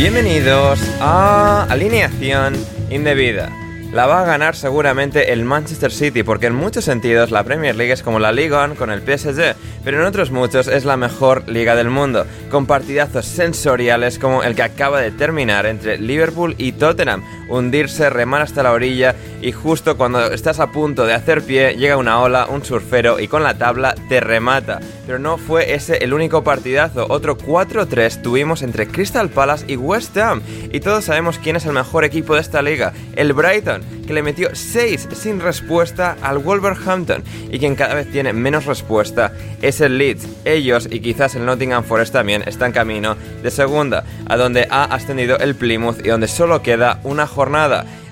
Bienvenidos 0.00 0.80
a 0.98 1.64
Alineación 1.68 2.54
Indebida. 2.88 3.50
La 3.92 4.06
va 4.06 4.22
a 4.22 4.24
ganar 4.24 4.56
seguramente 4.56 5.30
el 5.34 5.44
Manchester 5.44 5.92
City 5.92 6.22
porque 6.22 6.46
en 6.46 6.54
muchos 6.54 6.86
sentidos 6.86 7.30
la 7.30 7.44
Premier 7.44 7.76
League 7.76 7.92
es 7.92 8.02
como 8.02 8.18
la 8.18 8.32
Ligue 8.32 8.56
1 8.56 8.76
con 8.76 8.90
el 8.90 9.02
PSG, 9.02 9.56
pero 9.84 10.00
en 10.00 10.06
otros 10.06 10.30
muchos 10.30 10.68
es 10.68 10.86
la 10.86 10.96
mejor 10.96 11.46
liga 11.50 11.76
del 11.76 11.90
mundo, 11.90 12.24
con 12.50 12.64
partidazos 12.64 13.26
sensoriales 13.26 14.18
como 14.18 14.42
el 14.42 14.54
que 14.54 14.62
acaba 14.62 15.02
de 15.02 15.10
terminar 15.10 15.66
entre 15.66 15.98
Liverpool 15.98 16.54
y 16.56 16.72
Tottenham, 16.72 17.22
hundirse, 17.50 18.08
remar 18.08 18.42
hasta 18.42 18.62
la 18.62 18.72
orilla 18.72 19.14
y 19.42 19.52
justo 19.52 19.96
cuando 19.96 20.32
estás 20.32 20.60
a 20.60 20.70
punto 20.70 21.04
de 21.04 21.14
hacer 21.14 21.42
pie 21.42 21.74
llega 21.76 21.96
una 21.96 22.20
ola, 22.20 22.46
un 22.46 22.64
surfero 22.64 23.20
y 23.20 23.28
con 23.28 23.42
la 23.42 23.58
tabla 23.58 23.94
te 24.08 24.20
remata. 24.20 24.80
Pero 25.06 25.18
no 25.18 25.36
fue 25.36 25.74
ese 25.74 25.98
el 25.98 26.14
único 26.14 26.44
partidazo, 26.44 27.06
otro 27.08 27.36
4-3 27.36 28.22
tuvimos 28.22 28.62
entre 28.62 28.86
Crystal 28.86 29.28
Palace 29.28 29.64
y 29.68 29.76
West 29.76 30.16
Ham 30.16 30.40
y 30.72 30.80
todos 30.80 31.04
sabemos 31.04 31.38
quién 31.38 31.56
es 31.56 31.66
el 31.66 31.72
mejor 31.72 32.04
equipo 32.04 32.34
de 32.34 32.40
esta 32.40 32.62
liga, 32.62 32.92
el 33.16 33.32
Brighton 33.32 33.82
que 34.06 34.14
le 34.14 34.22
metió 34.22 34.50
6 34.52 35.08
sin 35.12 35.40
respuesta 35.40 36.16
al 36.22 36.38
Wolverhampton 36.38 37.22
y 37.50 37.58
quien 37.58 37.76
cada 37.76 37.94
vez 37.94 38.10
tiene 38.10 38.32
menos 38.32 38.66
respuesta 38.66 39.32
es 39.62 39.80
el 39.80 39.98
Leeds. 39.98 40.26
Ellos 40.44 40.88
y 40.90 41.00
quizás 41.00 41.34
el 41.34 41.46
Nottingham 41.46 41.84
Forest 41.84 42.12
también 42.12 42.42
están 42.46 42.72
camino 42.72 43.16
de 43.42 43.50
segunda, 43.50 44.04
a 44.26 44.36
donde 44.36 44.66
ha 44.70 44.84
ascendido 44.84 45.38
el 45.38 45.54
Plymouth 45.54 46.04
y 46.04 46.08
donde 46.08 46.28
solo 46.28 46.62
queda 46.62 47.00
una 47.04 47.26
jornada. 47.26 47.39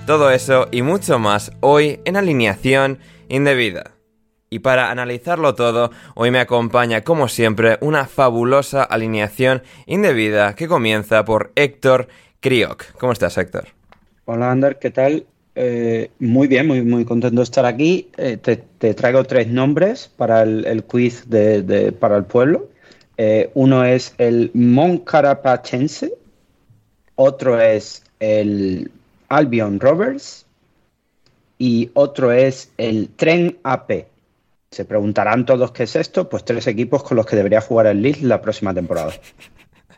Todo 0.06 0.30
eso 0.30 0.68
y 0.72 0.80
mucho 0.80 1.18
más 1.18 1.52
hoy 1.60 2.00
en 2.06 2.16
alineación 2.16 2.98
indebida. 3.28 3.90
Y 4.48 4.60
para 4.60 4.90
analizarlo 4.90 5.54
todo, 5.54 5.90
hoy 6.14 6.30
me 6.30 6.40
acompaña, 6.40 7.02
como 7.02 7.28
siempre, 7.28 7.76
una 7.82 8.06
fabulosa 8.06 8.82
alineación 8.82 9.62
indebida 9.84 10.54
que 10.54 10.66
comienza 10.66 11.26
por 11.26 11.52
Héctor 11.56 12.08
Kriok. 12.40 12.92
¿Cómo 12.98 13.12
estás, 13.12 13.36
Héctor? 13.36 13.66
Hola, 14.24 14.50
Ander, 14.50 14.78
¿qué 14.78 14.90
tal? 14.90 15.26
Eh, 15.54 16.10
muy 16.20 16.48
bien, 16.48 16.66
muy, 16.66 16.80
muy 16.80 17.04
contento 17.04 17.36
de 17.36 17.44
estar 17.44 17.66
aquí. 17.66 18.08
Eh, 18.16 18.38
te, 18.38 18.94
traigo 18.94 19.24
tres 19.24 19.48
nombres 19.48 20.10
para 20.16 20.42
el, 20.42 20.84
quiz 20.84 21.28
de, 21.28 21.92
para 22.00 22.16
el 22.16 22.24
pueblo. 22.24 22.70
Eh, 23.18 23.50
uno 23.52 23.84
es 23.84 24.14
el 24.16 24.50
Moncarapachense, 24.54 26.14
otro 27.14 27.60
es 27.60 28.04
el 28.20 28.90
Albion 29.28 29.80
Rovers 29.80 30.46
y 31.58 31.90
otro 31.94 32.32
es 32.32 32.72
el 32.78 33.10
Tren 33.16 33.58
AP. 33.62 34.06
Se 34.70 34.84
preguntarán 34.84 35.46
todos 35.46 35.72
qué 35.72 35.84
es 35.84 35.96
esto, 35.96 36.28
pues 36.28 36.44
tres 36.44 36.66
equipos 36.66 37.02
con 37.02 37.16
los 37.16 37.26
que 37.26 37.36
debería 37.36 37.60
jugar 37.60 37.86
el 37.86 38.02
Leeds 38.02 38.22
la 38.22 38.40
próxima 38.40 38.74
temporada. 38.74 39.12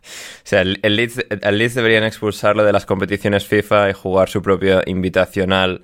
O 0.00 0.50
sea, 0.50 0.62
el, 0.62 0.81
Leeds, 0.83 1.75
deberían 1.75 2.05
expulsarlo 2.05 2.64
de 2.64 2.72
las 2.72 2.87
competiciones 2.87 3.47
FIFA 3.47 3.91
y 3.91 3.92
jugar 3.92 4.28
su 4.28 4.42
propio 4.42 4.81
invitacional 4.87 5.83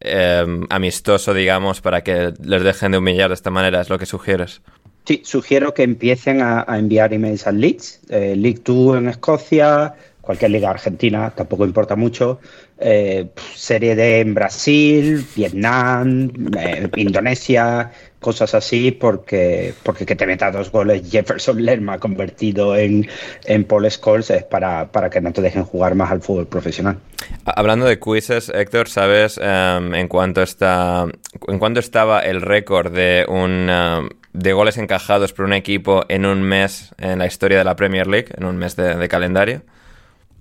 em, 0.00 0.66
amistoso, 0.68 1.32
digamos, 1.32 1.80
para 1.80 2.02
que 2.02 2.32
les 2.42 2.62
dejen 2.62 2.92
de 2.92 2.98
humillar 2.98 3.28
de 3.30 3.34
esta 3.34 3.50
manera, 3.50 3.80
es 3.80 3.88
lo 3.88 3.98
que 3.98 4.06
sugieres. 4.06 4.60
Sí, 5.06 5.22
sugiero 5.24 5.72
que 5.72 5.84
empiecen 5.84 6.42
a, 6.42 6.66
enviar 6.68 7.14
emails 7.14 7.46
al 7.46 7.60
Leeds, 7.60 8.00
eh, 8.10 8.36
League 8.36 8.60
2 8.62 8.98
en 8.98 9.08
Escocia, 9.08 9.94
cualquier 10.20 10.50
liga 10.50 10.68
argentina, 10.68 11.32
tampoco 11.34 11.64
importa 11.64 11.96
mucho, 11.96 12.40
eh, 12.80 13.26
Serie 13.54 13.94
D 13.94 14.20
en 14.20 14.34
Brasil, 14.34 15.24
Vietnam, 15.34 16.30
eh, 16.58 16.88
Indonesia, 16.96 17.90
cosas 18.20 18.54
así, 18.54 18.90
porque, 18.90 19.74
porque 19.82 20.06
que 20.06 20.16
te 20.16 20.26
meta 20.26 20.50
dos 20.50 20.70
goles 20.70 21.10
Jefferson 21.10 21.64
Lerma 21.64 21.98
convertido 21.98 22.76
en, 22.76 23.08
en 23.44 23.64
Paul 23.64 23.90
Scholes 23.90 24.30
es 24.30 24.44
para, 24.44 24.90
para 24.90 25.10
que 25.10 25.20
no 25.20 25.32
te 25.32 25.42
dejen 25.42 25.64
jugar 25.64 25.94
más 25.94 26.10
al 26.10 26.20
fútbol 26.20 26.46
profesional. 26.46 26.98
Hablando 27.44 27.86
de 27.86 27.98
quizzes, 27.98 28.50
Héctor, 28.54 28.88
¿sabes 28.88 29.38
em, 29.42 29.94
en, 29.94 30.08
cuánto 30.08 30.42
está, 30.42 31.06
en 31.46 31.58
cuánto 31.58 31.80
estaba 31.80 32.20
el 32.20 32.40
récord 32.40 32.92
de 32.92 33.24
un... 33.28 33.68
Em, 33.70 34.08
de 34.38 34.52
goles 34.52 34.78
encajados 34.78 35.32
por 35.32 35.44
un 35.44 35.52
equipo 35.52 36.04
en 36.08 36.24
un 36.24 36.42
mes 36.42 36.94
en 36.98 37.18
la 37.18 37.26
historia 37.26 37.58
de 37.58 37.64
la 37.64 37.74
Premier 37.76 38.06
League, 38.06 38.28
en 38.36 38.44
un 38.44 38.56
mes 38.56 38.76
de, 38.76 39.08
calendario? 39.08 39.62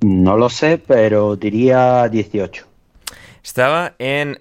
No 0.01 0.37
lo 0.37 0.49
sé, 0.49 0.77
pero 0.77 1.35
diría 1.35 2.07
18. 2.07 2.65
Estaba 3.43 3.95
en 3.97 4.37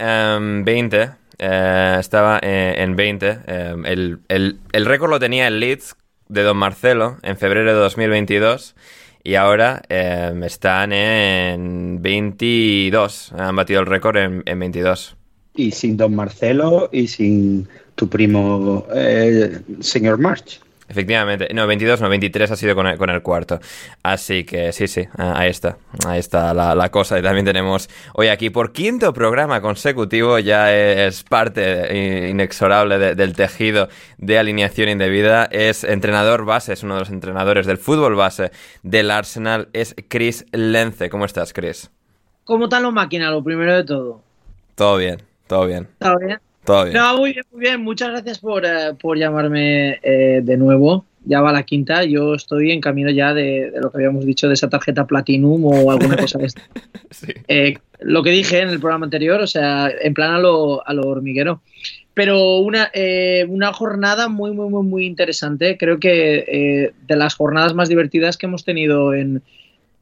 20, 0.65 1.03
em, 1.03 1.11
eh, 1.39 1.97
estaba 1.99 2.39
eh, 2.43 2.75
en 2.79 2.97
20. 2.97 3.39
Eh, 3.47 3.75
el, 3.85 4.19
el, 4.29 4.85
récord 4.85 5.11
lo 5.11 5.19
tenía 5.19 5.47
el 5.47 5.61
Leeds 5.61 5.97
de 6.29 6.43
Don 6.43 6.57
Marcelo 6.57 7.17
en 7.23 7.37
febrero 7.37 7.73
de 7.73 7.79
2022 7.79 8.75
y 9.23 9.37
ahora 9.37 9.83
están 9.89 10.93
en 10.93 12.03
22. 12.03 13.33
Han 13.39 13.57
batido 13.57 13.81
el 13.81 13.87
récord 13.87 14.17
en, 14.17 14.43
en, 14.45 14.59
22. 14.59 15.17
Y 15.55 15.71
sin 15.71 15.97
Don 15.97 16.15
Marcelo 16.15 16.91
y 16.93 17.07
sin 17.07 17.67
tu 17.95 18.09
primo, 18.09 18.87
señor 19.81 20.19
March. 20.19 20.61
Efectivamente, 20.89 21.49
no, 21.53 21.67
22, 21.67 22.01
no, 22.01 22.09
23 22.09 22.51
ha 22.51 22.57
sido 22.57 22.75
con 22.77 22.87
el, 22.87 22.97
con 22.97 23.11
el 23.11 23.21
cuarto. 23.23 23.59
Así 24.03 24.45
que 24.45 24.73
sí, 24.73 24.87
sí, 24.87 25.09
ahí 25.19 25.51
está, 25.51 25.79
ahí 26.07 26.21
está 26.21 26.55
la, 26.55 26.89
cosa. 26.91 27.19
Y 27.19 27.23
también 27.23 27.45
tenemos 27.45 27.89
hoy 28.15 28.29
aquí 28.29 28.51
por 28.51 28.73
quinto 28.73 29.13
programa 29.13 29.61
consecutivo, 29.61 30.39
ya 30.39 30.73
es 30.73 31.25
parte 31.25 32.29
inexorable 32.31 33.15
del 33.17 33.35
tejido 33.35 33.89
de 34.19 34.39
alineación 34.39 34.89
indebida. 34.89 35.47
Es 35.47 35.83
entrenador 35.83 36.45
base, 36.45 36.73
es 36.73 36.85
uno 36.85 36.95
de 36.95 37.01
los 37.01 37.11
entrenadores 37.11 37.67
del 37.67 37.79
fútbol 37.79 38.15
base 38.15 38.53
del 38.83 39.11
Arsenal, 39.11 39.69
es 39.73 39.97
Chris 40.09 40.47
Lence. 40.53 41.11
¿Cómo 41.11 41.25
estás, 41.25 41.53
Chris? 41.53 41.91
¿Cómo 42.45 42.65
están 42.65 42.85
los 42.85 42.93
máquinas, 42.93 43.33
lo 43.33 43.43
primero 43.43 43.75
de 43.75 43.85
todo? 43.85 44.23
Todo 44.77 44.99
bien, 44.99 45.21
todo 45.49 45.67
bien. 45.67 45.89
¿Todo 45.99 46.19
bien? 46.19 46.39
No, 46.67 47.19
muy 47.19 47.33
bien, 47.33 47.45
muy 47.53 47.61
bien. 47.61 47.81
Muchas 47.83 48.11
gracias 48.11 48.39
por, 48.39 48.65
eh, 48.65 48.93
llamarme 49.17 49.99
eh, 50.03 50.41
de 50.43 50.57
nuevo. 50.57 51.05
Ya 51.25 51.41
va 51.41 51.53
la 51.53 51.65
quinta. 51.65 52.05
Yo 52.05 52.35
estoy 52.35 52.71
en 52.73 52.81
camino 52.81 53.11
ya 53.11 53.35
de, 53.35 53.73
lo 53.81 53.91
que 53.91 53.99
habíamos 53.99 54.25
dicho 54.25 54.49
de 54.49 54.55
esa 54.55 54.69
tarjeta 54.69 55.07
Platinum 55.07 55.65
o 55.65 55.91
alguna 55.91 56.17
cosa 56.21 56.39
de 56.39 56.47
esta. 56.47 56.63
Eh, 57.49 57.79
lo 58.01 58.23
que 58.23 58.31
dije 58.31 58.61
en 58.61 58.69
el 58.69 58.81
programa 58.81 59.07
anterior, 59.07 59.41
o 59.41 59.47
sea, 59.47 59.91
en 60.01 60.15
plan 60.15 60.35
a 60.35 60.39
lo, 60.39 60.87
a 60.87 60.93
lo 60.93 61.09
hormiguero. 61.09 61.63
Pero 62.15 62.57
una, 62.57 62.91
una 63.49 63.73
jornada 63.75 64.29
muy, 64.29 64.53
muy, 64.53 64.71
muy, 64.71 64.83
muy 64.83 65.05
interesante. 65.05 65.77
Creo 65.77 65.99
que 66.01 66.93
de 67.07 67.17
las 67.17 67.35
jornadas 67.35 67.75
más 67.75 67.91
divertidas 67.91 68.39
que 68.39 68.47
hemos 68.47 68.65
tenido 68.65 69.13
en, 69.13 69.43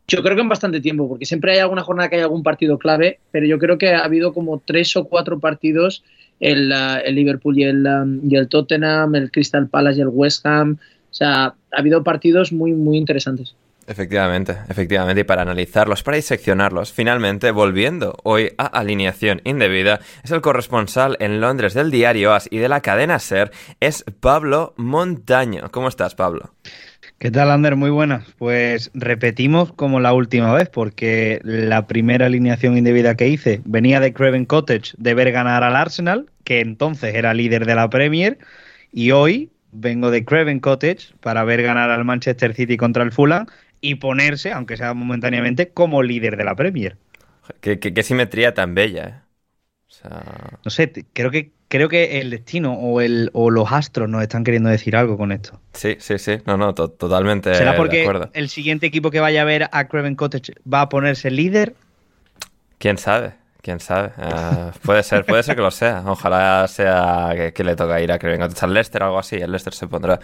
yo 0.06 0.22
creo 0.22 0.36
que 0.36 0.42
en 0.42 0.48
bastante 0.48 0.80
tiempo, 0.80 1.08
porque 1.08 1.24
siempre 1.24 1.52
hay 1.52 1.58
alguna 1.58 1.82
jornada 1.82 2.08
que 2.08 2.16
hay 2.16 2.22
algún 2.22 2.42
partido 2.42 2.78
clave, 2.78 3.20
pero 3.30 3.46
yo 3.46 3.58
creo 3.58 3.78
que 3.78 3.94
ha 3.94 4.04
habido 4.04 4.34
como 4.34 4.60
tres 4.64 4.96
o 4.96 5.04
cuatro 5.04 5.40
partidos 5.40 6.04
el, 6.40 6.72
el 6.72 7.14
Liverpool 7.14 7.58
y 7.58 7.64
el, 7.64 7.86
um, 7.86 8.20
y 8.28 8.36
el 8.36 8.48
Tottenham, 8.48 9.14
el 9.14 9.30
Crystal 9.30 9.68
Palace 9.68 9.98
y 9.98 10.02
el 10.02 10.08
West 10.08 10.44
Ham. 10.46 10.78
O 11.10 11.14
sea, 11.14 11.44
ha 11.44 11.54
habido 11.70 12.02
partidos 12.02 12.52
muy, 12.52 12.72
muy 12.72 12.96
interesantes. 12.96 13.54
Efectivamente, 13.86 14.56
efectivamente, 14.68 15.20
y 15.20 15.24
para 15.24 15.42
analizarlos, 15.42 16.02
para 16.02 16.16
diseccionarlos, 16.16 16.92
finalmente, 16.92 17.50
volviendo 17.50 18.16
hoy 18.22 18.52
a 18.56 18.64
alineación 18.64 19.42
indebida, 19.44 20.00
es 20.22 20.30
el 20.30 20.40
corresponsal 20.40 21.18
en 21.20 21.40
Londres 21.40 21.74
del 21.74 21.90
diario 21.90 22.32
As 22.32 22.48
y 22.50 22.58
de 22.58 22.70
la 22.70 22.80
cadena 22.80 23.18
Ser, 23.18 23.50
es 23.80 24.04
Pablo 24.20 24.72
Montaño. 24.78 25.68
¿Cómo 25.70 25.88
estás, 25.88 26.14
Pablo? 26.14 26.54
¿Qué 27.18 27.30
tal, 27.30 27.50
Ander? 27.50 27.76
Muy 27.76 27.90
buenas. 27.90 28.26
Pues 28.38 28.90
repetimos 28.92 29.72
como 29.72 30.00
la 30.00 30.12
última 30.12 30.52
vez, 30.52 30.68
porque 30.68 31.40
la 31.42 31.86
primera 31.86 32.26
alineación 32.26 32.76
indebida 32.76 33.16
que 33.16 33.28
hice 33.28 33.62
venía 33.64 34.00
de 34.00 34.12
Craven 34.12 34.44
Cottage 34.44 34.92
de 34.98 35.14
ver 35.14 35.32
ganar 35.32 35.62
al 35.64 35.76
Arsenal, 35.76 36.28
que 36.44 36.60
entonces 36.60 37.14
era 37.14 37.32
líder 37.32 37.64
de 37.64 37.74
la 37.76 37.88
Premier, 37.88 38.38
y 38.92 39.12
hoy 39.12 39.50
vengo 39.72 40.10
de 40.10 40.24
Craven 40.24 40.60
Cottage 40.60 41.14
para 41.20 41.44
ver 41.44 41.62
ganar 41.62 41.90
al 41.90 42.04
Manchester 42.04 42.54
City 42.54 42.76
contra 42.76 43.02
el 43.02 43.12
Fulham 43.12 43.46
y 43.80 43.96
ponerse, 43.96 44.52
aunque 44.52 44.76
sea 44.76 44.92
momentáneamente, 44.92 45.70
como 45.70 46.02
líder 46.02 46.36
de 46.36 46.44
la 46.44 46.54
Premier. 46.54 46.96
Qué, 47.60 48.02
simetría 48.02 48.54
tan 48.54 48.74
bella, 48.74 49.08
¿eh? 49.08 49.24
No 50.64 50.70
sé, 50.70 50.92
creo 51.12 51.30
que 51.30 51.52
creo 51.74 51.88
que 51.88 52.20
el 52.20 52.30
destino 52.30 52.74
o, 52.74 53.00
el, 53.00 53.30
o 53.32 53.50
los 53.50 53.72
astros 53.72 54.08
nos 54.08 54.22
están 54.22 54.44
queriendo 54.44 54.70
decir 54.70 54.94
algo 54.94 55.18
con 55.18 55.32
esto. 55.32 55.58
Sí, 55.72 55.96
sí, 55.98 56.20
sí. 56.20 56.36
No, 56.46 56.56
no, 56.56 56.72
totalmente. 56.72 57.52
¿Será 57.52 57.74
porque 57.74 58.08
el 58.32 58.48
siguiente 58.48 58.86
equipo 58.86 59.10
que 59.10 59.18
vaya 59.18 59.42
a 59.42 59.44
ver 59.44 59.68
a 59.72 59.88
Craven 59.88 60.14
Cottage 60.14 60.52
va 60.72 60.82
a 60.82 60.88
ponerse 60.88 61.32
líder? 61.32 61.74
¿Quién 62.78 62.96
sabe? 62.96 63.32
¿Quién 63.60 63.80
sabe? 63.80 64.12
Ah, 64.18 64.70
puede 64.84 65.02
ser, 65.02 65.24
puede 65.24 65.42
ser 65.42 65.56
que 65.56 65.62
lo 65.62 65.72
sea. 65.72 66.04
Ojalá 66.06 66.64
sea 66.68 67.50
que, 67.52 67.64
le 67.64 67.74
toca 67.74 68.00
ir 68.00 68.12
a 68.12 68.20
Craven 68.20 68.42
Cottage 68.42 68.66
al 68.66 68.72
Leicester 68.72 69.02
o 69.02 69.06
algo 69.06 69.18
así. 69.18 69.34
El 69.34 69.50
Leicester 69.50 69.74
se 69.74 69.88
pondrá 69.88 70.20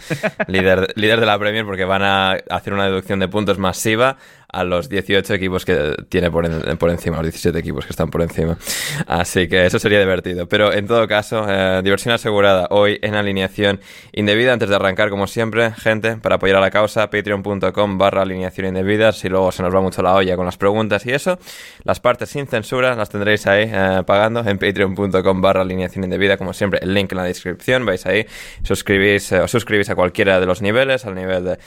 líder, 0.47 0.93
líder 0.95 1.19
de 1.19 1.27
la 1.27 1.37
Premier 1.37 1.65
porque 1.65 1.85
van 1.85 2.03
a 2.05 2.33
hacer 2.49 2.73
una 2.73 2.85
deducción 2.85 3.19
de 3.19 3.27
puntos 3.27 3.59
masiva 3.59 4.19
a 4.53 4.65
los 4.65 4.89
18 4.89 5.35
equipos 5.35 5.65
que 5.65 5.95
tiene 6.09 6.31
por, 6.31 6.79
por 6.79 6.91
encima, 6.91 7.17
los 7.17 7.27
17 7.27 7.59
equipos 7.59 7.85
que 7.85 7.91
están 7.91 8.11
por 8.11 8.23
encima. 8.23 8.59
Así 9.07 9.49
que 9.49 9.67
eso 9.67 9.79
sería 9.79 9.99
divertido. 9.99 10.49
Pero 10.49 10.73
en 10.73 10.87
todo 10.87 11.07
caso, 11.07 11.47
eh, 11.49 11.81
diversión 11.83 12.15
asegurada 12.15 12.69
hoy 12.71 12.99
en 13.03 13.15
alineación 13.15 13.81
indebida. 14.13 14.53
Antes 14.53 14.69
de 14.69 14.77
arrancar, 14.77 15.11
como 15.11 15.27
siempre, 15.27 15.73
gente, 15.73 16.17
para 16.17 16.37
apoyar 16.37 16.57
a 16.57 16.61
la 16.61 16.71
causa, 16.71 17.11
patreon.com 17.11 17.99
barra 17.99 18.23
alineación 18.23 18.69
indebida. 18.69 19.13
Si 19.13 19.29
luego 19.29 19.53
se 19.53 19.63
nos 19.63 19.75
va 19.75 19.81
mucho 19.81 20.03
la 20.03 20.15
olla 20.15 20.37
con 20.37 20.47
las 20.47 20.57
preguntas 20.57 21.07
y 21.07 21.13
eso, 21.13 21.39
las 21.85 22.01
partes 22.01 22.31
sin 22.31 22.47
censura 22.47 22.95
las 22.95 23.11
tendréis 23.11 23.47
ahí 23.47 23.71
eh, 23.73 24.03
pagando 24.07 24.41
en 24.41 24.59
patreon.com 24.59 25.41
barra 25.41 25.63
alineación 25.63 26.05
indebida. 26.05 26.37
Como 26.37 26.53
siempre, 26.53 26.81
el 26.83 26.95
link 26.95 27.13
en 27.13 27.19
la 27.19 27.25
descripción. 27.25 27.85
Vais 27.85 28.05
ahí, 28.07 28.27
suscribís, 28.63 29.33
eh, 29.33 29.47
suscribís 29.47 29.91
a 29.91 29.95
cualquiera 29.95 30.41
de 30.41 30.47
los 30.47 30.63
niveles, 30.63 31.05
al 31.07 31.15
nivel 31.15 31.45
de, 31.45 31.59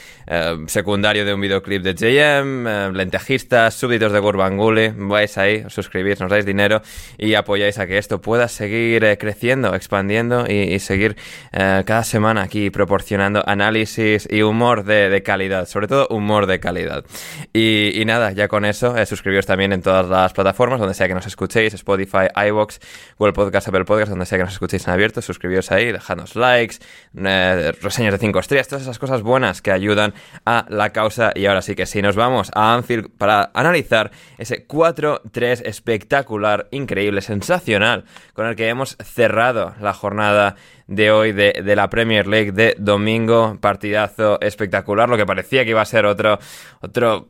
secundario 0.67 1.25
de 1.25 1.33
un 1.33 1.41
videoclip 1.41 1.83
de 1.83 1.93
JM, 1.93 2.67
lentejistas, 2.93 3.73
súbditos 3.73 4.11
de 4.11 4.19
Gurbanguly. 4.19 4.93
Vais 4.95 5.37
ahí, 5.37 5.63
os 5.65 5.73
suscribís, 5.73 6.19
nos 6.19 6.29
dais 6.29 6.45
dinero 6.45 6.81
y 7.17 7.35
apoyáis 7.35 7.79
a 7.79 7.87
que 7.87 7.97
esto 7.97 8.21
pueda 8.21 8.47
seguir 8.47 9.17
creciendo, 9.17 9.75
expandiendo 9.75 10.45
y, 10.47 10.79
seguir 10.79 11.15
eh, 11.51 11.83
cada 11.85 12.03
semana 12.03 12.43
aquí 12.43 12.69
proporcionando 12.69 13.43
análisis 13.45 14.27
y 14.29 14.41
humor 14.41 14.83
de, 14.83 15.21
calidad, 15.23 15.67
sobre 15.67 15.87
todo 15.87 16.07
humor 16.09 16.45
de 16.47 16.59
calidad. 16.59 17.05
Y, 17.53 18.03
nada, 18.05 18.31
ya 18.31 18.47
con 18.47 18.65
eso, 18.65 18.97
eh, 18.97 19.05
suscribiros 19.05 19.45
también 19.45 19.73
en 19.73 19.81
todas 19.81 20.07
las 20.07 20.33
plataformas, 20.33 20.79
donde 20.79 20.93
sea 20.93 21.07
que 21.07 21.13
nos 21.13 21.27
escuchéis, 21.27 21.73
Spotify, 21.73 22.27
iVoox, 22.47 22.79
Google 23.17 23.33
Podcast, 23.33 23.67
Apple 23.67 23.85
Podcast, 23.85 24.09
donde 24.09 24.25
sea 24.25 24.37
que 24.37 24.43
nos 24.43 24.53
escuchéis 24.53 24.87
en 24.87 24.93
abierto, 24.93 25.21
suscribiros 25.21 25.71
ahí, 25.71 25.91
dejadnos 25.91 26.35
likes, 26.35 26.77
eh, 27.15 27.71
reseñas 27.81 28.13
de 28.13 28.19
5 28.19 28.39
estrellas, 28.39 28.67
todas 28.67 28.83
esas 28.83 28.99
cosas 28.99 29.21
buenas 29.21 29.61
que 29.61 29.71
ayudan 29.71 30.13
a 30.45 30.65
la 30.69 30.91
causa. 30.91 31.31
Y 31.35 31.45
ahora 31.45 31.61
sí 31.61 31.75
que 31.75 31.85
sí, 31.85 32.01
nos 32.01 32.15
vamos 32.15 32.51
a 32.55 32.62
Anfield 32.71 33.09
para 33.17 33.51
analizar 33.53 34.11
ese 34.37 34.67
4-3 34.67 35.63
espectacular, 35.65 36.67
increíble, 36.71 37.21
sensacional, 37.21 38.05
con 38.33 38.45
el 38.45 38.55
que 38.55 38.69
hemos 38.69 38.97
cerrado 39.03 39.75
la 39.81 39.93
jornada 39.93 40.55
de 40.87 41.11
hoy 41.11 41.31
de, 41.31 41.75
la 41.75 41.89
Premier 41.89 42.27
League 42.27 42.51
de 42.51 42.75
domingo. 42.77 43.57
Partidazo 43.59 44.39
espectacular, 44.41 45.09
lo 45.09 45.17
que 45.17 45.25
parecía 45.25 45.63
que 45.63 45.71
iba 45.71 45.81
a 45.81 45.85
ser 45.85 46.05
otro, 46.05 46.39
otro 46.81 47.27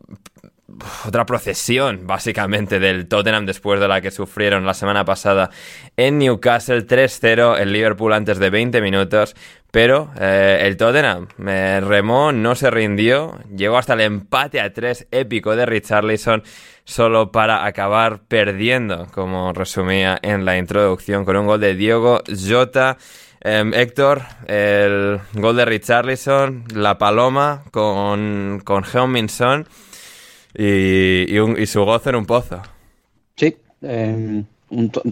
otra 1.06 1.26
procesión, 1.26 2.08
básicamente, 2.08 2.80
del 2.80 3.08
Tottenham 3.08 3.46
después 3.46 3.80
de 3.80 3.88
la 3.88 4.02
que 4.02 4.12
sufrieron 4.12 4.66
la 4.66 4.74
semana 4.74 5.06
pasada 5.06 5.50
en 5.98 6.18
Newcastle 6.18 6.88
3-0, 6.88 7.60
el 7.60 7.74
Liverpool 7.74 8.14
antes 8.14 8.40
de 8.40 8.50
20 8.50 8.82
minutos. 8.82 9.36
Pero 9.74 10.12
eh, 10.20 10.60
el 10.62 10.78
Tottenham 10.78 11.30
me 11.38 11.82
remó, 11.82 12.32
no 12.32 12.54
se 12.54 12.70
rindió, 12.70 13.40
llegó 13.56 13.80
hasta 13.80 13.96
el 13.96 14.02
empate 14.02 14.62
a 14.62 14.72
3 14.72 15.08
épico 15.10 15.56
de 15.56 15.66
Richarlison, 15.66 16.44
solo 16.84 17.32
para 17.32 17.66
acabar 17.66 18.20
perdiendo, 18.28 19.08
como 19.12 19.52
resumía 19.52 20.20
en 20.22 20.46
la 20.46 20.60
introducción, 20.60 21.26
con 21.26 21.38
un 21.38 21.48
gol 21.48 21.60
de 21.60 21.74
Diogo 21.74 22.22
Jota. 22.28 22.98
Em, 23.42 23.74
Héctor, 23.74 24.22
el 24.46 25.20
gol 25.34 25.56
de 25.56 25.66
Richarlison, 25.66 26.66
la 26.76 27.00
paloma 27.00 27.64
con, 27.72 28.62
con 28.64 28.84
Heung-Min 28.84 29.28
y, 30.54 31.66
su 31.66 31.84
gozo 31.84 32.12
en 32.12 32.16
un 32.18 32.28
pozo. 32.28 32.62
Sí, 33.36 33.58
em, 33.82 34.46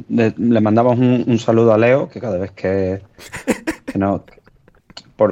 le, 0.10 0.62
mandamos 0.62 1.00
un, 1.00 1.40
saludo 1.40 1.74
a 1.74 1.80
Leo, 1.80 2.07
que 2.10 2.19
cada 2.22 2.38
vez 2.38 2.52
que, 2.52 3.02
no, 3.96 4.24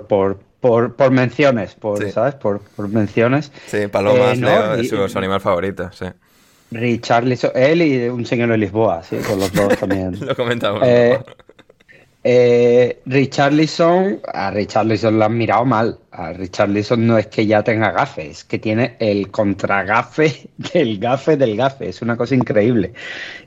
por, 0.07 0.37
por, 0.59 0.95
por, 0.95 1.11
menciones, 1.11 1.73
por, 1.73 2.11
¿sabes? 2.11 2.35
Por, 2.35 2.61
menciones. 2.89 3.51
Sí, 3.67 3.87
Palomas, 3.87 4.37
eh, 4.37 4.41
Leo, 4.41 4.73
es 4.75 4.89
su, 4.89 5.17
animal 5.17 5.41
favorito, 5.41 5.89
sí. 5.91 6.05
Richarlison, 6.71 7.51
él 7.55 7.81
y 7.81 8.07
un 8.09 8.25
señor 8.25 8.49
de 8.49 8.57
Lisboa, 8.59 9.01
sí, 9.01 9.17
con 9.17 9.39
los 9.39 9.51
dos 9.51 9.75
también. 9.77 10.19
Lo 10.25 10.35
comentamos. 10.35 10.83
Eh, 10.85 11.17
eh, 12.23 13.01
Richarlison, 13.05 14.19
a 14.31 14.51
Richarlison 14.51 15.17
lo 15.17 15.25
han 15.25 15.35
mirado 15.35 15.65
mal. 15.65 15.97
A 16.11 16.33
Richarlison 16.33 17.07
no 17.07 17.17
es 17.17 17.27
que 17.27 17.47
ya 17.47 17.63
tenga 17.63 17.91
gafes, 17.91 18.29
es 18.29 18.43
que 18.43 18.59
tiene 18.59 18.95
el 18.99 19.31
contragafe 19.31 20.49
del 20.73 20.99
gafe 20.99 21.35
del 21.37 21.57
gafe. 21.57 21.89
Es 21.89 22.03
una 22.03 22.15
cosa 22.15 22.35
increíble. 22.35 22.93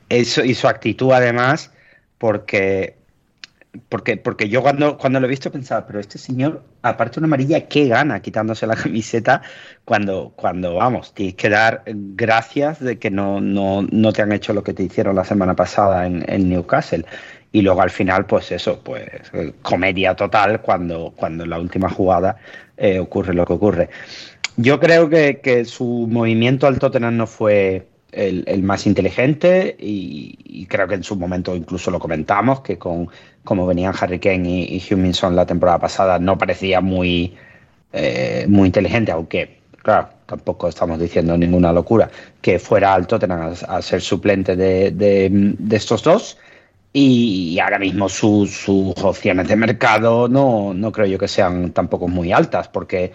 Eso, 0.08 0.42
y 0.42 0.54
su 0.54 0.66
actitud, 0.66 1.12
además, 1.12 1.70
porque, 2.18 2.96
porque, 3.88 4.19
porque 4.19 4.48
yo 4.48 4.62
cuando, 4.62 4.98
cuando 4.98 5.19
lo 5.19 5.26
he 5.26 5.30
visto 5.30 5.50
pensaba, 5.50 5.86
pero 5.86 5.98
este 5.98 6.19
señor, 6.19 6.62
aparte 6.82 7.14
de 7.14 7.20
una 7.20 7.26
amarilla, 7.26 7.69
¿qué 7.69 7.88
gana 7.88 8.20
quitándose 8.20 8.66
la 8.66 8.76
camiseta 8.82 9.42
cuando, 9.84 10.32
cuando 10.36 10.74
vamos? 10.74 11.14
Tienes 11.14 11.34
que 11.34 11.48
dar 11.48 11.82
gracias 11.86 12.80
de 12.80 12.98
que 12.98 13.10
no, 13.10 13.40
no, 13.40 13.82
no 13.90 14.12
te 14.12 14.22
han 14.22 14.32
hecho 14.32 14.52
lo 14.52 14.62
que 14.62 14.74
te 14.74 14.82
hicieron 14.82 15.16
la 15.16 15.24
semana 15.24 15.56
pasada 15.56 16.06
en, 16.06 16.48
Newcastle 16.48 17.04
y 17.50 17.62
luego 17.62 17.82
al 17.82 17.90
final, 17.90 18.26
pues 18.26 18.52
eso, 18.52 18.80
pues 18.82 19.08
comedia 19.62 20.14
total 20.14 20.60
cuando, 20.60 21.12
cuando 21.16 21.44
en 21.44 21.50
la 21.50 21.58
última 21.58 21.88
jugada 21.88 22.36
eh, 22.76 22.98
ocurre 22.98 23.34
lo 23.34 23.46
que 23.46 23.52
ocurre. 23.52 23.90
Yo 24.56 24.80
creo 24.80 25.08
que, 25.08 25.64
su 25.64 26.06
movimiento 26.10 26.66
al 26.66 26.78
Tottenham 26.78 27.16
no 27.16 27.26
fue 27.26 27.86
el, 28.12 28.62
más 28.62 28.87
inteligente 28.87 29.76
y, 29.79 30.67
creo 30.69 30.87
que 30.87 30.94
en 30.94 31.03
su 31.03 31.17
momento 31.17 31.56
incluso 31.56 31.91
lo 31.91 31.99
comentamos, 31.99 32.61
que 32.61 32.79
con 32.79 33.09
como 33.44 33.67
venían 33.67 33.94
Harry 33.99 34.20
Kane 34.20 34.49
y, 34.49 34.82
y 34.88 35.31
la 35.31 35.47
temporada 35.47 35.79
pasada 35.79 36.19
no 36.19 36.38
parecía 36.38 36.81
muy, 36.81 37.35
eh, 37.93 38.47
muy 38.49 38.67
inteligente, 38.67 39.11
aunque 39.12 39.59
claro, 39.82 40.09
tampoco 40.26 40.69
estamos 40.69 40.99
diciendo 40.99 41.37
ninguna 41.37 41.73
locura, 41.73 42.11
que 42.41 42.59
fuera 42.59 42.94
al 42.94 43.06
Tottenham 43.06 43.55
a, 43.69 43.82
ser 43.82 44.00
suplente 44.00 44.56
de, 44.56 44.93
de 44.93 45.76
estos 45.76 46.03
dos. 46.03 46.38
Y 46.94 47.59
ahora 47.59 47.79
mismo 47.79 48.09
sus, 48.09 48.69
opciones 48.69 49.49
de 49.49 49.56
mercado 49.56 50.29
no, 50.29 50.75
no 50.75 50.93
creo 50.93 51.06
yo 51.06 51.19
que 51.19 51.29
sean 51.29 51.73
tampoco 51.73 52.06
muy 52.06 52.32
altas, 52.32 52.69
porque 52.69 53.12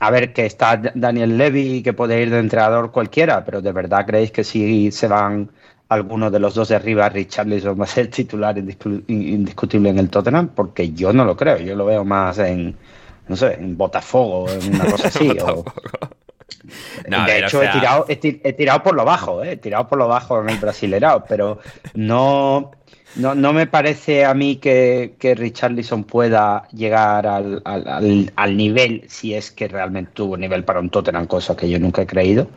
a 0.00 0.10
ver, 0.10 0.32
que 0.32 0.46
está 0.46 0.80
Daniel 0.94 1.36
Levy 1.36 1.82
que 1.82 1.92
puede 1.92 2.20
ir 2.22 2.30
de 2.30 2.38
entrenador 2.38 2.92
cualquiera, 2.92 3.44
pero 3.44 3.60
¿de 3.60 3.72
verdad 3.72 4.06
creéis 4.06 4.30
que 4.30 4.44
si 4.44 4.90
se 4.92 5.08
van 5.08 5.50
algunos 5.88 6.30
de 6.30 6.38
los 6.38 6.54
dos 6.54 6.68
de 6.68 6.76
arriba, 6.76 7.08
Richarlison 7.08 7.78
va 7.80 7.84
a 7.84 7.88
ser 7.88 8.08
titular 8.08 8.56
indiscutible 8.58 9.90
en 9.90 9.98
el 9.98 10.10
Tottenham? 10.10 10.48
Porque 10.54 10.92
yo 10.92 11.12
no 11.12 11.24
lo 11.24 11.36
creo, 11.36 11.58
yo 11.58 11.74
lo 11.74 11.86
veo 11.86 12.04
más 12.04 12.38
en, 12.38 12.76
no 13.26 13.36
sé, 13.36 13.54
en 13.54 13.76
Botafogo, 13.76 14.48
en 14.50 14.74
una 14.74 14.84
cosa 14.86 15.08
así. 15.08 15.28
de 17.08 17.38
hecho, 17.38 17.62
he, 17.62 17.68
tirado, 17.68 18.06
he, 18.08 18.52
tirado 18.52 18.82
por 18.82 18.94
lo 18.94 19.04
bajo, 19.04 19.42
¿eh? 19.42 19.52
he 19.52 19.56
tirado 19.56 19.88
por 19.88 19.98
lo 19.98 20.08
bajo 20.08 20.40
en 20.42 20.50
el 20.50 20.58
Brasilerao, 20.58 21.24
pero 21.26 21.58
no, 21.94 22.70
no, 23.18 23.34
no 23.34 23.52
me 23.52 23.66
parece 23.66 24.24
a 24.24 24.34
mí 24.34 24.56
que, 24.56 25.14
que 25.18 25.34
Richarlison 25.34 26.04
pueda 26.04 26.68
llegar 26.68 27.26
al, 27.26 27.62
al, 27.64 28.56
nivel, 28.56 29.04
si 29.08 29.34
es 29.34 29.50
que 29.50 29.68
realmente 29.68 30.12
tuvo 30.14 30.36
nivel 30.36 30.64
para 30.64 30.80
un 30.80 30.90
Tottenham, 30.90 31.26
cosa 31.26 31.56
que 31.56 31.68
yo 31.68 31.78
nunca 31.78 32.02
he 32.02 32.06
creído. 32.06 32.48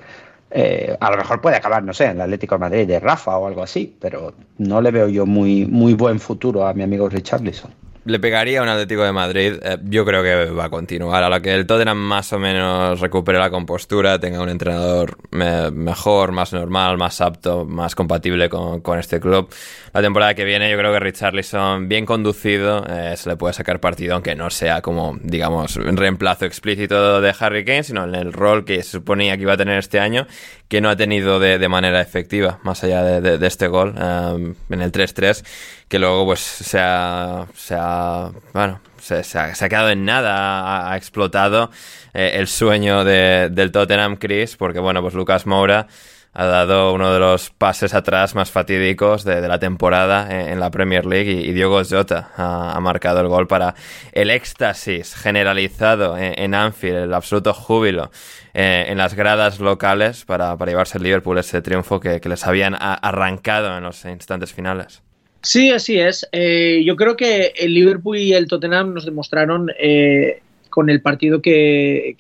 Eh, 0.52 0.98
a 1.00 1.12
lo 1.12 1.18
mejor 1.18 1.42
puede 1.42 1.56
acabar, 1.56 1.84
no 1.84 1.94
sé, 1.94 2.06
en 2.06 2.12
el 2.12 2.22
Atlético 2.22 2.56
de 2.56 2.60
Madrid 2.60 2.88
de 2.88 3.00
Rafa 3.00 3.38
o 3.38 3.48
algo 3.48 3.64
así, 3.64 3.96
pero 4.00 4.34
no 4.58 4.82
le 4.82 4.92
veo 4.92 5.08
yo 5.08 5.26
muy, 5.26 5.66
muy 5.66 5.94
buen 5.94 6.20
futuro 6.20 6.68
a 6.68 6.74
mi 6.74 6.84
amigo 6.84 7.10
Richarlison 7.10 7.72
le 8.06 8.20
pegaría 8.20 8.62
un 8.62 8.70
Atlético 8.70 9.04
de 9.04 9.12
Madrid. 9.12 9.54
Eh, 9.62 9.78
yo 9.84 10.06
creo 10.06 10.24
que 10.24 10.52
va 10.52 10.66
a 10.66 10.70
continuar. 10.70 11.24
A 11.24 11.30
la 11.30 11.42
que 11.42 11.54
el 11.54 11.66
Tottenham 11.66 11.98
más 11.98 12.34
o 12.34 12.40
menos 12.40 13.00
recupere 13.00 13.38
la 13.38 13.50
compostura, 13.50 14.20
tenga 14.20 14.42
un 14.42 14.50
entrenador 14.50 15.18
mejor, 15.32 16.32
más 16.32 16.54
normal, 16.54 16.98
más 16.98 17.22
apto, 17.22 17.66
más 17.66 17.96
compatible 17.96 18.50
con, 18.50 19.00
este 19.00 19.20
club. 19.20 19.54
La 19.94 20.02
temporada 20.02 20.34
que 20.34 20.44
viene, 20.44 20.70
yo 20.70 20.78
creo 20.78 20.92
que 20.92 21.00
Richarlison, 21.00 21.88
bien 21.88 22.06
conducido, 22.06 22.86
eh, 22.88 23.16
se 23.16 23.30
le 23.30 23.36
puede 23.36 23.54
sacar 23.54 23.80
partido, 23.80 24.16
aunque 24.16 24.36
no 24.36 24.50
sea 24.50 24.82
como, 24.82 25.18
digamos, 25.22 25.78
un 25.78 25.98
reemplazo 25.98 26.46
explícito 26.46 27.22
de 27.22 27.34
Harry 27.40 27.64
Kane, 27.64 27.84
sino 27.84 28.04
en 28.04 28.16
el 28.16 28.34
rol 28.34 28.66
que 28.66 28.84
se 28.84 28.92
suponía 28.92 29.38
que 29.38 29.44
iba 29.44 29.54
a 29.54 29.58
tener 29.58 29.78
este 29.78 30.00
año, 30.00 30.28
que 30.72 30.80
no 30.80 30.90
ha 30.90 30.96
tenido 30.96 31.38
de, 31.38 31.68
manera 31.68 32.00
efectiva, 32.00 32.60
más 32.64 32.82
allá 32.86 33.04
de, 33.04 33.46
este 33.46 33.68
gol 33.68 33.94
eh, 34.00 34.54
en 34.70 34.82
el 34.82 34.90
3-3 34.90 35.44
que 35.90 36.00
luego 36.00 36.24
pues 36.26 36.40
se 36.40 36.80
ha, 36.80 37.46
se 37.54 37.76
ha 37.78 38.32
bueno, 38.54 38.80
se, 38.98 39.38
ha, 39.38 39.52
quedado 39.68 39.90
en 39.90 40.06
nada, 40.06 40.90
ha, 40.90 40.96
explotado 40.96 41.72
eh, 42.14 42.36
el 42.36 42.48
sueño 42.48 43.04
de, 43.04 43.50
del 43.52 43.74
Tottenham 43.74 44.16
Chris, 44.16 44.56
porque 44.56 44.80
bueno, 44.80 45.02
pues 45.02 45.14
Lucas 45.14 45.46
Moura 45.46 45.88
ha 46.34 46.46
dado 46.46 46.94
uno 46.94 47.14
de 47.14 47.20
los 47.20 47.50
pases 47.50 47.94
atrás 47.94 48.36
más 48.36 48.52
fatídicos 48.52 49.24
de, 49.24 49.48
la 49.48 49.60
temporada 49.60 50.50
en, 50.52 50.60
la 50.60 50.72
Premier 50.72 51.06
League 51.06 51.32
y, 51.32 51.52
Diogo 51.52 51.82
Jota 51.84 52.32
ha, 52.38 52.80
marcado 52.80 53.20
el 53.20 53.28
gol 53.28 53.48
para 53.48 53.76
el 54.14 54.30
éxtasis 54.30 55.14
generalizado 55.16 56.18
en, 56.18 56.54
Anfield, 56.54 56.98
el 56.98 57.14
absoluto 57.14 57.54
júbilo 57.54 58.12
eh, 58.54 58.86
en 58.88 58.98
las 58.98 59.14
gradas 59.14 59.60
locales 59.60 60.26
para, 60.26 60.58
para 60.58 60.72
llevarse 60.72 60.98
el 60.98 61.04
Liverpool 61.04 61.38
ese 61.38 61.62
triunfo 61.62 62.00
que 62.00 62.22
les 62.24 62.48
habían 62.48 62.76
arrancado 62.80 63.78
en 63.78 63.84
los 63.84 64.06
instantes 64.06 64.54
finales. 64.54 65.02
Sí, 65.42 65.72
así 65.72 66.00
es. 66.00 66.28
Eh, 66.32 66.84
yo 66.86 66.96
creo 66.96 67.18
que 67.18 67.54
el 67.58 67.74
Liverpool 67.74 68.18
y 68.18 68.34
el 68.34 68.48
Tottenham 68.48 68.94
nos 68.94 69.06
demostraron 69.06 69.70
eh, 69.80 70.42
con 70.70 70.90
el 70.90 71.02
partido 71.02 71.42
que, 71.42 72.16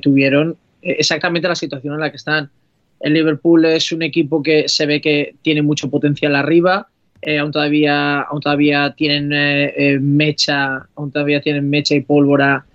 tuvieron 0.00 0.56
exactamente 0.80 1.48
la 1.48 1.56
situación 1.56 1.94
en 1.94 2.00
la 2.00 2.10
que 2.10 2.16
están. 2.16 2.50
El 3.02 3.14
Liverpool 3.14 3.64
es 3.64 3.92
un 3.92 4.02
equipo 4.02 4.42
que 4.42 4.68
se 4.68 4.86
ve 4.86 5.00
que 5.00 5.34
tiene 5.42 5.60
mucho 5.60 5.90
potencial 5.90 6.36
arriba, 6.36 6.88
eh, 7.24 7.38
aún 7.38 7.52
todavía, 7.52 8.22
aún 8.22 8.40
todavía 8.40 8.94
tienen 8.96 9.32
eh, 9.32 9.72
eh, 9.76 9.98
mecha, 10.00 10.88
aún 10.96 11.12
todavía 11.12 11.40
tienen 11.40 11.70
mecha 11.70 11.94
y 11.94 12.00
pólvora, 12.00 12.66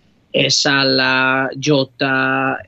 Sala, 0.50 1.50
Jota, 1.62 2.60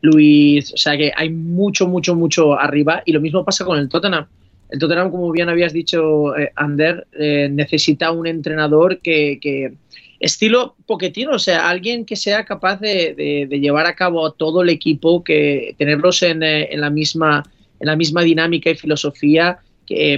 Luis, 0.00 0.72
o 0.72 0.76
sea 0.78 0.96
que 0.96 1.12
hay 1.14 1.28
mucho, 1.28 1.86
mucho, 1.86 2.14
mucho 2.14 2.58
arriba 2.58 3.02
y 3.04 3.12
lo 3.12 3.20
mismo 3.20 3.44
pasa 3.44 3.66
con 3.66 3.78
el 3.78 3.88
Tottenham. 3.88 4.26
El 4.70 4.78
Tottenham, 4.78 5.10
como 5.10 5.30
bien 5.30 5.50
habías 5.50 5.74
dicho, 5.74 6.32
Ander, 6.54 7.06
necesita 7.50 8.12
un 8.12 8.26
entrenador 8.26 9.00
que, 9.00 9.74
estilo 10.20 10.74
Poquetino, 10.86 11.32
o 11.32 11.38
sea, 11.38 11.68
alguien 11.68 12.04
que 12.04 12.16
sea 12.16 12.44
capaz 12.44 12.80
de, 12.80 13.48
llevar 13.50 13.86
a 13.86 13.94
cabo 13.94 14.32
todo 14.32 14.62
el 14.62 14.70
equipo, 14.70 15.22
que 15.22 15.74
tenerlos 15.78 16.22
en, 16.22 16.42
en, 16.42 16.80
la 16.80 16.90
misma, 16.90 17.44
en 17.80 17.86
la 17.86 17.96
misma 17.96 18.22
dinámica 18.22 18.70
y 18.70 18.74
filosofía 18.74 19.60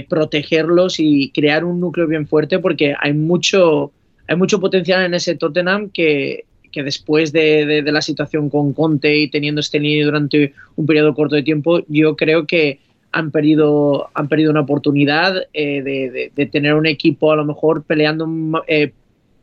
protegerlos 0.09 0.99
y 0.99 1.31
crear 1.31 1.63
un 1.63 1.79
núcleo 1.79 2.07
bien 2.07 2.27
fuerte 2.27 2.59
porque 2.59 2.95
hay 2.99 3.13
mucho, 3.13 3.91
hay 4.27 4.35
mucho 4.35 4.59
potencial 4.59 5.05
en 5.05 5.13
ese 5.13 5.35
Tottenham 5.35 5.89
que, 5.89 6.45
que 6.71 6.83
después 6.83 7.31
de, 7.31 7.83
la 7.85 8.01
situación 8.01 8.49
con 8.49 8.73
Conte 8.73 9.15
y 9.15 9.29
teniendo 9.29 9.61
este 9.61 9.79
niño 9.79 10.05
durante 10.05 10.53
un 10.75 10.85
periodo 10.85 11.13
corto 11.13 11.35
de 11.35 11.43
tiempo, 11.43 11.81
yo 11.87 12.15
creo 12.15 12.45
que 12.45 12.79
han 13.13 13.31
perdido, 13.31 14.09
han 14.13 14.29
perdido 14.29 14.51
una 14.51 14.61
oportunidad 14.61 15.35
eh, 15.53 16.31
de, 16.35 16.47
tener 16.47 16.73
un 16.75 16.85
equipo 16.85 17.31
a 17.31 17.35
lo 17.35 17.45
mejor 17.45 17.83
peleando 17.83 18.27
eh, 18.67 18.93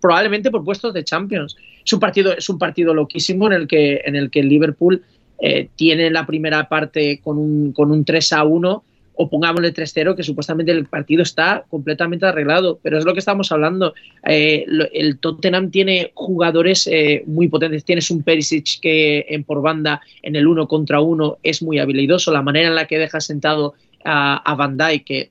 probablemente 0.00 0.50
por 0.50 0.64
puestos 0.64 0.94
de 0.94 1.04
Champions. 1.04 1.56
Es 1.84 1.92
un 1.92 2.00
partido, 2.00 2.36
es 2.36 2.48
un 2.48 2.58
partido 2.58 2.94
loquísimo 2.94 3.46
en 3.46 3.52
el 3.52 3.68
que, 3.68 4.02
en 4.04 4.16
el, 4.16 4.30
que 4.30 4.42
Liverpool 4.42 5.02
eh, 5.40 5.68
tiene 5.76 6.10
la 6.10 6.26
primera 6.26 6.68
parte 6.68 7.20
con 7.22 7.38
un, 7.38 7.72
con 7.72 7.90
un 7.90 8.04
3 8.04 8.32
a 8.32 8.44
1 8.44 8.84
o 9.20 9.28
pongámosle 9.28 9.74
3-0, 9.74 10.14
que 10.14 10.22
supuestamente 10.22 10.70
el 10.70 10.86
partido 10.86 11.22
está 11.22 11.64
completamente 11.68 12.24
arreglado. 12.24 12.78
Pero 12.80 12.98
es 12.98 13.04
lo 13.04 13.14
que 13.14 13.18
estamos 13.18 13.50
hablando. 13.50 13.92
Eh, 14.24 14.64
el 14.92 15.18
Tottenham 15.18 15.72
tiene 15.72 16.12
jugadores 16.14 16.86
eh, 16.86 17.24
muy 17.26 17.48
potentes. 17.48 17.84
Tienes 17.84 18.12
un 18.12 18.22
Perisic 18.22 18.80
que 18.80 19.26
en 19.28 19.42
por 19.42 19.60
banda, 19.60 20.00
en 20.22 20.36
el 20.36 20.46
uno 20.46 20.68
contra 20.68 21.00
uno, 21.00 21.38
es 21.42 21.62
muy 21.62 21.80
habilidoso. 21.80 22.30
La 22.30 22.42
manera 22.42 22.68
en 22.68 22.76
la 22.76 22.86
que 22.86 22.98
deja 22.98 23.20
sentado 23.20 23.74
a, 24.04 24.36
a 24.36 24.54
Van 24.54 24.76
Dijk, 24.76 25.04
que 25.04 25.30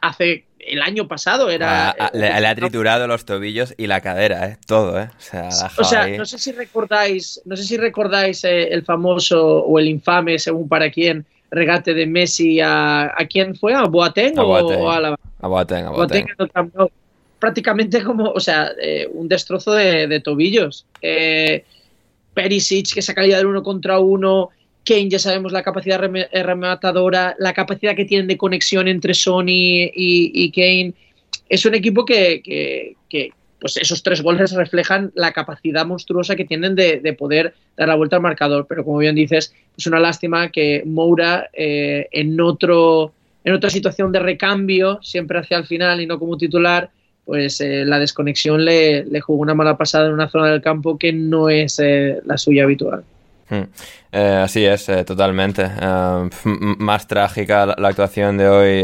hace 0.00 0.44
el 0.66 0.82
año 0.82 1.08
pasado 1.08 1.50
era. 1.50 1.90
Ah, 1.90 1.96
ah, 1.98 2.10
le, 2.12 2.28
ha 2.28 2.54
triturado 2.54 3.06
los 3.06 3.24
tobillos 3.24 3.74
y 3.76 3.86
la 3.86 4.00
cadera, 4.00 4.46
¿eh? 4.48 4.58
Todo, 4.66 5.00
¿eh? 5.00 5.10
O 5.78 5.84
sea, 5.84 6.08
no 6.08 6.24
sé 6.26 6.38
si 6.38 6.52
recordáis, 6.52 7.40
no 7.44 7.56
sé 7.56 7.64
si 7.64 7.76
recordáis 7.76 8.44
eh, 8.44 8.68
el 8.72 8.84
famoso 8.84 9.64
o 9.64 9.78
el 9.78 9.88
infame, 9.88 10.38
según 10.38 10.68
para 10.68 10.90
quién, 10.90 11.26
regate 11.50 11.94
de 11.94 12.06
Messi 12.06 12.60
a, 12.60 13.04
¿a 13.04 13.26
quién 13.26 13.54
fue? 13.54 13.74
¿A 13.74 13.84
Boateng, 13.84 14.38
o 14.38 14.90
a 14.90 15.00
la... 15.00 15.16
A 15.40 15.46
Boateng, 15.46 15.86
a 15.86 15.90
Boateng. 15.90 16.26
prácticamente 17.38 18.02
como, 18.02 18.30
o 18.30 18.40
sea, 18.40 18.72
eh, 18.80 19.08
un 19.12 19.28
destrozo 19.28 19.72
de, 19.72 20.20
tobillos. 20.20 20.86
Eh, 21.00 21.64
Perisic, 22.34 22.94
que 22.94 23.00
esa 23.00 23.14
calidad 23.14 23.38
de 23.38 23.46
uno 23.46 23.62
contra 23.62 24.00
uno. 24.00 24.50
Kane, 24.84 25.08
ya 25.08 25.18
sabemos 25.18 25.52
la 25.52 25.62
capacidad 25.62 26.00
rematadora, 26.00 27.34
la 27.38 27.52
capacidad 27.52 27.96
que 27.96 28.04
tienen 28.04 28.26
de 28.26 28.36
conexión 28.36 28.88
entre 28.88 29.14
Sony 29.14 29.90
y, 29.94 30.50
Kane. 30.52 30.94
Es 31.48 31.64
un 31.64 31.74
equipo 31.74 32.04
que, 32.04 32.94
pues 33.60 33.76
esos 33.78 34.02
tres 34.02 34.22
goles 34.22 34.52
reflejan 34.52 35.10
la 35.14 35.32
capacidad 35.32 35.86
monstruosa 35.86 36.36
que 36.36 36.44
tienen 36.44 36.74
de, 36.74 37.16
poder 37.18 37.54
dar 37.76 37.88
la 37.88 37.94
vuelta 37.94 38.16
al 38.16 38.22
marcador. 38.22 38.66
Pero 38.68 38.84
como 38.84 38.98
bien 38.98 39.14
dices, 39.14 39.54
es 39.76 39.86
una 39.86 40.00
lástima 40.00 40.50
que 40.50 40.82
Moura 40.84 41.48
eh, 41.52 42.08
en, 42.12 42.40
otro, 42.40 43.12
en 43.42 43.54
otra 43.54 43.70
situación 43.70 44.12
de 44.12 44.18
recambio, 44.18 45.00
siempre 45.02 45.38
hacia 45.38 45.56
el 45.56 45.66
final 45.66 46.00
y 46.00 46.06
no 46.06 46.18
como 46.18 46.36
titular, 46.36 46.90
pues 47.24 47.60
eh, 47.60 47.84
la 47.86 47.98
desconexión 47.98 48.64
le, 48.64 49.20
jugó 49.20 49.40
una 49.40 49.54
mala 49.54 49.76
pasada 49.76 50.06
en 50.06 50.12
una 50.12 50.28
zona 50.28 50.50
del 50.50 50.60
campo 50.60 50.98
que 50.98 51.12
no 51.12 51.48
es 51.48 51.78
eh, 51.78 52.20
la 52.26 52.36
suya 52.36 52.64
habitual. 52.64 53.02
Hmm. 53.48 53.64
Así 54.14 54.64
es, 54.64 54.86
totalmente. 55.06 55.68
más 56.78 57.06
trágica 57.06 57.66
la, 57.66 57.88
actuación 57.88 58.36
de 58.38 58.48
hoy 58.48 58.82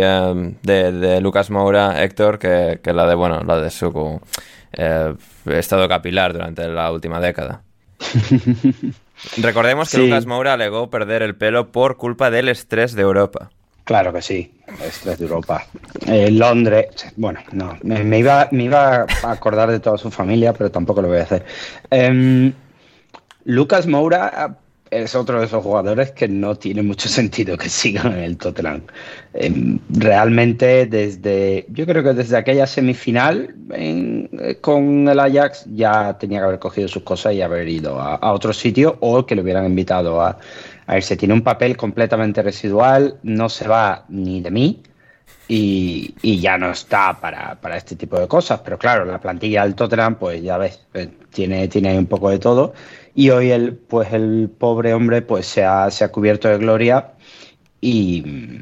de, 0.62 1.20
Lucas 1.20 1.50
Moura, 1.50 2.02
Héctor, 2.02 2.38
que, 2.38 2.80
que, 2.82 2.92
la 2.92 3.06
de 3.06 3.14
bueno, 3.14 3.42
la 3.44 3.60
de 3.60 3.70
su 3.70 4.20
eh, 4.72 5.14
estado 5.46 5.88
capilar 5.88 6.32
durante 6.32 6.66
la 6.68 6.90
última 6.92 7.20
década. 7.20 7.62
Recordemos 9.36 9.90
que 9.90 9.98
Lucas 9.98 10.26
Moura 10.26 10.54
alegó 10.54 10.88
perder 10.90 11.22
el 11.22 11.34
pelo 11.34 11.72
por 11.72 11.96
culpa 11.96 12.30
del 12.30 12.48
estrés 12.48 12.94
de 12.94 13.02
Europa. 13.02 13.50
Claro 13.84 14.12
que 14.12 14.22
sí, 14.22 14.54
el 14.68 14.82
estrés 14.84 15.18
de 15.18 15.24
Europa. 15.26 15.66
Eh, 16.06 16.30
Londres, 16.30 16.86
bueno, 17.16 17.40
no, 17.52 17.76
me, 17.82 18.18
iba, 18.18 18.48
me 18.52 18.64
iba 18.64 19.06
a 19.22 19.30
acordar 19.30 19.70
de 19.70 19.80
toda 19.80 19.98
su 19.98 20.10
familia, 20.10 20.52
pero 20.52 20.70
tampoco 20.70 21.02
lo 21.02 21.08
voy 21.08 21.18
a 21.18 21.22
hacer. 21.22 21.44
Em, 21.90 22.52
Lucas 23.44 23.86
Moura 23.86 24.56
es 24.90 25.14
otro 25.14 25.38
de 25.38 25.46
esos 25.46 25.62
jugadores 25.62 26.10
que 26.10 26.28
no 26.28 26.56
tiene 26.56 26.82
mucho 26.82 27.08
sentido 27.20 27.56
que 27.56 27.68
sigan 27.68 28.12
en 28.12 28.24
el 28.24 28.36
Tottenham. 28.36 28.82
Em, 29.32 29.78
realmente 29.90 30.86
desde, 30.86 31.66
yo 31.68 31.86
creo 31.86 32.02
que 32.02 32.12
desde 32.12 32.36
aquella 32.36 32.66
semifinal 32.66 33.54
eh, 33.72 34.58
con 34.60 35.08
el 35.08 35.20
Ajax 35.20 35.66
ya 35.72 36.18
tenía 36.18 36.40
que 36.40 36.44
haber 36.44 36.58
cogido 36.58 36.88
sus 36.88 37.02
cosas 37.02 37.34
y 37.34 37.42
haber 37.42 37.68
ido 37.68 38.00
a, 38.00 38.32
otro 38.32 38.52
sitio 38.52 38.96
o 39.00 39.24
que 39.24 39.34
le 39.36 39.42
hubieran 39.42 39.66
invitado 39.66 40.20
a, 40.20 40.38
a, 40.86 40.96
irse. 40.96 41.16
Tiene 41.16 41.34
un 41.34 41.42
papel 41.42 41.76
completamente 41.76 42.42
residual, 42.42 43.18
no 43.22 43.48
se 43.48 43.68
va 43.68 44.04
ni 44.08 44.40
de 44.40 44.50
mí. 44.50 44.82
Y, 45.52 46.14
ya 46.40 46.56
no 46.56 46.70
está 46.70 47.18
para, 47.20 47.58
este 47.76 47.96
tipo 47.96 48.20
de 48.20 48.28
cosas, 48.28 48.60
pero 48.60 48.78
claro, 48.78 49.04
la 49.04 49.20
plantilla 49.20 49.64
del 49.64 49.74
Tottenham, 49.74 50.14
pues 50.14 50.40
ya 50.40 50.56
ves, 50.58 50.80
eh, 50.94 51.08
tiene, 51.30 51.66
tiene 51.66 51.98
un 51.98 52.06
poco 52.06 52.30
de 52.30 52.38
todo 52.38 52.72
y 53.14 53.30
hoy 53.30 53.50
el, 53.50 53.74
pues 53.74 54.12
el 54.12 54.50
pobre 54.56 54.94
hombre 54.94 55.22
pues 55.22 55.46
se 55.46 55.64
ha, 55.64 55.90
se 55.90 56.04
ha 56.04 56.12
cubierto 56.12 56.48
de 56.48 56.58
gloria 56.58 57.12
y, 57.80 58.60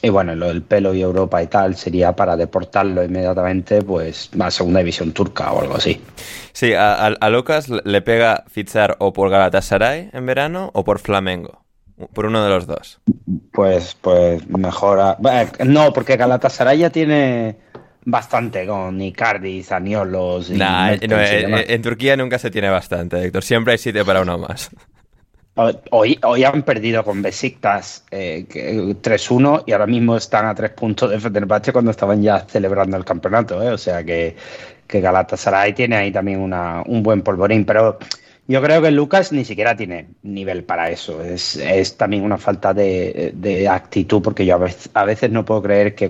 y, 0.00 0.08
bueno, 0.08 0.34
lo 0.34 0.48
del 0.48 0.62
pelo 0.62 0.94
y 0.94 1.02
Europa 1.02 1.42
y 1.42 1.46
tal 1.46 1.76
sería 1.76 2.14
para 2.14 2.36
deportarlo 2.36 3.04
inmediatamente 3.04 3.82
pues 3.82 4.30
a 4.38 4.50
segunda 4.50 4.80
división 4.80 5.12
turca 5.12 5.52
o 5.52 5.60
algo 5.60 5.76
así. 5.76 6.00
Sí, 6.52 6.74
a, 6.74 7.06
a, 7.06 7.30
Lucas 7.30 7.68
le 7.68 8.02
pega 8.02 8.44
fichar 8.48 8.96
o 8.98 9.12
por 9.12 9.30
Galatasaray 9.30 10.10
en 10.12 10.26
verano 10.26 10.70
o 10.74 10.84
por 10.84 10.98
Flamengo. 10.98 11.62
Por 12.14 12.26
uno 12.26 12.42
de 12.42 12.50
los 12.50 12.66
dos. 12.66 13.00
Pues, 13.52 13.96
pues 14.00 14.48
mejor. 14.48 15.16
No, 15.64 15.92
porque 15.92 16.16
Galatasaray 16.16 16.78
ya 16.78 16.90
tiene 16.90 17.56
bastante 18.04 18.66
con 18.66 19.00
Icardi, 19.00 19.62
Zaniolos. 19.62 20.50
Y 20.50 20.56
nah, 20.56 20.94
no, 21.08 21.16
en, 21.18 21.82
Turquía 21.82 22.16
nunca 22.16 22.38
se 22.38 22.50
tiene 22.50 22.68
bastante, 22.68 23.22
Héctor. 23.24 23.42
Siempre 23.42 23.72
hay 23.72 23.78
sitio 23.78 24.04
para 24.04 24.22
uno 24.22 24.38
más. 24.38 24.70
Hoy, 25.54 26.18
hoy 26.22 26.44
han 26.44 26.62
perdido 26.62 27.04
con 27.04 27.20
Besiktas 27.20 28.06
eh, 28.10 28.46
3-1 28.48 29.64
y 29.66 29.72
ahora 29.72 29.86
mismo 29.86 30.16
están 30.16 30.46
a 30.46 30.54
tres 30.54 30.70
puntos 30.70 31.10
de 31.10 31.20
Fenerbahce 31.20 31.74
cuando 31.74 31.90
estaban 31.90 32.22
ya 32.22 32.40
celebrando 32.48 32.96
el 32.96 33.04
campeonato. 33.04 33.62
¿eh? 33.62 33.70
O 33.70 33.76
sea 33.76 34.02
que, 34.02 34.34
que 34.86 35.00
Galatasaray 35.02 35.74
tiene 35.74 35.96
ahí 35.96 36.10
también 36.10 36.40
una, 36.40 36.82
un 36.86 37.02
buen 37.02 37.20
polvorín. 37.20 37.66
Pero 37.66 37.98
yo 38.48 38.62
creo 38.62 38.80
que 38.80 38.90
Lucas 38.90 39.30
ni 39.30 39.44
siquiera 39.44 39.76
tiene 39.76 40.06
nivel 40.22 40.64
para 40.64 40.90
eso. 40.90 41.22
Es, 41.22 41.56
es 41.56 41.98
también 41.98 42.24
una 42.24 42.38
falta 42.38 42.72
de, 42.72 43.32
de, 43.34 43.68
actitud 43.68 44.22
porque 44.22 44.46
yo 44.46 44.54
a 44.54 44.58
veces, 44.58 44.90
a 44.94 45.04
veces 45.04 45.30
no 45.30 45.44
puedo 45.44 45.62
creer 45.62 45.94
que 45.94 46.08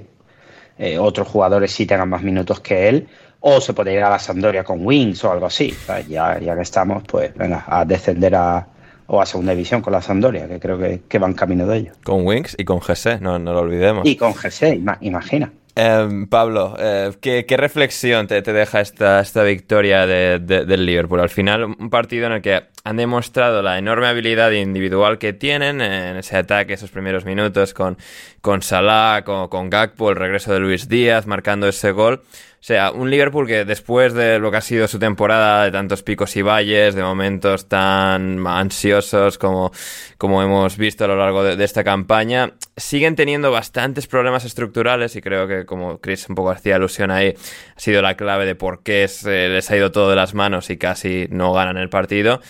eh, 0.78 0.98
otros 0.98 1.28
jugadores 1.28 1.72
sí 1.72 1.86
tengan 1.86 2.08
más 2.08 2.22
minutos 2.22 2.60
que 2.60 2.88
él, 2.88 3.08
o 3.40 3.60
se 3.60 3.72
puede 3.72 3.92
ir 3.94 4.02
a 4.02 4.10
la 4.10 4.18
Sampdoria 4.18 4.64
con 4.64 4.84
Wings 4.86 5.24
o 5.24 5.32
algo 5.32 5.46
así. 5.46 5.74
ya, 6.08 6.38
ya 6.38 6.54
que 6.54 6.62
estamos, 6.62 7.02
pues 7.06 7.34
venga, 7.34 7.64
a 7.66 7.84
descender 7.84 8.34
a, 8.34 8.66
o 9.06 9.20
a 9.20 9.26
segunda 9.26 9.52
división 9.52 9.82
con 9.82 9.92
la 9.92 10.00
Sampdoria, 10.00 10.48
que 10.48 10.58
creo 10.58 10.78
que, 10.78 11.02
que 11.08 11.18
van 11.18 11.34
camino 11.34 11.66
de 11.66 11.78
ello. 11.78 11.92
Con 12.04 12.26
Wings 12.26 12.54
y 12.58 12.64
con 12.64 12.80
GC, 12.80 13.20
no, 13.20 13.38
no 13.38 13.52
lo 13.52 13.60
olvidemos. 13.60 14.06
Y 14.06 14.16
con 14.16 14.32
GC, 14.32 14.80
imagina. 15.00 15.52
Em, 15.74 16.26
Pablo, 16.26 16.76
eh, 16.78 17.12
¿qué, 17.20 17.56
reflexión 17.56 18.26
te, 18.26 18.42
deja 18.42 18.80
esta, 18.80 19.20
esta 19.20 19.42
victoria 19.42 20.06
del 20.06 20.86
Liverpool? 20.86 21.20
Al 21.20 21.30
final, 21.30 21.64
un 21.64 21.88
partido 21.88 22.26
en 22.26 22.32
el 22.32 22.42
que 22.42 22.64
han 22.84 22.96
demostrado 22.96 23.62
la 23.62 23.78
enorme 23.78 24.06
habilidad 24.06 24.50
individual 24.50 25.18
que 25.18 25.32
tienen 25.32 25.80
en 25.80 26.16
ese 26.16 26.36
ataque, 26.36 26.72
esos 26.72 26.90
primeros 26.90 27.24
minutos 27.24 27.74
con, 27.74 27.96
con 28.40 28.62
Salah, 28.62 29.22
con, 29.24 29.48
con 29.48 29.70
Gakpo, 29.70 30.10
el 30.10 30.16
regreso 30.16 30.52
de 30.52 30.60
Luis 30.60 30.88
Díaz, 30.88 31.26
marcando 31.26 31.68
ese 31.68 31.92
gol. 31.92 32.22
Sea, 32.64 32.92
un 32.92 33.10
Liverpool 33.10 33.48
que 33.48 33.64
después 33.64 34.14
de 34.14 34.38
lo 34.38 34.52
que 34.52 34.58
ha 34.58 34.60
sido 34.60 34.86
su 34.86 35.00
temporada, 35.00 35.64
de 35.64 35.72
tantos 35.72 36.04
picos 36.04 36.36
y 36.36 36.42
valles, 36.42 36.94
de 36.94 37.02
momentos 37.02 37.68
tan 37.68 38.46
ansiosos 38.46 39.36
como, 39.36 39.72
como 40.16 40.40
hemos 40.44 40.76
visto 40.76 41.04
a 41.04 41.08
lo 41.08 41.16
largo 41.16 41.42
de, 41.42 41.64
esta 41.64 41.82
campaña, 41.82 42.52
siguen 42.76 43.16
teniendo 43.16 43.50
bastantes 43.50 44.06
problemas 44.06 44.44
estructurales 44.44 45.16
y 45.16 45.20
creo 45.20 45.48
que, 45.48 45.66
como 45.66 45.98
Chris 45.98 46.28
un 46.28 46.36
poco 46.36 46.50
hacía 46.50 46.76
alusión 46.76 47.10
ahí, 47.10 47.34
ha 47.76 47.80
sido 47.80 48.00
la 48.00 48.16
clave 48.16 48.46
de 48.46 48.54
por 48.54 48.84
qué 48.84 49.10
les 49.24 49.68
ha 49.68 49.76
ido 49.76 49.90
todo 49.90 50.08
de 50.10 50.14
las 50.14 50.32
manos 50.32 50.70
y 50.70 50.76
casi 50.76 51.26
no 51.30 51.52
ganan 51.52 51.78
el 51.78 51.88
partido. 51.88 52.40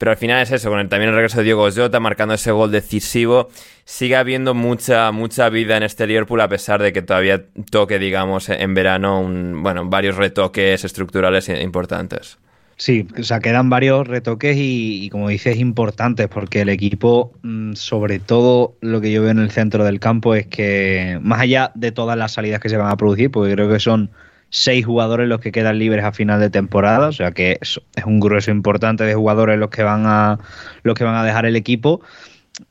Pero 0.00 0.12
al 0.12 0.16
final 0.16 0.42
es 0.42 0.50
eso, 0.50 0.70
con 0.70 0.80
el, 0.80 0.88
también 0.88 1.10
el 1.10 1.14
regreso 1.14 1.36
de 1.36 1.44
Diego 1.44 1.68
Jota 1.70 2.00
marcando 2.00 2.32
ese 2.32 2.52
gol 2.52 2.70
decisivo, 2.70 3.50
sigue 3.84 4.16
habiendo 4.16 4.54
mucha, 4.54 5.12
mucha 5.12 5.50
vida 5.50 5.76
en 5.76 5.82
este 5.82 6.06
Liverpool 6.06 6.40
a 6.40 6.48
pesar 6.48 6.80
de 6.80 6.94
que 6.94 7.02
todavía 7.02 7.44
toque, 7.70 7.98
digamos, 7.98 8.48
en 8.48 8.72
verano, 8.72 9.20
un, 9.20 9.62
bueno, 9.62 9.84
varios 9.90 10.16
retoques 10.16 10.82
estructurales 10.86 11.50
importantes. 11.50 12.38
Sí, 12.78 13.06
o 13.18 13.22
sea, 13.22 13.40
quedan 13.40 13.68
varios 13.68 14.08
retoques 14.08 14.56
y, 14.58 15.10
como 15.10 15.28
dices, 15.28 15.58
importantes, 15.58 16.28
porque 16.28 16.62
el 16.62 16.70
equipo, 16.70 17.34
mm, 17.42 17.74
sobre 17.74 18.20
todo 18.20 18.78
lo 18.80 19.02
que 19.02 19.12
yo 19.12 19.20
veo 19.20 19.32
en 19.32 19.38
el 19.38 19.50
centro 19.50 19.84
del 19.84 20.00
campo, 20.00 20.34
es 20.34 20.46
que 20.46 21.18
más 21.20 21.40
allá 21.40 21.72
de 21.74 21.92
todas 21.92 22.16
las 22.16 22.32
salidas 22.32 22.60
que 22.60 22.70
se 22.70 22.78
van 22.78 22.90
a 22.90 22.96
producir, 22.96 23.30
porque 23.30 23.52
creo 23.52 23.68
que 23.68 23.78
son 23.78 24.08
seis 24.50 24.84
jugadores 24.84 25.28
los 25.28 25.40
que 25.40 25.52
quedan 25.52 25.78
libres 25.78 26.04
a 26.04 26.12
final 26.12 26.40
de 26.40 26.50
temporada, 26.50 27.08
o 27.08 27.12
sea 27.12 27.30
que 27.30 27.58
es, 27.60 27.80
un 28.04 28.20
grueso 28.20 28.50
importante 28.50 29.04
de 29.04 29.14
jugadores 29.14 29.58
los 29.58 29.70
que 29.70 29.82
van 29.82 30.04
a 30.06 30.38
los 30.82 30.94
que 30.94 31.04
van 31.04 31.14
a 31.14 31.24
dejar 31.24 31.46
el 31.46 31.56
equipo. 31.56 32.02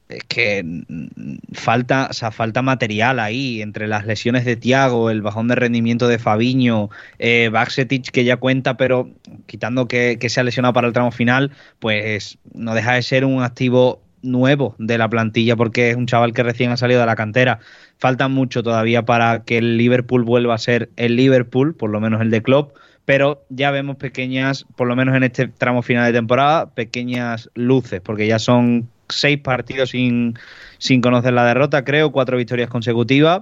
Es 0.08 0.24
que 0.24 0.64
falta, 1.54 2.08
o 2.10 2.14
sea, 2.14 2.32
falta 2.32 2.62
material 2.62 3.20
ahí 3.20 3.62
entre 3.62 3.88
las 3.88 4.06
lesiones 4.06 4.44
de 4.44 4.56
Tiago, 4.56 5.10
el 5.10 5.22
bajón 5.22 5.48
de 5.48 5.56
rendimiento 5.56 6.08
de 6.08 6.20
Fabiño, 6.20 6.90
eh, 7.18 7.52
que 8.12 8.24
ya 8.24 8.38
cuenta, 8.38 8.76
pero 8.76 9.10
quitando 9.46 9.88
que, 9.88 10.18
se 10.28 10.40
ha 10.40 10.44
lesionado 10.44 10.74
para 10.74 10.88
el 10.88 10.94
tramo 10.94 11.12
final, 11.12 11.52
pues 11.80 12.38
no 12.54 12.76
deja 12.76 12.94
de 12.94 13.02
ser 13.02 13.24
un 13.24 13.42
activo 13.42 14.02
nuevo 14.22 14.76
de 14.78 14.98
la 14.98 15.10
plantilla 15.10 15.56
porque 15.56 15.90
es 15.90 15.96
un 15.96 16.08
chaval 16.08 16.34
que 16.34 16.44
recién 16.44 16.72
ha 16.72 16.78
salido 16.78 17.00
de 17.00 17.06
la 17.06 17.16
cantera. 17.16 17.60
Falta 17.98 18.28
mucho 18.28 18.64
todavía 18.64 19.04
para 19.04 19.44
que 19.44 19.58
el 19.58 19.78
Liverpool 19.78 20.24
vuelva 20.24 20.56
a 20.56 20.58
ser 20.58 20.90
el 20.96 21.16
Liverpool, 21.16 21.76
por 21.76 21.90
lo 21.90 22.00
menos 22.00 22.22
el 22.22 22.32
de 22.32 22.42
Klopp, 22.42 22.76
pero 23.06 23.44
ya 23.50 23.72
vemos 23.72 23.96
pequeñas, 23.96 24.66
por 24.76 24.88
lo 24.88 24.96
menos 24.96 25.16
en 25.16 25.24
este 25.24 25.48
tramo 25.48 25.82
final 25.82 26.06
de 26.06 26.18
temporada, 26.18 26.74
pequeñas 26.74 27.50
luces, 27.56 28.02
porque 28.02 28.28
ya 28.28 28.38
son 28.38 28.88
seis 29.10 29.40
partidos 29.40 29.90
sin, 29.90 30.36
sin 30.78 31.02
conocer 31.02 31.34
la 31.34 31.46
derrota, 31.46 31.84
creo, 31.84 32.12
cuatro 32.12 32.38
victorias 32.38 32.70
consecutivas. 32.70 33.42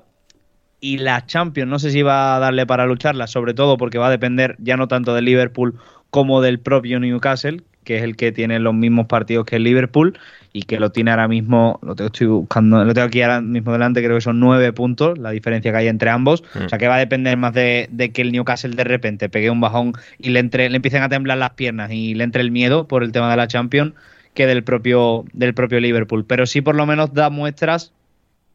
Y 0.80 1.00
la 1.00 1.26
Champions, 1.26 1.70
no 1.70 1.80
sé 1.80 1.92
si 1.92 2.04
va 2.04 2.36
a 2.36 2.40
darle 2.40 2.66
para 2.66 2.86
lucharla, 2.86 3.28
sobre 3.28 3.54
todo 3.54 3.78
porque 3.78 3.98
va 3.98 4.08
a 4.08 4.12
depender 4.12 4.56
ya 4.60 4.78
no 4.78 4.88
tanto 4.88 5.14
del 5.14 5.26
Liverpool 5.26 5.78
como 6.12 6.42
del 6.42 6.60
propio 6.60 7.00
Newcastle, 7.00 7.64
que 7.84 7.98
es 7.98 8.04
el 8.04 8.16
que 8.16 8.32
tiene 8.32 8.60
los 8.60 8.74
mismos 8.74 9.08
partidos 9.08 9.46
que 9.46 9.56
el 9.56 9.64
Liverpool 9.64 10.18
y 10.58 10.64
que 10.64 10.80
lo 10.80 10.92
tiene 10.92 11.12
ahora 11.12 11.28
mismo, 11.28 11.80
lo 11.84 11.96
tengo, 11.96 12.08
estoy 12.08 12.26
buscando, 12.26 12.84
lo 12.84 12.92
tengo 12.96 13.06
aquí 13.06 13.22
ahora 13.22 13.42
mismo 13.42 13.72
delante, 13.72 14.04
creo 14.04 14.16
que 14.18 14.22
son 14.22 14.40
nueve 14.40 14.74
puntos, 14.74 15.20
la 15.20 15.30
diferencia 15.30 15.72
que 15.72 15.78
hay 15.78 15.88
entre 15.88 16.10
ambos. 16.10 16.44
Mm. 16.56 16.66
O 16.66 16.70
sea 16.70 16.80
que 16.80 16.88
va 16.88 16.96
a 16.96 17.00
depender 17.00 17.38
más 17.38 17.54
de, 17.54 17.88
de, 17.92 18.12
que 18.12 18.24
el 18.24 18.32
Newcastle 18.32 18.76
de 18.76 18.84
repente 18.84 19.30
pegue 19.30 19.52
un 19.52 19.62
bajón 19.62 19.94
y 20.18 20.30
le, 20.30 20.40
entre, 20.40 20.68
le 20.70 20.78
empiecen 20.78 21.04
a 21.04 21.10
temblar 21.10 21.38
las 21.38 21.52
piernas 21.52 21.92
y 21.92 22.16
le 22.16 22.24
entre 22.24 22.42
el 22.42 22.50
miedo 22.50 22.88
por 22.88 23.04
el 23.04 23.12
tema 23.12 23.30
de 23.30 23.38
la 23.38 23.48
Champions 23.48 23.94
que 24.34 24.48
del 24.48 24.64
propio, 24.64 25.26
del 25.34 25.54
propio 25.54 25.80
Liverpool. 25.80 26.26
Pero 26.26 26.48
sí 26.48 26.62
por 26.62 26.76
lo 26.76 26.88
menos 26.88 27.14
da 27.14 27.30
muestras 27.30 27.94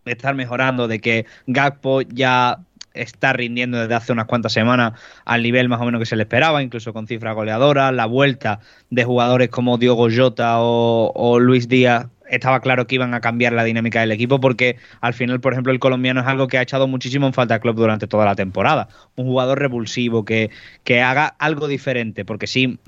de 0.04 0.12
estar 0.12 0.34
mejorando, 0.34 0.88
de 0.88 0.98
que 0.98 1.26
Gakpo 1.46 2.02
ya 2.02 2.58
está 2.94 3.32
rindiendo 3.32 3.78
desde 3.78 3.94
hace 3.94 4.12
unas 4.12 4.26
cuantas 4.26 4.52
semanas 4.52 4.92
al 5.24 5.42
nivel 5.42 5.68
más 5.68 5.80
o 5.80 5.84
menos 5.84 5.98
que 5.98 6.06
se 6.06 6.16
le 6.16 6.22
esperaba, 6.22 6.62
incluso 6.62 6.92
con 6.92 7.06
cifras 7.06 7.34
goleadoras, 7.34 7.92
la 7.92 8.06
vuelta 8.06 8.60
de 8.90 9.04
jugadores 9.04 9.48
como 9.48 9.78
Diogo 9.78 10.08
Jota 10.14 10.56
o, 10.58 11.38
Luis 11.40 11.68
Díaz 11.68 12.06
estaba 12.28 12.60
claro 12.60 12.86
que 12.86 12.94
iban 12.94 13.12
a 13.12 13.20
cambiar 13.20 13.52
la 13.52 13.62
dinámica 13.62 14.00
del 14.00 14.10
equipo 14.10 14.40
porque 14.40 14.76
al 15.02 15.12
final, 15.12 15.40
por 15.40 15.52
ejemplo, 15.52 15.70
el 15.70 15.78
colombiano 15.78 16.20
es 16.20 16.26
algo 16.26 16.48
que 16.48 16.56
ha 16.56 16.62
echado 16.62 16.88
muchísimo 16.88 17.26
en 17.26 17.34
falta 17.34 17.54
al 17.54 17.60
club 17.60 17.76
durante 17.76 18.06
toda 18.06 18.24
la 18.24 18.34
temporada. 18.34 18.88
Un 19.16 19.26
jugador 19.26 19.58
revulsivo 19.58 20.24
que, 20.24 20.50
que 20.82 21.02
haga 21.02 21.26
algo 21.26 21.68
diferente, 21.68 22.24
porque 22.24 22.46
sí, 22.46 22.78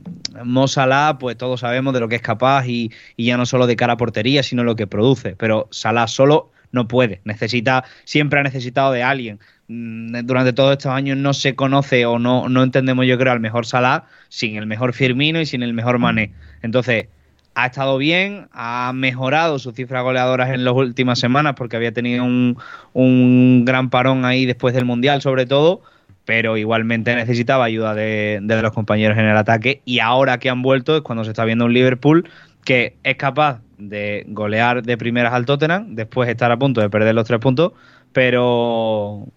Mo 0.43 0.67
Salah, 0.67 1.19
pues 1.19 1.37
todos 1.37 1.61
sabemos 1.61 1.93
de 1.93 2.01
lo 2.01 2.09
que 2.09 2.17
es 2.17 2.23
capaz 2.23 2.67
y, 2.67 2.91
y 3.17 3.27
ya 3.27 3.37
no 3.37 3.45
solo 3.45 3.67
de 3.67 3.77
cara 3.77 3.95
a 3.95 3.97
portería, 3.99 4.43
sino 4.43 4.65
lo 4.65 4.77
que 4.77 4.87
produce, 4.87 5.37
pero 5.37 5.69
Salah 5.71 6.07
solo 6.07 6.51
no 6.75 6.89
puede, 6.89 7.21
necesita, 7.25 7.85
siempre 8.05 8.41
ha 8.41 8.43
necesitado 8.43 8.93
de 8.93 9.03
alguien. 9.03 9.39
Mm, 9.69 10.27
durante 10.27 10.53
todos 10.53 10.73
estos 10.73 10.93
años 10.93 11.17
no 11.17 11.33
se 11.33 11.55
conoce 11.55 12.05
o 12.05 12.19
no, 12.19 12.49
no 12.49 12.63
entendemos, 12.63 13.07
yo 13.07 13.19
creo, 13.19 13.33
al 13.33 13.41
mejor 13.41 13.67
Salah 13.67 14.05
sin 14.29 14.57
el 14.57 14.67
mejor 14.67 14.93
Firmino 14.93 15.41
y 15.41 15.47
sin 15.47 15.63
el 15.63 15.73
mejor 15.73 15.99
Mané. 15.99 16.33
Entonces, 16.63 17.07
ha 17.55 17.67
estado 17.67 17.99
bien, 17.99 18.49
ha 18.53 18.93
mejorado 18.95 19.59
sus 19.59 19.75
cifras 19.75 20.03
goleadoras 20.03 20.51
en 20.51 20.65
las 20.65 20.75
últimas 20.75 21.19
semanas 21.19 21.55
porque 21.57 21.77
había 21.77 21.93
tenido 21.93 22.25
un, 22.25 23.65
gran 23.65 23.91
parón 23.91 24.25
ahí 24.25 24.45
después 24.45 24.75
del 24.75 24.85
Mundial 24.85 25.23
sobre 25.23 25.47
todo, 25.47 25.83
pero 26.25 26.57
igualmente 26.57 27.15
necesitaba 27.15 27.65
ayuda 27.65 27.95
de, 27.95 28.41
los 28.43 28.73
compañeros 28.73 29.17
en 29.19 29.27
el 29.27 29.37
ataque 29.37 29.83
y 29.85 30.01
ahora 30.01 30.39
que 30.39 30.51
han 30.51 30.63
vuelto 30.63 30.97
es 30.97 31.03
cuando 31.03 31.25
se 31.25 31.31
está 31.31 31.45
viendo 31.45 31.67
un 31.67 31.73
Liverpool 31.73 32.29
que 32.65 32.97
es 33.05 33.17
capaz 33.17 33.61
de 33.79 34.25
golear 34.29 34.83
de 34.83 34.97
primeras 34.97 35.33
al 35.33 35.47
Tottenham, 35.47 35.95
después 35.95 36.29
estar 36.29 36.51
a 36.51 36.59
punto 36.59 36.81
de 36.81 36.91
perder 36.91 37.15
los 37.15 37.27
tres 37.27 37.41
puntos, 37.41 37.73
pero 38.13 39.29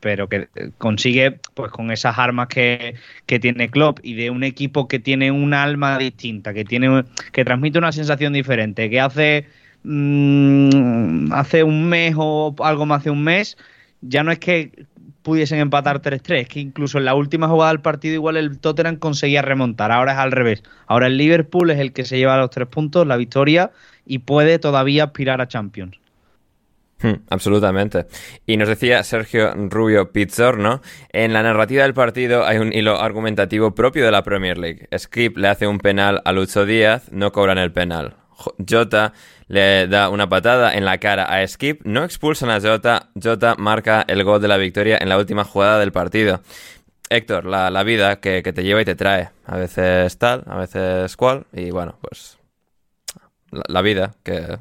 pero 0.00 0.28
que 0.28 0.48
consigue, 0.78 1.40
pues 1.54 1.72
con 1.72 1.90
esas 1.90 2.18
armas 2.18 2.48
que, 2.48 2.94
tiene 3.26 3.70
Klopp 3.70 3.98
y 4.02 4.14
de 4.14 4.30
un 4.30 4.44
equipo 4.44 4.88
que 4.88 4.98
tiene 4.98 5.30
un 5.30 5.54
alma 5.54 5.98
distinta, 5.98 6.54
que 6.54 6.64
tiene 6.64 7.04
que 7.32 7.44
transmite 7.44 7.78
una 7.78 7.92
sensación 7.92 8.32
diferente, 8.32 8.88
que 8.90 9.00
hace 9.00 9.46
mm, 9.82 11.32
hace 11.32 11.62
un 11.62 11.88
mes 11.88 12.14
o 12.16 12.54
algo 12.60 12.86
más 12.86 13.04
de 13.04 13.10
un 13.10 13.22
mes, 13.24 13.56
ya 14.00 14.22
no 14.22 14.30
es 14.30 14.38
que 14.38 14.86
pudiesen 15.22 15.58
empatar 15.58 16.00
3-3, 16.00 16.40
es 16.40 16.48
que 16.48 16.60
incluso 16.60 16.98
en 16.98 17.04
la 17.04 17.14
última 17.14 17.48
jugada 17.48 17.72
del 17.72 17.80
partido 17.80 18.14
igual 18.14 18.36
el 18.36 18.58
Tottenham 18.58 18.96
conseguía 18.96 19.42
remontar, 19.42 19.92
ahora 19.92 20.12
es 20.12 20.18
al 20.18 20.32
revés. 20.32 20.62
Ahora 20.86 21.08
el 21.08 21.18
Liverpool 21.18 21.70
es 21.70 21.78
el 21.78 21.92
que 21.92 22.04
se 22.04 22.16
lleva 22.16 22.38
los 22.38 22.50
tres 22.50 22.68
puntos, 22.68 23.06
la 23.06 23.16
victoria 23.16 23.70
y 24.06 24.20
puede 24.20 24.58
todavía 24.58 25.04
aspirar 25.04 25.40
a 25.40 25.48
Champions. 25.48 25.98
Hmm, 27.00 27.22
absolutamente. 27.30 28.06
Y 28.44 28.56
nos 28.56 28.68
decía 28.68 29.04
Sergio 29.04 29.52
Rubio 29.54 30.10
Pizzorno, 30.10 30.82
en 31.12 31.32
la 31.32 31.44
narrativa 31.44 31.84
del 31.84 31.94
partido 31.94 32.44
hay 32.44 32.58
un 32.58 32.72
hilo 32.72 33.00
argumentativo 33.00 33.72
propio 33.72 34.04
de 34.04 34.10
la 34.10 34.24
Premier 34.24 34.58
League. 34.58 34.88
Skip 34.96 35.36
le 35.36 35.48
hace 35.48 35.68
un 35.68 35.78
penal 35.78 36.20
a 36.24 36.32
Lucho 36.32 36.66
Díaz, 36.66 37.10
no 37.12 37.30
cobran 37.30 37.58
el 37.58 37.72
penal. 37.72 38.16
Jota 38.68 39.12
le 39.46 39.86
da 39.86 40.08
una 40.10 40.28
patada 40.28 40.74
en 40.74 40.84
la 40.84 40.98
cara 40.98 41.24
a 41.24 41.46
Skip, 41.46 41.82
no 41.84 42.04
expulsan 42.04 42.50
a 42.50 42.60
Jota, 42.60 43.10
Jota 43.20 43.54
marca 43.56 44.04
el 44.06 44.24
gol 44.24 44.40
de 44.40 44.48
la 44.48 44.56
victoria 44.56 44.98
en 45.00 45.08
la 45.08 45.18
última 45.18 45.44
jugada 45.44 45.78
del 45.78 45.92
partido. 45.92 46.40
Héctor, 47.10 47.46
la, 47.46 47.82
vida 47.84 48.20
que, 48.20 48.42
te 48.42 48.62
lleva 48.62 48.82
y 48.82 48.84
te 48.84 48.94
trae. 48.94 49.30
A 49.46 49.56
veces 49.56 50.18
tal, 50.18 50.42
a 50.46 50.58
veces 50.58 51.16
cual, 51.16 51.46
y 51.52 51.70
bueno, 51.70 51.96
pues 52.02 52.38
la 53.50 53.80
vida 53.80 54.14
que 54.22 54.58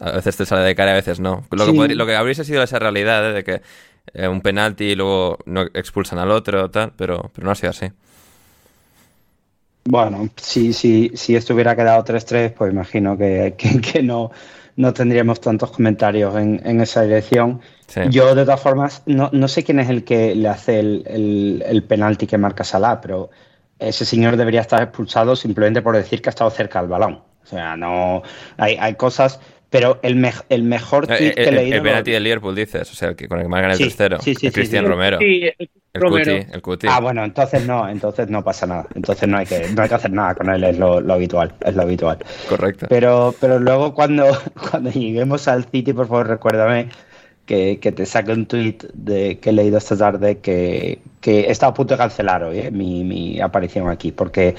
a 0.00 0.12
veces 0.12 0.36
te 0.36 0.46
sale 0.46 0.62
de 0.62 0.74
cara 0.74 0.92
a 0.92 0.94
veces 0.94 1.20
no. 1.20 1.44
Lo, 1.50 1.66
que, 1.72 1.94
lo 1.94 2.06
que 2.06 2.16
habría 2.16 2.34
sido 2.34 2.62
esa 2.62 2.78
realidad 2.78 3.30
¿eh? 3.30 3.32
de 3.32 3.44
que 3.44 3.62
eh, 4.12 4.28
un 4.28 4.40
penalti 4.40 4.84
y 4.84 4.94
luego 4.94 5.38
no 5.46 5.62
expulsan 5.62 6.18
al 6.18 6.30
otro, 6.30 6.70
tal, 6.70 6.92
pero, 6.96 7.30
pero 7.34 7.44
no 7.46 7.52
ha 7.52 7.54
sido 7.54 7.70
así. 7.70 7.86
Bueno, 9.86 10.30
si, 10.36 10.72
si, 10.72 11.10
si 11.14 11.36
esto 11.36 11.54
hubiera 11.54 11.76
quedado 11.76 12.02
3-3, 12.04 12.54
pues 12.54 12.72
imagino 12.72 13.18
que, 13.18 13.54
que, 13.56 14.02
no, 14.02 14.30
no 14.76 14.92
tendríamos 14.94 15.40
tantos 15.40 15.70
comentarios 15.70 16.34
en, 16.36 16.60
en 16.64 16.80
esa 16.80 17.02
dirección. 17.02 17.60
Yo, 18.08 18.34
de 18.34 18.44
todas 18.44 18.60
formas, 18.60 19.02
no, 19.06 19.28
no, 19.32 19.46
sé 19.46 19.62
quién 19.62 19.78
es 19.78 19.90
el 19.90 20.04
que 20.04 20.34
le 20.34 20.48
hace 20.48 20.80
el, 20.80 21.04
el, 21.06 21.64
el 21.66 21.82
penalti 21.84 22.26
que 22.26 22.38
marca 22.38 22.64
Salah, 22.64 23.00
pero 23.00 23.30
ese 23.78 24.06
señor 24.06 24.36
debería 24.36 24.62
estar 24.62 24.82
expulsado 24.82 25.36
simplemente 25.36 25.82
por 25.82 25.94
decir 25.94 26.22
que 26.22 26.30
ha 26.30 26.30
estado 26.30 26.50
cerca 26.50 26.80
del 26.80 26.88
balón. 26.88 27.22
O 27.42 27.46
sea, 27.46 27.76
no 27.76 28.22
hay, 28.56 28.76
hay 28.80 28.94
cosas 28.94 29.38
pero 29.74 29.98
el, 30.02 30.24
el 30.50 30.62
mejor 30.62 31.08
tweet 31.08 31.34
que 31.34 31.48
he 31.48 31.50
leído. 31.50 31.78
El 31.78 31.82
penalti 31.82 32.12
del 32.12 32.22
Liverpool, 32.22 32.54
dices, 32.54 32.88
o 32.92 32.94
sea, 32.94 33.08
el 33.08 33.16
que, 33.16 33.26
con 33.26 33.38
el 33.38 33.46
que 33.46 33.48
marcan 33.48 33.72
el 33.72 33.78
tercero. 33.78 34.20
Sí, 34.20 34.36
sí, 34.36 34.48
Cristian 34.52 34.86
Romero. 34.86 35.18
Sí, 35.18 35.50
el, 35.58 36.00
Cuti, 36.00 36.30
el 36.30 36.62
Cuti. 36.62 36.86
Ah, 36.88 37.00
bueno, 37.00 37.24
entonces 37.24 37.66
no, 37.66 37.88
entonces 37.88 38.30
no 38.30 38.44
pasa 38.44 38.68
nada. 38.68 38.86
Entonces 38.94 39.28
no 39.28 39.36
hay 39.36 39.46
que, 39.46 39.66
no 39.74 39.82
hay 39.82 39.88
que 39.88 39.94
hacer 39.96 40.12
nada 40.12 40.36
con 40.36 40.48
él, 40.48 40.62
es 40.62 40.78
lo, 40.78 40.98
habitual, 41.12 41.56
es 41.60 41.74
lo 41.74 41.82
habitual. 41.82 42.18
Correcto. 42.48 42.86
Pero, 42.88 43.34
pero 43.40 43.58
luego 43.58 43.94
cuando, 43.94 44.26
cuando 44.70 44.92
lleguemos 44.92 45.48
al 45.48 45.64
City, 45.64 45.92
por 45.92 46.06
favor, 46.06 46.28
recuérdame 46.28 46.90
que, 47.44 47.80
que 47.80 47.90
te 47.90 48.06
saque 48.06 48.30
un 48.30 48.46
tweet 48.46 48.78
de, 48.92 49.40
que 49.40 49.50
he 49.50 49.52
leído 49.52 49.78
esta 49.78 49.96
tarde 49.96 50.38
que, 50.38 51.00
que 51.20 51.50
está 51.50 51.66
a 51.66 51.74
punto 51.74 51.94
de 51.94 51.98
cancelar 51.98 52.44
hoy, 52.44 52.60
eh, 52.60 52.70
mi, 52.70 53.02
mi 53.02 53.40
aparición 53.40 53.90
aquí, 53.90 54.12
porque 54.12 54.54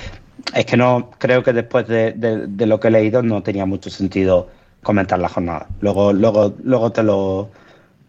es 0.53 0.65
que 0.65 0.75
no, 0.75 1.09
creo 1.19 1.41
que 1.41 1.53
después 1.53 1.87
de, 1.87 2.11
de 2.11 2.65
lo 2.65 2.81
que 2.81 2.89
he 2.89 2.91
leído 2.91 3.23
no 3.23 3.41
tenía 3.43 3.65
mucho 3.65 3.89
sentido 3.89 4.49
comentar 4.85 5.17
la 5.17 5.29
jornada. 5.29 5.67
Luego, 5.81 6.13
luego, 6.13 6.53
luego 6.63 6.91
te 6.91 7.01
lo, 7.01 7.49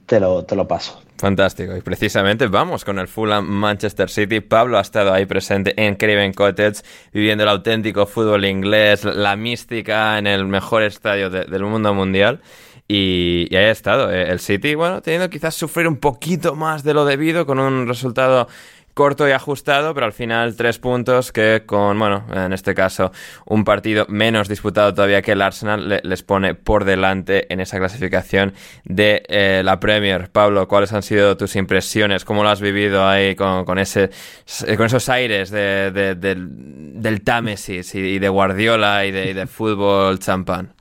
te 0.04 0.20
lo, 0.20 0.44
te 0.44 0.54
lo 0.54 0.68
paso. 0.68 1.00
Fantástico. 1.16 1.74
Y 1.74 1.80
precisamente 1.80 2.46
vamos 2.48 2.84
con 2.84 2.98
el 2.98 3.08
Fulham 3.08 3.46
Manchester 3.46 4.10
City. 4.10 4.40
Pablo 4.40 4.76
ha 4.76 4.82
estado 4.82 5.14
ahí 5.14 5.24
presente 5.24 5.72
en 5.82 5.94
Craven 5.94 6.34
Cottage, 6.34 6.82
viviendo 7.14 7.44
el 7.44 7.48
auténtico 7.48 8.04
fútbol 8.04 8.44
inglés, 8.44 9.04
la 9.04 9.36
mística 9.36 10.18
en 10.18 10.26
el 10.26 10.44
mejor 10.44 10.82
estadio 10.82 11.30
del 11.30 11.62
mundo 11.62 11.94
mundial. 11.94 12.42
Y, 12.88 13.48
ahí 13.56 13.64
ha 13.64 13.70
estado. 13.70 14.12
Eh, 14.12 14.30
el 14.30 14.38
City, 14.38 14.74
bueno, 14.74 15.00
teniendo 15.00 15.30
quizás 15.30 15.54
sufrir 15.54 15.88
un 15.88 15.96
poquito 15.96 16.54
más 16.54 16.84
de 16.84 16.92
lo 16.92 17.06
debido 17.06 17.46
con 17.46 17.58
un 17.58 17.88
resultado 17.88 18.48
corto 18.96 19.28
y 19.28 19.32
ajustado, 19.32 19.92
pero 19.92 20.06
al 20.06 20.14
final 20.14 20.56
tres 20.56 20.78
puntos 20.78 21.30
que 21.30 21.64
con, 21.66 21.98
bueno, 21.98 22.24
en 22.32 22.54
este 22.54 22.74
caso, 22.74 23.12
un 23.44 23.62
partido 23.62 24.06
menos 24.08 24.48
disputado 24.48 24.94
todavía 24.94 25.20
que 25.20 25.32
el 25.32 25.42
Arsenal 25.42 26.00
les 26.02 26.22
pone 26.22 26.54
por 26.54 26.86
delante 26.86 27.52
en 27.52 27.60
esa 27.60 27.76
clasificación 27.76 28.54
de 28.84 29.22
eh, 29.28 29.60
la 29.62 29.80
Premier. 29.80 30.30
Pablo, 30.30 30.66
¿cuáles 30.66 30.94
han 30.94 31.02
sido 31.02 31.36
tus 31.36 31.56
impresiones? 31.56 32.24
¿Cómo 32.24 32.42
lo 32.42 32.48
has 32.48 32.62
vivido 32.62 33.06
ahí 33.06 33.34
con, 33.34 33.78
ese, 33.78 34.08
con 34.78 34.86
esos 34.86 35.10
aires 35.10 35.50
del, 35.50 36.18
del 36.18 37.22
Támesis 37.22 37.94
y, 37.94 38.18
de 38.18 38.28
Guardiola 38.30 39.04
y 39.04 39.10
de, 39.10 39.30
y 39.30 39.34
de 39.34 39.46
fútbol 39.46 40.18
champán? 40.20 40.75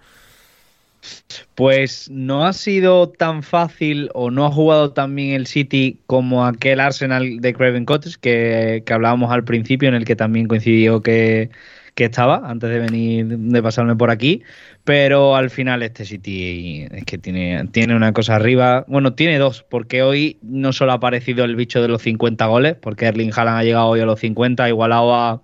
Pues 1.56 2.10
no 2.10 2.46
ha 2.46 2.54
sido 2.54 3.10
tan 3.10 3.44
fácil 3.44 4.10
o 4.14 4.32
no 4.32 4.46
ha 4.46 4.52
jugado 4.52 4.92
tan 4.92 5.16
bien 5.16 5.34
el 5.34 5.48
City 5.48 6.00
como 6.06 6.46
aquel 6.46 6.80
Arsenal 6.80 7.40
de 7.40 7.54
Craven 7.54 7.86
Cottage 7.86 8.18
que, 8.20 8.84
hablábamos 8.94 9.32
al 9.32 9.44
principio, 9.44 9.90
en 9.90 9.96
el 9.96 10.06
que 10.06 10.16
también 10.16 10.48
coincidió 10.48 11.02
que, 11.02 11.50
estaba 11.96 12.42
antes 12.50 12.70
de 12.70 12.80
venir, 12.80 13.26
de 13.26 13.64
pasarme 13.64 13.96
por 13.96 14.12
aquí. 14.12 14.44
Pero 14.84 15.36
al 15.36 15.50
final 15.50 15.82
este 15.82 16.06
City 16.06 16.88
es 16.92 17.06
que 17.06 17.18
tiene, 17.18 17.68
tiene 17.72 17.96
una 17.96 18.12
cosa 18.14 18.36
arriba. 18.36 18.86
Bueno, 18.88 19.14
tiene 19.14 19.38
dos, 19.40 19.64
porque 19.70 20.04
hoy 20.04 20.38
no 20.42 20.74
solo 20.74 20.92
ha 20.92 20.96
aparecido 20.96 21.46
el 21.46 21.56
bicho 21.56 21.82
de 21.82 21.88
los 21.88 22.02
50 22.02 22.46
goles, 22.48 22.76
porque 22.80 23.06
Erling 23.06 23.32
Haaland 23.36 23.60
ha 23.60 23.64
llegado 23.64 23.88
hoy 23.88 24.02
a 24.02 24.06
los 24.06 24.20
50, 24.20 24.68
igualado 24.68 25.16
a 25.16 25.42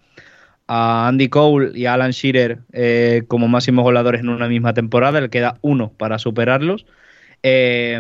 a 0.74 1.10
Andy 1.10 1.28
Cole 1.28 1.72
y 1.78 1.86
a 1.86 1.96
Alan 1.96 2.12
Shearer 2.12 2.60
eh, 2.72 3.24
como 3.28 3.50
máximos 3.50 3.84
goleadores 3.84 4.22
en 4.22 4.30
una 4.30 4.48
misma 4.48 4.74
temporada. 4.74 5.20
Le 5.20 5.30
queda 5.30 5.58
uno 5.60 5.92
para 5.98 6.18
superarlos. 6.18 6.86
Eh, 7.44 8.00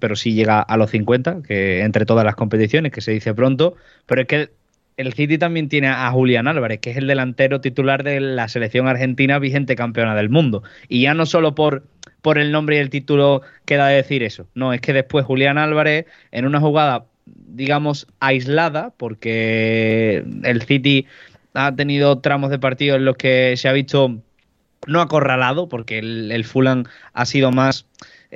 pero 0.00 0.14
sí 0.14 0.34
llega 0.34 0.60
a 0.60 0.76
los 0.76 0.90
50, 0.90 1.42
que 1.42 1.80
entre 1.80 2.04
todas 2.04 2.26
las 2.26 2.34
competiciones, 2.34 2.92
que 2.92 3.00
se 3.00 3.12
dice 3.12 3.32
pronto. 3.32 3.76
Pero 4.04 4.20
es 4.20 4.26
que 4.26 4.50
el 4.98 5.14
City 5.14 5.38
también 5.38 5.70
tiene 5.70 5.88
a 5.88 6.10
Julián 6.10 6.46
Álvarez, 6.46 6.80
que 6.80 6.90
es 6.90 6.98
el 6.98 7.06
delantero 7.06 7.62
titular 7.62 8.02
de 8.02 8.20
la 8.20 8.48
selección 8.48 8.86
argentina 8.86 9.38
vigente 9.38 9.74
campeona 9.74 10.14
del 10.14 10.28
mundo. 10.28 10.62
Y 10.88 11.00
ya 11.00 11.14
no 11.14 11.24
solo 11.24 11.54
por, 11.54 11.84
por 12.20 12.36
el 12.36 12.52
nombre 12.52 12.76
y 12.76 12.80
el 12.80 12.90
título 12.90 13.40
queda 13.64 13.88
de 13.88 13.96
decir 13.96 14.22
eso. 14.22 14.46
No, 14.54 14.74
es 14.74 14.82
que 14.82 14.92
después 14.92 15.24
Julián 15.24 15.56
Álvarez, 15.56 16.04
en 16.32 16.44
una 16.44 16.60
jugada, 16.60 17.06
digamos, 17.24 18.06
aislada, 18.20 18.92
porque 18.98 20.22
el 20.42 20.60
City 20.60 21.06
ha 21.54 21.74
tenido 21.74 22.18
tramos 22.20 22.50
de 22.50 22.58
partido 22.58 22.96
en 22.96 23.04
los 23.04 23.16
que 23.16 23.56
se 23.56 23.68
ha 23.68 23.72
visto 23.72 24.20
no 24.86 25.00
acorralado, 25.00 25.68
porque 25.68 25.98
el, 25.98 26.30
el 26.30 26.44
Fulham 26.44 26.84
ha 27.14 27.24
sido 27.24 27.52
más 27.52 27.86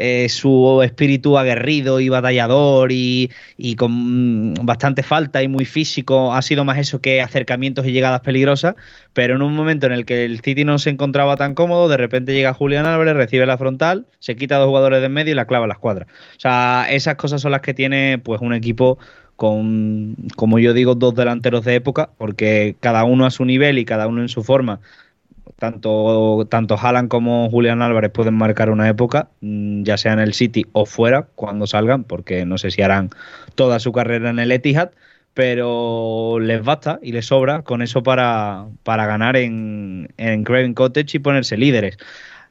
eh, 0.01 0.29
su 0.29 0.81
espíritu 0.85 1.39
aguerrido 1.39 1.99
y 1.99 2.09
batallador 2.09 2.93
y, 2.93 3.31
con 3.77 4.55
bastante 4.55 5.03
falta 5.03 5.43
y 5.43 5.49
muy 5.49 5.65
físico 5.65 6.33
ha 6.33 6.41
sido 6.41 6.65
más 6.65 6.79
eso 6.79 7.01
que 7.01 7.21
acercamientos 7.21 7.85
y 7.85 7.91
llegadas 7.91 8.21
peligrosas, 8.21 8.77
pero 9.13 9.35
en 9.35 9.43
un 9.43 9.57
momento 9.57 9.87
en 9.87 9.93
el 9.93 10.05
que 10.05 10.25
el 10.25 10.41
City 10.41 10.65
no 10.65 10.79
se 10.79 10.91
encontraba 10.91 11.37
tan 11.37 11.55
cómodo, 11.55 11.89
de 11.89 11.97
repente 11.97 12.33
llega 12.33 12.55
Julián 12.55 12.87
Álvarez, 12.87 13.17
recibe 13.17 13.45
la 13.45 13.59
frontal, 13.59 14.07
se 14.21 14.37
quita 14.37 14.55
a 14.55 14.59
dos 14.61 14.69
jugadores 14.69 15.01
de 15.01 15.07
en 15.07 15.13
medio 15.15 15.33
y 15.33 15.35
la 15.35 15.47
clava 15.47 15.65
a 15.65 15.69
la 15.69 15.75
escuadra. 15.75 16.07
O 16.37 16.41
sea, 16.41 16.87
esas 16.89 17.17
cosas 17.17 17.43
son 17.43 17.51
las 17.51 17.63
que 17.63 17.75
tiene 17.75 18.19
pues 18.19 18.41
un 18.41 18.55
equipo 18.55 19.01
con, 19.39 20.17
como 20.35 20.59
yo 20.59 20.75
digo, 20.75 20.97
dos 20.97 21.15
delanteros 21.15 21.65
de 21.65 21.77
época, 21.77 22.11
porque 22.19 22.75
cada 22.81 23.05
uno 23.05 23.25
a 23.25 23.31
su 23.31 23.45
nivel 23.45 23.79
y 23.79 23.85
cada 23.85 24.09
uno 24.09 24.21
en 24.21 24.29
su 24.29 24.43
forma, 24.43 24.81
tanto, 25.61 26.45
tanto 26.51 26.77
Haaland 26.77 27.09
como 27.09 27.49
Julián 27.49 27.81
Álvarez 27.81 28.11
pueden 28.11 28.35
marcar 28.35 28.69
una 28.69 28.89
época, 28.89 29.31
mm, 29.41 29.85
ya 29.85 29.97
sea 29.97 30.13
en 30.15 30.19
el 30.19 30.35
City 30.35 30.67
o 30.73 30.87
fuera, 30.87 31.29
cuando 31.37 31.69
salgan, 31.69 32.03
porque 32.03 32.45
no 32.47 32.59
sé 32.59 32.73
si 32.73 32.83
harán 32.83 33.11
toda 33.55 33.79
su 33.79 33.93
carrera 33.93 34.31
en 34.31 34.41
el 34.41 34.51
Etihad, 34.51 34.91
pero 35.35 36.39
les 36.41 36.65
basta 36.65 36.99
y 37.01 37.13
les 37.13 37.27
sobra 37.27 37.63
con 37.63 37.81
eso 37.81 38.03
para, 38.03 38.67
para 38.83 39.07
ganar 39.07 39.37
en, 39.37 40.13
en 40.17 40.43
Craven 40.43 40.75
Cottage 40.75 41.19
y 41.19 41.21
ponerse 41.21 41.57
líderes. 41.57 41.97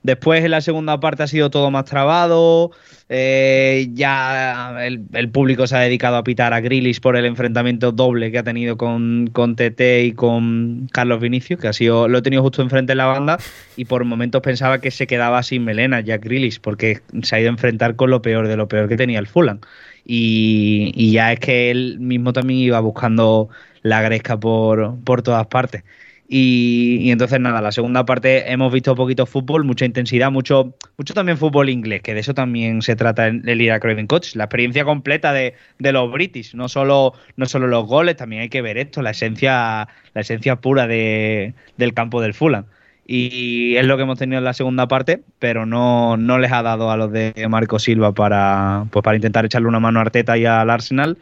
Después 0.07 0.41
en 0.45 0.51
la 0.51 0.61
segunda 0.61 1.01
parte 1.01 1.23
ha 1.23 1.27
sido 1.27 1.49
todo 1.49 1.69
más 1.69 1.83
trabado. 1.83 2.71
Eh, 3.09 3.89
ya 3.91 4.77
el, 4.85 5.29
público 5.31 5.67
se 5.67 5.75
ha 5.75 5.79
dedicado 5.79 6.15
a 6.15 6.23
pitar 6.23 6.53
a 6.53 6.61
Grillis 6.61 7.01
por 7.01 7.17
el 7.17 7.25
enfrentamiento 7.25 7.91
doble 7.91 8.31
que 8.31 8.37
ha 8.37 8.43
tenido 8.43 8.77
con, 8.77 9.29
con 9.33 9.57
TT 9.57 10.05
y 10.05 10.13
con 10.13 10.87
Carlos 10.93 11.19
Vinicius, 11.19 11.59
que 11.59 11.67
ha 11.67 11.73
sido, 11.73 12.07
lo 12.07 12.19
he 12.19 12.21
tenido 12.21 12.41
justo 12.41 12.61
enfrente 12.61 12.91
de 12.91 12.95
la 12.95 13.07
banda 13.07 13.37
y 13.75 13.83
por 13.83 14.05
momentos 14.05 14.41
pensaba 14.41 14.79
que 14.79 14.91
se 14.91 15.07
quedaba 15.07 15.43
sin 15.43 15.65
melena 15.65 15.99
ya 15.99 16.19
Grillis, 16.19 16.59
porque 16.59 17.01
se 17.23 17.35
ha 17.35 17.41
ido 17.41 17.49
a 17.49 17.51
enfrentar 17.51 17.97
con 17.97 18.09
lo 18.09 18.21
peor 18.21 18.47
de 18.47 18.55
lo 18.55 18.69
peor 18.69 18.87
que 18.87 18.95
tenía 18.95 19.19
el 19.19 19.27
Fulham. 19.27 19.59
Y, 20.05 20.93
y 20.95 21.11
ya 21.11 21.33
es 21.33 21.41
que 21.41 21.69
él 21.69 21.99
mismo 21.99 22.31
también 22.31 22.61
iba 22.61 22.79
buscando 22.79 23.49
la 23.81 24.01
gresca 24.01 24.39
por, 24.39 25.03
por 25.03 25.21
todas 25.21 25.47
partes. 25.47 25.83
Y, 26.29 27.09
entonces 27.09 27.39
nada, 27.39 27.61
la 27.61 27.71
segunda 27.71 28.05
parte 28.05 28.51
hemos 28.51 28.73
visto 28.73 28.95
poquito 28.95 29.25
fútbol, 29.25 29.63
mucha 29.63 29.85
intensidad, 29.85 30.29
mucho, 30.29 30.73
mucho 30.97 31.13
también 31.13 31.37
fútbol 31.37 31.69
inglés, 31.69 32.01
que 32.01 32.13
de 32.13 32.19
eso 32.19 32.33
también 32.33 32.81
se 32.81 32.97
trata 32.97 33.27
en 33.27 33.47
el 33.47 33.61
ir 33.61 33.71
a 33.71 33.79
Craven 33.79 34.07
Coach, 34.07 34.35
la 34.35 34.43
experiencia 34.43 34.83
completa 34.83 35.31
de, 35.31 35.53
los 35.79 36.11
British, 36.11 36.53
no 36.53 36.67
solo, 36.67 37.13
no 37.37 37.45
solo 37.45 37.67
los 37.67 37.85
goles, 37.85 38.17
también 38.17 38.41
hay 38.41 38.49
que 38.49 38.61
ver 38.61 38.77
esto, 38.77 39.01
la 39.01 39.11
esencia, 39.11 39.87
la 40.13 40.21
esencia 40.21 40.57
pura 40.57 40.85
de, 40.85 41.53
del 41.77 41.93
campo 41.93 42.21
del 42.21 42.33
Fulham. 42.33 42.65
Y 43.09 43.77
es 43.77 43.85
lo 43.85 43.95
que 43.95 44.03
hemos 44.03 44.19
tenido 44.19 44.39
en 44.39 44.43
la 44.43 44.53
segunda 44.53 44.85
parte, 44.89 45.21
pero 45.39 45.65
no, 45.65 46.17
no 46.17 46.39
les 46.39 46.51
ha 46.51 46.61
dado 46.61 46.91
a 46.91 46.97
los 46.97 47.09
de 47.09 47.33
Marco 47.49 47.79
Silva 47.79 48.13
para, 48.13 48.85
pues 48.91 49.01
para 49.01 49.15
intentar 49.15 49.45
echarle 49.45 49.69
una 49.69 49.79
mano 49.79 49.99
a 49.99 50.01
Arteta 50.01 50.37
y 50.37 50.45
al 50.45 50.69
Arsenal. 50.69 51.17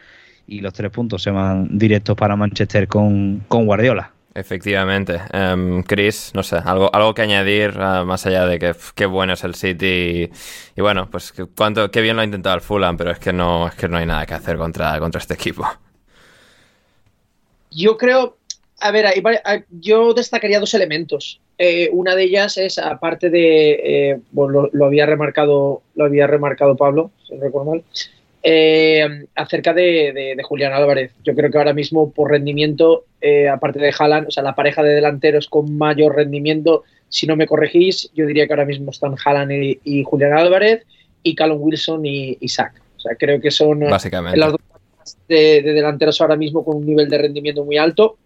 Y 0.47 0.61
los 0.61 0.73
tres 0.73 0.89
puntos 0.89 1.21
se 1.21 1.29
van 1.29 1.77
directos 1.77 2.17
para 2.17 2.35
Manchester 2.35 2.87
con, 2.87 3.43
con 3.47 3.67
Guardiola. 3.67 4.14
Efectivamente. 4.35 5.21
Um, 5.33 5.81
Chris, 5.83 6.31
no 6.33 6.43
sé, 6.43 6.57
algo, 6.57 6.93
algo 6.93 7.13
que 7.13 7.21
añadir 7.21 7.69
uh, 7.77 8.05
más 8.05 8.25
allá 8.25 8.45
de 8.45 8.59
que 8.59 8.75
qué 8.93 9.05
bueno 9.05 9.31
es 9.31 9.45
el 9.45 9.55
City 9.55 10.29
y, 10.75 10.81
bueno, 10.81 11.09
pues 11.09 11.33
cuánto, 11.55 11.89
qué 11.89 12.01
bien 12.01 12.17
lo 12.17 12.21
ha 12.21 12.25
intentado 12.25 12.53
el 12.55 12.61
Fulham, 12.61 12.97
pero 12.97 13.11
es 13.11 13.19
que 13.19 13.31
no, 13.31 13.69
es 13.69 13.75
que 13.75 13.87
no 13.87 13.95
hay 13.95 14.05
nada 14.05 14.25
que 14.25 14.33
hacer 14.33 14.57
contra, 14.57 14.99
contra 14.99 15.19
este 15.19 15.35
equipo. 15.35 15.65
Yo 17.71 17.97
creo, 17.97 18.35
a 18.81 18.91
ver, 18.91 19.05
yo 19.69 20.13
destacaría 20.13 20.59
dos 20.59 20.73
elementos. 20.73 21.39
Eh, 21.57 21.89
una 21.93 22.13
de 22.13 22.23
ellas 22.23 22.57
es, 22.57 22.77
aparte 22.77 23.29
de, 23.29 23.71
eh, 23.71 24.19
bueno, 24.31 24.67
lo, 24.73 24.85
había 24.85 25.05
remarcado, 25.05 25.81
lo 25.95 26.03
había 26.03 26.27
remarcado 26.27 26.75
Pablo, 26.75 27.11
si 27.25 27.35
no 27.35 27.41
recuerdo 27.41 27.71
mal, 27.71 27.83
eh, 28.47 29.25
acerca 29.33 29.73
de, 29.73 30.37
Julián 30.43 30.71
Álvarez. 30.71 31.11
Yo 31.23 31.33
creo 31.33 31.49
que 31.49 31.57
ahora 31.57 31.73
mismo 31.73 32.11
por 32.11 32.29
rendimiento, 32.29 33.05
eh, 33.19 33.49
aparte 33.49 33.79
de 33.79 33.91
Haaland, 33.97 34.27
o 34.27 34.31
sea, 34.31 34.43
la 34.43 34.53
pareja 34.53 34.83
de 34.83 34.93
delanteros 34.93 35.47
con 35.47 35.75
mayor 35.75 36.15
rendimiento, 36.15 36.83
si 37.09 37.25
no 37.25 37.35
me 37.35 37.47
corregís, 37.47 38.11
yo 38.13 38.27
diría 38.27 38.45
que 38.45 38.53
ahora 38.53 38.65
mismo 38.65 38.91
están 38.91 39.15
Haaland 39.17 39.51
y, 39.83 40.03
Julián 40.03 40.33
Álvarez 40.33 40.85
y 41.23 41.33
Callum 41.33 41.59
Wilson 41.59 42.05
y 42.05 42.37
Isaac. 42.39 42.79
O 42.97 42.99
sea, 42.99 43.15
creo 43.15 43.41
que 43.41 43.49
son 43.49 43.81
eh, 43.81 43.89
Básicamente. 43.89 44.37
las 44.37 44.51
dos 44.51 44.61
de, 45.27 45.63
de, 45.63 45.73
delanteros 45.73 46.21
ahora 46.21 46.35
mismo 46.35 46.63
con 46.63 46.77
un 46.77 46.85
nivel 46.85 47.09
de 47.09 47.17
rendimiento 47.17 47.65
muy 47.65 47.77
alto. 47.77 48.19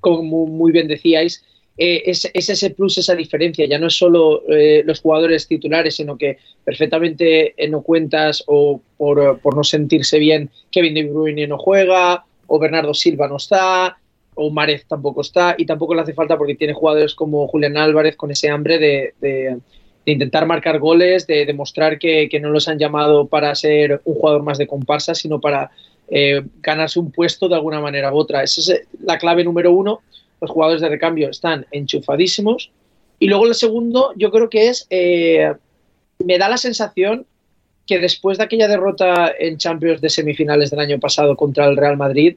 Como 0.00 0.46
muy 0.46 0.72
bien 0.72 0.88
decíais, 0.88 1.44
eh, 1.78 2.02
es, 2.06 2.28
ese 2.34 2.70
plus, 2.70 2.98
esa 2.98 3.14
diferencia. 3.14 3.64
Ya 3.66 3.78
no 3.78 3.86
es 3.86 3.94
solo 3.94 4.42
eh, 4.48 4.82
los 4.84 5.00
jugadores 5.00 5.46
titulares, 5.46 5.94
sino 5.94 6.18
que 6.18 6.38
perfectamente 6.64 7.54
no 7.68 7.82
cuentas 7.82 8.42
o 8.46 8.80
por, 8.96 9.56
no 9.56 9.64
sentirse 9.64 10.18
bien, 10.18 10.50
Kevin 10.72 10.94
De 10.94 11.04
Bruyne 11.04 11.46
no 11.46 11.56
juega, 11.56 12.24
o 12.48 12.58
Bernardo 12.58 12.92
Silva 12.94 13.28
no 13.28 13.36
está, 13.36 13.96
o 14.34 14.50
Marez 14.50 14.86
tampoco 14.86 15.20
está, 15.20 15.54
y 15.56 15.66
tampoco 15.66 15.94
le 15.94 16.02
hace 16.02 16.14
falta 16.14 16.36
porque 16.36 16.56
tiene 16.56 16.72
jugadores 16.72 17.14
como 17.14 17.46
Julián 17.46 17.76
Álvarez 17.76 18.16
con 18.16 18.30
ese 18.32 18.50
hambre 18.50 18.78
de, 18.78 19.58
intentar 20.04 20.46
marcar 20.46 20.78
goles, 20.78 21.26
de 21.26 21.46
demostrar 21.46 21.98
que, 21.98 22.28
no 22.40 22.50
los 22.50 22.66
han 22.66 22.78
llamado 22.78 23.26
para 23.26 23.54
ser 23.54 24.00
un 24.04 24.14
jugador 24.14 24.42
más 24.42 24.58
de 24.58 24.66
comparsa, 24.66 25.14
sino 25.14 25.40
para 25.40 25.70
eh, 26.08 26.42
ganarse 26.60 26.98
un 26.98 27.12
puesto 27.12 27.48
de 27.48 27.54
alguna 27.54 27.80
manera 27.80 28.12
u 28.12 28.16
otra. 28.16 28.42
Esa 28.42 28.60
es 28.60 28.88
la 29.00 29.18
clave 29.18 29.44
número 29.44 29.70
uno 29.72 30.00
los 30.40 30.50
jugadores 30.50 30.80
de 30.80 30.88
recambio 30.88 31.28
están 31.30 31.66
enchufadísimos. 31.70 32.70
Y 33.18 33.28
luego 33.28 33.46
el 33.46 33.54
segundo, 33.54 34.12
yo 34.16 34.30
creo 34.30 34.48
que 34.48 34.68
es, 34.68 34.86
eh, 34.90 35.52
me 36.18 36.38
da 36.38 36.48
la 36.48 36.56
sensación 36.56 37.26
que 37.86 37.98
después 37.98 38.38
de 38.38 38.44
aquella 38.44 38.68
derrota 38.68 39.32
en 39.38 39.56
Champions 39.56 40.00
de 40.00 40.10
semifinales 40.10 40.70
del 40.70 40.80
año 40.80 41.00
pasado 41.00 41.36
contra 41.36 41.66
el 41.66 41.76
Real 41.76 41.96
Madrid, 41.96 42.36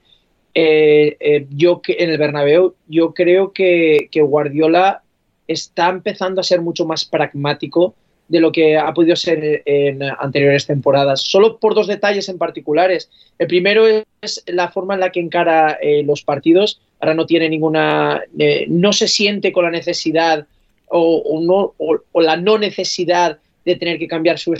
eh, 0.54 1.18
eh, 1.20 1.48
yo 1.52 1.82
que 1.82 1.98
en 2.00 2.10
el 2.10 2.18
Bernabéu, 2.18 2.76
yo 2.88 3.14
creo 3.14 3.52
que, 3.54 4.10
que, 4.12 4.22
Guardiola 4.22 5.04
está 5.48 5.90
empezando 5.90 6.42
a 6.42 6.46
ser 6.46 6.62
mucho 6.62 6.86
más 6.86 7.06
pragmático 7.06 7.96
de 8.32 8.40
lo 8.40 8.52
que 8.52 8.78
ha 8.78 8.94
podido 8.94 9.16
ser 9.16 9.62
en 9.66 10.02
anteriores 10.04 10.66
temporadas. 10.66 11.22
Solo 11.22 11.58
por 11.58 11.76
dos 11.76 11.88
detalles 11.88 12.30
en 12.30 12.38
particulares. 12.38 13.10
El 13.38 13.48
primero 13.48 13.86
es 14.22 14.44
la 14.48 14.70
forma 14.70 14.94
en 14.94 15.02
la 15.02 15.12
que 15.12 15.20
encara 15.20 15.78
los 16.06 16.24
partidos 16.24 16.80
ahora 17.02 17.16
no 17.16 17.26
tiene 17.26 17.50
ninguna, 17.50 18.22
eh, 18.38 18.66
no 18.70 18.94
se 18.94 19.08
siente 19.08 19.52
con 19.52 19.66
la 19.66 19.72
necesidad 19.72 20.46
o, 20.88 21.40
no, 21.42 21.74
la 22.22 22.36
no 22.38 22.58
necesidad 22.58 23.40
de 23.64 23.76
tener 23.76 23.98
que 23.98 24.08
cambiar 24.08 24.38
su, 24.38 24.54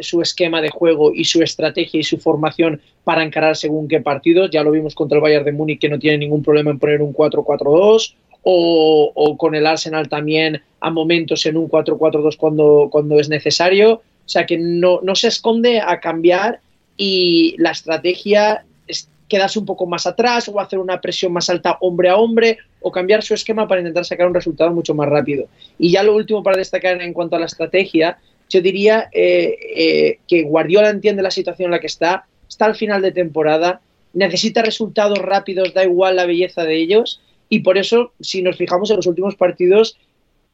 su 0.00 0.22
esquema 0.22 0.60
de 0.60 0.70
juego 0.70 1.12
y 1.12 1.24
su 1.24 1.42
estrategia 1.42 2.00
y 2.00 2.04
su 2.04 2.18
formación 2.18 2.80
para 3.02 3.24
encarar 3.24 3.56
según 3.56 3.88
qué 3.88 4.00
partidos. 4.00 4.50
Ya 4.50 4.62
lo 4.62 4.70
vimos 4.70 4.94
contra 4.94 5.16
el 5.16 5.22
Bayern 5.22 5.44
de 5.44 5.52
Múnich 5.52 5.80
que 5.80 5.88
no 5.88 5.98
tiene 5.98 6.18
ningún 6.18 6.42
problema 6.42 6.70
en 6.70 6.78
poner 6.78 7.02
un 7.02 7.12
4-4-2 7.12 8.14
o, 8.42 9.36
con 9.38 9.54
el 9.54 9.66
Arsenal 9.66 10.08
también 10.08 10.62
a 10.80 10.90
momentos 10.90 11.46
en 11.46 11.56
un 11.56 11.68
4-4-2 11.68 12.36
cuando, 12.36 12.88
cuando 12.90 13.18
es 13.18 13.28
necesario. 13.28 14.02
O 14.24 14.28
sea 14.28 14.46
que 14.46 14.58
no, 14.58 15.00
no 15.02 15.14
se 15.14 15.28
esconde 15.28 15.80
a 15.80 16.00
cambiar 16.00 16.60
y 16.96 17.54
la 17.58 17.70
estrategia 17.70 18.64
es 18.86 19.08
quedarse 19.28 19.58
un 19.58 19.66
poco 19.66 19.86
más 19.86 20.06
atrás 20.06 20.48
o 20.48 20.60
hacer 20.60 20.78
una 20.78 21.00
presión 21.00 21.32
más 21.32 21.48
alta 21.50 21.78
hombre 21.80 22.08
a 22.08 22.16
hombre 22.16 22.58
o 22.80 22.90
cambiar 22.90 23.22
su 23.22 23.34
esquema 23.34 23.66
para 23.66 23.80
intentar 23.80 24.04
sacar 24.04 24.26
un 24.26 24.34
resultado 24.34 24.72
mucho 24.72 24.94
más 24.94 25.08
rápido. 25.08 25.46
Y 25.78 25.90
ya 25.90 26.02
lo 26.02 26.14
último 26.14 26.42
para 26.42 26.56
destacar 26.56 27.00
en 27.00 27.12
cuanto 27.12 27.36
a 27.36 27.38
la 27.38 27.46
estrategia 27.46 28.18
yo 28.52 28.60
diría 28.60 29.08
eh, 29.12 29.56
eh, 29.76 30.18
que 30.28 30.42
Guardiola 30.42 30.90
entiende 30.90 31.22
la 31.22 31.30
situación 31.30 31.66
en 31.66 31.70
la 31.72 31.80
que 31.80 31.86
está, 31.86 32.26
está 32.48 32.66
al 32.66 32.74
final 32.74 33.00
de 33.00 33.10
temporada, 33.10 33.80
necesita 34.12 34.62
resultados 34.62 35.18
rápidos, 35.18 35.72
da 35.72 35.84
igual 35.84 36.16
la 36.16 36.26
belleza 36.26 36.64
de 36.64 36.76
ellos, 36.76 37.22
y 37.52 37.60
por 37.60 37.76
eso, 37.76 38.14
si 38.18 38.40
nos 38.40 38.56
fijamos 38.56 38.88
en 38.88 38.96
los 38.96 39.06
últimos 39.06 39.36
partidos, 39.36 39.98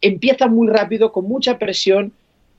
empieza 0.01 0.49
muy 0.49 0.67
rápido, 0.67 1.13
con 1.13 1.29
mucha 1.29 1.57
presión, 1.57 2.11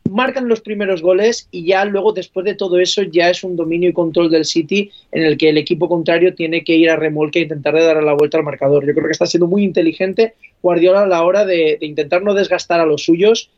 marcan 0.10 0.48
los 0.48 0.62
primeros 0.62 1.02
goles 1.02 1.50
y 1.52 1.66
ya 1.66 1.84
luego, 1.84 2.14
después 2.14 2.46
de 2.46 2.56
todo 2.56 2.80
eso, 2.80 3.02
ya 3.02 3.30
es 3.30 3.44
un 3.44 3.58
dominio 3.58 3.90
y 3.90 3.94
control 3.94 4.32
del 4.32 4.46
City 4.46 4.92
en 5.12 5.24
el 5.24 5.38
que 5.38 5.50
el 5.50 5.58
equipo 5.58 5.90
contrario 5.90 6.36
tiene 6.36 6.64
que 6.64 6.74
ir 6.74 6.90
a 6.90 6.96
remolque 6.96 7.40
e 7.40 7.42
intentar 7.42 7.74
de 7.74 7.84
dar 7.84 8.02
la 8.02 8.14
vuelta 8.14 8.38
al 8.38 8.46
marcador. 8.46 8.88
Yo 8.88 8.94
creo 8.94 9.08
que 9.08 9.12
está 9.12 9.26
siendo 9.26 9.46
muy 9.46 9.66
inteligente 9.66 10.36
Guardiola 10.62 11.02
a 11.02 11.08
la 11.08 11.24
hora 11.24 11.44
de 11.44 11.78
intentar 11.82 12.22
no 12.24 12.34
desgastar 12.34 12.80
a 12.80 12.86
los 12.86 13.04
suyos 13.04 13.50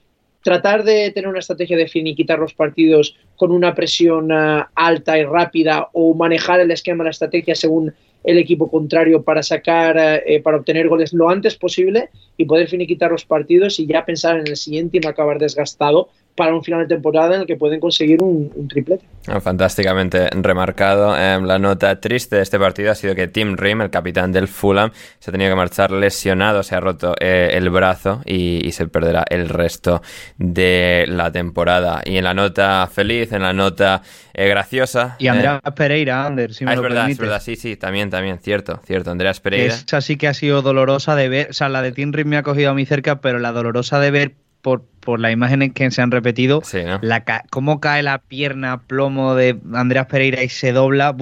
tratar 0.44 0.84
de 0.84 1.12
tener 1.12 1.28
una 1.28 1.40
estrategia 1.40 1.78
de 1.78 1.88
finiquitar 1.88 2.40
los 2.40 2.54
partidos 2.54 3.16
con 3.36 3.52
una 3.52 3.76
presión 3.76 4.32
uh, 4.32 4.64
alta 4.76 5.18
y 5.18 5.24
rápida 5.24 5.90
o 5.94 6.14
manejar 6.14 6.60
el 6.60 6.72
esquema, 6.72 7.04
la 7.04 7.12
estrategia 7.12 7.56
según 7.56 7.94
el 8.24 8.38
equipo 8.38 8.70
contrario 8.70 9.24
para 9.24 9.44
sacar, 9.44 9.98
uh, 9.98 10.42
para 10.44 10.58
obtener 10.58 10.88
goles 10.88 11.14
lo 11.14 11.30
antes 11.30 11.56
posible 11.56 12.10
y 12.38 12.46
poder 12.46 12.68
finiquitar 12.68 13.12
los 13.12 13.26
partidos 13.26 13.80
y 13.80 13.88
ya 13.88 14.06
pensar 14.06 14.40
en 14.40 14.48
el 14.48 14.58
siguiente 14.58 14.98
y 14.98 15.00
no 15.00 15.10
acabar 15.10 15.40
desgastado 15.40 16.10
para 16.36 16.56
un 16.56 16.64
final 16.64 16.82
de 16.82 16.88
temporada 16.88 17.36
en 17.36 17.42
el 17.42 17.48
que 17.48 17.56
pueden 17.56 17.80
conseguir 17.80 18.22
un, 18.24 18.68
triplete. 18.68 19.06
Ah, 19.28 19.40
fantásticamente 19.40 20.30
remarcado. 20.32 21.16
Em, 21.18 21.44
la 21.44 21.60
nota 21.60 22.00
triste 22.00 22.38
de 22.38 22.42
este 22.42 22.58
partido 22.58 22.92
ha 22.92 22.96
sido 22.96 23.16
que 23.16 23.28
Tim 23.28 23.58
Rim, 23.58 23.82
el 23.82 23.90
capitán 23.90 24.32
del 24.32 24.48
Fulham, 24.48 24.92
se 25.20 25.30
ha 25.30 25.32
tenido 25.32 25.52
que 25.52 25.56
marchar 25.56 25.92
lesionado, 25.92 26.64
se 26.64 26.76
ha 26.76 26.80
roto 26.80 27.16
eh, 27.20 27.52
el 27.54 27.70
brazo 27.70 28.22
y, 28.26 28.72
se 28.72 28.88
perderá 28.88 29.26
el 29.30 29.50
resto 29.50 30.02
de 30.38 31.06
la 31.08 31.30
temporada. 31.32 32.02
Y 32.06 32.18
en 32.18 32.24
la 32.24 32.34
nota 32.34 32.88
feliz, 32.88 33.34
en 33.34 33.42
la 33.42 33.52
nota 33.52 34.02
eh, 34.34 34.48
graciosa. 34.48 35.18
Y 35.20 35.28
Andrea 35.28 35.62
eh, 35.64 35.72
Pereira, 35.72 36.26
Ander, 36.26 36.54
si 36.54 36.64
me 36.64 36.72
ah, 36.72 36.76
es 36.76 36.82
verdad, 36.82 37.10
es 37.10 37.18
verdad, 37.18 37.42
sí, 37.42 37.58
sí, 37.58 37.76
también, 37.76 38.10
también, 38.10 38.40
cierto, 38.40 38.80
cierto. 38.86 39.12
Andreas 39.12 39.42
Pereira. 39.42 39.74
Esa 39.74 40.00
sí 40.00 40.16
que 40.16 40.30
ha 40.30 40.34
sido 40.34 40.62
dolorosa 40.62 41.16
de 41.16 41.28
ver, 41.28 41.50
o 41.50 41.54
sea, 41.54 41.68
la 41.68 41.82
de 41.82 41.92
Tim 41.92 42.14
Rim 42.14 42.30
me 42.30 42.38
ha 42.38 42.44
cogido 42.44 42.72
a 42.72 42.74
mí 42.74 42.86
cerca, 42.86 43.20
pero 43.20 43.40
la 43.40 43.52
dolorosa 43.52 44.00
de 44.00 44.12
ver 44.12 44.36
por, 44.62 44.84
por 45.00 45.20
las 45.20 45.32
imágenes 45.32 45.74
que 45.74 45.90
se 45.92 46.02
han 46.02 46.12
repetido, 46.12 46.62
la, 47.02 47.24
cómo 47.50 47.80
cae 47.80 48.04
la 48.04 48.20
pierna 48.20 48.82
plomo 48.82 49.36
de 49.36 49.60
Andreas 49.74 50.08
Pereira 50.08 50.44
y 50.44 50.50
se 50.50 50.72
dobla, 50.72 51.16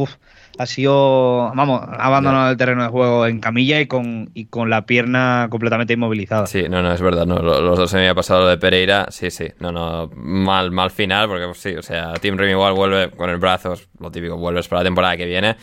ha 0.60 0.66
sido, 0.66 1.52
vamos, 1.56 1.82
ha 1.82 2.06
abandonado 2.06 2.52
el 2.52 2.58
terreno 2.58 2.84
de 2.84 2.90
juego 2.90 3.26
en 3.26 3.40
camilla 3.40 3.80
y 3.80 3.88
con, 3.88 4.30
y 4.34 4.46
con 4.46 4.70
la 4.70 4.86
pierna 4.86 5.48
completamente 5.50 5.94
inmovilizada. 5.94 6.48
Sí, 6.48 6.66
no, 6.70 6.82
no, 6.82 6.92
es 6.92 7.02
verdad, 7.02 7.26
no, 7.26 7.40
los, 7.40 7.78
dos 7.78 7.90
se 7.90 7.96
me 7.96 8.02
había 8.04 8.16
pasado 8.16 8.42
lo 8.42 8.48
de 8.48 8.58
Pereira, 8.58 9.08
sí, 9.10 9.32
sí, 9.32 9.48
no, 9.60 9.72
no, 9.72 10.12
mal, 10.16 10.72
mal 10.72 10.92
final, 10.92 11.30
porque 11.30 11.46
pues, 11.46 11.60
sí, 11.60 11.76
o 11.76 11.82
sea, 11.82 12.14
Tim 12.16 12.38
Rim 12.38 12.50
igual 12.50 12.74
vuelve 12.74 13.10
con 13.12 13.30
el 13.30 13.38
brazo, 13.38 13.76
lo 14.00 14.12
típico, 14.12 14.36
vuelves 14.36 14.68
para 14.68 14.82
la 14.82 14.88
temporada 14.88 15.16
que 15.16 15.26
viene, 15.26 15.56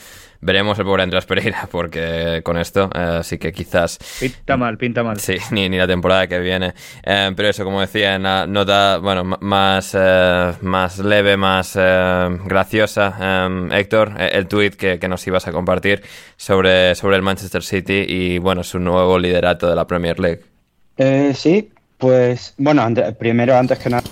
Veremos 0.47 0.79
el 0.79 0.85
pobre 0.85 1.03
Andrés 1.03 1.27
Pereira, 1.27 1.69
porque 1.69 2.41
con 2.45 2.57
esto 2.57 2.89
eh, 2.95 3.19
sí 3.25 3.37
que 3.37 3.53
quizás. 3.53 3.99
Pinta 4.21 4.57
mal, 4.57 4.79
pinta 4.79 5.03
mal. 5.03 5.19
Sí, 5.19 5.35
ni, 5.51 5.69
ni 5.69 5.77
la 5.77 5.89
temporada 5.89 6.29
que 6.29 6.39
viene. 6.39 6.73
Eh, 7.03 7.33
pero 7.35 7.49
eso, 7.49 7.65
como 7.65 7.81
decía, 7.81 8.15
en 8.15 8.23
la 8.23 8.47
nota 8.47 8.99
bueno, 8.99 9.25
más, 9.25 9.97
eh, 9.99 10.53
más 10.61 11.01
leve, 11.01 11.37
más 11.37 11.75
graciosa, 11.75 13.49
Héctor, 13.73 14.13
el 14.21 14.47
tweet 14.47 14.71
que, 14.71 15.01
que, 15.01 15.09
nos 15.09 15.27
ibas 15.27 15.49
a 15.49 15.53
compartir 15.53 16.05
sobre, 16.37 16.95
sobre 16.95 17.17
el 17.17 17.23
Manchester 17.23 17.65
City 17.65 18.05
y 18.07 18.39
bueno, 18.39 18.63
su 18.63 18.79
nuevo 18.79 19.19
liderato 19.19 19.69
de 19.69 19.75
la 19.75 19.85
Premier 19.85 20.21
League. 20.21 21.35
sí, 21.35 21.71
pues 21.99 22.55
bueno, 22.57 22.87
primero, 23.19 23.57
antes 23.57 23.81
que 23.81 23.91
nada. 23.91 24.05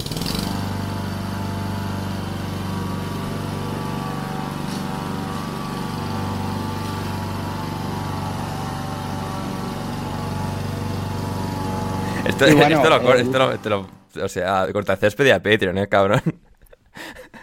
Esto, 12.40 13.38
lo, 13.38 13.48
esto, 13.48 13.70
lo, 13.70 13.86
o 14.22 14.28
sea, 14.28 14.66
corta 14.72 14.96
césped 14.96 15.26
y 15.26 15.30
a 15.30 15.42
Patreon, 15.42 15.78
¿eh, 15.78 15.88
cabrón? 15.88 16.20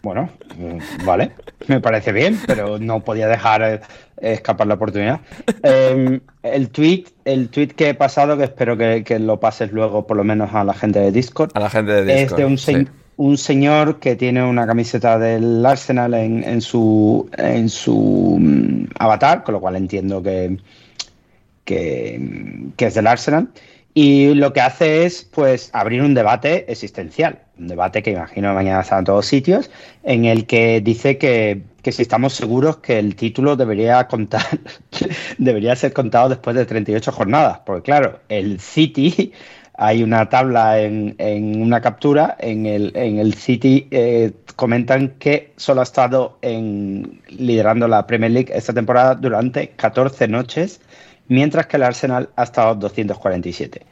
Bueno, 0.04 0.30
mm, 0.58 1.06
vale, 1.06 1.32
me 1.68 1.80
parece 1.80 2.12
bien, 2.12 2.40
pero 2.48 2.80
no 2.80 3.02
podía 3.02 3.28
dejar 3.28 3.62
eh, 3.62 3.82
escapar 4.20 4.68
la 4.68 4.74
oportunidad. 4.74 5.22
Em, 5.62 6.20
el 6.44 6.70
tweet, 6.70 7.06
el 7.24 7.50
tweet 7.50 7.68
que 7.70 7.90
he 7.90 7.94
pasado, 7.94 8.38
que 8.38 8.46
espero 8.46 8.78
que, 8.78 9.20
lo 9.20 9.40
pases 9.40 9.72
luego 9.72 10.08
por 10.08 10.18
lo 10.18 10.24
menos 10.24 10.54
a 10.54 10.64
la 10.64 10.74
gente 10.74 11.00
de 11.00 11.12
Discord. 11.12 11.52
A 11.54 11.60
la 11.60 11.70
gente 11.70 11.92
de 11.92 12.04
Discord. 12.04 12.40
Es 12.40 12.66
de 12.66 12.74
un, 12.74 12.90
un 13.18 13.38
señor 13.38 14.00
que 14.00 14.16
tiene 14.16 14.44
una 14.44 14.66
camiseta 14.66 15.20
del 15.20 15.64
Arsenal 15.66 16.16
en, 16.16 16.44
en 16.44 16.62
su 16.62 17.30
en 17.38 17.70
su 17.70 18.38
mm, 18.40 18.86
avatar, 18.98 19.44
con 19.44 19.54
lo 19.54 19.62
cual 19.62 19.76
entiendo 19.76 20.24
que, 20.24 20.58
que, 21.64 22.72
que 22.76 22.86
es 22.88 22.94
del 22.96 23.08
Arsenal. 23.08 23.50
Y 23.94 24.34
lo 24.36 24.54
que 24.54 24.62
hace 24.62 25.06
es, 25.06 25.24
pues, 25.24 25.70
abrir 25.74 26.02
un 26.02 26.14
debate 26.14 26.72
existencial, 26.72 27.40
un 27.60 27.68
debate 27.68 28.02
que 28.02 28.12
imagino 28.12 28.54
mañana 28.54 28.82
está 28.82 28.98
en 29.00 29.06
todos 29.06 29.26
sitios, 29.26 29.70
en 30.04 30.24
el 30.26 30.46
que 30.46 30.80
dice 30.80 31.18
que, 31.18 31.64
si 31.84 32.02
estamos 32.02 32.34
seguros 32.34 32.78
que 32.78 33.00
el 33.00 33.16
título 33.16 33.58
debería 33.58 34.08
contar, 34.08 34.46
debería 35.38 35.76
ser 35.76 35.92
contado 35.92 36.30
después 36.30 36.56
de 36.56 36.66
38 36.66 37.12
jornadas, 37.12 37.60
porque 37.66 37.84
claro, 37.84 38.20
el 38.30 38.62
City, 38.62 39.34
hay 39.74 40.04
una 40.04 40.30
tabla 40.30 40.80
en, 40.80 41.16
una 41.62 41.82
captura, 41.82 42.38
en 42.40 42.66
el, 42.68 42.94
en 42.96 43.20
el 43.20 43.34
City 43.34 43.88
eh, 43.92 44.32
comentan 44.56 45.16
que 45.20 45.52
solo 45.58 45.82
ha 45.82 45.84
estado 45.84 46.38
en, 46.42 47.20
liderando 47.28 47.90
la 47.90 48.08
Premier 48.08 48.32
League 48.32 48.54
esta 48.56 48.74
temporada 48.74 49.16
durante 49.16 49.72
14 49.72 50.28
noches 50.30 50.80
mientras 51.28 51.68
que 51.68 51.78
el 51.78 51.84
Arsenal 51.84 52.30
ha 52.36 52.44
estado 52.44 52.76
247. 52.76 53.86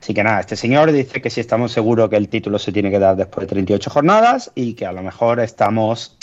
Así 0.00 0.14
que 0.14 0.22
nada, 0.22 0.40
este 0.40 0.56
señor 0.56 0.92
dice 0.92 1.20
que 1.22 1.30
si 1.30 1.40
estamos 1.40 1.72
seguros 1.72 2.10
que 2.10 2.16
el 2.16 2.28
título 2.28 2.58
se 2.58 2.72
tiene 2.72 2.90
que 2.90 2.98
dar 2.98 3.16
después 3.16 3.46
de 3.46 3.54
38 3.54 3.90
jornadas 3.90 4.52
y 4.54 4.74
que 4.74 4.86
a 4.86 4.92
lo 4.92 5.02
mejor 5.02 5.40
estamos 5.40 6.16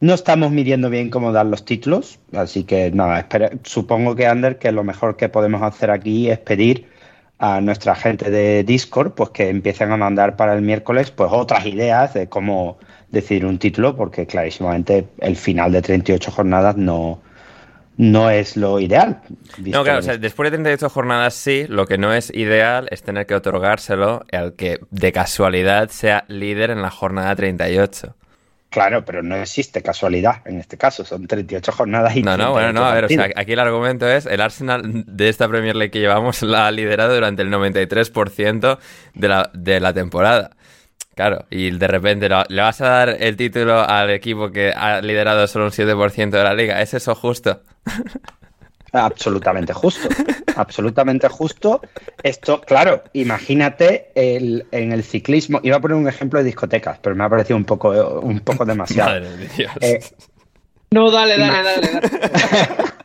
no 0.00 0.14
estamos 0.14 0.50
midiendo 0.50 0.88
bien 0.88 1.10
cómo 1.10 1.30
dar 1.30 1.44
los 1.44 1.66
títulos, 1.66 2.18
así 2.32 2.64
que 2.64 2.90
nada, 2.90 3.28
supongo 3.64 4.16
que 4.16 4.26
Ander 4.26 4.58
que 4.58 4.72
lo 4.72 4.82
mejor 4.82 5.16
que 5.16 5.28
podemos 5.28 5.60
hacer 5.62 5.90
aquí 5.90 6.30
es 6.30 6.38
pedir 6.38 6.88
a 7.38 7.60
nuestra 7.60 7.94
gente 7.94 8.30
de 8.30 8.64
Discord 8.64 9.12
pues 9.12 9.30
que 9.30 9.50
empiecen 9.50 9.92
a 9.92 9.98
mandar 9.98 10.36
para 10.36 10.54
el 10.54 10.62
miércoles 10.62 11.10
pues 11.10 11.30
otras 11.32 11.66
ideas 11.66 12.14
de 12.14 12.28
cómo 12.28 12.78
decidir 13.10 13.44
un 13.44 13.58
título 13.58 13.94
porque 13.94 14.26
clarísimamente 14.26 15.06
el 15.18 15.36
final 15.36 15.72
de 15.72 15.82
38 15.82 16.30
jornadas 16.30 16.76
no, 16.76 17.20
no 18.00 18.30
es 18.30 18.56
lo 18.56 18.80
ideal. 18.80 19.20
No, 19.58 19.84
claro, 19.84 19.98
o 19.98 20.02
sea, 20.02 20.16
después 20.16 20.50
de 20.50 20.56
38 20.56 20.88
jornadas 20.88 21.34
sí, 21.34 21.66
lo 21.68 21.86
que 21.86 21.98
no 21.98 22.14
es 22.14 22.34
ideal 22.34 22.88
es 22.90 23.02
tener 23.02 23.26
que 23.26 23.34
otorgárselo 23.34 24.24
al 24.32 24.54
que 24.54 24.80
de 24.90 25.12
casualidad 25.12 25.90
sea 25.90 26.24
líder 26.26 26.70
en 26.70 26.80
la 26.80 26.90
jornada 26.90 27.36
38. 27.36 28.16
Claro, 28.70 29.04
pero 29.04 29.22
no 29.22 29.36
existe 29.36 29.82
casualidad 29.82 30.36
en 30.46 30.60
este 30.60 30.78
caso, 30.78 31.04
son 31.04 31.26
38 31.26 31.72
jornadas 31.72 32.16
y... 32.16 32.22
No, 32.22 32.38
no, 32.38 32.52
bueno, 32.52 32.72
no, 32.72 32.86
a 32.86 32.94
ver, 32.94 33.04
o 33.04 33.08
sea, 33.08 33.28
aquí 33.36 33.52
el 33.52 33.58
argumento 33.58 34.08
es, 34.08 34.24
el 34.24 34.40
Arsenal 34.40 35.04
de 35.06 35.28
esta 35.28 35.46
Premier 35.46 35.76
League 35.76 35.90
que 35.90 36.00
llevamos 36.00 36.40
la 36.42 36.68
ha 36.68 36.70
liderado 36.70 37.12
durante 37.12 37.42
el 37.42 37.50
93% 37.50 38.78
de 39.12 39.28
la, 39.28 39.50
de 39.52 39.78
la 39.78 39.92
temporada. 39.92 40.52
Claro, 41.20 41.44
y 41.50 41.70
de 41.70 41.86
repente 41.86 42.30
le 42.30 42.62
vas 42.62 42.80
a 42.80 42.88
dar 42.88 43.16
el 43.20 43.36
título 43.36 43.78
al 43.78 44.08
equipo 44.08 44.50
que 44.50 44.72
ha 44.74 45.02
liderado 45.02 45.46
solo 45.46 45.66
un 45.66 45.70
7% 45.70 46.30
de 46.30 46.42
la 46.42 46.54
liga. 46.54 46.80
¿Es 46.80 46.94
eso 46.94 47.14
justo? 47.14 47.60
Absolutamente 48.90 49.74
justo, 49.74 50.08
absolutamente 50.56 51.28
justo. 51.28 51.82
Esto, 52.22 52.62
claro, 52.62 53.04
imagínate 53.12 54.12
el, 54.14 54.64
en 54.70 54.92
el 54.92 55.04
ciclismo. 55.04 55.60
Iba 55.62 55.76
a 55.76 55.80
poner 55.80 55.98
un 55.98 56.08
ejemplo 56.08 56.38
de 56.38 56.46
discotecas, 56.46 56.98
pero 57.02 57.14
me 57.14 57.24
ha 57.24 57.28
parecido 57.28 57.58
un 57.58 57.66
poco, 57.66 57.90
un 58.20 58.40
poco 58.40 58.64
demasiado. 58.64 59.20
Eh, 59.82 60.00
no, 60.90 61.10
dale, 61.10 61.36
dale, 61.36 61.62
dale. 61.62 61.86
dale. 61.86 62.90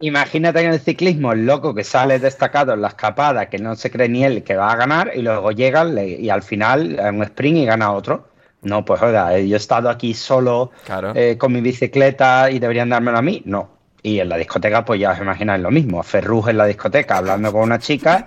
imagínate 0.00 0.60
en 0.60 0.72
el 0.72 0.80
ciclismo 0.80 1.32
el 1.32 1.46
loco 1.46 1.74
que 1.74 1.84
sale 1.84 2.18
destacado 2.18 2.72
en 2.74 2.82
la 2.82 2.88
escapada, 2.88 3.48
que 3.48 3.58
no 3.58 3.74
se 3.76 3.90
cree 3.90 4.08
ni 4.08 4.24
él 4.24 4.42
que 4.42 4.56
va 4.56 4.72
a 4.72 4.76
ganar, 4.76 5.12
y 5.14 5.22
luego 5.22 5.52
llega 5.52 5.86
y 6.02 6.28
al 6.30 6.42
final 6.42 6.98
en 6.98 7.16
un 7.16 7.22
sprint 7.24 7.58
y 7.58 7.64
gana 7.64 7.92
otro. 7.92 8.28
No, 8.62 8.84
pues 8.84 9.00
oiga, 9.02 9.38
yo 9.38 9.54
he 9.54 9.56
estado 9.56 9.88
aquí 9.88 10.14
solo 10.14 10.72
eh, 11.14 11.36
con 11.38 11.52
mi 11.52 11.60
bicicleta 11.60 12.50
y 12.50 12.58
deberían 12.58 12.88
dármelo 12.88 13.18
a 13.18 13.22
mí. 13.22 13.42
No. 13.44 13.70
Y 14.02 14.20
en 14.20 14.28
la 14.28 14.36
discoteca, 14.36 14.84
pues 14.84 15.00
ya 15.00 15.12
os 15.12 15.18
imagináis 15.18 15.62
lo 15.62 15.70
mismo. 15.70 16.02
Ferruz 16.02 16.48
en 16.48 16.56
la 16.56 16.66
discoteca 16.66 17.18
hablando 17.18 17.52
con 17.52 17.62
una 17.62 17.78
chica 17.78 18.26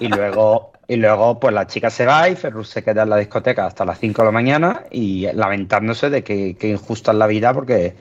y 0.00 0.08
luego, 0.08 0.72
y 0.86 0.96
luego 0.96 1.40
pues 1.40 1.54
la 1.54 1.66
chica 1.66 1.88
se 1.88 2.04
va 2.04 2.28
y 2.28 2.36
Ferruz 2.36 2.68
se 2.68 2.82
queda 2.82 3.02
en 3.04 3.10
la 3.10 3.16
discoteca 3.16 3.66
hasta 3.66 3.84
las 3.84 3.98
5 3.98 4.22
de 4.22 4.26
la 4.26 4.32
mañana 4.32 4.84
y 4.90 5.26
lamentándose 5.32 6.10
de 6.10 6.24
que, 6.24 6.56
que 6.58 6.68
injusta 6.68 7.12
es 7.12 7.18
la 7.18 7.26
vida 7.26 7.54
porque 7.54 7.94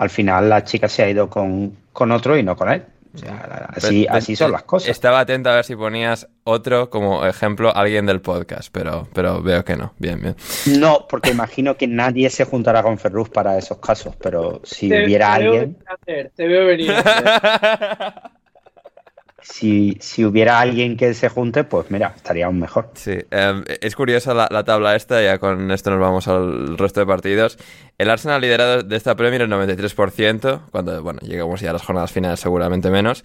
al 0.00 0.08
final 0.08 0.48
la 0.48 0.64
chica 0.64 0.88
se 0.88 1.02
ha 1.02 1.10
ido 1.10 1.28
con, 1.28 1.76
con 1.92 2.10
otro 2.10 2.34
y 2.38 2.42
no 2.42 2.56
con 2.56 2.70
él. 2.70 2.82
así, 3.74 4.06
así 4.08 4.34
son 4.34 4.50
las 4.50 4.62
cosas. 4.62 4.88
Estaba 4.88 5.20
atento 5.20 5.50
a 5.50 5.56
ver 5.56 5.64
si 5.66 5.76
ponías 5.76 6.26
otro 6.42 6.88
como 6.88 7.26
ejemplo, 7.26 7.76
alguien 7.76 8.06
del 8.06 8.22
podcast, 8.22 8.70
pero, 8.72 9.08
pero 9.12 9.42
veo 9.42 9.62
que 9.62 9.76
no. 9.76 9.92
Bien, 9.98 10.18
bien. 10.18 10.36
No, 10.78 11.06
porque 11.06 11.30
imagino 11.30 11.76
que 11.76 11.86
nadie 11.86 12.30
se 12.30 12.46
juntará 12.46 12.82
con 12.82 12.96
Ferruz 12.96 13.28
para 13.28 13.58
esos 13.58 13.76
casos, 13.76 14.16
pero 14.16 14.62
si 14.64 14.86
hubiera 14.86 15.34
alguien. 15.34 15.76
te 16.06 16.46
veo 16.46 16.64
venir. 16.64 16.94
si, 19.50 19.96
si, 20.00 20.24
hubiera 20.24 20.60
alguien 20.60 20.96
que 20.96 21.12
se 21.14 21.28
junte, 21.28 21.64
pues 21.64 21.90
mira, 21.90 22.12
estaría 22.14 22.46
aún 22.46 22.60
mejor. 22.60 22.90
Sí, 22.94 23.18
em, 23.30 23.64
es 23.80 23.96
curiosa 23.96 24.32
la, 24.32 24.64
tabla 24.64 24.94
esta, 24.94 25.22
ya 25.22 25.38
con 25.38 25.70
esto 25.70 25.90
nos 25.90 26.00
vamos 26.00 26.28
al 26.28 26.78
resto 26.78 27.00
de 27.00 27.06
partidos. 27.06 27.58
El 27.98 28.10
Arsenal 28.10 28.40
liderado 28.40 28.82
de 28.82 28.96
esta 28.96 29.16
Premier 29.16 29.42
el 29.42 29.50
93%, 29.50 30.60
cuando, 30.70 31.02
bueno, 31.02 31.20
llegamos 31.22 31.60
ya 31.60 31.70
a 31.70 31.72
las 31.72 31.82
jornadas 31.82 32.12
finales 32.12 32.40
seguramente 32.40 32.90
menos. 32.90 33.24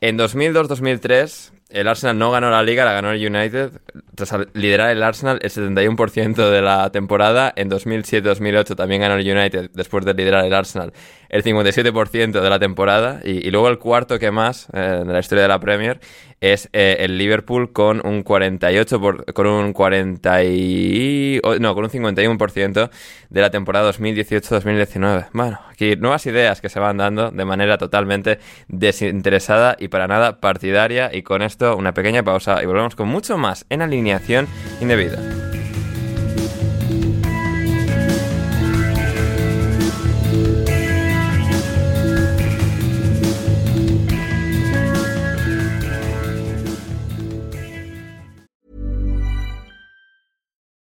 En 0.00 0.18
2002-2003 0.18 1.52
el 1.68 1.88
Arsenal 1.88 2.16
no 2.16 2.30
ganó 2.30 2.50
la 2.50 2.62
liga, 2.62 2.84
la 2.84 2.92
ganó 2.92 3.10
el 3.10 3.26
United. 3.26 3.72
Tras 4.14 4.32
liderar 4.54 4.90
el 4.90 5.02
Arsenal 5.02 5.38
el 5.42 5.50
71% 5.50 6.50
de 6.50 6.62
la 6.62 6.90
temporada, 6.90 7.52
en 7.56 7.68
2007-2008 7.70 8.76
también 8.76 9.00
ganó 9.00 9.16
el 9.16 9.28
United 9.28 9.70
después 9.74 10.04
de 10.04 10.14
liderar 10.14 10.44
el 10.44 10.54
Arsenal 10.54 10.92
el 11.28 11.42
57% 11.42 12.40
de 12.40 12.50
la 12.50 12.58
temporada. 12.58 13.20
Y, 13.24 13.50
luego 13.50 13.68
el 13.68 13.78
cuarto 13.78 14.18
que 14.18 14.30
más 14.30 14.68
eh, 14.72 15.02
la 15.04 15.18
historia 15.18 15.42
de 15.42 15.48
la 15.48 15.60
Premier 15.60 16.00
es 16.40 16.68
eh, 16.72 16.98
el 17.00 17.16
Liverpool 17.16 17.72
con 17.72 18.06
un 18.06 18.22
48 18.22 19.00
con 19.34 19.46
un 19.46 19.72
40 19.72 20.38
no, 21.60 21.74
con 21.74 21.84
un 21.84 21.90
51% 21.90 22.90
de 23.30 23.40
la 23.40 23.50
temporada 23.50 23.90
2018-2019. 23.92 25.28
Bueno, 25.32 25.60
aquí 25.70 25.96
nuevas 25.96 26.26
ideas 26.26 26.60
que 26.60 26.68
se 26.68 26.78
van 26.78 26.98
dando 26.98 27.30
de 27.30 27.44
manera 27.44 27.78
totalmente 27.78 28.38
desinteresada 28.68 29.76
y 29.78 29.88
para 29.88 30.06
nada 30.06 30.40
partidaria 30.40 31.10
y 31.12 31.22
con 31.22 31.42
esto 31.42 31.55
una 31.60 31.94
pequeña 31.94 32.22
pausa 32.22 32.62
y 32.62 32.66
volvemos 32.66 32.96
con 32.96 33.08
mucho 33.08 33.38
más 33.38 33.66
en 33.68 33.82
alineación 33.82 34.46
indebida. 34.80 35.18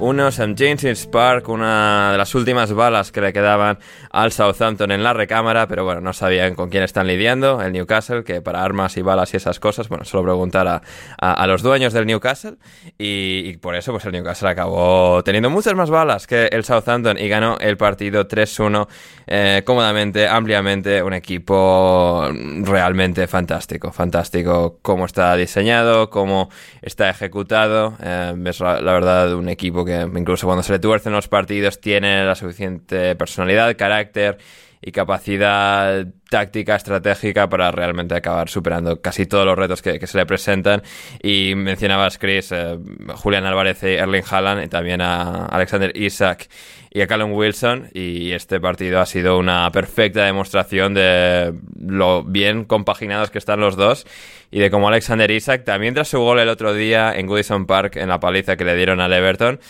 unos 0.00 0.38
en 0.38 0.56
James 0.56 1.06
Park, 1.06 1.48
una 1.48 2.12
de 2.12 2.18
las 2.18 2.34
últimas 2.34 2.72
balas 2.72 3.12
que 3.12 3.20
le 3.20 3.32
quedaban 3.32 3.78
al 4.10 4.32
Southampton 4.32 4.90
en 4.90 5.02
la 5.02 5.12
recámara, 5.12 5.68
pero 5.68 5.84
bueno, 5.84 6.00
no 6.00 6.12
sabían 6.12 6.54
con 6.54 6.70
quién 6.70 6.82
están 6.82 7.06
lidiando, 7.06 7.60
el 7.60 7.72
Newcastle, 7.72 8.24
que 8.24 8.40
para 8.40 8.64
armas 8.64 8.96
y 8.96 9.02
balas 9.02 9.34
y 9.34 9.36
esas 9.36 9.60
cosas, 9.60 9.88
bueno, 9.88 10.04
solo 10.04 10.24
preguntar 10.24 10.82
a, 11.18 11.46
los 11.46 11.62
dueños 11.62 11.92
del 11.92 12.06
Newcastle, 12.06 12.56
y, 12.98 13.58
por 13.58 13.74
eso 13.74 13.92
pues 13.92 14.04
el 14.06 14.12
Newcastle 14.12 14.48
acabó 14.48 15.22
teniendo 15.22 15.50
muchas 15.50 15.74
más 15.74 15.90
balas 15.90 16.26
que 16.26 16.46
el 16.46 16.64
Southampton 16.64 17.18
y 17.18 17.28
ganó 17.28 17.58
el 17.58 17.76
partido 17.76 18.26
3-1 18.26 18.88
eh, 19.26 19.62
cómodamente, 19.66 20.26
ampliamente, 20.26 21.02
un 21.02 21.12
equipo 21.12 22.28
realmente 22.62 23.26
fantástico, 23.26 23.92
fantástico 23.92 24.78
cómo 24.82 25.04
está 25.04 25.36
diseñado, 25.36 26.08
cómo 26.08 26.48
está 26.80 27.10
ejecutado, 27.10 27.96
eh, 28.02 28.34
es 28.46 28.60
la 28.60 28.80
verdad 28.80 29.34
un 29.34 29.48
equipo 29.48 29.84
que 29.84 29.89
incluso 29.90 30.46
cuando 30.46 30.62
se 30.62 30.72
le 30.72 30.78
tuercen 30.78 31.12
los 31.12 31.28
partidos 31.28 31.80
tiene 31.80 32.24
la 32.24 32.34
suficiente 32.34 33.14
personalidad, 33.16 33.76
carácter 33.76 34.38
y 34.82 34.92
capacidad 34.92 36.06
táctica, 36.30 36.76
estratégica 36.76 37.48
para 37.48 37.70
realmente 37.70 38.14
acabar 38.14 38.48
superando 38.48 39.00
casi 39.02 39.26
todos 39.26 39.44
los 39.44 39.58
retos 39.58 39.82
que, 39.82 40.06
se 40.06 40.18
le 40.18 40.24
presentan. 40.24 40.82
Y 41.22 41.54
mencionabas, 41.54 42.16
Chris, 42.18 42.50
eh, 42.52 42.78
Julian 43.16 43.44
Álvarez 43.44 43.82
y 43.82 43.88
Erling 43.88 44.24
Haaland, 44.28 44.64
y 44.64 44.68
también 44.68 45.02
a 45.02 45.46
Alexander 45.46 45.94
Isaac 45.94 46.48
y 46.90 47.00
a 47.00 47.06
Callum 47.06 47.32
Wilson. 47.32 47.88
Y 47.94 48.32
este 48.32 48.60
partido 48.60 49.00
ha 49.00 49.06
sido 49.06 49.38
una 49.38 49.70
perfecta 49.72 50.24
demostración 50.24 50.94
de 50.94 51.54
lo 51.80 52.24
bien 52.24 52.64
compaginados 52.64 53.30
que 53.30 53.38
están 53.38 53.60
los 53.60 53.76
dos 53.76 54.06
y 54.50 54.58
de 54.58 54.70
cómo 54.70 54.88
Alexander 54.88 55.30
Isaac, 55.30 55.64
también 55.64 55.94
tras 55.94 56.08
su 56.08 56.18
gol 56.18 56.40
el 56.40 56.48
otro 56.48 56.74
día 56.74 57.14
en 57.16 57.26
Goodison 57.26 57.66
Park, 57.66 57.96
en 57.96 58.08
la 58.08 58.18
paliza 58.20 58.56
que 58.56 58.64
le 58.64 58.74
dieron 58.74 59.00
al 59.00 59.12
Everton, 59.12 59.60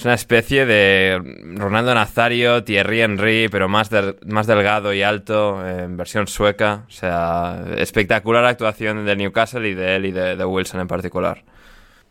es 0.00 0.04
una 0.06 0.14
especie 0.14 0.64
de 0.64 1.20
Ronaldo 1.56 1.94
Nazario, 1.94 2.64
Thierry 2.64 3.02
Henry, 3.02 3.48
pero 3.50 3.68
más, 3.68 3.90
más 4.24 4.46
delgado 4.46 4.94
y 4.94 5.02
alto, 5.02 5.62
en 5.68 5.98
versión 5.98 6.26
sueca. 6.26 6.84
O 6.88 6.90
sea, 6.90 7.62
espectacular 7.76 8.44
actuación 8.46 9.04
de 9.04 9.14
Newcastle 9.14 9.68
y 9.68 9.74
de 9.74 9.96
él 9.96 10.06
y 10.06 10.12
de, 10.12 10.42
Wilson 10.42 10.80
en 10.80 10.88
particular. 10.88 11.44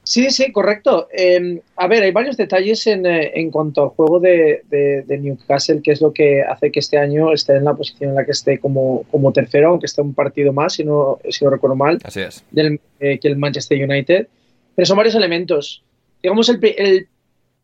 Sí, 0.09 0.31
sí, 0.31 0.51
correcto. 0.51 1.07
Em, 1.11 1.59
a 1.75 1.85
ver, 1.87 2.01
hay 2.01 2.11
varios 2.11 2.35
detalles 2.35 2.87
en, 2.87 3.05
eh, 3.05 3.31
en 3.35 3.51
cuanto 3.51 3.83
al 3.83 3.89
juego 3.89 4.19
de, 4.19 4.63
Newcastle, 5.07 5.83
que 5.83 5.91
es 5.91 6.01
lo 6.01 6.11
que 6.11 6.41
hace 6.41 6.71
que 6.71 6.79
este 6.79 6.97
año 6.97 7.31
esté 7.31 7.57
en 7.57 7.65
la 7.65 7.75
posición 7.75 8.09
en 8.09 8.15
la 8.15 8.25
que 8.25 8.31
esté 8.31 8.57
como, 8.57 9.03
como 9.11 9.31
tercero, 9.31 9.69
aunque 9.69 9.85
esté 9.85 10.01
un 10.01 10.15
partido 10.15 10.51
más, 10.51 10.73
si 10.73 10.83
no, 10.83 11.19
si 11.29 11.45
no 11.45 11.51
recuerdo 11.51 11.75
mal, 11.75 11.99
Así 12.03 12.21
es. 12.21 12.43
Del, 12.49 12.81
eh, 12.99 13.19
que 13.19 13.27
el 13.27 13.37
Manchester 13.37 13.77
United. 13.87 14.27
Pero 14.75 14.85
son 14.87 14.97
varios 14.97 15.13
elementos. 15.13 15.83
Digamos, 16.23 16.49
el, 16.49 16.59
el 16.63 17.07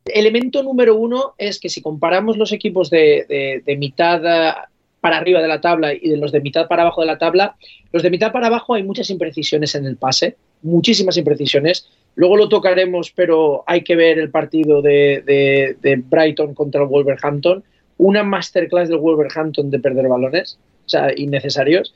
Elemento 0.05 0.61
número 0.61 0.95
uno 0.95 1.33
es 1.39 1.59
que 1.59 1.67
si 1.67 1.81
comparamos 1.81 2.37
los 2.37 2.51
equipos 2.51 2.91
de, 2.91 3.63
mitad 3.79 4.23
eh, 4.23 4.53
para 5.01 5.17
arriba 5.17 5.41
de 5.41 5.47
la 5.47 5.61
tabla 5.61 5.95
y 5.95 6.09
de 6.09 6.17
los 6.17 6.31
de 6.31 6.41
mitad 6.41 6.67
para 6.67 6.83
abajo 6.83 7.01
de 7.01 7.07
la 7.07 7.17
tabla, 7.17 7.55
los 7.91 8.03
de 8.03 8.11
mitad 8.11 8.31
para 8.31 8.47
abajo 8.47 8.75
hay 8.75 8.83
muchas 8.83 9.09
imprecisiones 9.09 9.73
en 9.73 9.87
el 9.87 9.97
pase, 9.97 10.35
muchísimas 10.65 11.15
imprecisiones. 11.17 11.87
Luego 12.15 12.35
lo 12.35 12.49
tocaremos, 12.49 13.11
pero 13.11 13.63
hay 13.67 13.83
que 13.83 13.95
ver 13.95 14.19
el 14.19 14.29
partido 14.29 14.81
de, 14.81 15.75
Brighton 16.09 16.53
contra 16.53 16.81
el 16.81 16.87
Wolverhampton. 16.87 17.63
Una 17.97 18.23
masterclass 18.23 18.89
del 18.89 18.97
Wolverhampton 18.97 19.71
de 19.71 19.79
perder 19.79 20.07
balones, 20.07 20.57
o 20.85 20.89
sea, 20.89 21.11
innecesarios. 21.15 21.93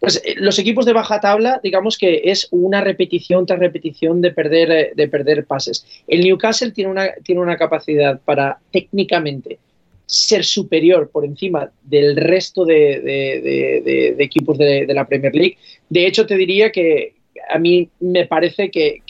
Pues 0.00 0.22
eh, 0.24 0.34
los 0.36 0.58
equipos 0.58 0.86
de 0.86 0.92
baja 0.92 1.20
tabla, 1.20 1.60
digamos 1.62 1.98
que 1.98 2.22
es 2.24 2.48
una 2.50 2.80
repetición 2.80 3.46
tras 3.46 3.58
repetición 3.58 4.20
de 4.20 4.30
perder, 4.30 4.70
eh, 4.70 4.92
de 4.94 5.08
perder 5.08 5.44
pases. 5.44 5.84
El 6.06 6.20
Newcastle 6.20 6.70
tiene 6.70 6.90
una, 6.90 7.12
tiene 7.24 7.40
una 7.40 7.56
capacidad 7.56 8.20
para 8.24 8.58
técnicamente 8.72 9.58
ser 10.06 10.42
superior 10.42 11.10
por 11.10 11.24
encima 11.24 11.70
del 11.82 12.16
resto 12.16 12.64
de, 12.64 14.16
equipos 14.18 14.56
de, 14.56 14.86
la 14.86 15.06
Premier 15.06 15.34
League. 15.34 15.58
De 15.90 16.06
hecho, 16.06 16.26
te 16.26 16.36
diría 16.36 16.72
que 16.72 17.17
a 17.48 17.58
mí 17.58 17.88
me 18.00 18.26
parece 18.26 18.70
que, 18.70 19.02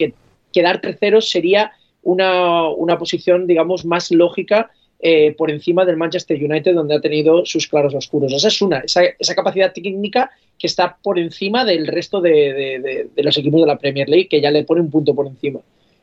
quedar 0.53 0.81
tercero 0.81 1.21
sería 1.21 1.73
una, 2.03 2.69
una, 2.71 2.99
posición, 2.99 3.47
digamos, 3.47 3.85
más 3.85 4.11
lógica 4.11 4.71
eh, 5.01 5.35
por 5.37 5.51
encima 5.51 5.85
del 5.85 5.97
Manchester 5.97 6.43
United, 6.43 6.75
donde 6.75 6.97
ha 6.97 7.01
tenido 7.01 7.45
sus 7.45 7.69
claros 7.69 7.95
oscuros. 7.95 8.33
Esa 8.33 8.49
es 8.49 8.61
una, 8.63 8.79
esa, 8.79 9.03
esa 9.19 9.35
capacidad 9.35 9.73
técnica 9.73 10.31
que 10.59 10.67
está 10.67 10.99
por 11.03 11.19
encima 11.19 11.65
del 11.65 11.87
resto 11.87 12.21
de, 12.21 13.09
los 13.17 13.39
equipos 13.39 13.61
de 13.61 13.67
la 13.67 13.79
Premier 13.79 14.09
League, 14.09 14.29
que 14.29 14.41
ya 14.41 14.51
le 14.51 14.65
pone 14.65 14.81
un 14.81 14.91
punto 14.91 15.15
por 15.15 15.27
encima. 15.27 15.61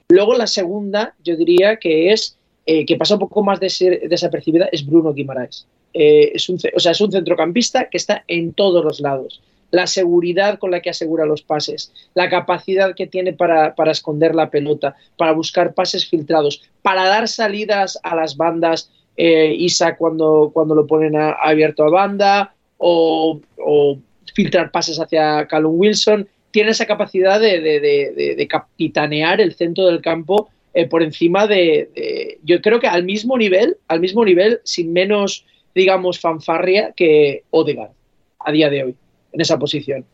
Luego 0.10 0.36
la 0.36 0.48
segunda, 0.48 1.14
yo 1.24 1.36
diría 1.36 1.78
que 1.78 2.12
es, 2.14 2.38
eh, 2.66 2.86
que 2.86 2.96
pasa 2.96 3.16
un 3.16 3.20
poco 3.20 3.44
más 3.44 3.60
de 3.60 3.70
ser 3.70 4.08
desapercibida, 4.08 4.70
es 4.72 4.86
Bruno 4.86 5.14
Guimaraes. 5.14 5.68
Eh, 5.94 6.34
o 6.74 6.80
sea, 6.80 6.92
es 6.92 7.02
un 7.02 7.12
centrocampista 7.12 7.90
que 7.90 7.98
está 7.98 8.24
en 8.28 8.54
todos 8.54 8.84
los 8.84 9.00
lados. 9.00 9.42
La 9.72 9.88
seguridad 9.88 10.60
con 10.60 10.72
la 10.72 10.82
que 10.82 10.90
asegura 10.90 11.26
los 11.26 11.42
pases, 11.42 11.92
la 12.14 12.30
capacidad 12.30 12.96
que 12.96 13.08
tiene 13.08 13.34
para, 13.34 13.74
esconder 13.88 14.36
la 14.36 14.50
pelota, 14.50 14.96
para 15.18 15.34
buscar 15.34 15.74
pases 15.74 16.08
filtrados, 16.08 16.62
para 16.82 17.06
dar 17.06 17.28
salidas 17.28 18.00
a 18.04 18.16
las 18.16 18.38
bandas, 18.38 18.92
eh, 19.18 19.54
Isa 19.58 19.96
cuando, 19.96 20.52
cuando 20.54 20.76
lo 20.76 20.88
ponen 20.88 21.16
abierto 21.16 21.84
a 21.84 21.90
banda, 21.90 22.54
o, 22.78 23.40
filtrar 24.34 24.72
pases 24.72 25.00
hacia 25.00 25.48
Callum 25.48 25.80
Wilson. 25.80 26.28
Tiene 26.52 26.72
esa 26.72 26.86
capacidad 26.86 27.40
de, 27.40 28.48
capitanear 28.50 29.42
el 29.42 29.56
centro 29.56 29.86
del 29.86 30.02
campo 30.02 30.50
eh, 30.74 30.86
por 30.88 31.04
encima 31.04 31.48
de, 31.48 32.38
Yo 32.44 32.62
creo 32.62 32.80
que 32.80 32.88
al 32.88 33.04
mismo 33.04 33.38
nivel, 33.38 33.78
al 33.88 34.00
mismo 34.00 34.24
nivel, 34.26 34.60
sin 34.64 34.94
menos, 34.94 35.46
digamos, 35.74 36.20
fanfarria 36.20 36.94
que 36.96 37.44
Odegaard 37.50 37.92
a 38.46 38.52
día 38.52 38.70
de 38.70 38.84
hoy, 38.84 38.96
en 39.36 39.42
esa 39.42 39.60
posición. 39.60 40.06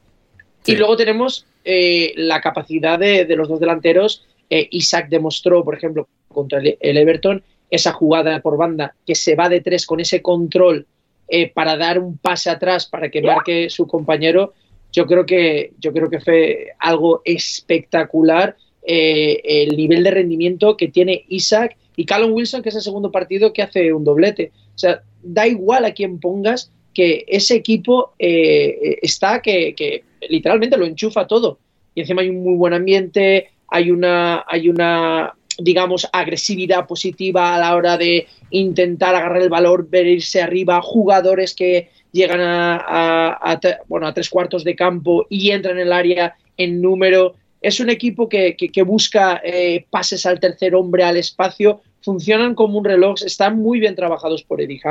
Y 0.65 0.75
luego 0.75 0.97
tenemos 0.97 1.45
eh, 1.63 2.13
la 2.17 2.41
capacidad 2.41 2.99
de, 2.99 3.25
los 3.35 3.47
dos 3.47 3.59
delanteros. 3.59 4.25
Eh, 4.49 4.67
Isaac 4.71 5.07
demostró, 5.09 5.63
por 5.63 5.75
ejemplo, 5.75 6.07
contra 6.27 6.59
el, 6.59 6.97
Everton, 6.97 7.41
esa 7.69 7.93
jugada 7.93 8.41
por 8.41 8.57
banda 8.57 8.95
que 9.05 9.15
se 9.15 9.35
va 9.35 9.47
de 9.47 9.61
tres 9.61 9.85
con 9.85 9.99
ese 9.99 10.21
control 10.21 10.85
eh, 11.27 11.49
para 11.49 11.77
dar 11.77 11.99
un 11.99 12.17
pase 12.17 12.49
atrás 12.49 12.85
para 12.85 13.09
que 13.09 13.21
marque 13.21 13.69
su 13.69 13.87
compañero, 13.87 14.53
yo 14.91 15.05
creo 15.05 15.25
que, 15.25 15.71
yo 15.79 15.93
creo 15.93 16.09
que 16.09 16.19
fue 16.19 16.67
algo 16.79 17.21
espectacular 17.23 18.57
eh, 18.83 19.39
el 19.43 19.77
nivel 19.77 20.03
de 20.03 20.11
rendimiento 20.11 20.75
que 20.75 20.87
tiene 20.87 21.25
Isaac 21.29 21.77
y 21.95 22.05
Callum 22.05 22.33
Wilson, 22.33 22.61
que 22.61 22.69
es 22.69 22.75
el 22.75 22.81
segundo 22.81 23.11
partido 23.11 23.53
que 23.53 23.61
hace 23.61 23.93
un 23.93 24.03
doblete. 24.03 24.51
O 24.75 24.77
sea, 24.77 25.03
da 25.21 25.47
igual 25.47 25.85
a 25.85 25.93
quién 25.93 26.19
pongas 26.19 26.71
que 26.93 27.25
ese 27.27 27.55
equipo 27.55 28.13
eh, 28.19 28.99
está 29.01 29.41
que, 29.41 29.73
que, 29.75 30.03
literalmente 30.29 30.77
lo 30.77 30.85
enchufa 30.85 31.27
todo. 31.27 31.59
Y 31.95 32.01
encima 32.01 32.21
hay 32.21 32.29
un 32.29 32.43
muy 32.43 32.55
buen 32.55 32.73
ambiente, 32.73 33.49
hay 33.67 33.91
una, 33.91 34.45
hay 34.47 34.69
una 34.69 35.33
digamos, 35.59 36.07
agresividad 36.11 36.87
positiva 36.87 37.55
a 37.55 37.59
la 37.59 37.75
hora 37.75 37.97
de 37.97 38.27
intentar 38.49 39.15
agarrar 39.15 39.41
el 39.41 39.49
valor, 39.49 39.89
ver 39.89 40.07
irse 40.07 40.41
arriba, 40.41 40.81
jugadores 40.81 41.53
que 41.53 41.89
llegan 42.11 42.41
a, 42.41 43.59
bueno, 43.87 44.07
a 44.07 44.13
tres 44.13 44.29
cuartos 44.29 44.63
de 44.63 44.75
campo 44.75 45.25
y 45.29 45.51
entran 45.51 45.77
en 45.77 45.87
el 45.87 45.93
área 45.93 46.35
en 46.57 46.81
número. 46.81 47.35
Es 47.61 47.79
un 47.79 47.89
equipo 47.89 48.27
que, 48.27 48.55
busca 48.85 49.41
eh, 49.43 49.85
pases 49.89 50.25
al 50.25 50.39
tercer 50.39 50.75
hombre, 50.75 51.03
al 51.03 51.17
espacio, 51.17 51.81
funcionan 52.01 52.55
como 52.55 52.79
un 52.79 52.85
reloj, 52.85 53.21
están 53.25 53.57
muy 53.57 53.79
bien 53.79 53.95
trabajados 53.95 54.43
por 54.43 54.61
Eddie 54.61 54.81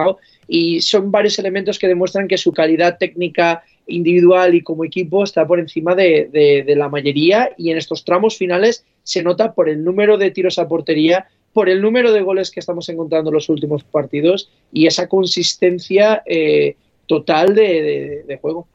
y 0.48 0.80
son 0.80 1.10
varios 1.10 1.38
elementos 1.38 1.78
que 1.78 1.88
demuestran 1.88 2.28
que 2.28 2.38
su 2.38 2.52
calidad 2.52 2.98
técnica 2.98 3.62
individual 3.86 4.54
y 4.54 4.62
como 4.62 4.84
equipo 4.84 5.24
está 5.24 5.46
por 5.46 5.58
encima 5.58 5.94
de, 5.94 6.64
la 6.76 6.88
mayoría 6.88 7.50
y 7.56 7.70
en 7.70 7.78
estos 7.78 8.04
tramos 8.04 8.36
finales 8.36 8.84
se 9.02 9.22
nota 9.22 9.52
por 9.52 9.68
el 9.68 9.84
número 9.84 10.16
de 10.16 10.30
tiros 10.30 10.58
a 10.58 10.68
portería, 10.68 11.26
por 11.52 11.68
el 11.68 11.82
número 11.82 12.12
de 12.12 12.22
goles 12.22 12.50
que 12.50 12.60
estamos 12.60 12.88
encontrando 12.88 13.30
en 13.30 13.34
los 13.34 13.48
últimos 13.48 13.82
partidos 13.82 14.50
y 14.72 14.86
esa 14.86 15.08
consistencia 15.08 16.22
eh, 16.26 16.76
total 17.06 17.54
de, 17.54 18.38
juego. 18.40 18.68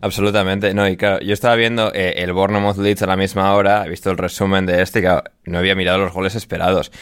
Absolutamente, 0.00 0.72
no, 0.72 0.88
y 0.88 0.96
claro, 0.96 1.20
yo 1.20 1.34
estaba 1.34 1.56
viendo 1.56 1.92
eh, 1.92 2.14
el 2.18 2.32
Bournemouth 2.32 2.78
Leeds 2.78 3.02
a 3.02 3.06
la 3.06 3.16
misma 3.16 3.52
hora, 3.54 3.84
he 3.84 3.88
visto 3.90 4.10
el 4.10 4.16
resumen 4.16 4.64
de 4.64 4.80
este, 4.80 5.02
que 5.02 5.18
no 5.44 5.58
había 5.58 5.74
mirado 5.74 5.98
los 5.98 6.12
goles 6.12 6.36
esperados, 6.36 6.92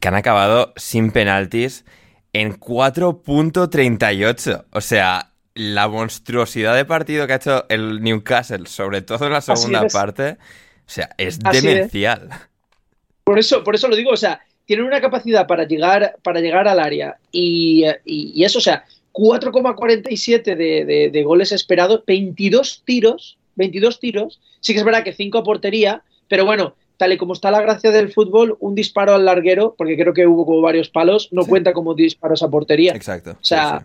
que 0.00 0.08
han 0.08 0.14
acabado 0.14 0.72
sin 0.76 1.10
penaltis 1.10 1.84
en 2.32 2.58
4.38, 2.58 4.64
o 4.70 4.80
sea, 4.80 5.32
la 5.54 5.88
monstruosidad 5.88 6.74
de 6.74 6.84
partido 6.84 7.26
que 7.26 7.32
ha 7.34 7.36
hecho 7.36 7.66
el 7.68 8.02
Newcastle, 8.02 8.66
sobre 8.66 9.02
todo 9.02 9.26
en 9.26 9.32
la 9.32 9.40
segunda 9.40 9.86
parte, 9.88 10.38
o 10.86 10.86
sea, 10.86 11.10
es 11.18 11.38
demencial. 11.38 12.30
Por 13.24 13.38
eso, 13.38 13.62
por 13.62 13.74
eso 13.74 13.88
lo 13.88 13.96
digo, 13.96 14.10
o 14.10 14.16
sea, 14.16 14.40
tienen 14.64 14.86
una 14.86 15.00
capacidad 15.00 15.46
para 15.46 15.64
llegar, 15.64 16.16
para 16.22 16.40
llegar 16.40 16.68
al 16.68 16.80
área 16.80 17.18
y, 17.30 17.84
eso, 18.42 18.58
o 18.58 18.62
sea, 18.62 18.84
4,47 19.12 20.56
de, 20.56 21.10
de, 21.12 21.22
goles 21.22 21.52
esperados, 21.52 22.02
22 22.06 22.82
tiros, 22.86 23.36
22 23.56 24.00
tiros, 24.00 24.40
sí 24.60 24.72
que 24.72 24.78
es 24.78 24.84
verdad 24.84 25.04
que 25.04 25.12
5 25.12 25.38
a 25.38 25.44
portería, 25.44 26.02
pero 26.28 26.46
bueno, 26.46 26.74
tal 27.02 27.12
y 27.12 27.18
como 27.18 27.32
está 27.32 27.50
la 27.50 27.60
gracia 27.60 27.90
del 27.90 28.12
fútbol, 28.12 28.56
un 28.60 28.76
disparo 28.76 29.12
al 29.12 29.24
larguero, 29.24 29.74
porque 29.76 29.96
creo 29.96 30.14
que 30.14 30.24
hubo 30.24 30.46
como 30.46 30.60
varios 30.60 30.88
palos, 30.88 31.30
no 31.32 31.44
cuenta 31.44 31.72
como 31.72 31.94
disparos 31.94 32.44
a 32.44 32.48
portería. 32.48 32.92
Exacto. 32.92 33.32
O 33.32 33.44
sea, 33.44 33.84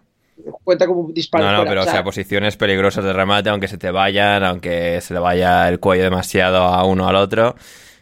cuenta 0.63 0.85
como 0.85 1.09
disparo. 1.11 1.43
No, 1.45 1.57
no, 1.57 1.65
pero 1.65 1.81
o 1.81 1.85
sea, 1.85 2.03
posiciones 2.03 2.57
peligrosas 2.57 3.03
de 3.03 3.13
remate, 3.13 3.49
aunque 3.49 3.67
se 3.67 3.79
te 3.79 3.89
vayan, 3.89 4.43
aunque 4.43 5.01
se 5.01 5.15
le 5.15 5.19
vaya 5.19 5.67
el 5.67 5.79
cuello 5.79 6.03
demasiado 6.03 6.57
a 6.57 6.83
uno 6.85 7.07
al 7.07 7.15
otro. 7.15 7.55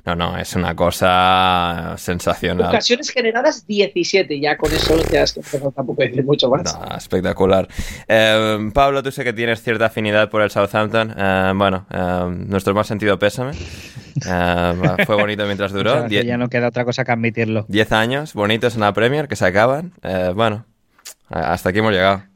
No, 0.06 0.16
no, 0.16 0.38
es 0.38 0.56
una 0.56 0.76
cosa 0.76 1.96
sensacional. 1.98 2.68
Ocasiones 2.70 3.10
generadas 3.10 3.66
17, 3.66 4.40
ya 4.40 4.56
con 4.56 4.72
eso 4.72 5.02
ya 5.12 5.24
es 5.24 5.34
que 5.34 5.42
tampoco 5.42 5.96
decir 6.04 6.24
mucho 6.24 6.48
más. 6.50 6.78
espectacular. 6.96 7.68
Eh, 8.08 8.70
Pablo, 8.72 9.02
tú 9.02 9.12
sé 9.12 9.24
que 9.24 9.34
tienes 9.34 9.64
cierta 9.64 9.88
afinidad 9.88 10.30
por 10.30 10.44
el 10.44 10.52
Southampton. 10.52 11.12
Eh, 11.18 11.54
bueno, 11.56 11.88
eh, 11.90 12.26
nuestro 12.48 12.76
más 12.76 12.86
sentido 12.86 13.18
pésame. 13.18 13.54
fue 15.06 15.16
bonito 15.16 15.44
mientras 15.46 15.72
duró. 15.72 16.08
ya 16.08 16.38
no 16.38 16.50
queda 16.50 16.68
otra 16.68 16.86
cosa 16.86 17.04
que 17.04 17.12
admitirlo. 17.12 17.66
10 17.68 17.92
años, 17.92 18.34
bonitos 18.36 18.76
en 18.76 18.82
la 18.82 18.94
Premier, 18.94 19.28
que 19.28 19.36
se 19.36 19.46
acaban. 19.46 19.94
bueno, 20.36 20.66
hasta 21.30 21.70
aquí 21.70 21.80
hemos 21.80 21.92
llegado. 21.94 22.35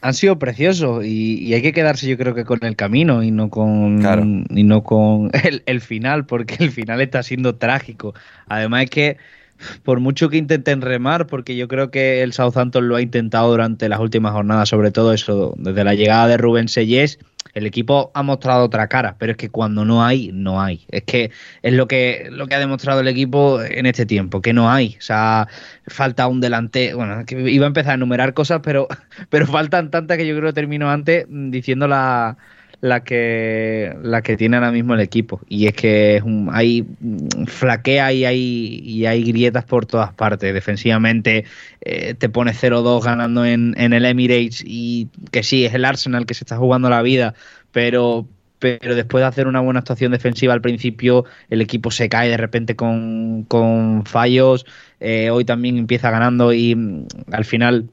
Han, 0.00 0.14
sido 0.14 0.38
preciosos 0.38 1.04
y, 1.04 1.52
hay 1.54 1.62
que 1.62 1.72
quedarse 1.72 2.08
yo 2.08 2.16
creo 2.16 2.34
que 2.34 2.44
con 2.44 2.58
el 2.62 2.76
camino 2.76 3.22
y 3.22 3.30
no 3.30 3.50
con, 3.50 4.46
y 4.50 4.62
no 4.64 4.82
con 4.82 5.30
el, 5.66 5.80
final, 5.80 6.26
porque 6.26 6.56
el 6.58 6.70
final 6.70 7.00
está 7.00 7.22
siendo 7.22 7.56
trágico. 7.56 8.14
Además 8.46 8.84
es 8.84 8.90
que 8.90 9.16
por 9.82 10.00
mucho 10.00 10.28
que 10.30 10.38
intenten 10.38 10.80
remar, 10.80 11.26
porque 11.26 11.56
yo 11.56 11.68
creo 11.68 11.90
que 11.90 12.22
el 12.22 12.32
Southampton 12.32 12.88
lo 12.88 12.96
ha 12.96 13.02
intentado 13.02 13.50
durante 13.50 13.88
las 13.88 14.00
últimas 14.00 14.32
jornadas, 14.32 14.68
sobre 14.68 14.90
todo 14.90 15.12
eso, 15.12 15.54
desde 15.58 15.84
la 15.84 15.94
llegada 15.94 16.28
de 16.28 16.36
Rubén 16.36 16.68
Sellés, 16.68 17.18
el 17.54 17.66
equipo 17.66 18.10
ha 18.14 18.22
mostrado 18.22 18.64
otra 18.64 18.88
cara, 18.88 19.16
pero 19.18 19.32
es 19.32 19.38
que 19.38 19.50
cuando 19.50 19.84
no 19.84 20.04
hay, 20.04 20.30
no 20.32 20.60
hay. 20.60 20.86
Es 20.88 21.02
que 21.04 21.30
es 21.62 21.72
lo 21.72 21.88
que, 21.88 22.28
lo 22.30 22.46
que 22.46 22.54
ha 22.54 22.58
demostrado 22.58 23.00
el 23.00 23.08
equipo 23.08 23.62
en 23.62 23.86
este 23.86 24.06
tiempo, 24.06 24.40
que 24.42 24.52
no 24.52 24.70
hay. 24.70 24.96
O 24.98 25.02
sea, 25.02 25.48
falta 25.86 26.26
un 26.28 26.40
delante. 26.40 26.94
Bueno, 26.94 27.24
que 27.26 27.50
iba 27.50 27.66
a 27.66 27.68
empezar 27.68 27.92
a 27.92 27.94
enumerar 27.94 28.34
cosas, 28.34 28.60
pero, 28.62 28.88
pero 29.30 29.46
faltan 29.46 29.90
tantas 29.90 30.16
que 30.16 30.26
yo 30.26 30.36
creo 30.36 30.50
que 30.50 30.54
termino 30.54 30.90
antes 30.90 31.26
diciendo 31.28 31.88
la, 31.88 32.36
la 32.80 33.04
que 33.04 33.94
la 34.02 34.22
que 34.22 34.36
tiene 34.36 34.56
ahora 34.56 34.72
mismo 34.72 34.94
el 34.94 35.00
equipo. 35.00 35.40
Y 35.48 35.66
es 35.66 35.74
que 35.74 36.22
hay 36.50 36.86
flaquea 37.46 38.12
y 38.12 38.24
hay 38.24 38.80
y 38.84 39.06
hay 39.06 39.24
grietas 39.24 39.64
por 39.64 39.86
todas 39.86 40.12
partes. 40.14 40.54
Defensivamente 40.54 41.44
eh, 41.82 42.14
te 42.14 42.28
pone 42.28 42.52
0-2 42.52 43.04
ganando 43.04 43.44
en, 43.44 43.74
en, 43.78 43.92
el 43.92 44.04
Emirates 44.04 44.62
y 44.64 45.08
que 45.30 45.42
sí 45.42 45.64
es 45.64 45.74
el 45.74 45.84
Arsenal 45.84 46.26
que 46.26 46.34
se 46.34 46.44
está 46.44 46.56
jugando 46.56 46.88
la 46.90 47.02
vida 47.02 47.34
pero 47.72 48.26
pero 48.58 48.94
después 48.94 49.22
de 49.22 49.26
hacer 49.26 49.46
una 49.46 49.60
buena 49.60 49.80
actuación 49.80 50.12
defensiva 50.12 50.52
al 50.52 50.60
principio 50.60 51.24
el 51.48 51.62
equipo 51.62 51.90
se 51.90 52.08
cae 52.08 52.28
de 52.28 52.36
repente 52.36 52.76
con, 52.76 53.44
con 53.44 54.04
fallos 54.04 54.66
eh, 55.00 55.30
hoy 55.30 55.44
también 55.44 55.78
empieza 55.78 56.10
ganando 56.10 56.52
y 56.52 56.74
mm, 56.74 57.06
al 57.32 57.44
final 57.44 57.88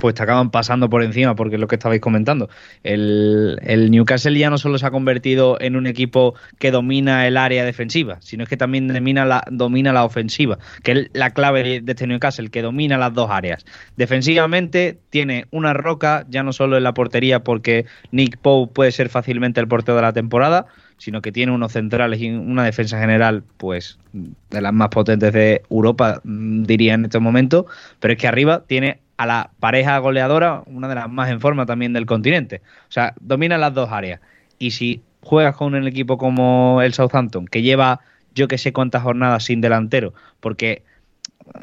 pues 0.00 0.14
te 0.14 0.22
acaban 0.22 0.50
pasando 0.50 0.88
por 0.88 1.02
encima, 1.02 1.34
porque 1.34 1.56
es 1.56 1.60
lo 1.60 1.68
que 1.68 1.76
estabais 1.76 2.00
comentando. 2.00 2.48
El, 2.82 3.58
Newcastle 3.90 4.38
ya 4.38 4.48
no 4.48 4.56
solo 4.56 4.78
se 4.78 4.86
ha 4.86 4.90
convertido 4.90 5.60
en 5.60 5.76
un 5.76 5.86
equipo 5.86 6.34
que 6.58 6.70
domina 6.70 7.26
el 7.26 7.36
área 7.36 7.64
defensiva, 7.66 8.16
sino 8.20 8.44
es 8.44 8.48
que 8.48 8.56
también 8.56 8.88
domina 8.88 9.26
la, 9.26 9.44
domina 9.50 9.92
la 9.92 10.04
ofensiva, 10.04 10.58
que 10.82 10.92
es 10.92 11.10
la 11.12 11.30
clave 11.30 11.82
de 11.82 11.92
este 11.92 12.06
Newcastle, 12.06 12.48
que 12.48 12.62
domina 12.62 12.96
las 12.96 13.12
dos 13.12 13.30
áreas. 13.30 13.66
Defensivamente 13.96 14.98
tiene 15.10 15.46
una 15.50 15.74
roca, 15.74 16.24
ya 16.30 16.42
no 16.42 16.54
solo 16.54 16.78
en 16.78 16.84
la 16.84 16.94
portería, 16.94 17.44
porque 17.44 17.84
Nick 18.10 18.38
Pope 18.38 18.72
puede 18.72 18.92
ser 18.92 19.10
fácilmente 19.10 19.60
el 19.60 19.68
portero 19.68 19.96
de 19.96 20.02
la 20.02 20.14
temporada, 20.14 20.66
sino 20.96 21.20
que 21.20 21.32
tiene 21.32 21.52
unos 21.52 21.72
centrales 21.72 22.20
y 22.20 22.30
una 22.30 22.64
defensa 22.64 22.98
general, 22.98 23.42
pues, 23.58 23.98
de 24.12 24.60
las 24.60 24.72
más 24.72 24.88
potentes 24.88 25.32
de 25.32 25.62
Europa, 25.70 26.20
mm, 26.24 26.64
diría 26.64 26.94
en 26.94 27.04
este 27.04 27.18
momento, 27.18 27.66
pero 28.00 28.12
es 28.12 28.18
que 28.18 28.28
arriba 28.28 28.64
tiene 28.66 28.98
a 29.20 29.26
la 29.26 29.50
pareja 29.60 29.98
goleadora, 29.98 30.62
una 30.64 30.88
de 30.88 30.94
las 30.94 31.10
más 31.10 31.28
en 31.28 31.42
forma 31.42 31.66
también 31.66 31.92
del 31.92 32.06
continente. 32.06 32.62
O 32.88 32.92
sea, 32.92 33.12
domina 33.20 33.58
las 33.58 33.74
dos 33.74 33.92
áreas. 33.92 34.18
Y 34.58 34.70
si 34.70 35.02
juegas 35.20 35.56
con 35.56 35.74
un 35.74 35.86
equipo 35.86 36.16
como 36.16 36.80
el 36.80 36.94
Southampton, 36.94 37.44
que 37.46 37.60
lleva 37.60 38.00
yo 38.34 38.48
que 38.48 38.56
sé 38.56 38.72
cuántas 38.72 39.02
jornadas 39.02 39.44
sin 39.44 39.60
delantero, 39.60 40.14
porque 40.40 40.84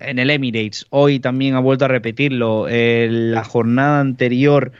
en 0.01 0.20
el 0.20 0.30
Emirates 0.30 0.86
hoy 0.91 1.20
también 1.20 1.55
ha 1.55 1.60
vuelto 1.60 1.86
a 1.86 1.88
repetirlo, 1.88 2.68
la 2.70 3.43
jornada 3.43 4.01
anterior 4.01 4.72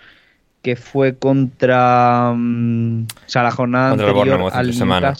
que 0.62 0.76
fue 0.76 1.18
contra. 1.18 2.32
mm, 2.36 3.06
o 3.06 3.08
sea, 3.30 3.42
la 3.42 3.52
jornada 3.52 3.90
Contra 3.90 4.06
el 4.06 4.18
anterior 4.18 4.40
Bournemouth 4.40 5.04
al. 5.04 5.18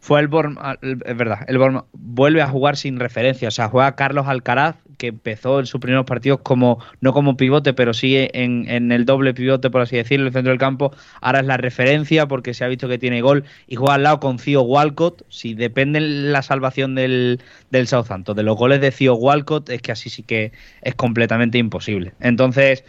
Fue 0.00 0.20
el 0.20 0.28
Bournemouth, 0.28 0.78
es 0.82 1.16
verdad, 1.16 1.46
el 1.46 1.56
Bournemouth 1.56 1.86
vuelve 1.94 2.42
a 2.42 2.48
jugar 2.48 2.76
sin 2.76 3.00
referencia, 3.00 3.48
o 3.48 3.52
sea, 3.52 3.68
juega 3.68 3.94
Carlos 3.94 4.26
Alcaraz, 4.26 4.76
que 5.02 5.08
empezó 5.08 5.58
en 5.58 5.66
sus 5.66 5.80
primeros 5.80 6.06
partidos 6.06 6.42
como, 6.44 6.78
no 7.00 7.12
como 7.12 7.36
pivote, 7.36 7.72
pero 7.72 7.92
sí 7.92 8.16
en, 8.16 8.68
en 8.68 8.92
el 8.92 9.04
doble 9.04 9.34
pivote, 9.34 9.68
por 9.68 9.80
así 9.80 9.96
decirlo, 9.96 10.26
en 10.26 10.28
el 10.28 10.32
centro 10.32 10.50
del 10.50 10.60
campo, 10.60 10.94
ahora 11.20 11.40
es 11.40 11.46
la 11.46 11.56
referencia 11.56 12.28
porque 12.28 12.54
se 12.54 12.64
ha 12.64 12.68
visto 12.68 12.88
que 12.88 12.98
tiene 12.98 13.20
gol 13.20 13.42
y 13.66 13.74
juega 13.74 13.94
al 13.94 14.04
lado 14.04 14.20
con 14.20 14.36
Theo 14.36 14.62
Walcott, 14.62 15.24
si 15.28 15.54
depende 15.54 15.98
la 15.98 16.42
salvación 16.42 16.94
del, 16.94 17.40
del 17.72 17.88
Southampton, 17.88 18.36
de 18.36 18.44
los 18.44 18.56
goles 18.56 18.80
de 18.80 18.92
Theo 18.92 19.16
Walcott, 19.16 19.70
es 19.70 19.82
que 19.82 19.90
así 19.90 20.08
sí 20.08 20.22
que 20.22 20.52
es 20.82 20.94
completamente 20.94 21.58
imposible. 21.58 22.12
Entonces, 22.20 22.84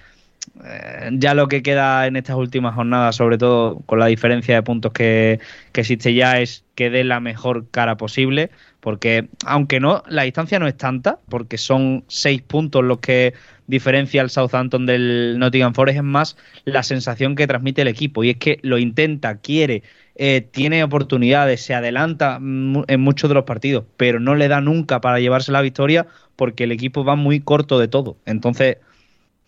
eh, 0.64 1.10
ya 1.14 1.34
lo 1.34 1.48
que 1.48 1.64
queda 1.64 2.06
en 2.06 2.16
estas 2.16 2.36
últimas 2.36 2.76
jornadas, 2.76 3.16
sobre 3.16 3.40
todo 3.40 3.80
con 3.88 3.98
la 3.98 4.06
diferencia 4.06 4.54
de 4.54 4.62
puntos 4.62 4.94
que 4.94 5.40
existe 5.74 6.14
ya, 6.14 6.40
es 6.40 6.64
que 6.76 6.92
dé 6.92 7.04
la 7.04 7.20
mejor 7.20 7.72
cara 7.72 7.98
posible, 7.98 8.52
porque 8.84 9.30
aunque 9.46 9.80
no, 9.80 10.04
la 10.10 10.24
distancia 10.24 10.60
no 10.60 10.68
es 10.68 10.76
tanta, 10.76 11.18
porque 11.30 11.58
son 11.58 12.04
seis 12.10 12.42
puntos 12.42 12.84
los 12.84 13.00
que 13.00 13.34
diferencia 13.66 14.22
el 14.22 14.30
Southampton 14.30 14.86
del 14.86 15.40
Nottingham 15.40 15.74
Forest, 15.74 16.00
es 16.00 16.04
más 16.04 16.36
la 16.66 16.84
sensación 16.84 17.36
que 17.36 17.48
transmite 17.48 17.84
el 17.84 17.88
equipo, 17.88 18.26
y 18.26 18.32
es 18.32 18.38
que 18.38 18.60
lo 18.62 18.78
intenta, 18.78 19.38
quiere, 19.38 19.84
eh, 20.16 20.46
tiene 20.52 20.84
oportunidades, 20.84 21.62
se 21.62 21.74
adelanta 21.74 22.36
en 22.42 23.00
muchos 23.00 23.30
de 23.30 23.36
los 23.36 23.46
partidos, 23.46 23.86
pero 23.96 24.20
no 24.20 24.36
le 24.36 24.50
da 24.50 24.60
nunca 24.60 25.00
para 25.00 25.22
llevarse 25.22 25.54
la 25.54 25.62
victoria 25.62 26.06
porque 26.36 26.66
el 26.66 26.74
equipo 26.74 27.06
va 27.06 27.16
muy 27.16 27.40
corto 27.40 27.80
de 27.80 27.88
todo. 27.88 28.18
Entonces, 28.26 28.80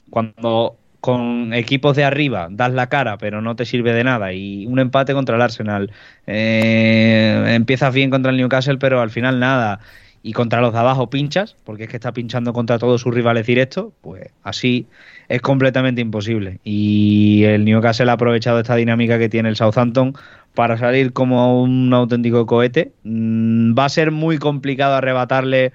cuando 0.10 0.78
con 1.06 1.54
equipos 1.54 1.96
de 1.96 2.04
arriba 2.04 2.48
das 2.50 2.74
la 2.74 2.90
cara 2.90 3.20
pero 3.20 3.40
no 3.40 3.56
te 3.56 3.66
sirve 3.66 3.94
de 3.94 4.04
nada 4.04 4.34
y 4.34 4.66
un 4.66 4.80
empate 4.80 5.14
contra 5.14 5.36
el 5.36 5.42
Arsenal 5.44 5.92
eh, 6.26 7.54
empiezas 7.56 7.94
bien 7.94 8.10
contra 8.10 8.32
el 8.32 8.38
Newcastle 8.38 8.78
pero 8.80 9.02
al 9.02 9.12
final 9.12 9.40
nada 9.40 9.80
y 10.24 10.34
contra 10.34 10.62
los 10.62 10.74
de 10.74 10.80
abajo 10.80 11.12
pinchas 11.12 11.56
porque 11.64 11.84
es 11.84 11.90
que 11.90 11.98
está 11.98 12.12
pinchando 12.12 12.54
contra 12.54 12.80
todos 12.80 13.02
sus 13.02 13.14
rivales 13.14 13.46
directos 13.46 13.94
pues 14.02 14.32
así 14.42 14.88
es 15.28 15.42
completamente 15.42 16.02
imposible. 16.02 16.60
Y 16.64 17.44
el 17.46 17.66
Newcastle 17.66 18.10
ha 18.10 18.14
aprovechado 18.14 18.60
esta 18.60 18.76
dinámica 18.76 19.18
que 19.18 19.30
tiene 19.30 19.50
el 19.50 19.56
Southampton 19.56 20.14
para 20.54 20.78
salir 20.78 21.14
como 21.14 21.62
un 21.62 21.94
auténtico 21.94 22.46
cohete. 22.46 22.92
Mm, 23.04 23.78
va 23.78 23.86
a 23.86 23.90
ser 23.90 24.12
muy 24.12 24.38
complicado 24.38 24.96
arrebatarle 24.96 25.74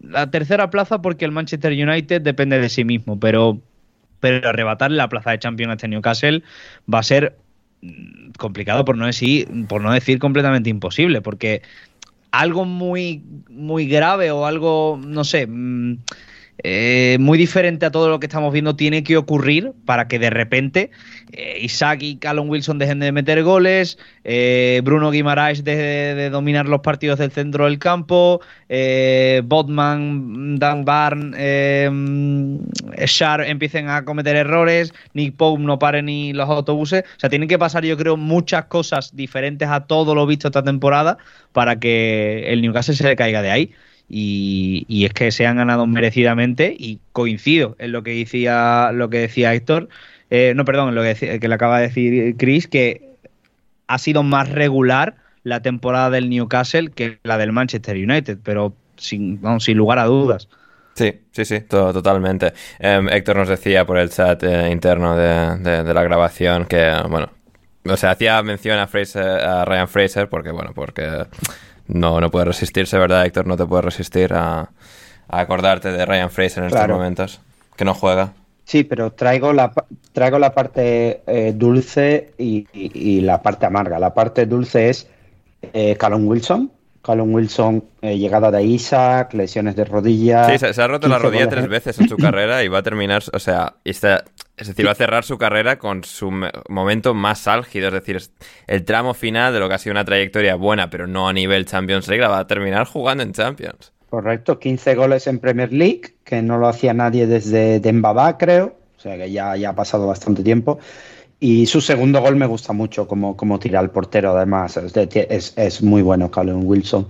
la 0.00 0.30
tercera 0.30 0.70
plaza 0.70 1.02
porque 1.02 1.24
el 1.24 1.32
Manchester 1.32 1.72
United 1.72 2.22
depende 2.22 2.58
de 2.58 2.68
sí 2.68 2.84
mismo, 2.84 3.20
pero, 3.20 3.60
pero 4.20 4.48
arrebatarle 4.48 4.96
la 4.96 5.08
plaza 5.08 5.30
de 5.30 5.38
Champions 5.38 5.70
a 5.70 5.74
este 5.74 5.88
Newcastle 5.88 6.42
va 6.92 7.00
a 7.00 7.02
ser 7.02 7.36
mm, 7.82 8.30
complicado 8.38 8.84
por 8.84 8.96
no 8.96 9.06
decir, 9.06 9.48
por 9.68 9.82
no 9.82 9.92
decir 9.92 10.18
completamente 10.18 10.70
imposible, 10.70 11.20
porque 11.22 11.62
algo 12.30 12.64
muy, 12.64 13.22
muy 13.48 13.86
grave 13.86 14.30
o 14.30 14.46
algo, 14.46 15.00
no 15.04 15.24
sé, 15.24 15.46
mm, 15.46 15.98
eh, 16.62 17.16
muy 17.20 17.38
diferente 17.38 17.86
a 17.86 17.90
todo 17.90 18.08
lo 18.08 18.20
que 18.20 18.26
estamos 18.26 18.52
viendo 18.52 18.76
tiene 18.76 19.02
que 19.02 19.16
ocurrir 19.16 19.72
para 19.84 20.08
que 20.08 20.18
de 20.18 20.30
repente 20.30 20.90
eh, 21.32 21.58
Isaac 21.60 22.02
y 22.02 22.16
Callum 22.16 22.48
Wilson 22.48 22.78
dejen 22.78 23.00
de 23.00 23.12
meter 23.12 23.42
goles, 23.42 23.98
eh, 24.24 24.80
Bruno 24.84 25.10
Guimaraes 25.10 25.64
deje 25.64 26.14
de, 26.14 26.30
dominar 26.30 26.68
los 26.68 26.80
partidos 26.80 27.18
del 27.18 27.30
centro 27.30 27.64
del 27.64 27.78
campo, 27.78 28.40
eh, 28.68 29.42
Botman, 29.44 30.58
Dan 30.58 30.84
Barn, 30.84 31.34
eh, 31.36 31.88
Shar 33.06 33.42
empiecen 33.42 33.88
a 33.88 34.04
cometer 34.04 34.36
errores, 34.36 34.92
Nick 35.14 35.36
Pope 35.36 35.62
no 35.62 35.78
pare 35.78 36.02
ni 36.02 36.32
los 36.32 36.48
autobuses. 36.48 37.04
O 37.16 37.20
sea, 37.20 37.30
tienen 37.30 37.48
que 37.48 37.58
pasar, 37.58 37.84
yo 37.84 37.96
creo, 37.96 38.16
muchas 38.16 38.66
cosas 38.66 39.14
diferentes 39.14 39.68
a 39.68 39.86
todo 39.86 40.14
lo 40.14 40.26
visto 40.26 40.48
esta 40.48 40.62
temporada 40.62 41.18
para 41.52 41.78
que 41.78 42.52
el 42.52 42.62
Newcastle 42.62 42.94
se 42.94 43.04
le 43.04 43.16
caiga 43.16 43.42
de 43.42 43.50
ahí. 43.50 43.72
Y, 44.10 45.04
es 45.06 45.12
que 45.14 45.30
se 45.30 45.46
han 45.46 45.56
ganado 45.56 45.86
merecidamente 45.86 46.74
y 46.76 46.98
coincido 47.12 47.76
en 47.78 47.92
lo 47.92 48.02
que 48.02 48.10
decía, 48.14 48.90
lo 48.92 49.08
que 49.08 49.18
decía 49.18 49.54
Héctor, 49.54 49.88
eh, 50.30 50.52
no, 50.56 50.64
perdón, 50.64 50.88
en 50.90 50.94
lo 50.96 51.02
que, 51.02 51.38
que 51.38 51.48
le 51.48 51.54
acaba 51.54 51.78
de 51.78 51.88
decir 51.88 52.36
Chris, 52.36 52.66
que 52.66 53.02
ha 53.86 53.98
sido 53.98 54.22
más 54.22 54.48
regular 54.48 55.16
la 55.44 55.62
temporada 55.62 56.10
del 56.10 56.28
Newcastle 56.28 56.90
que 56.90 57.18
la 57.22 57.38
del 57.38 57.52
Manchester 57.52 57.96
United, 57.96 58.38
pero 58.42 58.74
sin, 58.96 59.40
sin 59.60 59.76
lugar 59.78 59.98
a 59.98 60.04
dudas. 60.04 60.48
Sí, 60.94 61.14
sí, 61.30 61.44
sí, 61.44 61.60
to- 61.60 61.92
totalmente. 61.92 62.52
Em, 62.78 63.08
Héctor 63.08 63.36
nos 63.36 63.48
decía 63.48 63.86
por 63.86 63.96
el 63.96 64.10
chat 64.10 64.42
eh, 64.42 64.70
interno 64.70 65.16
de, 65.16 65.56
de- 65.58 65.84
de 65.84 65.94
la 65.94 66.02
grabación 66.02 66.66
que, 66.66 66.92
bueno, 67.08 67.30
o 67.84 67.96
sea, 67.96 68.10
hacía 68.10 68.42
mención 68.42 68.78
a, 68.78 68.86
Fraser, 68.86 69.22
a 69.22 69.64
Ryan 69.64 69.88
Fraser 69.88 70.28
porque, 70.28 70.50
bueno, 70.50 70.72
porque 70.74 71.24
no, 71.92 72.20
no 72.20 72.30
puede 72.30 72.46
resistirse, 72.46 72.98
¿verdad, 72.98 73.24
Héctor? 73.26 73.46
No 73.46 73.56
te 73.56 73.66
puedes 73.66 73.84
resistir 73.84 74.32
a, 74.34 74.60
a 75.28 75.40
acordarte 75.40 75.90
de 75.92 76.04
Ryan 76.06 76.30
Fraser 76.30 76.62
en 76.62 76.68
estos 76.68 76.80
momentos, 76.94 77.40
que 77.76 77.84
no 77.84 77.94
juega. 77.94 78.32
Sí, 78.64 78.84
pero 78.84 79.12
traigo 79.12 79.52
la, 79.52 79.72
traigo 80.12 80.38
la 80.38 80.54
parte 80.54 81.22
eh, 81.26 81.52
dulce 81.56 82.32
y, 82.38 82.66
y- 82.72 83.16
y 83.16 83.20
la 83.20 83.42
parte 83.42 83.66
amarga. 83.66 83.98
La 83.98 84.14
parte 84.14 84.46
dulce 84.46 84.88
es 84.90 85.08
eh, 85.62 85.96
Callum 85.96 86.26
Wilson. 86.28 86.70
Callum 87.02 87.32
Wilson, 87.34 87.84
eh, 88.02 88.18
llegada 88.18 88.50
de 88.50 88.62
Isaac, 88.62 89.32
lesiones 89.34 89.74
de 89.76 89.84
rodilla. 89.84 90.44
Sí, 90.50 90.58
se, 90.58 90.74
se 90.74 90.82
ha 90.82 90.86
roto 90.86 91.08
la 91.08 91.16
15 91.16 91.26
rodilla 91.28 91.44
goles. 91.46 91.58
tres 91.58 91.68
veces 91.70 91.98
en 92.00 92.08
su 92.08 92.16
carrera 92.18 92.62
y 92.62 92.68
va 92.68 92.78
a 92.78 92.82
terminar, 92.82 93.22
o 93.32 93.38
sea, 93.38 93.74
está- 93.84 94.24
es 94.56 94.68
decir, 94.68 94.86
va 94.86 94.90
a 94.90 94.94
cerrar 94.94 95.24
su 95.24 95.38
carrera 95.38 95.78
con 95.78 96.04
su 96.04 96.30
me- 96.30 96.50
momento 96.68 97.14
más 97.14 97.48
álgido, 97.48 97.88
es 97.88 97.94
decir, 97.94 98.18
el 98.66 98.84
tramo 98.84 99.14
final 99.14 99.54
de 99.54 99.60
lo 99.60 99.68
que 99.68 99.74
ha 99.74 99.78
sido 99.78 99.92
una 99.92 100.04
trayectoria 100.04 100.54
buena, 100.56 100.90
pero 100.90 101.06
no 101.06 101.28
a 101.28 101.32
nivel 101.32 101.64
Champions 101.64 102.06
League, 102.08 102.20
la 102.22 102.28
va 102.28 102.40
a 102.40 102.46
terminar 102.46 102.86
jugando 102.86 103.22
en 103.22 103.32
Champions. 103.32 103.92
Correcto, 104.10 104.58
15 104.58 104.94
goles 104.96 105.26
en 105.28 105.38
Premier 105.38 105.72
League, 105.72 106.16
que 106.24 106.42
no 106.42 106.58
lo 106.58 106.68
hacía 106.68 106.92
nadie 106.92 107.26
desde 107.26 107.80
Dembaba, 107.80 108.36
creo. 108.36 108.76
O 108.98 109.00
sea 109.00 109.16
que 109.16 109.30
ya, 109.30 109.56
ya 109.56 109.70
ha 109.70 109.74
pasado 109.74 110.06
bastante 110.06 110.42
tiempo. 110.42 110.78
Y 111.40 111.66
su 111.66 111.80
segundo 111.80 112.20
gol 112.20 112.36
me 112.36 112.46
gusta 112.46 112.72
mucho, 112.74 113.08
como, 113.08 113.36
como 113.36 113.58
tira 113.58 113.80
al 113.80 113.90
portero, 113.90 114.36
además. 114.36 114.76
Es, 114.76 115.54
es- 115.56 115.82
muy 115.82 116.02
bueno, 116.02 116.30
Callum 116.30 116.64
Wilson. 116.66 117.06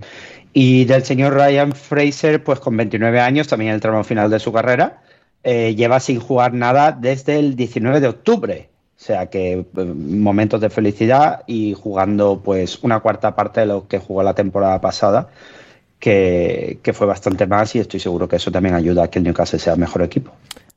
Y 0.53 0.85
del 0.85 1.03
señor 1.03 1.33
Ryan 1.33 1.73
Fraser, 1.73 2.43
pues 2.43 2.59
con 2.59 2.75
29 2.77 3.19
años, 3.19 3.47
también 3.47 3.69
en 3.69 3.75
el 3.75 3.81
tramo 3.81 4.03
final 4.03 4.29
de 4.29 4.39
su 4.39 4.51
carrera, 4.53 5.01
eh, 5.43 5.75
lleva 5.75 5.99
sin 5.99 6.19
jugar 6.19 6.53
nada 6.53 6.91
desde 6.91 7.39
el 7.39 7.55
19 7.55 7.99
de 7.99 8.07
octubre. 8.07 8.69
O 8.97 9.03
sea 9.03 9.27
que 9.29 9.53
eh, 9.53 9.65
momentos 9.75 10.61
de 10.61 10.69
felicidad 10.69 11.43
y 11.47 11.73
jugando 11.73 12.41
pues 12.43 12.79
una 12.83 12.99
cuarta 12.99 13.35
parte 13.35 13.61
de 13.61 13.65
lo 13.65 13.87
que 13.87 13.99
jugó 13.99 14.23
la 14.23 14.35
temporada 14.35 14.79
pasada 14.79 15.29
que, 15.99 16.79
que 16.83 16.93
fue 16.93 17.07
bastante 17.07 17.47
más 17.47 17.75
y 17.75 17.79
estoy 17.79 17.99
seguro 17.99 18.27
que 18.27 18.37
eso 18.37 18.51
también 18.51 18.75
ayuda 18.75 19.03
a 19.05 19.09
que 19.09 19.19
el 19.19 19.25
Newcastle 19.25 19.59
sea 19.59 19.75
mejor 19.75 20.01
equipo. 20.03 20.31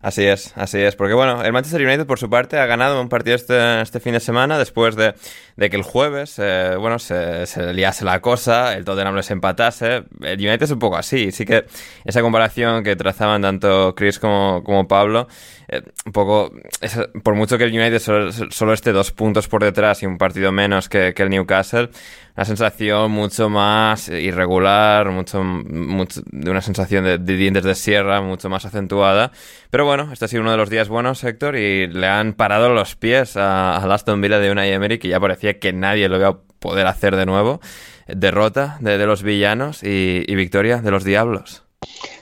Así 0.04 0.22
es, 0.26 0.52
así 0.54 0.78
es. 0.82 0.96
Porque 0.96 1.14
bueno, 1.14 1.42
el 1.42 1.52
Manchester 1.54 1.80
United 1.80 2.04
por 2.04 2.18
su 2.18 2.28
parte 2.28 2.58
ha 2.58 2.66
ganado 2.66 3.00
un 3.00 3.08
partido 3.08 3.36
este, 3.36 3.80
este 3.80 4.00
fin 4.00 4.12
de 4.12 4.20
semana 4.20 4.58
después 4.58 4.96
de, 4.96 5.14
de 5.56 5.70
que 5.70 5.76
el 5.76 5.82
jueves, 5.82 6.36
eh, 6.38 6.74
bueno, 6.78 6.98
se, 6.98 7.46
se 7.46 7.72
liase 7.72 8.04
la 8.04 8.20
cosa, 8.20 8.74
el 8.74 8.84
Tottenham 8.84 9.14
les 9.14 9.30
empatase. 9.30 10.04
El 10.22 10.38
United 10.40 10.62
es 10.62 10.70
un 10.72 10.78
poco 10.78 10.96
así. 10.96 11.30
Sí 11.32 11.44
que 11.44 11.64
esa 12.04 12.22
comparación 12.22 12.82
que 12.82 12.96
trazaban 12.96 13.42
tanto 13.42 13.94
Chris 13.94 14.18
como, 14.18 14.62
como 14.64 14.88
Pablo, 14.88 15.28
eh, 15.68 15.82
un 16.06 16.12
poco, 16.12 16.52
es- 16.80 16.98
por 17.22 17.34
mucho 17.34 17.56
que 17.56 17.64
el 17.64 17.72
United 17.72 17.98
solo, 18.00 18.32
solo 18.32 18.72
esté 18.72 18.92
dos 18.92 19.12
puntos 19.12 19.46
por 19.48 19.62
detrás 19.62 20.02
y 20.02 20.06
un 20.06 20.18
partido 20.18 20.50
menos 20.52 20.88
que, 20.88 21.14
que 21.14 21.22
el 21.22 21.30
Newcastle, 21.30 21.90
una 22.36 22.44
sensación 22.44 23.12
mucho 23.12 23.48
más 23.48 24.08
irregular, 24.08 25.08
mucho, 25.10 25.42
mucho 25.44 26.20
de 26.26 26.50
una 26.50 26.60
sensación 26.62 27.04
de, 27.04 27.18
de 27.18 27.36
dientes 27.36 27.62
de 27.62 27.76
sierra 27.76 28.20
mucho 28.20 28.48
más 28.48 28.64
acentuada. 28.64 29.30
Pero 29.70 29.84
bueno, 29.84 30.10
este 30.12 30.24
ha 30.24 30.28
sido 30.28 30.42
uno 30.42 30.50
de 30.50 30.56
los 30.56 30.68
días 30.70 30.88
buenos, 30.88 31.22
Héctor, 31.22 31.56
y 31.56 31.86
le 31.86 32.06
han 32.08 32.32
parado 32.32 32.68
los 32.70 32.96
pies 32.96 33.36
a, 33.36 33.76
a 33.76 33.94
Aston 33.94 34.20
Villa 34.20 34.38
de 34.40 34.50
Unai 34.50 34.70
Emery, 34.72 34.98
que 34.98 35.08
ya 35.08 35.20
parecía 35.20 35.43
que 35.58 35.72
nadie 35.72 36.08
lo 36.08 36.16
iba 36.16 36.28
a 36.28 36.38
poder 36.58 36.86
hacer 36.86 37.16
de 37.16 37.26
nuevo. 37.26 37.60
Derrota 38.08 38.76
de, 38.80 38.98
de 38.98 39.06
los 39.06 39.22
villanos 39.22 39.82
y, 39.82 40.24
y 40.26 40.34
victoria 40.34 40.78
de 40.82 40.90
los 40.90 41.04
diablos. 41.04 41.62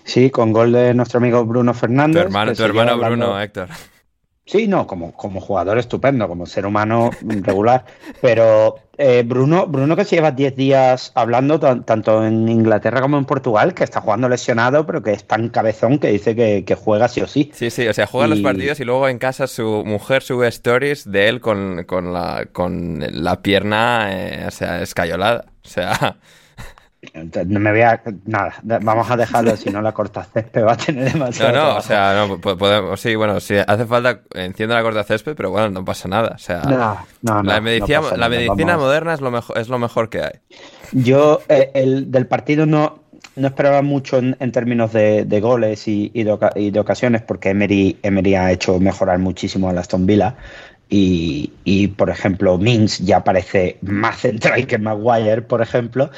Sí, 0.04 0.30
con 0.30 0.52
gol 0.52 0.72
de 0.72 0.94
nuestro 0.94 1.18
amigo 1.18 1.44
Bruno 1.44 1.72
Tu 1.72 1.78
Fernández. 1.80 2.22
hermano, 2.24 2.52
tu 2.54 2.62
hermano 2.64 2.98
Bruno, 2.98 3.40
Héctor. 3.40 3.68
Sí, 4.44 4.66
no, 4.66 4.86
como, 4.88 5.12
como 5.12 5.40
jugador 5.40 5.78
estupendo, 5.78 6.26
como 6.26 6.46
ser 6.46 6.66
humano 6.66 7.10
regular. 7.22 7.84
Pero 8.20 8.74
eh, 8.98 9.22
Bruno, 9.24 9.66
Bruno 9.68 9.94
que 9.94 10.04
se 10.04 10.16
lleva 10.16 10.32
10 10.32 10.56
días 10.56 11.12
hablando 11.14 11.60
tan- 11.60 11.84
tanto 11.84 12.26
en 12.26 12.48
Inglaterra 12.48 13.00
como 13.00 13.18
en 13.18 13.24
Portugal, 13.24 13.72
que 13.72 13.84
está 13.84 14.00
jugando 14.00 14.28
lesionado, 14.28 14.84
pero 14.84 15.00
que 15.02 15.12
es 15.12 15.24
tan 15.24 15.48
cabezón 15.48 16.00
que 16.00 16.08
dice 16.08 16.34
que, 16.34 16.64
que 16.64 16.74
juega 16.74 17.06
sí 17.08 17.20
o 17.20 17.28
sí. 17.28 17.52
Sí, 17.54 17.70
sí, 17.70 17.86
o 17.86 17.94
sea, 17.94 18.06
juega 18.08 18.26
los 18.26 18.40
Y- 18.40 18.42
partidos 18.42 18.80
y 18.80 18.84
luego 18.84 19.08
en 19.08 19.18
casa 19.18 19.46
su 19.46 19.84
mujer 19.86 20.22
sube 20.24 20.48
stories 20.48 21.10
de 21.10 21.28
él 21.28 21.40
con, 21.40 21.84
con 21.84 22.12
la, 22.12 22.46
con 22.52 22.98
la 23.10 23.42
pierna, 23.42 24.08
eh, 24.10 24.44
o 24.48 24.50
sea, 24.50 24.82
escayolada. 24.82 25.46
O 25.64 25.68
sea, 25.68 26.16
No 27.46 27.58
me 27.58 27.72
voy 27.72 27.80
a. 27.82 28.00
Nada, 28.26 28.54
vamos 28.62 29.10
a 29.10 29.16
dejarlo, 29.16 29.56
si 29.56 29.70
no 29.70 29.82
la 29.82 29.92
corta 29.92 30.22
césped 30.22 30.64
va 30.64 30.74
a 30.74 30.76
tener 30.76 31.12
demasiado. 31.12 31.52
No, 31.52 31.58
no, 31.58 31.60
trabajo. 31.64 31.78
o 31.78 31.82
sea, 31.82 32.14
no, 32.14 32.40
podemos, 32.40 33.00
sí, 33.00 33.16
bueno, 33.16 33.40
si 33.40 33.56
hace 33.56 33.86
falta, 33.86 34.22
enciendo 34.34 34.74
la 34.76 34.82
corta 34.82 35.02
césped, 35.02 35.34
pero 35.34 35.50
bueno, 35.50 35.70
no 35.70 35.84
pasa 35.84 36.08
nada. 36.08 36.32
O 36.36 36.38
sea, 36.38 36.62
No, 37.22 37.42
la 37.42 37.60
medicina, 37.60 38.00
la 38.16 38.28
medicina 38.28 38.76
moderna 38.76 39.14
es 39.14 39.20
lo, 39.20 39.32
mejor, 39.32 39.58
es 39.58 39.68
lo 39.68 39.78
mejor 39.80 40.10
que 40.10 40.22
hay. 40.22 40.40
Yo 40.92 41.40
eh, 41.48 41.70
el, 41.74 42.10
del 42.10 42.26
partido 42.26 42.66
no, 42.66 43.00
no 43.34 43.48
esperaba 43.48 43.82
mucho 43.82 44.18
en, 44.18 44.36
en 44.38 44.52
términos 44.52 44.92
de, 44.92 45.24
de 45.24 45.40
goles 45.40 45.88
y, 45.88 46.10
y 46.14 46.22
de, 46.24 46.32
oca- 46.32 46.52
y 46.54 46.70
de 46.70 46.80
ocasiones, 46.80 47.22
porque 47.22 47.50
Emery, 47.50 47.98
Emery 48.02 48.34
ha 48.36 48.52
hecho 48.52 48.78
mejorar 48.78 49.18
muchísimo 49.18 49.68
a 49.68 49.72
Aston 49.72 50.06
Villa. 50.06 50.36
Y, 50.94 51.54
y, 51.64 51.88
por 51.88 52.10
ejemplo, 52.10 52.58
Mings 52.58 52.98
ya 52.98 53.24
parece 53.24 53.78
más 53.80 54.18
central 54.20 54.66
que 54.66 54.76
Maguire, 54.76 55.40
por 55.40 55.62
ejemplo. 55.62 56.10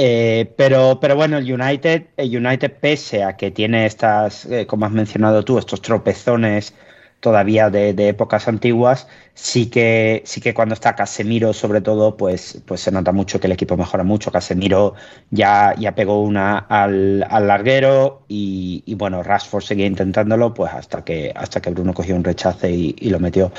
Eh, 0.00 0.54
pero, 0.56 1.00
pero 1.00 1.16
bueno, 1.16 1.38
el 1.38 1.52
United, 1.52 2.06
el 2.16 2.36
United, 2.36 2.72
pese 2.80 3.24
a 3.24 3.36
que 3.36 3.50
tiene 3.50 3.84
estas, 3.84 4.46
eh, 4.46 4.64
como 4.64 4.86
has 4.86 4.92
mencionado 4.92 5.44
tú, 5.44 5.58
estos 5.58 5.82
tropezones 5.82 6.72
todavía 7.18 7.68
de, 7.68 7.90
épocas 8.08 8.46
antiguas, 8.46 9.08
sí 9.34 9.66
que, 9.68 10.22
sí 10.24 10.40
que 10.40 10.54
cuando 10.54 10.74
está 10.74 10.94
Casemiro, 10.94 11.52
sobre 11.52 11.80
todo, 11.80 12.16
pues, 12.16 12.62
pues 12.64 12.80
se 12.80 12.92
nota 12.92 13.10
mucho 13.10 13.40
que 13.40 13.48
el 13.48 13.52
equipo 13.54 13.76
mejora 13.76 14.04
mucho. 14.04 14.30
Casemiro 14.30 14.94
ya, 15.30 15.74
ya 15.76 15.96
pegó 15.96 16.22
una 16.22 16.58
al, 16.58 17.26
al 17.28 17.48
larguero 17.48 18.22
y, 18.28 18.94
bueno, 18.94 19.24
Rashford 19.24 19.64
seguía 19.64 19.86
intentándolo, 19.86 20.54
pues 20.54 20.72
hasta 20.72 21.04
que, 21.04 21.32
hasta 21.34 21.60
que 21.60 21.70
Bruno 21.70 21.92
cogió 21.92 22.14
un 22.14 22.22
rechace 22.22 22.70
y 22.70 23.10
lo 23.10 23.18
metió. 23.18 23.50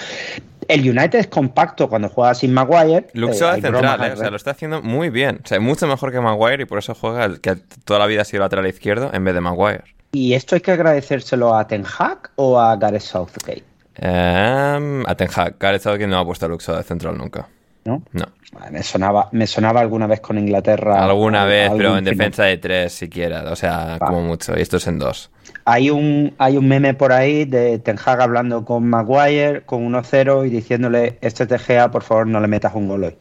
El 0.68 0.82
United 0.82 1.20
es 1.20 1.28
compacto 1.28 1.88
cuando 1.90 2.10
juega 2.10 2.34
sin 2.36 2.54
Maguire. 2.54 3.08
Luxo 3.14 3.46
eh, 3.46 3.48
de 3.48 3.54
hay 3.56 3.62
central, 3.62 3.82
bromas 3.98 4.10
eh, 4.10 4.14
o 4.14 4.18
sea, 4.18 4.30
lo 4.30 4.36
está 4.36 4.52
haciendo 4.52 4.82
muy 4.82 5.10
bien. 5.10 5.40
O 5.44 5.48
sea, 5.48 5.60
mucho 5.60 5.88
mejor 5.88 6.12
que 6.12 6.20
Maguire 6.20 6.64
y 6.64 6.66
por 6.66 6.78
eso 6.80 6.94
juega 6.96 7.26
el 7.26 7.42
que 7.42 7.56
toda 7.86 8.00
la 8.00 8.06
vida 8.06 8.22
ha 8.22 8.26
sido 8.26 8.42
lateral 8.44 8.68
izquierdo 8.68 9.10
en 9.14 9.24
vez 9.24 9.34
de 9.34 9.42
Maguire. 9.42 9.84
¿Y 10.12 10.34
esto 10.34 10.56
hay 10.56 10.62
que 10.62 10.72
agradecérselo 10.72 11.56
a 11.56 11.68
Ten 11.68 11.86
Hag 11.86 12.32
o 12.36 12.60
a 12.60 12.76
Gareth 12.76 13.02
Southgate? 13.02 13.64
Eh, 13.98 15.04
a 15.08 15.16
Ten 15.16 15.30
Hag. 15.36 15.56
Gareth 15.60 15.82
Southgate 15.84 16.08
no 16.08 16.20
ha 16.20 16.26
puesto 16.26 16.46
a 16.46 16.50
Luxo 16.50 16.76
de 16.76 16.84
central 16.84 17.18
nunca. 17.18 17.48
¿No? 17.86 18.02
No. 18.12 18.26
Me 18.72 18.84
sonaba, 18.84 19.30
me 19.32 19.48
sonaba 19.48 19.80
alguna 19.80 20.08
vez 20.08 20.20
con 20.20 20.38
Inglaterra. 20.38 21.04
Alguna 21.06 21.44
al- 21.44 21.50
vez, 21.50 21.72
pero 21.78 21.98
en 21.98 22.04
defensa 22.04 22.44
de 22.44 22.58
tres 22.58 22.94
siquiera. 22.94 23.44
O 23.52 23.56
sea, 23.56 23.98
Va. 24.02 24.08
como 24.08 24.22
mucho. 24.22 24.58
Y 24.58 24.62
esto 24.62 24.78
es 24.78 24.88
en 24.88 25.00
dos. 25.00 25.30
Hay 25.72 25.92
un, 25.92 26.34
hay 26.40 26.58
un 26.58 26.68
meme 26.68 26.96
por 26.96 27.12
ahí 27.12 27.46
de 27.46 27.78
Ten 27.78 28.00
Hag 28.04 28.22
hablando 28.22 28.66
con 28.66 28.90
Maguire 28.90 29.62
con 29.68 29.88
1-0 29.94 30.48
y 30.48 30.50
diciéndole, 30.50 31.20
este 31.22 31.46
TGA, 31.46 31.92
por 31.92 32.02
favor, 32.02 32.26
no 32.26 32.40
le 32.40 32.48
metas 32.48 32.74
un 32.74 32.88
gol 32.88 33.04
hoy. 33.04 33.16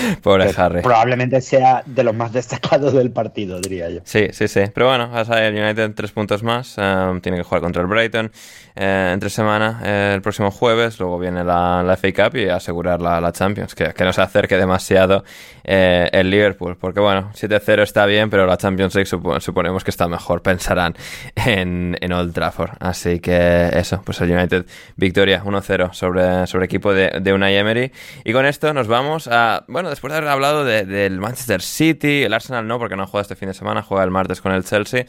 Pobre 0.22 0.50
Harry. 0.56 0.82
Probablemente 0.82 1.40
sea 1.40 1.82
de 1.86 2.04
los 2.04 2.14
más 2.14 2.32
destacados 2.32 2.92
del 2.92 3.10
partido, 3.10 3.60
diría 3.60 3.88
yo. 3.90 4.00
Sí, 4.04 4.28
sí, 4.32 4.48
sí. 4.48 4.62
Pero 4.74 4.86
bueno, 4.88 5.10
el 5.18 5.54
United 5.54 5.92
tres 5.94 6.12
puntos 6.12 6.42
más. 6.42 6.74
eh, 6.78 7.18
tiene 7.22 7.38
que 7.38 7.44
jugar 7.44 7.60
contra 7.62 7.82
el 7.82 7.88
Brighton 7.88 8.30
eh, 8.74 9.10
entre 9.12 9.30
semana 9.30 9.80
eh, 9.84 10.12
el 10.14 10.22
próximo 10.22 10.50
jueves. 10.50 10.98
Luego 11.00 11.18
viene 11.18 11.44
la, 11.44 11.82
la 11.82 11.96
FA 11.96 12.12
Cup 12.12 12.36
y 12.36 12.48
asegurar 12.48 13.00
la, 13.00 13.20
la 13.20 13.32
Champions. 13.32 13.74
Que, 13.74 13.92
que 13.94 14.04
no 14.04 14.12
se 14.12 14.22
acerque 14.22 14.56
demasiado 14.56 15.24
eh, 15.64 16.08
el 16.12 16.30
Liverpool. 16.30 16.76
Porque 16.76 17.00
bueno, 17.00 17.30
7-0 17.34 17.82
está 17.82 18.06
bien, 18.06 18.30
pero 18.30 18.46
la 18.46 18.56
Champions 18.56 18.94
League 18.94 19.08
supo- 19.08 19.40
suponemos 19.40 19.84
que 19.84 19.90
está 19.90 20.08
mejor, 20.08 20.42
pensarán, 20.42 20.94
en, 21.34 21.96
en 22.00 22.12
Old 22.12 22.32
Trafford. 22.34 22.70
Así 22.80 23.20
que 23.20 23.70
eso, 23.72 24.02
pues 24.04 24.20
el 24.20 24.30
United 24.30 24.66
victoria 24.96 25.42
1-0 25.44 25.92
sobre, 25.92 26.46
sobre 26.46 26.64
equipo 26.66 26.92
de, 26.92 27.18
de 27.20 27.32
Unai 27.32 27.56
Emery. 27.56 27.92
Y 28.24 28.32
con 28.32 28.46
esto 28.46 28.72
nos 28.74 28.86
vamos 28.88 29.28
a, 29.30 29.64
bueno, 29.68 29.85
después 29.88 30.12
de 30.12 30.18
haber 30.18 30.30
hablado 30.30 30.64
de- 30.64 30.84
del 30.84 31.18
Manchester 31.20 31.62
City, 31.62 32.22
el 32.24 32.32
Arsenal 32.34 32.66
no, 32.66 32.78
porque 32.78 32.96
no 32.96 33.06
juega 33.06 33.22
este 33.22 33.36
fin 33.36 33.48
de 33.48 33.54
semana, 33.54 33.82
juega 33.82 34.04
el 34.04 34.10
martes 34.10 34.40
con 34.40 34.52
el 34.52 34.64
Chelsea. 34.64 35.06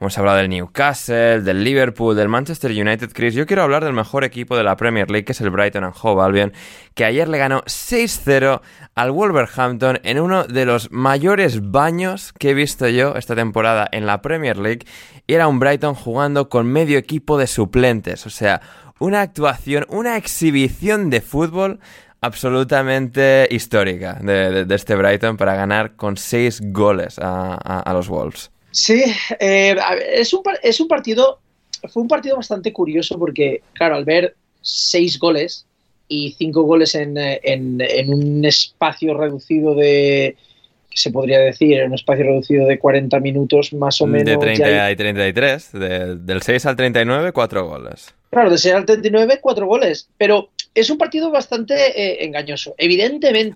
Hemos 0.00 0.16
hablado 0.16 0.36
del 0.38 0.48
Newcastle, 0.48 1.40
del 1.40 1.64
Liverpool, 1.64 2.14
del 2.14 2.28
Manchester 2.28 2.70
United, 2.70 3.10
Chris. 3.12 3.34
Yo 3.34 3.46
quiero 3.46 3.62
hablar 3.62 3.84
del 3.84 3.92
mejor 3.92 4.22
equipo 4.22 4.56
de 4.56 4.62
la 4.62 4.76
Premier 4.76 5.10
League, 5.10 5.24
que 5.24 5.32
es 5.32 5.40
el 5.40 5.50
Brighton 5.50 5.82
and 5.82 5.94
Hove 6.00 6.22
Albion, 6.22 6.52
que 6.94 7.04
ayer 7.04 7.26
le 7.28 7.38
ganó 7.38 7.62
6-0 7.66 8.60
al 8.94 9.10
Wolverhampton 9.10 9.98
en 10.04 10.20
uno 10.20 10.44
de 10.44 10.64
los 10.66 10.92
mayores 10.92 11.70
baños 11.70 12.32
que 12.38 12.50
he 12.50 12.54
visto 12.54 12.88
yo 12.88 13.14
esta 13.16 13.34
temporada 13.34 13.88
en 13.90 14.06
la 14.06 14.22
Premier 14.22 14.56
League. 14.56 14.86
Y 15.26 15.34
era 15.34 15.48
un 15.48 15.58
Brighton 15.58 15.94
jugando 15.94 16.48
con 16.48 16.66
medio 16.70 16.96
equipo 16.96 17.36
de 17.36 17.48
suplentes. 17.48 18.24
O 18.24 18.30
sea, 18.30 18.60
una 19.00 19.20
actuación, 19.20 19.84
una 19.88 20.16
exhibición 20.16 21.10
de 21.10 21.20
fútbol 21.20 21.80
absolutamente 22.20 23.46
histórica 23.50 24.18
de, 24.22 24.50
de- 24.50 24.64
de 24.64 24.74
este 24.74 24.94
Brighton 24.94 25.36
para 25.36 25.54
ganar 25.54 25.96
con 25.96 26.16
6 26.16 26.60
goles 26.72 27.18
a, 27.18 27.54
a- 27.54 27.80
a 27.80 27.92
los 27.94 28.08
Wolves. 28.08 28.50
Sí, 28.70 29.02
eh, 29.40 29.76
es, 30.12 30.32
un, 30.32 30.42
es 30.62 30.80
un 30.80 30.88
partido, 30.88 31.40
fue 31.92 32.02
un 32.02 32.08
partido 32.08 32.36
bastante 32.36 32.72
curioso 32.72 33.18
porque, 33.18 33.62
claro, 33.72 33.96
al 33.96 34.04
ver 34.04 34.34
seis 34.60 35.18
goles 35.18 35.64
y 36.08 36.32
cinco 36.38 36.62
goles 36.62 36.94
en, 36.94 37.16
en- 37.16 37.80
en 37.80 38.12
un 38.12 38.44
espacio 38.44 39.14
reducido 39.16 39.74
de, 39.74 40.36
¿qué 40.90 40.96
se 40.96 41.10
podría 41.10 41.38
decir? 41.38 41.78
En 41.78 41.88
un 41.88 41.94
espacio 41.94 42.24
reducido 42.24 42.66
de 42.66 42.78
40 42.78 43.20
minutos 43.20 43.72
más 43.72 44.00
o 44.00 44.06
menos. 44.06 44.24
de 44.26 44.32
ya 44.32 44.38
30 44.38 44.84
hay- 44.86 44.92
y 44.92 44.96
33, 44.96 45.72
de- 45.72 46.16
del 46.16 46.42
6 46.42 46.66
al 46.66 46.76
39, 46.76 47.32
4 47.32 47.66
goles. 47.66 48.14
Claro, 48.30 48.50
de 48.50 48.58
6 48.58 48.74
al 48.74 48.84
39, 48.84 49.38
cuatro 49.40 49.66
goles. 49.66 50.10
Pero 50.18 50.50
es 50.80 50.90
un 50.90 50.98
partido 50.98 51.30
bastante 51.30 51.74
eh, 51.74 52.24
engañoso. 52.24 52.74
Evidentemente, 52.78 53.54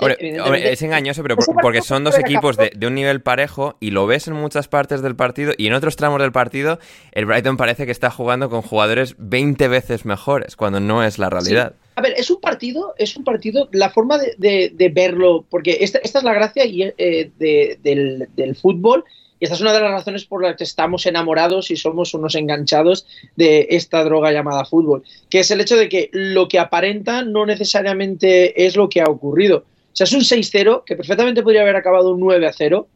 es 0.72 0.82
engañoso, 0.82 1.22
pero 1.22 1.36
por- 1.36 1.46
porque 1.62 1.82
son 1.82 2.04
dos 2.04 2.18
equipos 2.18 2.56
de, 2.56 2.86
un 2.86 2.94
nivel 2.94 3.20
parejo 3.20 3.76
y 3.80 3.90
lo 3.90 4.06
ves 4.06 4.28
en 4.28 4.34
muchas 4.34 4.68
partes 4.68 5.02
del 5.02 5.16
partido 5.16 5.52
y 5.56 5.66
en 5.66 5.74
otros 5.74 5.96
tramos 5.96 6.20
del 6.20 6.32
partido 6.32 6.78
el 7.12 7.26
Brighton 7.26 7.56
parece 7.56 7.86
que 7.86 7.92
está 7.92 8.10
jugando 8.10 8.50
con 8.50 8.62
jugadores 8.62 9.14
20 9.18 9.68
veces 9.68 10.04
mejores, 10.04 10.56
cuando 10.56 10.80
no 10.80 11.04
es 11.04 11.18
la 11.18 11.30
realidad. 11.30 11.74
A 11.94 12.00
ver, 12.02 12.14
es 12.16 12.30
un 12.30 12.40
partido, 12.40 12.94
es 12.98 13.16
un 13.16 13.24
partido, 13.24 13.68
la 13.72 13.90
forma 13.90 14.18
de, 14.18 14.34
de- 14.38 14.72
de 14.74 14.88
verlo, 14.88 15.44
porque 15.50 15.78
esta, 15.80 15.98
esta 15.98 16.18
es 16.18 16.24
la 16.24 16.32
gracia 16.34 16.64
y, 16.64 16.82
eh, 16.96 17.30
de- 17.38 17.78
del, 17.82 18.28
del 18.34 18.56
fútbol, 18.56 19.04
y 19.42 19.44
esta 19.44 19.56
es 19.56 19.60
una 19.60 19.72
de 19.72 19.80
las 19.80 19.90
razones 19.90 20.24
por 20.24 20.40
las 20.40 20.54
que 20.54 20.62
estamos 20.62 21.04
enamorados 21.04 21.72
y 21.72 21.76
somos 21.76 22.14
unos 22.14 22.36
enganchados 22.36 23.08
de 23.34 23.66
esta 23.70 24.04
droga 24.04 24.30
llamada 24.30 24.64
fútbol, 24.64 25.02
que 25.28 25.40
es 25.40 25.50
el 25.50 25.60
hecho 25.60 25.76
de 25.76 25.88
que 25.88 26.10
lo 26.12 26.46
que 26.46 26.60
aparenta 26.60 27.24
no 27.24 27.44
necesariamente 27.44 28.64
es 28.64 28.76
lo 28.76 28.88
que 28.88 29.00
ha 29.00 29.06
ocurrido. 29.06 29.64
O 29.66 29.96
sea, 29.96 30.04
es 30.04 30.12
un 30.12 30.20
6-0 30.20 30.84
que 30.84 30.94
perfectamente 30.94 31.42
podría 31.42 31.62
haber 31.62 31.74
acabado 31.74 32.14
un 32.14 32.20
9-0, 32.20 32.86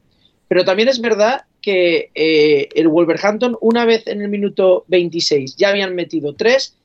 pero 0.46 0.64
también 0.64 0.88
es 0.88 1.00
verdad 1.00 1.46
que 1.60 2.12
eh, 2.14 2.68
el 2.76 2.86
Wolverhampton, 2.86 3.58
una 3.60 3.84
vez 3.84 4.06
en 4.06 4.22
el 4.22 4.28
minuto 4.28 4.84
26, 4.86 5.56
ya 5.56 5.70
habían 5.70 5.96
metido 5.96 6.36
3 6.36 6.76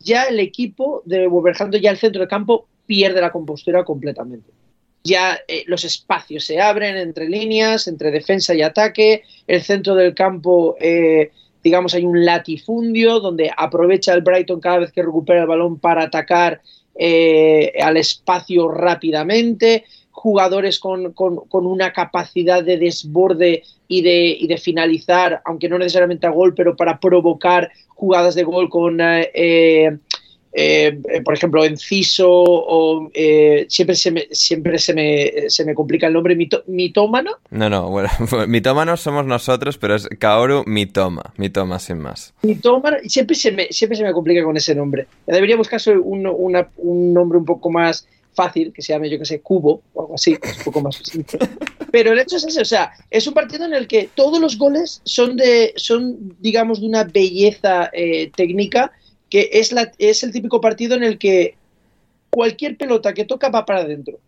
ya 0.00 0.24
el 0.24 0.38
equipo 0.38 1.00
de 1.06 1.26
Wolverhampton, 1.28 1.80
ya 1.80 1.92
el 1.92 1.96
centro 1.96 2.20
de 2.20 2.28
campo, 2.28 2.68
pierde 2.84 3.22
la 3.22 3.32
compostura 3.32 3.84
completamente. 3.84 4.57
Ya 5.08 5.40
eh, 5.48 5.64
los 5.66 5.84
espacios 5.84 6.44
se 6.44 6.60
abren 6.60 6.98
entre 6.98 7.30
líneas, 7.30 7.88
entre 7.88 8.10
defensa 8.10 8.54
y 8.54 8.60
ataque, 8.60 9.22
el 9.46 9.62
centro 9.62 9.94
del 9.94 10.14
campo, 10.14 10.76
eh, 10.80 11.30
digamos, 11.64 11.94
hay 11.94 12.04
un 12.04 12.26
latifundio 12.26 13.18
donde 13.18 13.50
aprovecha 13.56 14.12
el 14.12 14.20
Brighton 14.20 14.60
cada 14.60 14.80
vez 14.80 14.92
que 14.92 15.02
recupera 15.02 15.40
el 15.40 15.46
balón 15.46 15.78
para 15.78 16.04
atacar 16.04 16.60
eh, 16.94 17.72
al 17.82 17.96
espacio 17.96 18.68
rápidamente, 18.68 19.84
jugadores 20.10 20.78
con, 20.78 21.14
con, 21.14 21.66
una 21.66 21.92
capacidad 21.92 22.62
de 22.62 22.76
desborde 22.76 23.62
y 23.86 24.02
de, 24.02 24.36
y 24.38 24.46
de, 24.46 24.58
finalizar, 24.58 25.40
aunque 25.46 25.70
no 25.70 25.78
necesariamente 25.78 26.26
a 26.26 26.30
gol, 26.30 26.54
pero 26.54 26.76
para 26.76 27.00
provocar 27.00 27.70
jugadas 27.88 28.34
de 28.34 28.42
gol 28.42 28.68
con, 28.68 28.98
eh, 29.00 29.96
eh, 30.52 31.00
por 31.24 31.34
ejemplo, 31.34 31.64
Enciso 31.64 32.28
o 32.30 33.10
eh, 33.14 33.66
siempre, 33.68 33.94
se 33.94 34.10
me, 34.10 34.28
siempre 34.30 34.78
se, 34.78 34.94
me, 34.94 35.50
se 35.50 35.64
me 35.64 35.74
complica 35.74 36.06
el 36.06 36.12
nombre, 36.12 36.34
Mito, 36.34 36.64
Mitómano. 36.66 37.32
No, 37.50 37.68
no, 37.68 37.90
bueno, 37.90 38.08
mitómanos 38.48 39.00
somos 39.00 39.26
nosotros, 39.26 39.78
pero 39.78 39.94
es 39.94 40.08
Kaoru 40.18 40.64
Mitoma, 40.66 41.32
Mitoma 41.36 41.78
sin 41.78 41.98
más. 41.98 42.34
Mitómano, 42.42 42.96
siempre 43.04 43.36
se 43.36 43.52
me, 43.52 43.68
siempre 43.70 43.96
se 43.96 44.04
me 44.04 44.12
complica 44.12 44.42
con 44.42 44.56
ese 44.56 44.74
nombre. 44.74 45.06
Debería 45.26 45.56
buscarse 45.56 45.96
un, 45.96 46.26
una, 46.26 46.68
un 46.76 47.12
nombre 47.12 47.38
un 47.38 47.44
poco 47.44 47.70
más 47.70 48.06
fácil, 48.38 48.72
que 48.72 48.82
se 48.82 48.92
llame, 48.92 49.10
yo 49.10 49.18
que 49.18 49.24
sé, 49.24 49.40
Cubo 49.40 49.82
o 49.94 50.02
algo 50.02 50.14
así, 50.14 50.38
es 50.40 50.58
un 50.58 50.64
poco 50.64 50.80
más 50.80 50.96
simple. 51.02 51.40
Pero 51.90 52.12
el 52.12 52.20
hecho 52.20 52.36
es 52.36 52.44
ese, 52.44 52.60
o 52.60 52.64
sea, 52.64 52.92
es 53.10 53.26
un 53.26 53.34
partido 53.34 53.64
en 53.64 53.74
el 53.74 53.88
que 53.88 54.08
todos 54.14 54.38
los 54.40 54.56
goles 54.56 55.00
son 55.04 55.36
de, 55.36 55.72
son, 55.74 56.36
digamos, 56.38 56.80
de 56.80 56.86
una 56.86 57.02
belleza 57.02 57.90
eh, 57.92 58.30
técnica, 58.36 58.92
que 59.30 59.50
es, 59.52 59.72
la, 59.72 59.92
es 59.98 60.22
el 60.22 60.32
típico 60.32 60.60
partido 60.60 60.96
en 60.96 61.04
el 61.04 61.18
que 61.18 61.56
cualquier 62.30 62.76
pelota 62.76 63.14
que 63.14 63.24
toca 63.24 63.48
va 63.48 63.66
para 63.66 63.80
adentro. 63.80 64.18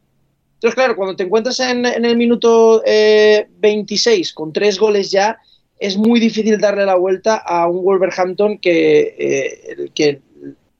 Entonces, 0.54 0.74
claro, 0.74 0.94
cuando 0.96 1.16
te 1.16 1.22
encuentras 1.22 1.58
en, 1.60 1.86
en 1.86 2.04
el 2.04 2.16
minuto 2.16 2.82
eh, 2.84 3.48
26 3.60 4.32
con 4.34 4.52
tres 4.52 4.78
goles 4.78 5.10
ya, 5.10 5.38
es 5.78 5.96
muy 5.96 6.20
difícil 6.20 6.58
darle 6.58 6.84
la 6.84 6.96
vuelta 6.96 7.36
a 7.36 7.66
un 7.66 7.82
Wolverhampton 7.82 8.58
que, 8.58 9.14
eh, 9.18 9.90
que 9.94 10.20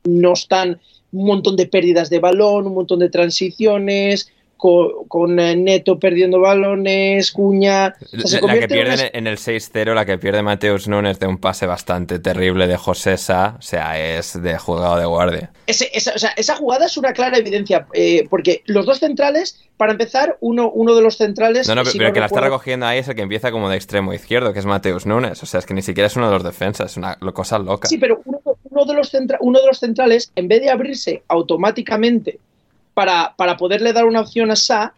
no 0.04 0.34
están 0.34 0.80
un 1.12 1.26
montón 1.26 1.56
de 1.56 1.66
pérdidas 1.66 2.10
de 2.10 2.20
balón, 2.20 2.66
un 2.66 2.74
montón 2.74 2.98
de 2.98 3.08
transiciones, 3.08 4.30
con, 4.60 5.40
eh, 5.40 5.56
Neto 5.56 5.98
perdiendo 5.98 6.40
balones, 6.40 7.32
Cuña. 7.32 7.94
la 8.12 8.58
que 8.58 8.68
pierde 8.68 9.10
en 9.14 9.26
el 9.26 9.38
6-0, 9.38 9.94
la 9.94 10.04
que 10.04 10.18
pierde 10.18 10.42
Mateus 10.42 10.86
Nunes 10.86 11.18
de 11.18 11.26
un 11.26 11.38
pase 11.38 11.66
bastante 11.66 12.18
terrible 12.18 12.66
de 12.66 12.76
José 12.76 13.16
Sá, 13.16 13.56
o 13.58 13.62
sea, 13.62 13.98
es 13.98 14.40
de 14.40 14.58
jugado 14.58 14.98
de 14.98 15.06
guardia. 15.06 15.50
esa, 15.66 16.56
jugada 16.56 16.86
es 16.86 16.96
una 16.96 17.12
clara 17.12 17.38
evidencia, 17.38 17.86
eh, 17.94 18.26
porque 18.28 18.62
los 18.66 18.84
dos 18.84 18.98
centrales, 18.98 19.58
para 19.76 19.92
empezar, 19.92 20.36
uno, 20.40 20.70
uno 20.70 20.94
de 20.94 21.02
los 21.02 21.16
centrales. 21.16 21.66
No, 21.66 21.74
no, 21.74 21.82
pero, 21.84 22.08
el 22.08 22.12
que 22.12 22.20
la 22.20 22.26
está 22.26 22.40
recogiendo 22.40 22.84
ahí 22.84 22.98
es 22.98 23.08
el 23.08 23.14
que 23.14 23.22
empieza 23.22 23.50
como 23.50 23.70
de 23.70 23.76
extremo 23.76 24.12
izquierdo, 24.12 24.52
que 24.52 24.58
es 24.58 24.66
Mateus 24.66 25.06
Nunes, 25.06 25.42
o 25.42 25.46
sea, 25.46 25.60
es 25.60 25.66
que 25.66 25.74
ni 25.74 25.82
siquiera 25.82 26.06
es 26.06 26.16
uno 26.16 26.26
de 26.26 26.34
los 26.34 26.44
defensas, 26.44 26.92
es 26.92 26.96
una 26.98 27.16
cosa 27.32 27.58
loca. 27.58 27.88
Sí, 27.88 27.96
pero 27.96 28.20
uno, 28.26 28.40
de, 28.84 28.94
los 28.94 29.12
uno 29.40 29.60
de 29.60 29.66
los 29.66 29.78
centrales, 29.78 30.32
en 30.36 30.48
vez 30.48 30.60
de 30.60 30.70
abrirse 30.70 31.22
automáticamente 31.28 32.38
para, 33.00 33.34
para 33.34 33.56
poderle 33.56 33.94
dar 33.94 34.04
una 34.04 34.20
opción 34.20 34.50
a 34.50 34.56
Sa, 34.56 34.92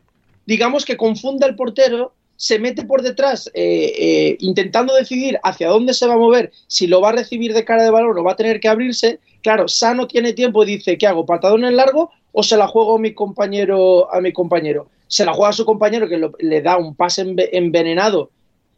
digamos 0.45 0.85
que 0.85 0.97
confunda 0.97 1.47
al 1.47 1.55
portero, 1.55 2.13
se 2.35 2.59
mete 2.59 2.85
por 2.85 3.01
detrás 3.01 3.49
eh, 3.55 3.93
eh, 3.97 4.37
intentando 4.41 4.93
decidir 4.93 5.39
hacia 5.45 5.69
dónde 5.69 5.95
se 5.95 6.09
va 6.09 6.15
a 6.15 6.17
mover, 6.17 6.51
si 6.67 6.89
lo 6.89 7.01
va 7.01 7.11
a 7.11 7.13
recibir 7.13 7.55
de 7.55 7.65
cara 7.65 7.85
de 7.85 7.93
balón 7.93 8.19
o 8.19 8.25
va 8.25 8.33
a 8.33 8.37
tener 8.37 8.59
que 8.59 8.67
abrirse. 8.67 9.21
Claro, 9.41 9.69
Sa 9.69 9.95
no 9.95 10.09
tiene 10.09 10.33
tiempo, 10.33 10.65
dice, 10.65 10.99
¿qué 10.99 11.07
hago? 11.07 11.25
¿Patadón 11.25 11.65
en 11.65 11.77
largo 11.77 12.11
o 12.33 12.43
se 12.43 12.57
la 12.57 12.67
juego 12.67 12.97
a 12.97 12.99
mi 12.99 13.15
compañero? 13.15 14.13
A 14.13 14.21
mi 14.21 14.33
compañero? 14.33 14.89
Se 15.07 15.25
la 15.25 15.33
juega 15.33 15.51
a 15.51 15.53
su 15.53 15.65
compañero 15.65 16.09
que 16.09 16.29
le 16.41 16.61
da 16.61 16.79
un 16.79 16.97
pase 16.97 17.25
envenenado 17.53 18.31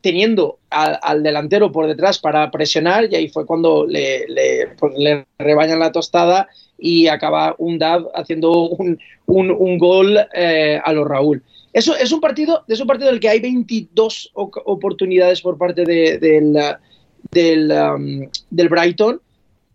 teniendo 0.02 0.58
al, 0.68 1.22
delantero 1.22 1.72
por 1.72 1.86
detrás 1.86 2.18
para 2.18 2.50
presionar 2.50 3.10
y 3.10 3.16
ahí 3.16 3.28
fue 3.30 3.46
cuando 3.46 3.86
le, 3.86 4.28
le, 4.28 4.66
pues, 4.78 4.92
le 4.98 5.24
rebañan 5.38 5.78
la 5.78 5.92
tostada 5.92 6.46
y 6.78 7.06
acaba 7.06 7.54
un 7.58 7.78
DAB 7.78 8.08
haciendo 8.14 8.68
un, 8.68 8.98
un, 9.26 9.78
gol 9.78 10.18
eh, 10.34 10.80
a 10.82 10.92
los 10.92 11.06
Raúl. 11.06 11.42
Eso 11.72 11.96
es 11.96 12.12
un 12.12 12.20
partido, 12.20 12.64
es 12.68 12.80
un 12.80 12.86
partido 12.86 13.08
en 13.08 13.16
el 13.16 13.20
que 13.20 13.28
hay 13.28 13.40
22 13.40 14.30
oportunidades 14.34 15.40
por 15.40 15.58
parte 15.58 15.84
de, 15.84 16.18
del, 16.18 16.56
del, 17.32 17.72
um, 17.72 18.28
del 18.50 18.68
Brighton 18.68 19.20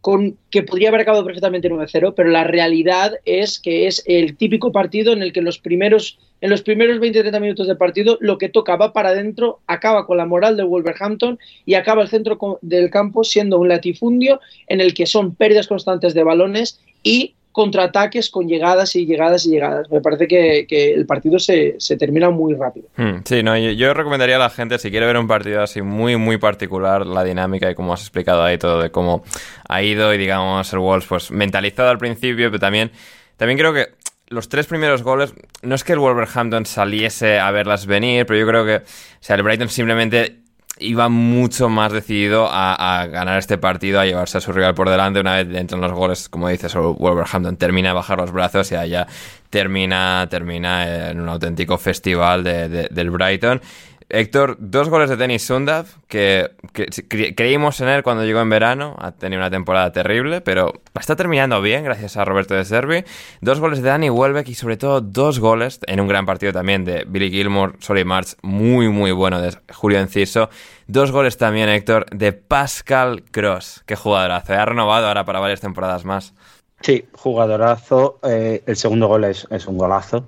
con, 0.02 0.38
que 0.50 0.64
podría 0.64 0.90
haber 0.90 1.02
acabado 1.02 1.26
perfectamente 1.26 1.70
9-0, 1.70 2.14
pero 2.16 2.30
la 2.30 2.46
realidad 2.46 3.16
es 3.26 3.60
que 3.60 3.86
es 3.86 4.02
el 4.06 4.38
típico 4.38 4.72
partido 4.72 5.12
en 5.12 5.22
el 5.22 5.34
que 5.34 5.42
los 5.42 5.60
primeros, 5.60 6.18
en 6.40 6.50
los 6.50 6.62
primeros 6.62 7.00
20-30 7.00 7.42
minutos 7.42 7.68
del 7.68 7.76
partido 7.76 8.18
lo 8.22 8.38
que 8.38 8.48
toca 8.48 8.78
va 8.78 8.94
para 8.94 9.10
adentro, 9.10 9.60
acaba 9.68 10.06
con 10.06 10.18
la 10.18 10.26
moral 10.26 10.56
de 10.56 10.64
Wolverhampton 10.64 11.38
y 11.66 11.74
acaba 11.74 12.02
el 12.02 12.08
centro 12.08 12.60
del 12.62 12.90
campo 12.90 13.26
siendo 13.26 13.60
un 13.60 13.68
latifundio 13.68 14.40
en 14.68 14.80
el 14.80 14.94
que 14.94 15.06
son 15.06 15.36
pérdidas 15.36 15.68
constantes 15.68 16.14
de 16.14 16.24
balones 16.24 16.80
y 17.04 17.36
contraataques 17.52 18.30
con 18.30 18.48
llegadas 18.48 18.96
y 18.96 19.06
llegadas 19.06 19.46
y 19.46 19.50
llegadas. 19.50 19.90
Me 19.92 20.02
parece 20.02 20.28
que, 20.28 20.94
el 20.94 21.06
partido 21.06 21.40
se, 21.40 21.78
termina 21.98 22.30
muy 22.30 22.54
rápido. 22.54 22.88
Hmm, 22.96 23.18
sí, 23.26 23.44
no, 23.44 23.58
yo, 23.58 23.94
recomendaría 23.94 24.38
a 24.38 24.40
la 24.40 24.50
gente, 24.50 24.78
si 24.80 24.92
quiere 24.92 25.06
ver 25.06 25.18
un 25.18 25.28
partido 25.28 25.62
así 25.62 25.82
muy, 25.82 26.16
muy 26.16 26.38
particular, 26.38 27.06
la 27.06 27.24
dinámica 27.24 27.70
y 27.70 27.76
como 27.76 27.94
has 27.94 28.02
explicado 28.02 28.44
ahí 28.44 28.58
todo 28.58 28.82
de 28.82 28.92
cómo 28.92 29.24
ha 29.68 29.82
ido 29.82 30.14
y 30.14 30.18
digamos 30.18 30.72
el 30.72 30.80
Wolves 30.80 31.08
pues 31.08 31.32
mentalizado 31.32 31.90
al 31.90 31.98
principio, 31.98 32.50
pero 32.50 32.60
también, 32.60 32.92
también 33.36 33.58
creo 33.58 33.74
que 33.74 33.88
los 34.30 34.48
tres 34.48 34.68
primeros 34.68 35.04
goles, 35.04 35.34
no 35.64 35.76
es 35.76 35.84
que 35.84 35.94
el 35.94 36.00
Wolverhampton 36.00 36.66
saliese 36.66 37.40
a 37.40 37.50
verlas 37.52 37.88
venir, 37.88 38.26
pero 38.26 38.40
yo 38.40 38.48
creo 38.48 38.66
que, 38.66 38.76
o 38.76 39.20
sea, 39.20 39.36
el 39.36 39.44
Brighton 39.44 39.70
simplemente 39.70 40.39
iba 40.80 41.10
mucho 41.10 41.70
más 41.70 41.92
decidido 41.92 42.48
a, 42.50 43.06
ganar 43.08 43.38
este 43.38 43.58
partido, 43.58 44.00
a 44.00 44.06
llevarse 44.06 44.38
a 44.38 44.42
su 44.42 44.52
rival 44.52 44.74
por 44.74 44.90
delante. 44.90 45.20
Una 45.20 45.36
vez 45.36 45.56
entran 45.56 45.82
los 45.82 45.92
goles, 45.92 46.30
como 46.30 46.50
dices, 46.50 46.74
Wolverhampton 46.74 47.58
termina 47.58 47.92
a 47.92 47.94
bajar 47.94 48.18
los 48.18 48.32
brazos 48.32 48.72
y 48.72 48.76
allá 48.76 49.08
termina, 49.50 50.28
termina 50.30 51.10
en 51.10 51.20
un 51.20 51.30
auténtico 51.30 51.78
festival 51.78 52.44
del 52.44 53.12
Brighton. 53.12 53.62
Héctor, 54.10 54.58
dos 54.60 54.90
goles 54.90 55.08
de 55.08 55.18
Denis 55.18 55.46
Sundav, 55.46 55.86
que, 56.08 56.50
creímos 57.36 57.80
en 57.80 57.90
él 57.90 58.02
cuando 58.02 58.26
llegó 58.26 58.42
en 58.42 58.50
verano, 58.50 58.96
ha 58.98 59.12
tenido 59.12 59.40
una 59.40 59.52
temporada 59.52 59.92
terrible, 59.92 60.42
pero 60.42 60.74
está 61.00 61.16
terminando 61.16 61.62
bien 61.62 61.84
gracias 61.84 62.18
a 62.18 62.26
Roberto 62.26 62.56
de 62.56 62.66
Servi. 62.66 63.04
Dos 63.42 63.60
goles 63.60 63.84
de 63.84 63.90
Danny 63.90 64.10
Welbeck 64.10 64.48
y 64.50 64.56
sobre 64.56 64.78
todo 64.78 65.00
dos 65.02 65.40
goles 65.40 65.80
en 65.86 66.00
un 66.00 66.08
gran 66.08 66.26
partido 66.26 66.52
también 66.52 66.86
de 66.86 67.06
Billy 67.08 67.30
Gilmore, 67.30 67.74
Sorry 67.80 68.04
March, 68.04 68.36
muy 68.42 68.90
muy 68.90 69.12
bueno 69.12 69.40
de 69.42 69.56
Julio 69.72 70.00
Enciso. 70.00 70.50
Dos 70.88 71.12
goles 71.12 71.38
también, 71.38 71.70
Héctor, 71.70 72.08
de 72.10 72.34
Pascal 72.34 73.24
Cross. 73.30 73.84
Qué 73.86 73.96
jugadorazo, 73.96 74.54
ha 74.54 74.66
renovado 74.66 75.08
ahora 75.08 75.24
para 75.24 75.40
varias 75.40 75.62
temporadas 75.62 76.04
más. 76.04 76.34
Sí, 76.82 77.06
jugadorazo. 77.14 78.20
Eh, 78.24 78.64
el 78.66 78.76
segundo 78.76 79.08
gol 79.08 79.26
es, 79.26 79.46
es 79.52 79.68
un 79.68 79.78
golazo. 79.78 80.26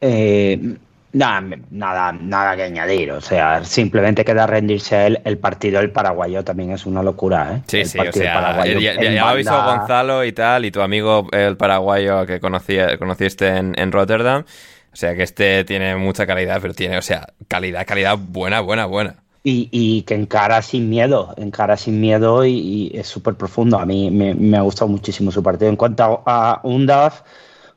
Eh, 0.00 0.76
Nada, 1.16 1.40
nada, 1.70 2.12
nada 2.12 2.56
que 2.56 2.64
añadir. 2.64 3.10
O 3.12 3.22
sea, 3.22 3.64
simplemente 3.64 4.22
queda 4.22 4.46
rendirse 4.46 4.96
a 4.96 5.06
él. 5.06 5.18
El 5.24 5.38
partido 5.38 5.80
del 5.80 5.90
paraguayo 5.90 6.44
también 6.44 6.72
es 6.72 6.84
una 6.84 7.02
locura, 7.02 7.54
¿eh? 7.54 7.62
Sí, 7.66 7.84
sí, 7.86 7.98
o 7.98 8.12
sea, 8.12 8.66
ya, 8.66 8.92
lo 9.10 9.26
ha 9.26 9.32
visto 9.32 9.64
Gonzalo 9.64 10.24
y 10.24 10.32
tal, 10.32 10.66
y 10.66 10.70
tu 10.70 10.82
amigo 10.82 11.26
el 11.32 11.56
paraguayo 11.56 12.26
que 12.26 12.38
conociste 12.38 13.48
en, 13.48 13.92
Rotterdam. 13.92 14.44
O 14.92 14.96
sea, 14.96 15.14
que 15.14 15.22
este 15.22 15.64
tiene 15.64 15.96
mucha 15.96 16.26
calidad, 16.26 16.58
pero 16.60 16.74
tiene, 16.74 16.98
o 16.98 17.02
sea, 17.02 17.26
calidad, 17.48 17.86
calidad 17.86 18.18
buena, 18.18 18.60
buena, 18.60 18.84
buena. 18.84 19.14
Y, 19.42 19.70
y 19.72 20.02
que 20.02 20.16
encara 20.16 20.60
sin 20.60 20.90
miedo, 20.90 21.32
encara 21.38 21.78
sin 21.78 21.98
miedo 21.98 22.44
y, 22.44 22.90
es 22.94 23.06
súper 23.06 23.36
profundo. 23.36 23.78
A 23.78 23.86
mí 23.86 24.10
me, 24.10 24.34
me, 24.34 24.58
ha 24.58 24.62
gustado 24.62 24.88
muchísimo 24.88 25.32
su 25.32 25.42
partido. 25.42 25.70
En 25.70 25.76
cuanto 25.76 26.22
a, 26.26 26.60
un 26.62 26.82
Undaf 26.82 27.22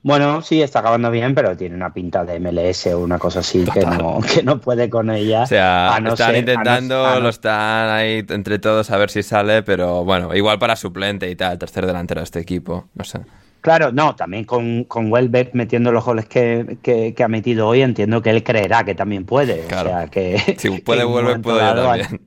bueno, 0.02 0.41
sí, 0.41 0.62
está 0.62 0.80
acabando 0.80 1.12
bien, 1.12 1.36
pero 1.36 1.58
tiene 1.58 1.76
una 1.76 1.93
pinta 1.93 2.24
de 2.24 2.39
MLS 2.39 2.88
o 2.88 3.00
una 3.00 3.20
cosa 3.20 3.39
así 3.39 3.66
que 3.66 3.82
no, 3.82 4.20
que 4.22 4.43
no 4.43 4.60
puede 4.60 4.89
con 4.89 5.10
ella. 5.10 5.43
O 5.43 5.47
sea, 5.47 6.00
están 6.06 6.36
intentando, 6.36 7.20
lo 7.20 7.30
están 7.30 7.89
ahí 7.89 8.26
entre 8.30 8.60
todos 8.60 8.89
a 8.91 8.97
ver 8.97 9.10
si 9.10 9.24
sale, 9.24 9.62
pero 9.64 10.06
bueno, 10.06 10.34
igual 10.34 10.58
para 10.58 10.76
suplente 10.76 11.30
y 11.30 11.36
tal, 11.36 11.58
tercer 11.60 11.86
delantero 11.86 12.22
de 12.22 12.26
este 12.26 12.39
equipo, 12.39 12.88
no 12.95 13.04
sé. 13.04 13.20
Claro, 13.62 13.91
no, 13.91 14.16
también 14.16 14.45
con, 14.45 14.86
con 14.86 15.12
Welbeck 15.12 15.54
metiendo 15.54 15.91
los 15.91 16.06
goles 16.06 16.26
que, 16.28 16.78
que, 16.82 17.24
ha 17.24 17.28
metido 17.28 17.68
hoy, 17.68 17.82
entiendo 17.82 18.22
que 18.22 18.30
él 18.30 18.41
creerá 18.41 18.86
que 18.86 18.95
también 18.95 19.26
puede. 19.26 19.66
O 19.66 19.70
sea, 19.70 20.08
que. 20.08 20.56
Si 20.58 20.70
puede 20.80 21.04
Welbeck, 21.06 21.41
puede 21.41 21.60
yo 21.60 21.76
también. 21.76 22.22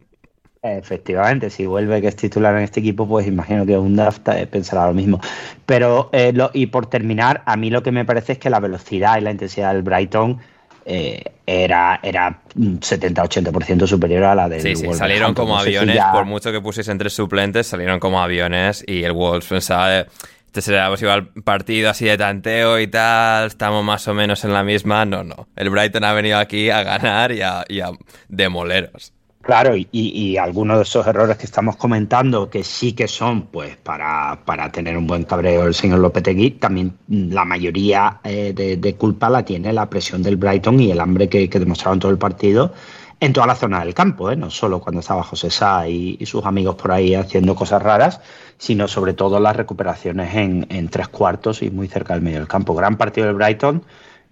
Efectivamente, 0.64 1.50
si 1.50 1.66
vuelve 1.66 2.00
que 2.00 2.06
es 2.06 2.14
titular 2.14 2.54
en 2.54 2.62
este 2.62 2.78
equipo, 2.78 3.08
pues 3.08 3.26
imagino 3.26 3.66
que 3.66 3.76
un 3.76 3.96
draft 3.96 4.28
eh, 4.28 4.46
pensará 4.46 4.86
lo 4.86 4.94
mismo. 4.94 5.20
Pero, 5.66 6.08
eh, 6.12 6.32
y 6.52 6.66
por 6.66 6.86
terminar, 6.86 7.42
a 7.46 7.56
mí 7.56 7.68
lo 7.68 7.82
que 7.82 7.90
me 7.90 8.04
parece 8.04 8.34
es 8.34 8.38
que 8.38 8.48
la 8.48 8.60
velocidad 8.60 9.18
y 9.18 9.22
la 9.22 9.32
intensidad 9.32 9.72
del 9.74 9.82
Brighton 9.82 10.38
eh, 10.84 11.24
era, 11.46 11.98
era 12.00 12.42
70-80% 12.54 13.88
superior 13.88 14.22
a 14.22 14.36
la 14.36 14.48
del 14.48 14.60
Sí, 14.62 14.76
sí, 14.76 14.94
salieron 14.94 15.34
como 15.34 15.58
aviones, 15.58 16.00
por 16.12 16.26
mucho 16.26 16.52
que 16.52 16.60
pusiesen 16.60 16.96
tres 16.96 17.12
suplentes, 17.12 17.66
salieron 17.66 17.98
como 17.98 18.22
aviones 18.22 18.84
y 18.86 19.02
el 19.02 19.12
Wolves 19.12 19.48
pensaba, 19.48 20.06
este 20.46 20.60
será 20.60 20.86
pues, 20.86 21.02
igual 21.02 21.26
partido 21.42 21.90
así 21.90 22.04
de 22.04 22.16
tanteo 22.16 22.78
y 22.78 22.86
tal, 22.86 23.48
estamos 23.48 23.82
más 23.82 24.06
o 24.06 24.14
menos 24.14 24.44
en 24.44 24.52
la 24.52 24.62
misma. 24.62 25.04
No, 25.06 25.24
no, 25.24 25.48
el 25.56 25.70
Brighton 25.70 26.04
ha 26.04 26.12
venido 26.12 26.38
aquí 26.38 26.70
a 26.70 26.84
ganar 26.84 27.32
y 27.32 27.42
a, 27.42 27.64
y 27.68 27.80
a 27.80 27.90
demoleros. 28.28 29.12
Claro, 29.43 29.74
y, 29.76 30.36
algunos 30.36 30.76
de 30.76 30.82
esos 30.84 31.05
errores 31.05 31.36
que 31.36 31.47
estamos 31.47 31.74
comentando, 31.76 32.49
que 32.49 32.62
sí 32.62 32.93
que 32.93 33.09
son 33.09 33.43
pues 33.49 33.76
para, 33.76 34.38
para 34.45 34.70
tener 34.70 34.97
un 34.97 35.09
buen 35.09 35.24
cabreo 35.24 35.66
el 35.66 35.74
señor 35.74 35.99
Lopetegui, 35.99 36.53
también 36.53 36.97
la 37.09 37.45
mayoría 37.45 38.20
eh, 38.22 38.53
de, 38.55 38.95
culpa 38.95 39.28
la 39.28 39.45
tiene 39.45 39.72
la 39.72 39.90
presión 39.90 40.22
del 40.22 40.36
Brighton 40.36 40.78
y 40.78 40.93
el 40.93 41.01
hambre 41.01 41.28
que, 41.28 41.51
que 41.51 41.59
demostraron 41.59 41.99
todo 41.99 42.12
el 42.12 42.18
partido 42.18 42.72
en 43.18 43.32
toda 43.32 43.49
la 43.49 43.57
zona 43.57 43.84
del 43.84 43.95
campo, 43.95 44.30
¿eh? 44.30 44.36
no 44.36 44.49
solo 44.49 44.80
cuando 44.80 45.01
estaba 45.01 45.24
José 45.24 45.51
Sá 45.51 45.88
y, 45.88 46.24
sus 46.24 46.45
amigos 46.45 46.76
por 46.76 46.93
ahí 46.93 47.16
haciendo 47.16 47.57
cosas 47.57 47.82
raras, 47.82 48.20
sino 48.59 48.86
sobre 48.86 49.12
todo 49.12 49.40
las 49.40 49.57
recuperaciones 49.57 50.36
en, 50.36 50.66
en 50.70 50.88
tres 50.88 51.09
cuartos 51.09 51.62
y 51.62 51.70
muy 51.70 51.88
cerca 51.88 52.14
del 52.14 52.22
medio 52.22 52.38
del 52.38 52.49
campo. 52.49 52.76
Gran 52.76 52.97
partido 52.97 53.26
del 53.26 53.36
Brighton 53.36 53.82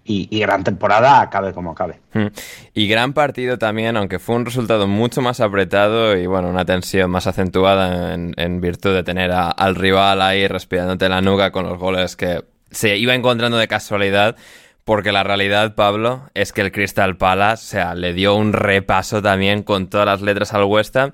y, 0.03 0.39
gran 0.39 0.63
temporada 0.63 1.21
acabe 1.21 1.53
como 1.53 1.71
acabe. 1.71 1.99
Hmm. 2.13 2.27
Y 2.73 2.87
gran 2.87 3.13
partido 3.13 3.57
también, 3.57 3.97
aunque 3.97 4.19
fue 4.19 4.35
un 4.35 4.45
resultado 4.45 4.87
mucho 4.87 5.21
más 5.21 5.39
apretado 5.39 6.17
y 6.17 6.25
bueno, 6.25 6.49
una 6.49 6.65
tensión 6.65 7.09
más 7.11 7.27
acentuada 7.27 8.13
en, 8.13 8.61
virtud 8.61 8.93
de 8.93 9.03
tener 9.03 9.31
al 9.31 9.75
rival 9.75 10.21
ahí 10.21 10.47
respirándote 10.47 11.07
la 11.07 11.21
nuca 11.21 11.51
con 11.51 11.65
los 11.65 11.77
goles 11.77 12.15
que 12.15 12.43
se 12.71 12.97
iba 12.97 13.13
encontrando 13.13 13.57
de 13.57 13.67
casualidad. 13.67 14.35
Porque 14.83 15.11
la 15.11 15.23
realidad, 15.23 15.75
Pablo, 15.75 16.31
es 16.33 16.53
que 16.53 16.61
el 16.61 16.71
Crystal 16.71 17.15
Palace, 17.15 17.63
o 17.63 17.69
sea, 17.69 17.95
le 17.95 18.13
dio 18.13 18.35
un 18.35 18.51
repaso 18.51 19.21
también 19.21 19.61
con 19.61 19.87
todas 19.87 20.07
las 20.07 20.21
letras 20.21 20.55
al 20.55 20.63
West 20.63 20.95
Ham, 20.97 21.11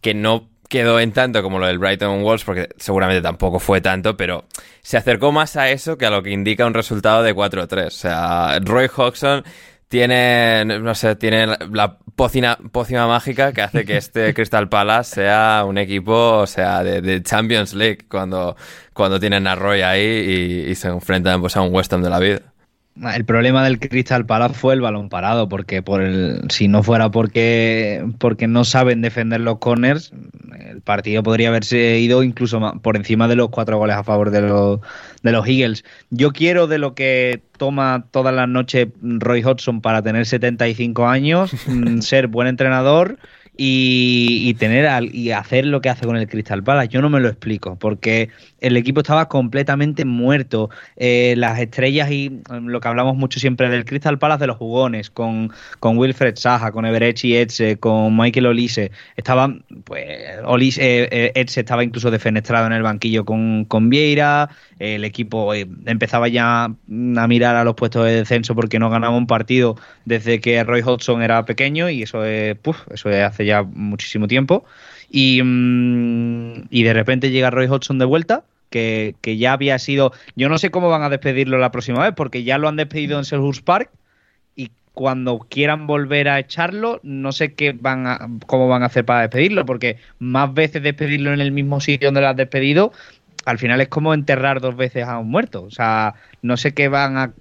que 0.00 0.14
no 0.14 0.48
quedó 0.68 1.00
en 1.00 1.12
tanto 1.12 1.42
como 1.42 1.58
lo 1.58 1.66
del 1.66 1.78
Brighton 1.78 2.22
Wolves, 2.22 2.44
porque 2.44 2.68
seguramente 2.76 3.22
tampoco 3.22 3.58
fue 3.58 3.80
tanto, 3.80 4.16
pero 4.16 4.44
se 4.82 4.96
acercó 4.96 5.32
más 5.32 5.56
a 5.56 5.70
eso 5.70 5.96
que 5.98 6.06
a 6.06 6.10
lo 6.10 6.22
que 6.22 6.30
indica 6.30 6.66
un 6.66 6.74
resultado 6.74 7.22
de 7.22 7.34
4-3. 7.34 7.86
O 7.86 7.90
sea, 7.90 8.58
Roy 8.60 8.88
Hodgson 8.94 9.44
tiene, 9.88 10.64
no 10.64 10.94
sé, 10.94 11.16
tiene 11.16 11.46
la 11.46 11.98
pócima, 12.14 12.58
mágica 13.06 13.52
que 13.52 13.62
hace 13.62 13.84
que 13.84 13.96
este 13.96 14.34
Crystal 14.34 14.68
Palace 14.68 15.16
sea 15.16 15.64
un 15.66 15.78
equipo, 15.78 16.38
o 16.38 16.46
sea, 16.46 16.82
de, 16.84 17.22
Champions 17.22 17.72
League 17.72 18.06
cuando, 18.08 18.54
cuando 18.92 19.18
tienen 19.18 19.46
a 19.46 19.54
Roy 19.54 19.80
ahí 19.80 20.66
y, 20.68 20.74
se 20.74 20.88
enfrentan 20.88 21.40
pues, 21.40 21.56
a 21.56 21.62
un 21.62 21.74
West 21.74 21.92
Ham 21.92 22.02
de 22.02 22.10
la 22.10 22.18
vida. 22.18 22.40
El 23.14 23.24
problema 23.24 23.64
del 23.64 23.78
Crystal 23.78 24.26
Palace 24.26 24.54
fue 24.54 24.74
el 24.74 24.80
balón 24.80 25.08
parado, 25.08 25.48
porque 25.48 25.82
por 25.82 26.02
el, 26.02 26.42
si 26.50 26.68
no 26.68 26.82
fuera 26.82 27.10
porque, 27.10 28.04
porque 28.18 28.46
no 28.46 28.64
saben 28.64 29.02
defender 29.02 29.40
los 29.40 29.58
corners, 29.58 30.12
el 30.58 30.80
partido 30.82 31.22
podría 31.22 31.48
haberse 31.48 31.98
ido 31.98 32.22
incluso 32.22 32.60
por 32.82 32.96
encima 32.96 33.28
de 33.28 33.36
los 33.36 33.50
cuatro 33.50 33.78
goles 33.78 33.96
a 33.96 34.04
favor 34.04 34.30
de 34.30 34.42
los, 34.42 34.80
de 35.22 35.32
los 35.32 35.46
Eagles. 35.46 35.84
Yo 36.10 36.32
quiero 36.32 36.66
de 36.66 36.78
lo 36.78 36.94
que 36.94 37.42
toma 37.56 38.06
todas 38.10 38.34
las 38.34 38.48
noches 38.48 38.88
Roy 39.02 39.42
Hodgson 39.42 39.80
para 39.80 40.02
tener 40.02 40.26
75 40.26 41.06
años, 41.08 41.52
mm, 41.66 42.00
ser 42.00 42.26
buen 42.26 42.48
entrenador 42.48 43.18
y, 43.60 44.54
tener 44.54 44.86
al, 44.86 45.12
y 45.12 45.32
hacer 45.32 45.66
lo 45.66 45.80
que 45.80 45.88
hace 45.88 46.06
con 46.06 46.16
el 46.16 46.28
Crystal 46.28 46.62
Palace. 46.62 46.88
Yo 46.88 47.02
no 47.02 47.10
me 47.10 47.18
lo 47.18 47.28
explico, 47.28 47.76
porque 47.76 48.30
el 48.60 48.76
equipo 48.76 49.00
estaba 49.00 49.28
completamente 49.28 50.04
muerto. 50.04 50.70
Eh, 50.96 51.34
las 51.36 51.58
estrellas 51.58 52.08
y 52.12 52.30
mm, 52.30 52.68
lo 52.68 52.80
que 52.80 52.86
hablamos 52.86 53.16
mucho 53.16 53.40
siempre 53.40 53.68
del 53.68 53.84
Crystal 53.84 54.16
Palace 54.16 54.42
de 54.42 54.46
los 54.46 54.56
jugones, 54.56 55.10
con, 55.10 55.52
con 55.80 55.98
Wilfred 55.98 56.36
Saja, 56.36 56.70
con 56.70 56.86
Everechi 56.86 57.36
Etze, 57.36 57.78
con 57.78 58.16
Michael 58.16 58.46
Olise, 58.46 58.92
estaban, 59.16 59.64
pues, 59.82 60.06
Olise, 60.44 60.80
eh, 60.80 61.08
eh, 61.10 61.32
Etze 61.34 61.60
estaba 61.60 61.82
incluso 61.82 62.12
defenestrado 62.12 62.68
en 62.68 62.74
el 62.74 62.82
banquillo 62.82 63.24
con, 63.24 63.64
con 63.64 63.90
Vieira, 63.90 64.50
el 64.78 65.04
equipo 65.04 65.52
empezaba 65.54 66.28
ya 66.28 66.66
a 66.66 67.26
mirar 67.26 67.56
a 67.56 67.64
los 67.64 67.74
puestos 67.74 68.04
de 68.04 68.12
descenso 68.12 68.54
porque 68.54 68.78
no 68.78 68.90
ganaba 68.90 69.16
un 69.16 69.26
partido 69.26 69.76
desde 70.04 70.40
que 70.40 70.62
Roy 70.62 70.82
Hodgson 70.82 71.22
era 71.22 71.44
pequeño 71.44 71.90
y 71.90 72.04
eso 72.04 72.24
es, 72.24 72.56
eso 72.92 73.10
es 73.10 73.24
hace 73.24 73.47
ya 73.48 73.62
muchísimo 73.62 74.28
tiempo. 74.28 74.64
Y, 75.10 75.42
mm, 75.42 76.68
y 76.70 76.82
de 76.82 76.92
repente 76.92 77.30
llega 77.30 77.50
Roy 77.50 77.66
Hodgson 77.66 77.98
de 77.98 78.04
vuelta, 78.04 78.44
que, 78.70 79.14
ya 79.38 79.52
había 79.52 79.78
sido. 79.78 80.12
Yo 80.36 80.48
no 80.48 80.58
sé 80.58 80.70
cómo 80.70 80.88
van 80.88 81.02
a 81.02 81.08
despedirlo 81.08 81.58
la 81.58 81.70
próxima 81.70 82.02
vez, 82.02 82.12
porque 82.14 82.44
ya 82.44 82.58
lo 82.58 82.68
han 82.68 82.76
despedido 82.76 83.18
en 83.18 83.24
Selhurst 83.24 83.64
Park. 83.64 83.90
Y 84.56 84.70
cuando 84.92 85.38
quieran 85.48 85.86
volver 85.86 86.28
a 86.28 86.38
echarlo, 86.38 87.00
no 87.02 87.32
sé 87.32 87.54
qué 87.54 87.72
van 87.72 88.06
a, 88.06 88.28
cómo 88.46 88.68
van 88.68 88.82
a 88.82 88.86
hacer 88.86 89.04
para 89.04 89.22
despedirlo, 89.22 89.64
porque 89.64 89.96
más 90.18 90.52
veces 90.52 90.82
despedirlo 90.82 91.32
en 91.32 91.40
el 91.40 91.52
mismo 91.52 91.80
sitio 91.80 92.08
donde 92.08 92.20
lo 92.20 92.28
has 92.28 92.36
despedido, 92.36 92.92
al 93.48 93.58
final 93.58 93.80
es 93.80 93.88
como 93.88 94.12
enterrar 94.12 94.60
dos 94.60 94.76
veces 94.76 95.04
a 95.04 95.18
un 95.18 95.30
muerto. 95.30 95.62
O 95.62 95.70
sea, 95.70 96.14
no 96.42 96.58
sé 96.58 96.74
qué 96.74 96.88
van 96.88 97.16
a 97.16 97.32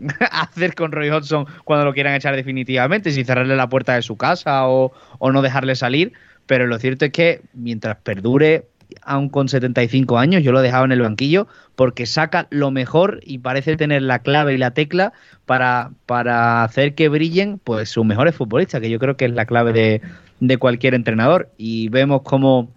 hacer 0.41 0.73
con 0.73 0.93
Roy 0.93 1.09
Hodgson 1.09 1.45
cuando 1.65 1.85
lo 1.85 1.93
quieran 1.93 2.15
echar 2.15 2.35
definitivamente, 2.35 3.11
si 3.11 3.25
cerrarle 3.25 3.57
la 3.57 3.67
puerta 3.67 3.95
de 3.95 4.01
su 4.01 4.15
casa 4.15 4.67
o, 4.69 4.93
no 5.19 5.41
dejarle 5.41 5.75
salir. 5.75 6.13
Pero 6.45 6.65
lo 6.65 6.79
cierto 6.79 7.03
es 7.03 7.11
que 7.11 7.41
mientras 7.53 7.97
perdure, 7.97 8.67
aún 9.01 9.27
con 9.27 9.49
75 9.49 10.17
años, 10.17 10.43
yo 10.43 10.53
lo 10.53 10.61
he 10.61 10.63
dejado 10.63 10.85
en 10.85 10.93
el 10.93 11.01
banquillo 11.01 11.47
porque 11.75 12.05
saca 12.05 12.47
lo 12.51 12.71
mejor 12.71 13.19
y 13.23 13.39
parece 13.39 13.75
tener 13.75 14.01
la 14.01 14.19
clave 14.19 14.53
y 14.53 14.57
la 14.57 14.71
tecla 14.71 15.11
para, 15.45 15.91
para 16.05 16.63
hacer 16.63 16.95
que 16.95 17.09
brillen 17.09 17.59
pues 17.61 17.89
sus 17.89 18.05
mejores 18.05 18.33
futbolistas, 18.33 18.79
que 18.79 18.89
yo 18.89 18.97
creo 18.97 19.17
que 19.17 19.25
es 19.25 19.31
la 19.31 19.45
clave 19.45 19.73
de, 19.73 20.01
de 20.39 20.57
cualquier 20.57 20.93
entrenador. 20.93 21.49
Y 21.57 21.89
vemos 21.89 22.21
como 22.21 22.69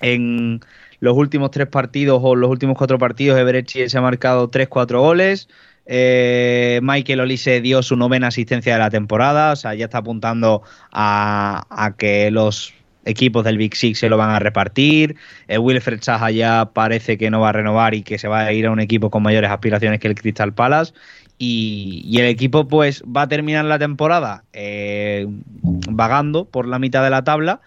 en 0.00 0.60
los 1.02 1.16
últimos 1.16 1.50
tres 1.50 1.66
partidos 1.66 2.20
o 2.22 2.36
los 2.36 2.48
últimos 2.48 2.78
cuatro 2.78 2.96
partidos, 2.96 3.36
Everechi 3.36 3.88
se 3.88 3.98
ha 3.98 4.00
marcado 4.00 4.50
tres, 4.50 4.68
cuatro 4.68 5.00
goles. 5.00 5.48
Eh, 5.84 6.78
Michael 6.80 7.18
Olise 7.18 7.60
dio 7.60 7.82
su 7.82 7.96
novena 7.96 8.28
asistencia 8.28 8.74
de 8.74 8.78
la 8.78 8.88
temporada, 8.88 9.50
o 9.50 9.56
sea, 9.56 9.74
ya 9.74 9.86
está 9.86 9.98
apuntando 9.98 10.62
a, 10.92 11.94
que 11.98 12.30
los 12.30 12.72
equipos 13.04 13.42
del 13.42 13.58
Big 13.58 13.74
Six 13.74 13.98
se 13.98 14.08
lo 14.08 14.16
van 14.16 14.30
a 14.30 14.38
repartir. 14.38 15.16
Eh, 15.48 15.58
Wilfred 15.58 16.00
Saha 16.02 16.30
ya 16.30 16.70
parece 16.72 17.18
que 17.18 17.32
no 17.32 17.40
va 17.40 17.48
a 17.48 17.52
renovar 17.52 17.94
y 17.94 18.04
que 18.04 18.16
se 18.16 18.28
va 18.28 18.42
a 18.42 18.52
ir 18.52 18.66
a 18.66 18.70
un 18.70 18.78
equipo 18.78 19.10
con 19.10 19.24
mayores 19.24 19.50
aspiraciones 19.50 19.98
que 19.98 20.06
el 20.06 20.14
Crystal 20.14 20.54
Palace. 20.54 20.92
Y, 21.36 22.16
el 22.16 22.26
equipo 22.26 22.68
pues 22.68 23.02
va 23.02 23.22
a 23.22 23.28
terminar 23.28 23.64
la 23.64 23.80
temporada 23.80 24.44
eh, 24.52 25.26
vagando 25.28 26.44
por 26.44 26.68
la 26.68 26.78
mitad 26.78 27.02
de 27.02 27.10
la 27.10 27.24
tabla, 27.24 27.60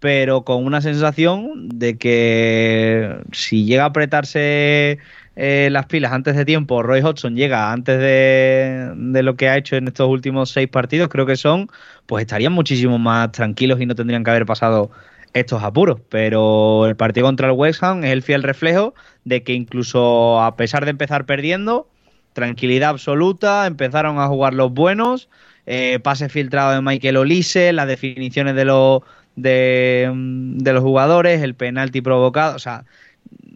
pero 0.00 0.44
con 0.44 0.64
una 0.64 0.80
sensación 0.80 1.68
de 1.68 1.98
que 1.98 3.18
si 3.32 3.64
llega 3.64 3.84
a 3.84 3.86
apretarse 3.86 4.98
eh, 5.36 5.68
las 5.70 5.86
pilas 5.86 6.12
antes 6.12 6.36
de 6.36 6.44
tiempo, 6.44 6.82
Roy 6.82 7.00
Hodgson 7.00 7.36
llega 7.36 7.72
antes 7.72 7.98
de, 7.98 9.22
lo 9.22 9.36
que 9.36 9.48
ha 9.48 9.56
hecho 9.56 9.76
en 9.76 9.88
estos 9.88 10.08
últimos 10.08 10.50
seis 10.50 10.68
partidos, 10.68 11.08
creo 11.08 11.26
que 11.26 11.36
son, 11.36 11.68
pues 12.06 12.22
estarían 12.22 12.52
muchísimo 12.52 12.98
más 12.98 13.32
tranquilos 13.32 13.80
y 13.80 13.86
no 13.86 13.94
tendrían 13.94 14.24
que 14.24 14.30
haber 14.30 14.46
pasado 14.46 14.90
estos 15.34 15.62
apuros. 15.62 16.00
Pero 16.08 16.86
el 16.86 16.96
partido 16.96 17.26
contra 17.26 17.48
el 17.48 17.52
West 17.54 17.82
Ham 17.82 18.04
es 18.04 18.10
el 18.12 18.22
fiel 18.22 18.42
reflejo 18.42 18.94
de 19.24 19.42
que 19.42 19.52
incluso 19.52 20.42
a 20.42 20.56
pesar 20.56 20.84
de 20.84 20.90
empezar 20.90 21.26
perdiendo, 21.26 21.88
tranquilidad 22.32 22.90
absoluta, 22.90 23.66
empezaron 23.66 24.18
a 24.18 24.28
jugar 24.28 24.54
los 24.54 24.72
buenos, 24.72 25.28
eh, 25.66 26.00
pase 26.02 26.28
filtrado 26.28 26.72
de 26.72 26.80
Michael 26.80 27.16
Olise, 27.16 27.72
las 27.72 27.86
definiciones 27.86 28.54
de 28.54 28.64
los 28.64 29.02
Mm, 29.38 30.58
de, 30.58 30.72
los 30.72 30.82
jugadores, 30.82 31.42
el 31.42 31.54
penalti 31.54 32.00
provocado, 32.00 32.56
o 32.56 32.58
sea, 32.58 32.84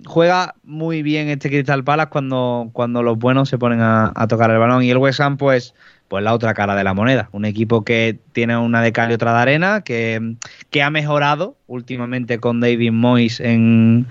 juega 0.06 0.54
muy 0.64 1.02
bien 1.02 1.28
este 1.28 1.48
Crystal 1.48 1.84
Palace 1.84 2.10
cuando, 2.10 2.70
cuando 2.72 3.02
los 3.02 3.18
buenos 3.18 3.48
se 3.48 3.58
ponen 3.58 3.80
a, 3.80 4.12
tocar 4.28 4.50
el 4.50 4.58
balón. 4.58 4.82
Y 4.82 4.90
el 4.90 4.98
West 4.98 5.20
Ham 5.20 5.36
pues 5.36 5.74
pues 6.08 6.22
la 6.22 6.34
otra 6.34 6.52
cara 6.52 6.74
de 6.74 6.84
la 6.84 6.92
moneda, 6.92 7.30
un 7.32 7.46
equipo 7.46 7.84
que 7.84 8.18
tiene 8.32 8.54
una 8.58 8.82
de 8.82 8.92
cal 8.92 9.10
y 9.10 9.14
otra 9.14 9.32
de 9.32 9.38
arena, 9.40 9.80
que, 9.80 10.34
que 10.68 10.82
ha 10.82 10.90
mejorado 10.90 11.56
últimamente 11.66 12.38
con 12.38 12.60
David 12.60 12.92
Moyes 12.92 13.40
en, 13.40 14.04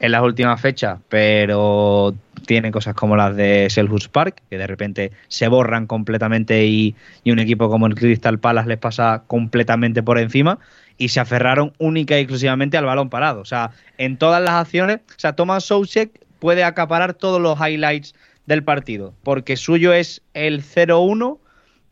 en 0.00 0.10
las 0.10 0.22
últimas 0.22 0.60
fechas, 0.60 0.98
pero 1.08 2.12
tiene 2.44 2.72
cosas 2.72 2.96
como 2.96 3.14
las 3.14 3.36
de 3.36 3.68
Selhurst 3.70 4.10
Park, 4.10 4.42
que 4.50 4.58
de 4.58 4.66
repente 4.66 5.12
se 5.28 5.46
borran 5.46 5.86
completamente 5.86 6.66
y, 6.66 6.96
y, 7.22 7.30
un 7.30 7.38
equipo 7.38 7.70
como 7.70 7.86
el 7.86 7.94
Crystal 7.94 8.40
Palace 8.40 8.68
les 8.68 8.78
pasa 8.78 9.22
completamente 9.28 10.02
por 10.02 10.18
encima 10.18 10.58
y 10.98 11.08
se 11.08 11.20
aferraron 11.20 11.72
única 11.78 12.16
y 12.16 12.22
exclusivamente 12.22 12.76
al 12.76 12.84
balón 12.84 13.10
parado. 13.10 13.40
O 13.40 13.44
sea, 13.44 13.70
en 13.98 14.16
todas 14.16 14.42
las 14.42 14.54
acciones, 14.54 15.00
o 15.08 15.18
sea, 15.18 15.34
Thomas 15.34 15.64
Soucek 15.64 16.20
puede 16.38 16.64
acaparar 16.64 17.14
todos 17.14 17.40
los 17.40 17.58
highlights 17.58 18.14
del 18.46 18.62
partido, 18.62 19.14
porque 19.22 19.56
suyo 19.56 19.92
es 19.92 20.22
el 20.34 20.62
0-1, 20.62 21.38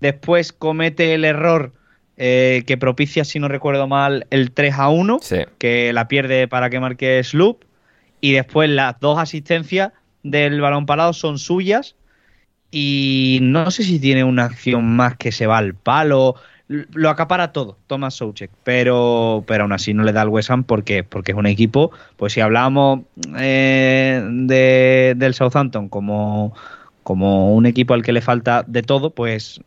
después 0.01 0.53
comete 0.53 1.15
el 1.15 1.25
error 1.25 1.73
eh, 2.19 2.63
que 2.67 2.77
propicia, 2.77 3.25
si 3.25 3.39
no 3.39 3.49
recuerdo 3.49 3.89
mal, 3.89 4.27
el 4.31 4.55
3-1, 4.55 5.49
que 5.59 5.93
la 5.93 6.09
pierde 6.09 6.49
para 6.49 6.69
que 6.69 6.81
marque 6.81 7.23
Sloop, 7.25 7.65
y 8.21 8.33
después 8.33 8.69
las 8.69 9.01
dos 9.01 9.19
asistencias 9.19 9.93
del 10.23 10.61
balón 10.61 10.87
parado 10.87 11.15
son 11.15 11.39
suyas, 11.39 11.97
y 12.71 13.39
no 13.43 13.71
sé 13.71 13.83
si 13.83 13.99
tiene 13.99 14.25
una 14.25 14.45
acción 14.45 14.85
más 14.85 15.17
que 15.17 15.33
se 15.33 15.47
va 15.47 15.59
al 15.59 15.75
palo, 15.75 16.37
lo 16.93 17.11
acapara 17.11 17.53
todo, 17.53 17.79
Thomas 17.87 18.15
Soucek, 18.15 18.51
pero, 18.65 19.45
pero 19.47 19.65
aún 19.65 19.73
así 19.73 19.95
no 19.95 20.03
le 20.03 20.13
da 20.13 20.23
al 20.23 20.29
West 20.29 20.51
Ham 20.51 20.65
porque, 20.65 21.05
porque 21.05 21.33
es 21.33 21.39
un 21.39 21.47
equipo, 21.47 21.91
pues 22.17 22.33
si 22.33 22.41
hablamos 22.41 23.01
eh, 23.39 24.23
de, 24.25 25.15
del 25.17 25.35
Southampton 25.35 25.89
como, 25.89 26.55
como 27.03 27.55
un 27.55 27.67
equipo 27.67 27.95
al 27.95 28.03
que 28.03 28.13
le 28.13 28.21
falta 28.21 28.65
de 28.67 28.83
todo, 28.83 29.11
pues 29.11 29.61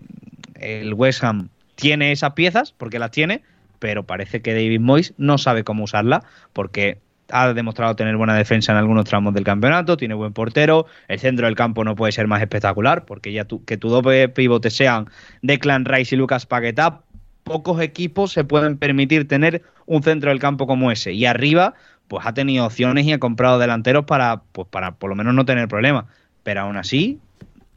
el 0.55 0.93
West 0.93 1.23
Ham 1.23 1.49
tiene 1.75 2.11
esas 2.11 2.33
piezas, 2.33 2.73
porque 2.77 2.99
las 2.99 3.11
tiene, 3.11 3.41
pero 3.79 4.03
parece 4.03 4.41
que 4.41 4.53
David 4.53 4.79
Moyes 4.79 5.13
no 5.17 5.37
sabe 5.37 5.63
cómo 5.63 5.83
usarla, 5.83 6.23
porque 6.53 6.99
ha 7.31 7.53
demostrado 7.53 7.95
tener 7.95 8.17
buena 8.17 8.35
defensa 8.35 8.71
en 8.71 8.77
algunos 8.77 9.05
tramos 9.05 9.33
del 9.33 9.43
campeonato, 9.43 9.97
tiene 9.97 10.13
buen 10.13 10.33
portero, 10.33 10.85
el 11.07 11.19
centro 11.19 11.45
del 11.47 11.55
campo 11.55 11.83
no 11.83 11.95
puede 11.95 12.11
ser 12.11 12.27
más 12.27 12.41
espectacular, 12.41 13.05
porque 13.05 13.31
ya 13.31 13.45
que 13.65 13.77
tu 13.77 13.89
doble 13.89 14.29
pivote 14.29 14.69
sean 14.69 15.07
Declan 15.41 15.85
Rice 15.85 16.15
y 16.15 16.17
Lucas 16.17 16.45
Paquetá, 16.45 17.01
pocos 17.43 17.81
equipos 17.81 18.31
se 18.31 18.43
pueden 18.43 18.77
permitir 18.77 19.27
tener 19.27 19.63
un 19.85 20.03
centro 20.03 20.29
del 20.29 20.39
campo 20.39 20.67
como 20.67 20.91
ese. 20.91 21.13
Y 21.13 21.25
arriba, 21.25 21.75
pues 22.07 22.25
ha 22.25 22.33
tenido 22.33 22.65
opciones 22.65 23.05
y 23.05 23.13
ha 23.13 23.19
comprado 23.19 23.59
delanteros 23.59 24.05
para, 24.05 24.41
pues 24.51 24.67
para 24.67 24.95
por 24.95 25.09
lo 25.09 25.15
menos 25.15 25.33
no 25.33 25.45
tener 25.45 25.67
problemas. 25.67 26.05
Pero 26.43 26.61
aún 26.61 26.77
así, 26.77 27.19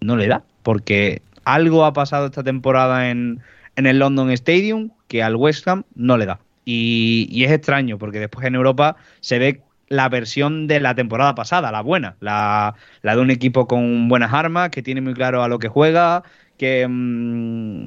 no 0.01 0.17
le 0.17 0.27
da, 0.27 0.43
porque 0.63 1.23
algo 1.45 1.85
ha 1.85 1.93
pasado 1.93 2.27
esta 2.27 2.43
temporada 2.43 3.11
en, 3.11 3.41
en 3.77 3.87
el 3.87 3.99
London 3.99 4.31
Stadium 4.31 4.91
que 5.07 5.23
al 5.23 5.37
West 5.37 5.67
Ham 5.69 5.85
no 5.95 6.17
le 6.17 6.27
da. 6.27 6.41
Y, 6.71 7.45
es 7.45 7.51
extraño, 7.51 7.97
porque 7.97 8.21
después 8.21 8.47
en 8.47 8.55
Europa 8.55 8.97
se 9.21 9.39
ve 9.39 9.63
la 9.89 10.11
versión 10.11 10.67
de 10.67 10.81
la 10.81 10.95
temporada 10.95 11.35
pasada, 11.35 11.73
la 11.73 11.81
buena, 11.81 12.17
la, 12.21 12.75
de 13.03 13.17
un 13.17 13.31
equipo 13.31 13.67
con 13.67 14.07
buenas 14.09 14.35
armas, 14.35 14.69
que 14.69 14.83
tiene 14.83 15.01
muy 15.01 15.15
claro 15.15 15.43
a 15.43 15.49
lo 15.49 15.59
que 15.59 15.69
juega, 15.69 16.25
que, 16.59 16.87
mm, 16.87 17.87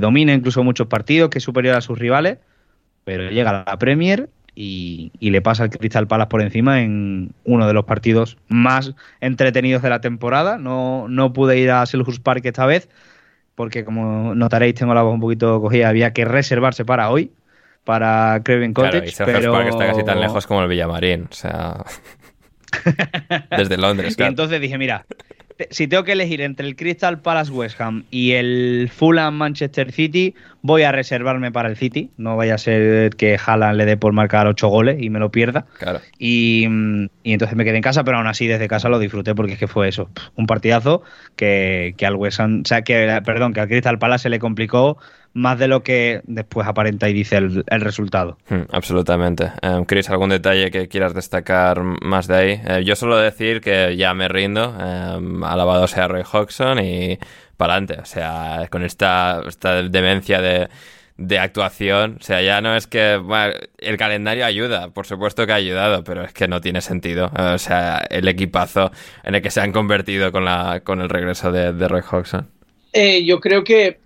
domina 0.00 0.34
incluso 0.34 0.62
muchos 0.62 0.86
partidos, 0.86 1.30
que 1.30 1.38
es 1.38 1.44
superior 1.44 1.76
a 1.76 1.80
sus 1.80 1.98
rivales, 1.98 2.36
pero 3.04 3.30
llega 3.30 3.62
a 3.62 3.64
la 3.66 3.78
Premier 3.78 4.28
y, 4.54 5.10
le 5.18 5.40
pasa 5.40 5.62
al 5.62 5.70
Crystal 5.70 6.06
Palace 6.06 6.28
por 6.28 6.42
encima 6.42 6.82
en 6.82 7.32
uno 7.44 7.66
de 7.66 7.72
los 7.72 7.86
partidos 7.86 8.36
más 8.48 8.92
entretenidos 9.22 9.80
de 9.80 9.88
la 9.88 10.02
temporada. 10.02 10.58
No, 10.58 11.08
no 11.08 11.32
pude 11.32 11.58
ir 11.58 11.70
a 11.70 11.86
Selhurst 11.86 12.22
Park 12.22 12.44
esta 12.44 12.66
vez, 12.66 12.90
porque 13.54 13.82
como 13.82 14.34
notaréis 14.34 14.74
tengo 14.74 14.92
la 14.92 15.00
voz 15.00 15.14
un 15.14 15.20
poquito 15.20 15.58
cogida, 15.62 15.88
había 15.88 16.12
que 16.12 16.26
reservarse 16.26 16.84
para 16.84 17.08
hoy, 17.08 17.30
para 17.84 18.40
Craven 18.42 18.72
Cottage. 18.72 19.12
Claro, 19.12 19.32
y 19.32 19.34
pero... 19.34 19.52
Park 19.52 19.68
está 19.68 19.86
casi 19.86 20.04
tan 20.04 20.20
lejos 20.20 20.46
como 20.46 20.62
el 20.62 20.68
Villamarín, 20.68 21.28
o 21.30 21.34
sea... 21.34 21.84
Desde 23.56 23.76
Londres, 23.76 24.16
claro. 24.16 24.30
Y 24.30 24.32
entonces 24.32 24.60
dije, 24.60 24.78
mira, 24.78 25.06
si 25.70 25.86
tengo 25.86 26.04
que 26.04 26.12
elegir 26.12 26.40
entre 26.40 26.66
el 26.66 26.76
Crystal 26.76 27.20
Palace 27.20 27.52
West 27.52 27.80
Ham 27.80 28.04
y 28.10 28.32
el 28.32 28.90
Fulham 28.92 29.34
Manchester 29.34 29.92
City, 29.92 30.34
voy 30.62 30.82
a 30.82 30.92
reservarme 30.92 31.52
para 31.52 31.68
el 31.68 31.76
City. 31.76 32.10
No 32.16 32.36
vaya 32.36 32.54
a 32.54 32.58
ser 32.58 33.10
que 33.14 33.38
Haaland 33.44 33.76
le 33.76 33.84
dé 33.84 33.96
por 33.96 34.12
marcar 34.12 34.46
ocho 34.46 34.68
goles 34.68 35.00
y 35.00 35.10
me 35.10 35.18
lo 35.18 35.30
pierda. 35.30 35.66
Claro. 35.78 36.00
Y, 36.18 36.66
y 37.22 37.32
entonces 37.32 37.56
me 37.56 37.64
quedé 37.64 37.76
en 37.76 37.82
casa, 37.82 38.04
pero 38.04 38.18
aún 38.18 38.26
así 38.26 38.46
desde 38.46 38.66
casa 38.68 38.88
lo 38.88 38.98
disfruté 38.98 39.34
porque 39.34 39.52
es 39.52 39.58
que 39.58 39.68
fue 39.68 39.88
eso, 39.88 40.10
un 40.34 40.46
partidazo 40.46 41.02
que, 41.36 41.94
que 41.96 42.06
al 42.06 42.16
West 42.16 42.40
Ham, 42.40 42.62
o 42.64 42.68
sea, 42.68 42.82
que, 42.82 43.20
perdón, 43.24 43.52
que 43.52 43.60
al 43.60 43.68
Crystal 43.68 43.98
Palace 43.98 44.24
se 44.24 44.30
le 44.30 44.38
complicó 44.38 44.98
más 45.34 45.58
de 45.58 45.68
lo 45.68 45.82
que 45.82 46.22
después 46.24 46.66
aparenta 46.66 47.08
y 47.08 47.12
dice 47.12 47.36
el, 47.36 47.64
el 47.66 47.80
resultado. 47.80 48.38
Hmm, 48.48 48.62
absolutamente. 48.70 49.50
Eh, 49.62 49.84
Chris, 49.86 50.08
¿algún 50.08 50.30
detalle 50.30 50.70
que 50.70 50.88
quieras 50.88 51.12
destacar 51.12 51.82
más 51.82 52.28
de 52.28 52.36
ahí? 52.36 52.60
Eh, 52.66 52.84
yo 52.84 52.96
solo 52.96 53.16
decir 53.18 53.60
que 53.60 53.96
ya 53.96 54.14
me 54.14 54.28
rindo, 54.28 54.74
eh, 54.80 55.18
alabado 55.44 55.86
sea 55.88 56.08
Roy 56.08 56.22
Hodgson 56.22 56.78
y 56.78 57.18
para 57.56 57.74
adelante. 57.74 58.00
O 58.00 58.06
sea, 58.06 58.68
con 58.70 58.84
esta, 58.84 59.42
esta 59.46 59.82
demencia 59.82 60.40
de, 60.40 60.68
de 61.16 61.38
actuación, 61.40 62.18
o 62.20 62.22
sea, 62.22 62.40
ya 62.40 62.60
no 62.60 62.76
es 62.76 62.86
que 62.86 63.16
bueno, 63.16 63.54
el 63.78 63.96
calendario 63.96 64.46
ayuda, 64.46 64.90
por 64.90 65.06
supuesto 65.06 65.46
que 65.46 65.52
ha 65.52 65.56
ayudado, 65.56 66.04
pero 66.04 66.22
es 66.24 66.32
que 66.32 66.46
no 66.46 66.60
tiene 66.60 66.80
sentido. 66.80 67.32
O 67.36 67.58
sea, 67.58 67.98
el 68.08 68.28
equipazo 68.28 68.92
en 69.24 69.34
el 69.34 69.42
que 69.42 69.50
se 69.50 69.60
han 69.60 69.72
convertido 69.72 70.30
con, 70.30 70.44
la, 70.44 70.80
con 70.84 71.00
el 71.00 71.08
regreso 71.08 71.50
de, 71.50 71.72
de 71.72 71.88
Roy 71.88 72.02
Hodgson. 72.08 72.48
Eh, 72.92 73.24
yo 73.24 73.40
creo 73.40 73.64
que 73.64 74.03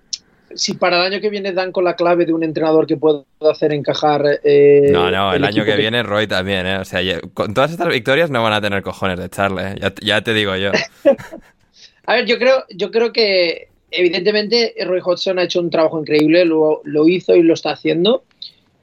si 0.55 0.75
para 0.75 0.97
el 0.97 1.13
año 1.13 1.21
que 1.21 1.31
viene 1.31 1.53
dan 1.53 1.73
con 1.73 1.85
la 1.85 1.97
clave 1.97 2.27
de 2.27 2.33
un 2.33 2.43
entrenador 2.43 2.87
que 2.87 2.97
pueda 2.97 3.25
hacer 3.51 3.73
encajar. 3.73 4.41
Eh, 4.45 4.91
no, 4.91 5.11
no, 5.11 5.33
el, 5.33 5.39
el 5.39 5.45
año 5.45 5.65
que, 5.65 5.73
que, 5.73 5.77
viene 5.77 6.03
Roy 6.03 6.27
también, 6.27 6.67
¿eh? 6.67 6.79
O 6.79 6.85
sea, 6.85 7.01
con 7.35 7.55
todas 7.55 7.71
estas 7.71 7.89
victorias 7.89 8.31
no 8.31 8.43
van 8.43 8.53
a 8.53 8.61
tener 8.61 8.83
cojones 8.83 9.19
de 9.19 9.27
echarle, 9.27 9.73
¿eh? 9.73 9.75
ya, 9.81 9.95
ya, 10.01 10.21
te 10.23 10.35
digo 10.35 10.57
yo. 10.57 10.73
a 12.07 12.15
ver, 12.15 12.27
yo 12.27 12.39
creo, 12.39 12.65
yo 12.71 12.91
creo 12.91 13.13
que 13.13 13.69
evidentemente 13.91 14.75
Roy 14.85 15.01
Hodgson 15.03 15.39
ha 15.39 15.45
hecho 15.45 15.61
un 15.61 15.71
trabajo 15.71 16.01
increíble, 16.01 16.45
lo, 16.45 16.81
lo 16.85 17.09
hizo 17.09 17.35
y 17.35 17.43
lo 17.43 17.55
está 17.55 17.73
haciendo. 17.73 18.25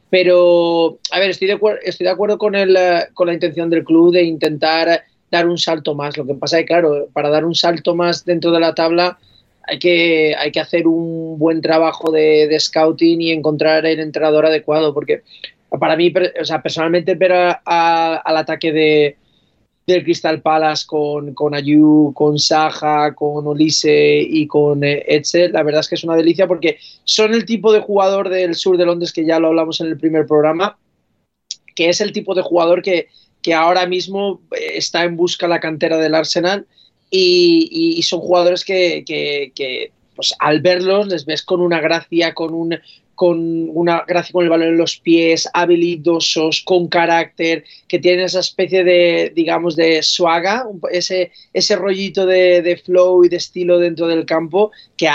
Pero, 0.09 0.99
a 1.11 1.20
ver, 1.20 1.32
estoy 1.32 1.47
de, 1.47 1.59
estoy 1.84 2.05
de 2.05 2.11
acuerdo 2.11 2.38
con, 2.38 2.55
el, 2.55 2.78
con 3.13 3.28
la 3.28 3.34
intención 3.34 3.70
del 3.70 3.84
club 3.84 4.13
de 4.13 4.24
intentar 4.24 5.03
dar 5.32 5.47
un 5.47 5.57
salto 5.57 5.95
más. 5.95 6.16
Lo 6.16 6.26
que 6.26 6.36
pasa 6.36 6.57
es 6.57 6.63
que, 6.63 6.68
claro, 6.68 7.07
para 7.11 7.30
dar 7.30 7.43
un 7.43 7.55
salto 7.55 7.95
más 7.95 8.24
dentro 8.24 8.51
de 8.51 8.59
la 8.59 8.74
tabla 8.76 9.18
hay 9.68 9.80
que, 9.80 10.36
hay 10.38 10.51
que 10.51 10.59
hacer 10.59 10.88
un 10.88 11.38
buen 11.39 11.61
trabajo 11.61 12.11
de, 12.11 12.55
scouting 12.59 13.22
y 13.22 13.32
encontrar 13.32 13.86
el 13.86 13.99
entrenador 13.99 14.45
adecuado, 14.45 14.93
porque 14.93 15.24
para 15.80 15.95
mí, 15.95 16.13
o 16.39 16.45
sea, 16.45 16.61
personalmente 16.61 17.16
ver 17.16 17.34
a, 17.34 18.16
al 18.16 18.38
ataque 18.38 18.72
de, 18.72 19.18
del 19.88 20.03
Crystal 20.03 20.41
Palace 20.41 20.86
con, 20.88 21.34
con 21.34 21.53
Ayu, 21.53 22.11
con 22.13 22.39
Saja, 22.39 23.13
con 23.13 23.45
Olise 23.45 24.22
y 24.22 24.47
con 24.47 24.84
eh, 24.84 25.03
Etzel, 25.07 25.51
la 25.51 25.63
verdad 25.63 25.82
es 25.82 25.89
que 25.89 25.95
es 25.95 26.03
una 26.03 26.16
delicia 26.16 26.47
porque 26.47 26.78
son 27.03 27.34
el 27.34 27.45
tipo 27.45 27.72
de 27.72 27.82
jugador 27.82 28.30
del 28.30 28.55
sur 28.55 28.78
de 28.78 28.86
Londres 28.86 29.13
que 29.13 29.26
ya 29.26 29.39
lo 29.39 29.47
hablamos 29.47 29.82
en 29.82 29.88
el 29.88 29.97
primer 29.97 30.26
programa, 30.26 30.78
que 31.76 31.89
es 31.89 32.01
el 32.01 32.13
tipo 32.13 32.34
de 32.34 32.41
jugador 32.41 32.82
que, 32.82 33.09
que 33.41 33.53
ahora 33.53 33.86
mismo 33.86 34.41
está 34.51 35.03
en 35.03 35.18
busca 35.18 35.47
la 35.47 35.59
cantera 35.59 35.97
del 35.97 36.16
Arsenal 36.16 36.66
y, 37.10 38.01
son 38.03 38.20
jugadores 38.20 38.66
que, 38.66 39.91
pues, 40.16 40.34
al 40.39 40.62
verlos 40.62 41.08
les 41.08 41.26
ves 41.26 41.43
con 41.43 41.62
una 41.62 41.80
gracia, 41.80 42.34
con, 42.34 42.53
un, 42.53 42.78
con 43.16 43.70
una 43.70 44.03
gracia 44.08 44.34
con 44.34 44.43
el 44.43 44.49
balón 44.49 44.70
en 44.70 44.78
los 44.78 44.97
pies, 44.97 45.49
habilidosos, 45.53 46.62
con 46.64 46.88
carácter, 46.88 47.64
que 47.88 47.99
tienen 47.99 48.26
esa 48.26 48.39
especie 48.39 48.84
de, 48.84 49.32
digamos, 49.36 49.76
de 49.76 50.03
suaga, 50.03 50.66
ese, 50.91 51.32
ese 51.53 51.76
rollito 51.76 52.26
de, 52.26 52.82
flow 52.84 53.24
y 53.24 53.30
de 53.30 53.38
estilo 53.38 53.80
dentro 53.80 54.08
del 54.08 54.26
campo 54.26 54.72
que 54.97 55.10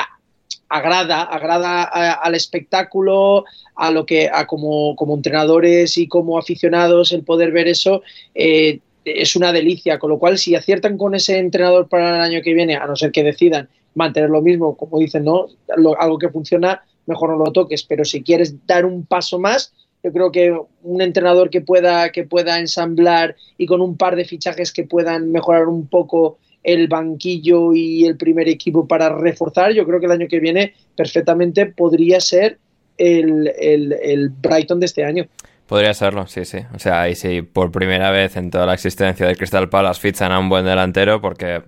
agrada, 0.69 1.23
agrada 1.23 1.83
a, 1.83 2.13
al 2.13 2.35
espectáculo, 2.35 3.45
a 3.75 3.91
lo 3.91 4.07
que, 4.07 4.31
a 4.33 4.47
como, 4.47 4.95
como 4.97 5.15
entrenadores 5.15 5.99
y 5.99 6.07
como 6.07 6.39
aficionados, 6.39 7.13
el 7.13 7.25
poder 7.25 7.53
ver 7.53 7.69
eso. 7.69 8.03
Eh, 8.35 8.81
es 9.05 9.37
una 9.37 9.53
delicia, 9.53 9.99
con 9.99 10.11
lo 10.11 10.19
cual 10.19 10.39
si 10.39 10.55
aciertan 10.55 10.99
con 10.99 11.15
ese 11.15 11.39
entrenador 11.39 11.89
para 11.89 12.17
el 12.17 12.21
año 12.21 12.43
que 12.43 12.55
viene, 12.55 12.77
a 12.77 12.87
no 12.87 12.97
ser 12.97 13.13
que 13.13 13.25
decidan 13.25 13.69
mantener 13.95 14.31
lo 14.31 14.43
mismo, 14.43 14.77
como 14.77 14.99
dicen, 14.99 15.25
¿no? 15.25 15.47
Lo, 15.77 16.01
algo 16.01 16.19
que 16.19 16.29
funciona, 16.29 16.83
mejor 17.07 17.31
no 17.31 17.45
lo 17.45 17.53
toques, 17.53 17.83
pero 17.83 18.05
si 18.05 18.23
quieres 18.23 18.55
dar 18.67 18.85
un 18.85 19.05
paso 19.05 19.39
más, 19.39 19.73
yo 20.03 20.13
creo 20.13 20.33
que 20.33 20.57
un 20.83 21.03
entrenador 21.03 21.51
que 21.51 21.61
pueda, 21.61 22.11
que 22.11 22.25
pueda 22.25 22.59
ensamblar 22.59 23.37
y 23.59 23.67
con 23.67 23.81
un 23.81 23.97
par 23.97 24.17
de 24.17 24.25
fichajes 24.25 24.73
que 24.73 24.85
puedan 24.85 25.31
mejorar 25.31 25.67
un 25.67 25.87
poco 25.87 26.39
el 26.63 26.89
banquillo 26.89 27.73
y 27.73 28.05
el 28.05 28.17
primer 28.17 28.49
equipo 28.49 28.87
para 28.87 29.09
reforzar, 29.09 29.73
yo 29.73 29.87
creo 29.87 29.99
que 30.01 30.07
el 30.07 30.13
año 30.13 30.29
que 30.29 30.41
viene 30.41 30.75
perfectamente 30.95 31.67
podría 31.67 32.21
ser 32.21 32.59
el, 32.97 33.51
el, 33.59 33.93
el 34.03 34.29
Brighton 34.29 34.81
de 34.81 34.87
este 34.87 35.05
año. 35.05 35.27
Podría 35.71 35.95
serlo, 35.95 36.27
sí, 36.27 36.45
sí. 36.45 36.59
O 36.75 36.81
sea, 36.81 37.09
y 37.09 37.15
si 37.15 37.43
por 37.43 37.71
primera 37.71 38.11
vez 38.11 38.37
en 38.37 38.51
toda 38.51 38.67
la 38.67 38.75
existencia 38.75 39.25
del 39.25 39.37
Crystal 39.37 39.69
Palace 39.69 40.01
fichan 40.01 40.33
a 40.33 40.41
un 40.41 40.49
buen 40.49 40.65
delantero, 40.65 41.21
porque 41.21 41.63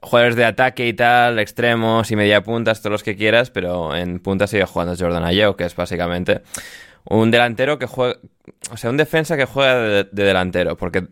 jugadores 0.00 0.36
de 0.36 0.44
ataque 0.44 0.86
y 0.86 0.92
tal, 0.92 1.40
extremos 1.40 2.12
y 2.12 2.14
media 2.14 2.44
puntas, 2.44 2.80
todos 2.80 2.92
los 2.92 3.02
que 3.02 3.16
quieras, 3.16 3.50
pero 3.50 3.96
en 3.96 4.20
punta 4.20 4.46
sigue 4.46 4.64
jugando 4.66 4.94
Jordan 4.96 5.24
Ayew, 5.24 5.56
que 5.56 5.64
es 5.64 5.74
básicamente 5.74 6.42
un 7.04 7.30
delantero 7.30 7.78
que 7.78 7.86
juega, 7.86 8.18
o 8.70 8.76
sea, 8.76 8.90
un 8.90 8.96
defensa 8.96 9.36
que 9.36 9.44
juega 9.44 9.78
de, 9.78 10.04
de 10.04 10.24
delantero, 10.24 10.76
porque 10.76 11.06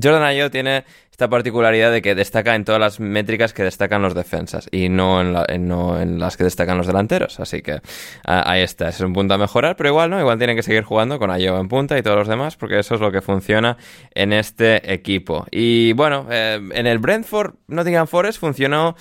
Jordan 0.00 0.22
Ayew 0.22 0.50
tiene 0.50 0.84
esta 1.10 1.28
particularidad 1.28 1.92
de 1.92 2.02
que 2.02 2.14
destaca 2.14 2.54
en 2.54 2.64
todas 2.64 2.80
las 2.80 3.00
métricas 3.00 3.52
que 3.52 3.62
destacan 3.62 4.02
los 4.02 4.14
defensas 4.14 4.68
y 4.70 4.88
no 4.88 5.20
en, 5.20 5.32
la, 5.32 5.46
no 5.58 6.00
en 6.00 6.18
las 6.18 6.36
que 6.36 6.44
destacan 6.44 6.78
los 6.78 6.86
delanteros, 6.86 7.40
así 7.40 7.62
que 7.62 7.80
ahí 8.24 8.62
está, 8.62 8.88
es 8.88 9.00
un 9.00 9.12
punto 9.12 9.34
a 9.34 9.38
mejorar, 9.38 9.76
pero 9.76 9.90
igual 9.90 10.10
no, 10.10 10.20
igual 10.20 10.38
tienen 10.38 10.56
que 10.56 10.62
seguir 10.62 10.84
jugando 10.84 11.18
con 11.18 11.30
Ayew 11.30 11.56
en 11.56 11.68
punta 11.68 11.98
y 11.98 12.02
todos 12.02 12.18
los 12.18 12.28
demás, 12.28 12.56
porque 12.56 12.78
eso 12.78 12.94
es 12.94 13.00
lo 13.00 13.12
que 13.12 13.20
funciona 13.20 13.76
en 14.14 14.32
este 14.32 14.92
equipo. 14.92 15.46
Y 15.50 15.92
bueno, 15.92 16.26
eh, 16.30 16.60
en 16.72 16.86
el 16.86 16.98
Brentford, 16.98 17.54
Nottingham 17.68 18.06
Forest 18.06 18.40
funcionó 18.40 18.96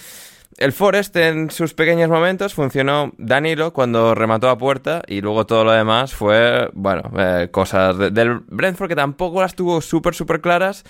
el 0.58 0.72
Forest 0.72 1.16
en 1.18 1.52
sus 1.52 1.74
pequeños 1.74 2.10
momentos 2.10 2.54
funcionó 2.54 3.12
Danilo 3.18 3.74
cuando 3.74 4.16
remató 4.16 4.50
a 4.50 4.58
puerta 4.58 5.02
y 5.08 5.22
luego 5.22 5.46
todo 5.46 5.66
lo 5.66 5.72
demás 5.72 6.14
fue, 6.14 6.70
bueno, 6.74 7.12
eh, 7.18 7.50
cosas 7.52 7.98
de, 7.98 8.12
del 8.12 8.40
Brentford 8.48 8.88
que 8.88 8.96
tampoco 8.96 9.42
las 9.42 9.56
tuvo 9.56 9.82
súper, 9.82 10.16
súper 10.16 10.42
claras. 10.42 10.84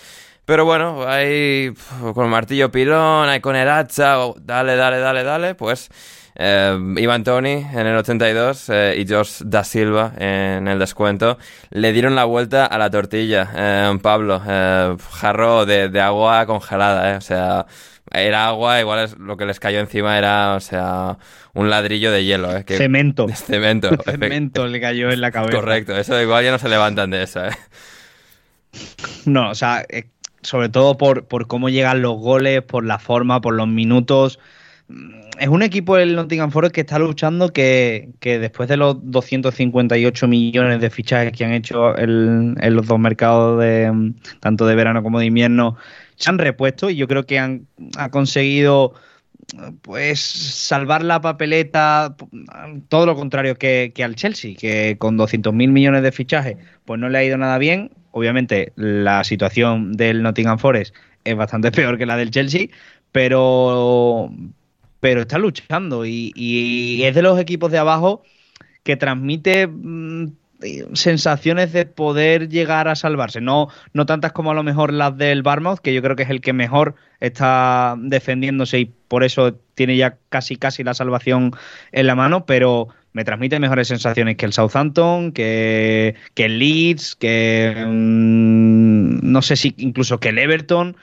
Pero 0.45 0.63
bueno, 0.63 1.07
ahí 1.07 1.73
con 2.13 2.29
martillo 2.29 2.71
pilón, 2.71 3.27
ahí 3.27 3.39
con 3.39 3.55
el 3.55 3.67
hacha, 3.67 4.17
dale, 4.41 4.75
dale, 4.75 4.99
dale, 4.99 5.23
dale, 5.23 5.55
pues 5.55 5.89
eh, 6.35 6.77
Ivan 6.97 7.23
Tony 7.23 7.65
en 7.73 7.87
el 7.87 7.97
82 7.97 8.69
eh, 8.69 8.95
y 8.99 9.11
Josh 9.11 9.41
Da 9.43 9.63
Silva 9.63 10.11
en 10.17 10.67
el 10.67 10.77
descuento 10.77 11.39
le 11.71 11.93
dieron 11.93 12.13
la 12.13 12.25
vuelta 12.25 12.67
a 12.67 12.77
la 12.77 12.91
tortilla. 12.91 13.49
Eh, 13.55 13.97
Pablo, 14.03 14.39
jarro 14.39 15.65
de, 15.65 15.89
de, 15.89 16.01
agua 16.01 16.45
congelada, 16.45 17.17
o 17.17 17.21
sea 17.21 17.65
era 18.11 18.47
agua, 18.47 18.79
igual 18.79 19.05
es 19.05 19.17
lo 19.17 19.35
que 19.37 19.45
les 19.45 19.59
cayó 19.59 19.79
encima 19.79 20.17
era, 20.17 20.55
o 20.55 20.59
sea, 20.59 21.17
un 21.53 21.69
ladrillo 21.69 22.11
de 22.11 22.23
hielo, 22.23 22.55
¿eh? 22.55 22.63
Que, 22.63 22.77
cemento. 22.77 23.27
Cemento. 23.33 23.89
cemento 24.05 24.67
le 24.67 24.79
cayó 24.79 25.09
en 25.09 25.21
la 25.21 25.31
cabeza. 25.31 25.57
Correcto, 25.57 25.97
eso 25.97 26.21
igual 26.21 26.43
ya 26.43 26.51
no 26.51 26.59
se 26.59 26.69
levantan 26.69 27.09
de 27.09 27.23
eso, 27.23 27.45
¿eh? 27.45 27.51
No, 29.25 29.49
o 29.49 29.55
sea, 29.55 29.85
eh, 29.89 30.05
sobre 30.41 30.69
todo 30.69 30.97
por, 30.97 31.25
por 31.25 31.47
cómo 31.47 31.69
llegan 31.69 32.01
los 32.01 32.17
goles, 32.17 32.61
por 32.61 32.85
la 32.85 32.99
forma, 32.99 33.41
por 33.41 33.55
los 33.55 33.67
minutos. 33.67 34.39
Es 35.39 35.47
un 35.47 35.63
equipo 35.63 35.97
el 35.97 36.15
Nottingham 36.15 36.51
Forest 36.51 36.75
que 36.75 36.81
está 36.81 36.99
luchando 36.99 37.51
que, 37.51 38.09
que, 38.19 38.37
después 38.37 38.69
de 38.69 38.77
los 38.77 38.97
258 39.01 40.27
millones 40.27 40.79
de 40.79 40.89
fichajes 40.91 41.31
que 41.31 41.43
han 41.43 41.53
hecho 41.53 41.95
el, 41.95 42.55
en 42.59 42.75
los 42.75 42.85
dos 42.85 42.99
mercados 42.99 43.59
de 43.59 44.13
tanto 44.39 44.67
de 44.67 44.75
verano 44.75 45.01
como 45.01 45.19
de 45.19 45.25
invierno 45.25 45.75
se 46.15 46.29
han 46.29 46.37
repuesto 46.37 46.89
y 46.89 46.95
yo 46.95 47.07
creo 47.07 47.25
que 47.25 47.39
han 47.39 47.67
ha 47.97 48.09
conseguido 48.09 48.93
pues 49.81 50.19
salvar 50.19 51.03
la 51.03 51.21
papeleta, 51.21 52.15
todo 52.89 53.05
lo 53.05 53.15
contrario 53.15 53.55
que, 53.55 53.91
que 53.93 54.03
al 54.03 54.15
Chelsea, 54.15 54.55
que 54.55 54.97
con 54.97 55.17
200 55.17 55.53
mil 55.53 55.71
millones 55.71 56.03
de 56.03 56.11
fichajes, 56.11 56.57
pues 56.85 56.99
no 56.99 57.09
le 57.09 57.17
ha 57.17 57.23
ido 57.23 57.37
nada 57.37 57.57
bien. 57.57 57.91
Obviamente 58.11 58.73
la 58.75 59.23
situación 59.23 59.93
del 59.93 60.23
Nottingham 60.23 60.57
Forest 60.57 60.95
es 61.23 61.35
bastante 61.35 61.71
peor 61.71 61.97
que 61.97 62.05
la 62.05 62.17
del 62.17 62.31
Chelsea, 62.31 62.67
pero, 63.11 64.31
pero 64.99 65.21
está 65.21 65.37
luchando 65.37 66.05
y, 66.05 66.31
y 66.35 67.03
es 67.03 67.13
de 67.15 67.21
los 67.21 67.39
equipos 67.39 67.71
de 67.71 67.77
abajo 67.77 68.23
que 68.83 68.95
transmite 68.95 69.67
mmm, 69.67 70.27
sensaciones 70.93 71.73
de 71.73 71.85
poder 71.85 72.49
llegar 72.49 72.87
a 72.87 72.95
salvarse. 72.95 73.41
No, 73.41 73.67
no 73.93 74.05
tantas 74.05 74.31
como 74.31 74.51
a 74.51 74.53
lo 74.53 74.63
mejor 74.63 74.93
las 74.93 75.17
del 75.17 75.43
Barmouth, 75.43 75.79
que 75.79 75.93
yo 75.93 76.01
creo 76.01 76.15
que 76.15 76.23
es 76.23 76.29
el 76.29 76.41
que 76.41 76.53
mejor 76.53 76.95
está 77.19 77.95
defendiéndose 77.99 78.79
y 78.79 78.85
por 79.07 79.23
eso 79.23 79.53
tiene 79.75 79.97
ya 79.97 80.17
casi 80.29 80.55
casi 80.55 80.83
la 80.83 80.93
salvación 80.93 81.51
en 81.91 82.07
la 82.07 82.15
mano, 82.15 82.45
pero 82.45 82.87
me 83.13 83.23
transmite 83.23 83.59
mejores 83.59 83.87
sensaciones 83.87 84.37
que 84.37 84.45
el 84.45 84.53
Southampton, 84.53 85.31
que, 85.31 86.15
que 86.33 86.45
el 86.45 86.59
Leeds, 86.59 87.15
que 87.15 87.75
mmm, 87.87 89.19
no 89.21 89.41
sé 89.41 89.55
si 89.55 89.73
incluso 89.77 90.19
que 90.19 90.29
el 90.29 90.37
Everton. 90.39 90.95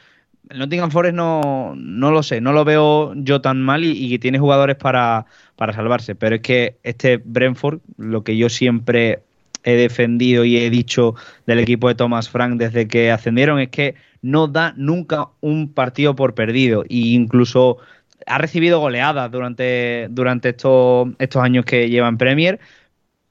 el 0.50 0.58
Nottingham 0.58 0.90
Forest 0.90 1.14
no, 1.14 1.74
no 1.76 2.10
lo 2.10 2.22
sé, 2.22 2.40
no 2.40 2.52
lo 2.52 2.64
veo 2.64 3.14
yo 3.16 3.40
tan 3.40 3.62
mal 3.62 3.84
y, 3.84 4.12
y 4.12 4.18
tiene 4.18 4.38
jugadores 4.38 4.76
para, 4.76 5.26
para 5.56 5.72
salvarse. 5.72 6.14
Pero 6.14 6.36
es 6.36 6.42
que 6.42 6.76
este 6.82 7.16
Brentford, 7.16 7.80
lo 7.96 8.22
que 8.24 8.36
yo 8.36 8.48
siempre 8.48 9.20
he 9.64 9.74
defendido 9.74 10.44
y 10.44 10.56
he 10.56 10.70
dicho 10.70 11.14
del 11.46 11.60
equipo 11.60 11.88
de 11.88 11.94
Thomas 11.94 12.28
Frank 12.28 12.58
desde 12.58 12.88
que 12.88 13.10
ascendieron 13.10 13.60
es 13.60 13.68
que 13.68 13.94
no 14.22 14.46
da 14.46 14.74
nunca 14.76 15.28
un 15.40 15.72
partido 15.72 16.14
por 16.14 16.34
perdido 16.34 16.84
e 16.84 17.14
incluso 17.14 17.78
ha 18.26 18.38
recibido 18.38 18.80
goleadas 18.80 19.30
durante, 19.30 20.06
durante 20.10 20.50
estos, 20.50 21.08
estos 21.18 21.42
años 21.42 21.64
que 21.64 21.88
lleva 21.88 22.08
en 22.08 22.18
Premier, 22.18 22.60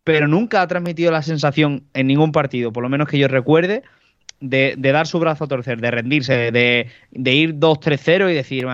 pero 0.04 0.28
nunca 0.28 0.62
ha 0.62 0.68
transmitido 0.68 1.12
la 1.12 1.22
sensación 1.22 1.84
en 1.94 2.08
ningún 2.08 2.32
partido, 2.32 2.74
por 2.74 2.84
lo 2.84 2.90
menos 2.90 3.08
que 3.08 3.18
yo 3.18 3.28
recuerde, 3.28 3.84
de, 4.42 4.76
dar 4.78 5.08
su 5.08 5.20
brazo 5.20 5.44
a 5.44 5.48
torcer, 5.48 5.80
de 5.80 5.92
rendirse, 5.92 6.52
de, 6.52 6.88
de 7.12 7.34
ir 7.34 7.56
2-3-0 7.56 8.32
y 8.32 8.34
decir, 8.34 8.66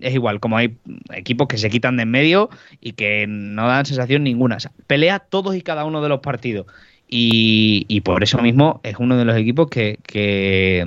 es 0.00 0.14
igual, 0.14 0.40
como 0.40 0.56
hay 0.56 0.76
equipos 1.12 1.46
que 1.48 1.56
se 1.56 1.70
quitan 1.70 1.96
de 1.96 2.02
en 2.02 2.10
medio 2.10 2.50
y 2.80 2.92
que 2.92 3.26
no 3.28 3.68
dan 3.68 3.86
sensación 3.86 4.24
ninguna. 4.24 4.58
Pelea 4.86 5.20
todos 5.20 5.54
y 5.54 5.62
cada 5.62 5.84
uno 5.84 6.02
de 6.02 6.08
los 6.08 6.20
partidos. 6.20 6.66
Y, 7.08 7.84
y, 7.88 8.00
por 8.00 8.22
eso 8.22 8.38
mismo 8.38 8.80
es 8.82 8.96
uno 8.98 9.16
de 9.16 9.24
los 9.24 9.36
equipos 9.36 9.68
que, 9.68 9.98
que 10.04 10.84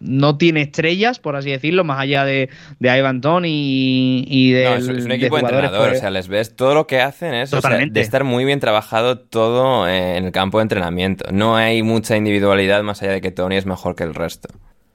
no 0.00 0.38
tiene 0.38 0.62
estrellas, 0.62 1.18
por 1.18 1.36
así 1.36 1.50
decirlo, 1.50 1.84
más 1.84 2.00
allá 2.00 2.24
de, 2.24 2.48
de 2.78 2.98
Ivan 2.98 3.20
Tony 3.20 3.48
y, 3.50 4.24
y 4.26 4.52
de. 4.52 4.64
No, 4.64 4.74
es, 4.76 4.88
un 4.88 5.12
equipo 5.12 5.36
de 5.36 5.42
entrenador, 5.42 5.88
pues, 5.88 5.98
o 5.98 6.00
sea, 6.00 6.10
les 6.10 6.28
ves 6.28 6.56
todo 6.56 6.74
lo 6.74 6.86
que 6.86 7.00
hacen 7.00 7.34
es 7.34 7.52
o 7.52 7.60
sea, 7.60 7.78
de 7.78 8.00
estar 8.00 8.24
muy 8.24 8.44
bien 8.44 8.60
trabajado 8.60 9.18
todo 9.18 9.86
en 9.88 10.24
el 10.24 10.32
campo 10.32 10.58
de 10.58 10.62
entrenamiento. 10.62 11.26
No 11.30 11.56
hay 11.56 11.82
mucha 11.82 12.16
individualidad 12.16 12.82
más 12.82 13.02
allá 13.02 13.12
de 13.12 13.20
que 13.20 13.30
Tony 13.30 13.56
es 13.56 13.66
mejor 13.66 13.94
que 13.94 14.04
el 14.04 14.14
resto. 14.14 14.48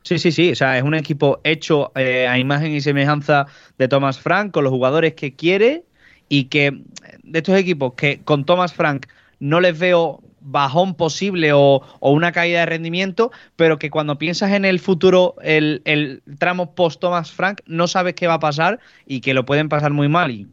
Sí, 0.04 0.20
sí, 0.20 0.32
sí. 0.32 0.52
O 0.52 0.56
sea, 0.56 0.78
es 0.78 0.84
un 0.84 0.94
equipo 0.94 1.40
hecho 1.44 1.92
eh, 1.96 2.28
a 2.28 2.38
imagen 2.38 2.74
y 2.74 2.82
semejanza 2.82 3.48
de 3.78 3.88
Thomas 3.88 4.20
Frank, 4.20 4.52
con 4.52 4.64
los 4.64 4.72
jugadores 4.72 5.14
que 5.14 5.36
quiere 5.36 5.84
y 6.30 6.46
que 6.46 6.80
de 7.24 7.40
estos 7.40 7.58
equipos 7.58 7.94
que 7.96 8.22
con 8.24 8.46
Thomas 8.46 8.74
Frank 8.74 9.08
no 9.40 9.60
les 9.62 9.78
veo 9.78 10.22
bajón 10.46 10.94
posible 10.94 11.52
o, 11.54 11.82
una 12.00 12.32
caída 12.32 12.60
de 12.60 12.66
rendimiento, 12.68 13.32
pero 13.56 13.80
que 13.80 13.90
cuando 13.90 14.18
piensas 14.18 14.52
en 14.52 14.64
el 14.64 14.80
futuro, 14.80 15.36
el, 15.42 16.22
tramo 16.38 16.76
post 16.76 17.02
Thomas 17.02 17.32
Frank, 17.32 17.62
no 17.66 17.88
sabes 17.88 18.14
qué 18.14 18.28
va 18.28 18.36
a 18.36 18.40
pasar 18.40 18.80
y 19.06 19.22
que 19.22 19.34
lo 19.34 19.46
pueden 19.46 19.70
pasar 19.70 19.92
muy 19.92 20.08
mal 20.08 20.32
y, 20.32 20.48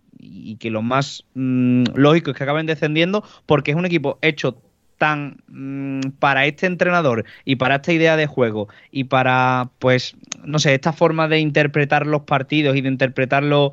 que 0.56 0.70
lo 0.70 0.82
más 0.82 1.24
mmm, 1.34 1.84
lógico 1.94 2.30
es 2.30 2.36
que 2.36 2.44
acaben 2.44 2.66
descendiendo 2.66 3.24
porque 3.44 3.72
es 3.72 3.76
un 3.76 3.86
equipo 3.86 4.18
hecho 4.22 4.56
tan 4.96 5.38
mmm, 5.48 6.00
para 6.20 6.46
este 6.46 6.66
entrenador 6.66 7.24
y 7.44 7.56
para 7.56 7.76
esta 7.76 7.92
idea 7.92 8.16
de 8.16 8.26
juego 8.26 8.68
y 8.92 9.04
para 9.04 9.70
pues 9.78 10.14
no 10.44 10.58
sé 10.58 10.74
esta 10.74 10.92
forma 10.92 11.26
de 11.26 11.40
interpretar 11.40 12.06
los 12.06 12.22
partidos 12.22 12.76
y 12.76 12.82
de 12.82 12.88
interpretarlo 12.88 13.72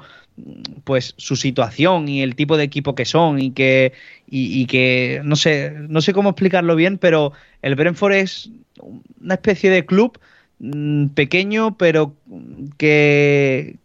pues 0.83 1.13
su 1.17 1.35
situación 1.35 2.07
y 2.07 2.21
el 2.21 2.35
tipo 2.35 2.57
de 2.57 2.63
equipo 2.63 2.95
que 2.95 3.05
son 3.05 3.39
y 3.39 3.51
que 3.51 3.93
y, 4.27 4.65
que 4.67 5.21
no 5.23 5.35
sé 5.35 5.73
no 5.87 6.01
sé 6.01 6.13
cómo 6.13 6.29
explicarlo 6.29 6.75
bien 6.75 6.97
pero 6.97 7.33
el 7.61 7.75
Brentford 7.75 8.13
es 8.13 8.51
una 9.21 9.35
especie 9.35 9.69
de 9.69 9.85
club 9.85 10.19
mmm, 10.59 11.07
pequeño 11.07 11.77
pero 11.77 12.15
que 12.77 13.77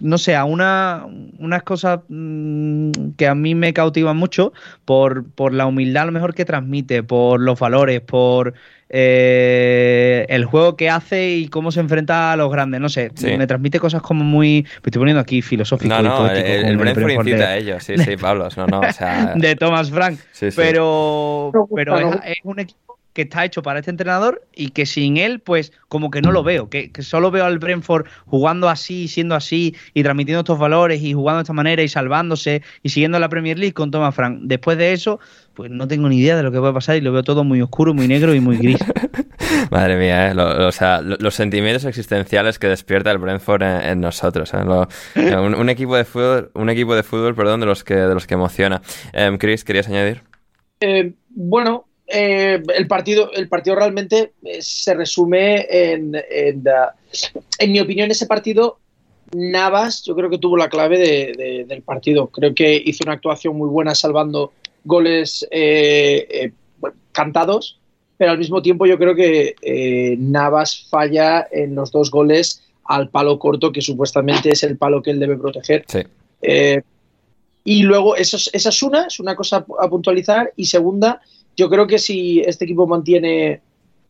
no 0.00 0.18
sé 0.18 0.34
a 0.34 0.44
una 0.44 1.06
unas 1.38 1.62
cosas 1.62 2.00
mmm, 2.08 2.90
que 3.16 3.26
a 3.26 3.34
mí 3.34 3.54
me 3.54 3.72
cautivan 3.72 4.16
mucho 4.16 4.52
por, 4.84 5.30
por 5.30 5.54
la 5.54 5.66
humildad 5.66 6.04
a 6.04 6.06
lo 6.06 6.12
mejor 6.12 6.34
que 6.34 6.44
transmite 6.44 7.02
por 7.02 7.40
los 7.40 7.58
valores 7.58 8.00
por 8.00 8.54
eh, 8.94 10.26
el 10.28 10.44
juego 10.44 10.76
que 10.76 10.90
hace 10.90 11.30
y 11.30 11.48
cómo 11.48 11.72
se 11.72 11.80
enfrenta 11.80 12.32
a 12.32 12.36
los 12.36 12.52
grandes. 12.52 12.78
No 12.78 12.90
sé, 12.90 13.10
sí. 13.14 13.38
me 13.38 13.46
transmite 13.46 13.80
cosas 13.80 14.02
como 14.02 14.22
muy. 14.22 14.62
Me 14.64 14.86
estoy 14.86 15.00
poniendo 15.00 15.20
aquí 15.20 15.40
filosófico. 15.40 15.88
No, 15.88 16.02
no, 16.02 16.14
y 16.14 16.28
poético, 16.28 16.46
el, 16.46 16.64
el 16.66 16.76
Brentford 16.76 17.10
incita 17.10 17.36
de, 17.36 17.44
a 17.44 17.56
ellos, 17.56 17.82
sí, 17.82 17.96
sí, 17.96 18.16
Pablo. 18.18 18.48
No, 18.56 18.66
no, 18.66 18.80
o 18.80 18.92
sea... 18.92 19.32
de 19.36 19.56
Thomas 19.56 19.90
Frank. 19.90 20.18
Sí, 20.32 20.50
sí. 20.50 20.56
Pero, 20.56 21.52
pero 21.74 21.98
es, 21.98 22.16
es 22.24 22.38
un 22.42 22.58
equipo 22.58 22.98
que 23.12 23.22
está 23.22 23.44
hecho 23.44 23.62
para 23.62 23.78
este 23.80 23.90
entrenador 23.90 24.42
y 24.54 24.70
que 24.70 24.86
sin 24.86 25.16
él, 25.16 25.40
pues 25.40 25.72
como 25.88 26.10
que 26.10 26.22
no 26.22 26.32
lo 26.32 26.42
veo, 26.42 26.68
que, 26.68 26.90
que, 26.90 27.02
solo 27.02 27.30
veo 27.30 27.44
al 27.44 27.58
Brentford 27.58 28.06
jugando 28.26 28.68
así, 28.68 29.08
siendo 29.08 29.34
así 29.34 29.76
y 29.94 30.02
transmitiendo 30.02 30.40
estos 30.40 30.58
valores 30.58 31.02
y 31.02 31.12
jugando 31.12 31.38
de 31.38 31.42
esta 31.42 31.52
manera 31.52 31.82
y 31.82 31.88
salvándose 31.88 32.62
y 32.82 32.88
siguiendo 32.88 33.18
la 33.18 33.28
Premier 33.28 33.58
League 33.58 33.74
con 33.74 33.90
Thomas 33.90 34.14
Frank. 34.14 34.40
Después 34.42 34.78
de 34.78 34.92
eso, 34.92 35.20
pues 35.54 35.70
no 35.70 35.86
tengo 35.88 36.08
ni 36.08 36.18
idea 36.18 36.36
de 36.36 36.42
lo 36.42 36.52
que 36.52 36.58
puede 36.58 36.72
pasar 36.72 36.96
y 36.96 37.00
lo 37.00 37.12
veo 37.12 37.22
todo 37.22 37.44
muy 37.44 37.60
oscuro, 37.60 37.94
muy 37.94 38.08
negro 38.08 38.34
y 38.34 38.40
muy 38.40 38.56
gris. 38.56 38.78
Madre 39.70 39.96
mía, 39.96 40.30
¿eh? 40.30 40.34
lo, 40.34 40.54
lo, 40.54 40.68
o 40.68 40.72
sea, 40.72 41.00
lo, 41.00 41.16
los 41.16 41.34
sentimientos 41.34 41.84
existenciales 41.84 42.58
que 42.58 42.68
despierta 42.68 43.10
el 43.10 43.18
Brentford 43.18 43.62
en, 43.62 43.82
en 43.82 44.00
nosotros. 44.00 44.52
¿eh? 44.54 44.58
Un, 45.36 45.54
un, 45.54 45.68
equipo 45.68 45.96
de 45.96 46.04
fútbol, 46.04 46.50
un 46.54 46.70
equipo 46.70 46.94
de 46.94 47.02
fútbol, 47.02 47.34
perdón, 47.34 47.60
de 47.60 47.66
los 47.66 47.84
que 47.84 47.94
de 47.94 48.14
los 48.14 48.26
que 48.26 48.34
emociona. 48.34 48.82
Um, 49.14 49.38
Chris, 49.38 49.64
¿querías 49.64 49.88
añadir? 49.88 50.22
Eh, 50.80 51.12
bueno, 51.28 51.86
eh, 52.06 52.62
el, 52.74 52.86
partido, 52.86 53.30
el 53.32 53.48
partido 53.48 53.76
realmente 53.76 54.32
eh, 54.44 54.58
se 54.60 54.94
resume 54.94 55.66
en, 55.70 56.14
en, 56.30 56.64
en, 57.58 57.72
mi 57.72 57.80
opinión, 57.80 58.10
ese 58.10 58.26
partido, 58.26 58.78
Navas, 59.34 60.02
yo 60.02 60.14
creo 60.14 60.28
que 60.28 60.38
tuvo 60.38 60.56
la 60.56 60.68
clave 60.68 60.98
de, 60.98 61.32
de, 61.36 61.64
del 61.66 61.82
partido. 61.82 62.26
Creo 62.26 62.54
que 62.54 62.82
hizo 62.84 63.04
una 63.04 63.14
actuación 63.14 63.56
muy 63.56 63.68
buena 63.68 63.94
salvando 63.94 64.52
goles 64.84 65.46
eh, 65.50 66.52
bueno, 66.78 66.96
cantados, 67.12 67.78
pero 68.16 68.32
al 68.32 68.38
mismo 68.38 68.62
tiempo 68.62 68.86
yo 68.86 68.98
creo 68.98 69.14
que 69.14 69.56
eh, 69.62 70.16
Navas 70.18 70.86
falla 70.88 71.46
en 71.50 71.74
los 71.74 71.90
dos 71.90 72.10
goles 72.10 72.62
al 72.84 73.08
palo 73.08 73.38
corto, 73.38 73.72
que 73.72 73.80
supuestamente 73.80 74.50
es 74.50 74.62
el 74.62 74.76
palo 74.76 75.02
que 75.02 75.10
él 75.10 75.20
debe 75.20 75.36
proteger. 75.36 75.84
Sí. 75.88 76.00
Eh, 76.42 76.82
y 77.64 77.82
luego, 77.82 78.16
eso, 78.16 78.36
esa 78.52 78.68
es 78.68 78.82
una, 78.82 79.06
es 79.06 79.20
una 79.20 79.36
cosa 79.36 79.64
a 79.78 79.88
puntualizar. 79.88 80.52
Y 80.56 80.66
segunda, 80.66 81.20
yo 81.56 81.70
creo 81.70 81.86
que 81.86 81.98
si 81.98 82.40
este 82.40 82.64
equipo 82.64 82.86
mantiene, 82.86 83.60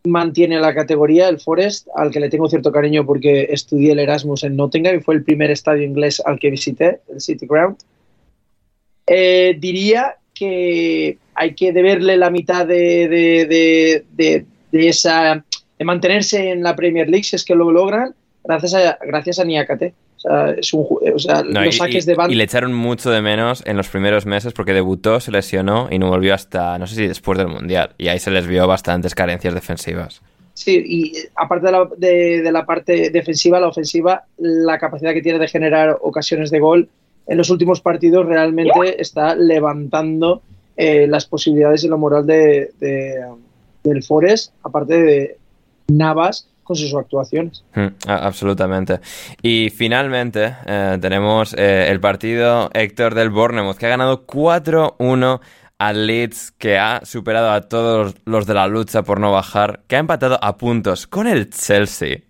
mantiene 0.05 0.59
la 0.59 0.75
categoría, 0.75 1.29
el 1.29 1.41
Forest, 1.41 1.89
al 1.95 2.11
que 2.11 2.21
le 2.21 2.31
tengo 2.31 2.49
cierto 2.49 2.73
cariño 2.73 3.05
porque 3.07 3.49
estudié 3.51 3.93
el 3.93 3.99
Erasmus 3.99 4.45
en 4.45 4.57
Nottingham 4.57 4.97
y 4.97 5.03
fue 5.03 5.15
el 5.15 5.25
primer 5.25 5.51
estadio 5.51 5.85
inglés 5.85 6.23
al 6.25 6.39
que 6.39 6.51
visité, 6.51 7.01
el 7.09 7.21
City 7.21 7.47
Ground, 7.47 7.77
eh, 9.07 9.57
diría 9.59 10.17
que 10.35 11.19
hay 11.35 11.55
que 11.55 11.73
deberle 11.73 12.17
la 12.17 12.31
mitad 12.31 12.67
de, 12.67 13.09
de, 13.09 14.05
de, 14.13 14.47
de, 14.71 14.89
esa 14.89 15.45
de 15.79 15.85
mantenerse 15.85 16.51
en 16.51 16.63
la 16.63 16.77
Premier 16.77 17.09
League 17.09 17.25
si 17.25 17.37
es 17.37 17.45
que 17.45 17.55
lo 17.55 17.71
logran 17.71 18.15
gracias 18.45 18.75
a, 18.75 18.99
gracias 19.05 19.39
a 19.39 19.45
Niakate. 19.45 19.95
O 20.17 20.21
sea, 20.21 20.51
es 20.51 20.73
un, 20.73 20.87
o 21.15 21.19
sea 21.19 21.43
no, 21.43 21.65
los 21.65 21.75
y, 21.75 21.79
saques 21.79 22.07
de 22.07 22.15
banda. 22.15 22.33
Y 22.33 22.37
le 22.37 22.45
echaron 22.45 22.73
mucho 22.73 23.11
de 23.11 23.21
menos 23.23 23.63
en 23.67 23.77
los 23.77 23.89
primeros 23.89 24.25
meses 24.25 24.53
porque 24.53 24.73
debutó, 24.73 25.19
se 25.19 25.33
lesionó 25.33 25.89
y 25.91 25.99
no 25.99 26.09
volvió 26.09 26.35
hasta, 26.35 26.79
no 26.79 26.87
sé 26.87 26.95
si 26.95 27.07
después 27.09 27.39
del 27.39 27.49
Mundial. 27.49 27.95
Y 27.99 28.09
ahí 28.09 28.19
se 28.19 28.31
les 28.31 28.47
vio 28.47 28.67
bastantes 28.67 29.15
carencias 29.15 29.55
defensivas. 29.55 30.23
Sí, 30.55 30.83
y 30.87 31.13
aparte 31.35 31.67
de 31.67 31.73
la, 31.73 31.89
de, 31.97 32.43
de 32.43 32.53
la 32.53 32.65
parte 32.65 33.11
defensiva, 33.11 33.59
la 33.59 33.69
ofensiva, 33.69 34.25
la 34.39 34.79
capacidad 34.79 35.13
que 35.13 35.23
tiene 35.23 35.39
de 35.39 35.49
generar 35.49 35.97
ocasiones 36.01 36.51
de 36.51 36.61
gol 36.61 36.89
en 37.27 37.39
los 37.39 37.51
últimos 37.51 37.81
partidos 37.81 38.27
realmente 38.27 39.01
está 39.01 39.35
levantando 39.35 40.43
eh, 40.77 41.07
las 41.07 41.27
posibilidades 41.27 41.85
y 41.85 41.89
la 41.89 41.97
moral 41.97 42.27
de, 42.27 42.73
de, 42.81 43.25
del 43.85 44.03
Forest, 44.03 44.55
aparte 44.63 45.03
de 45.03 45.37
Navas 45.89 46.49
con 46.63 46.77
sus 46.77 46.95
actuaciones. 46.95 47.65
Mm, 47.75 48.09
absolutamente. 48.09 49.01
Y 49.43 49.71
finalmente 49.71 50.55
eh, 50.67 50.99
tenemos 51.01 51.55
eh, 51.55 51.89
el 51.91 52.01
partido 52.01 52.71
Héctor 52.73 53.15
del 53.15 53.31
Bournemouth, 53.31 53.77
que 53.77 53.87
ha 53.87 53.91
ganado 53.91 54.27
4-1 54.27 55.41
al 55.79 56.07
Leeds, 56.07 56.53
que 56.53 56.79
ha 56.79 57.05
superado 57.05 57.51
a 57.51 57.63
todos 57.63 58.15
los 58.25 58.47
de 58.47 58.55
la 58.55 58.67
lucha 58.69 59.03
por 59.03 59.19
no 59.19 59.33
bajar, 59.33 59.81
que 59.89 59.97
ha 59.97 59.99
empatado 59.99 60.39
a 60.43 60.57
puntos 60.57 61.07
con 61.07 61.27
el 61.27 61.51
Chelsea 61.51 62.21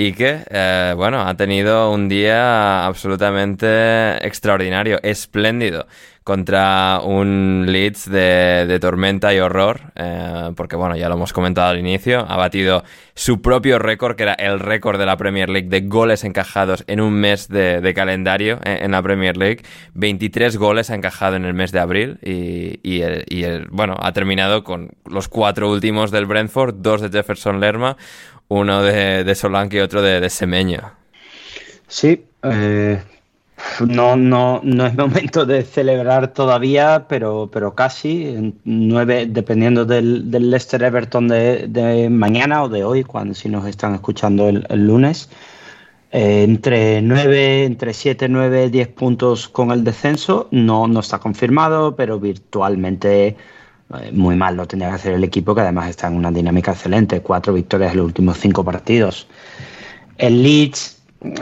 y 0.00 0.14
que, 0.14 0.44
eh, 0.48 0.94
bueno, 0.96 1.20
ha 1.20 1.36
tenido 1.36 1.92
un 1.92 2.08
día 2.08 2.86
absolutamente 2.86 4.26
extraordinario, 4.26 4.98
espléndido, 5.02 5.86
contra 6.24 7.00
un 7.04 7.66
Leeds 7.68 8.10
de, 8.10 8.78
tormenta 8.80 9.34
y 9.34 9.40
horror, 9.40 9.92
eh, 9.96 10.52
porque, 10.56 10.76
bueno, 10.76 10.96
ya 10.96 11.10
lo 11.10 11.16
hemos 11.16 11.34
comentado 11.34 11.68
al 11.68 11.78
inicio, 11.78 12.24
ha 12.26 12.36
batido 12.38 12.82
su 13.14 13.42
propio 13.42 13.78
récord, 13.78 14.16
que 14.16 14.22
era 14.22 14.32
el 14.34 14.60
récord 14.60 14.98
de 14.98 15.04
la 15.04 15.18
Premier 15.18 15.50
League 15.50 15.68
de 15.68 15.82
goles 15.82 16.24
encajados 16.24 16.82
en 16.86 17.02
un 17.02 17.12
mes 17.12 17.48
de, 17.48 17.92
calendario 17.94 18.58
en, 18.64 18.84
en, 18.84 18.90
la 18.92 19.02
Premier 19.02 19.36
League. 19.36 19.62
23 19.94 20.56
goles 20.56 20.88
ha 20.88 20.94
encajado 20.94 21.36
en 21.36 21.44
el 21.44 21.52
mes 21.52 21.72
de 21.72 21.80
abril 21.80 22.18
y, 22.22 22.80
y 22.82 23.02
el, 23.02 23.66
bueno, 23.70 23.96
ha 24.00 24.12
terminado 24.12 24.64
con 24.64 24.92
los 25.04 25.28
cuatro 25.28 25.70
últimos 25.70 26.10
del 26.10 26.24
Brentford, 26.24 26.76
dos 26.78 27.02
de 27.02 27.10
Jefferson 27.10 27.60
Lerma, 27.60 27.98
uno 28.50 28.82
de, 28.82 29.24
de 29.24 29.34
Solanke 29.34 29.78
y 29.78 29.80
otro 29.80 30.02
de, 30.02 30.20
de 30.20 30.28
Semeño. 30.28 30.92
Sí, 31.86 32.24
eh, 32.42 33.00
no, 33.86 34.16
no, 34.16 34.60
no 34.64 34.86
es 34.86 34.96
momento 34.96 35.46
de 35.46 35.62
celebrar 35.62 36.32
todavía, 36.32 37.06
pero, 37.08 37.48
pero 37.52 37.74
casi. 37.74 38.54
nueve, 38.64 39.26
dependiendo 39.28 39.84
del, 39.84 40.30
del 40.30 40.50
Leicester 40.50 40.82
Everton 40.82 41.28
de, 41.28 41.68
de, 41.68 42.10
mañana 42.10 42.64
o 42.64 42.68
de 42.68 42.84
hoy, 42.84 43.04
cuando 43.04 43.34
si 43.34 43.48
nos 43.48 43.66
están 43.66 43.94
escuchando 43.94 44.48
el, 44.48 44.66
el 44.68 44.86
lunes. 44.86 45.30
Eh, 46.12 46.42
entre 46.42 47.02
9, 47.02 47.64
entre 47.66 47.94
7, 47.94 48.28
9, 48.28 48.70
10 48.70 48.88
puntos 48.88 49.48
con 49.48 49.70
el 49.70 49.84
descenso. 49.84 50.48
No, 50.50 50.88
no 50.88 51.00
está 51.00 51.20
confirmado, 51.20 51.94
pero 51.94 52.18
virtualmente 52.18 53.36
muy 54.12 54.36
mal 54.36 54.56
lo 54.56 54.66
tendría 54.66 54.90
que 54.90 54.96
hacer 54.96 55.14
el 55.14 55.24
equipo, 55.24 55.54
que 55.54 55.62
además 55.62 55.88
está 55.88 56.06
en 56.06 56.16
una 56.16 56.30
dinámica 56.30 56.72
excelente. 56.72 57.20
Cuatro 57.20 57.52
victorias 57.52 57.92
en 57.92 57.98
los 57.98 58.06
últimos 58.06 58.38
cinco 58.38 58.64
partidos. 58.64 59.26
El 60.16 60.42
Leeds 60.42 61.00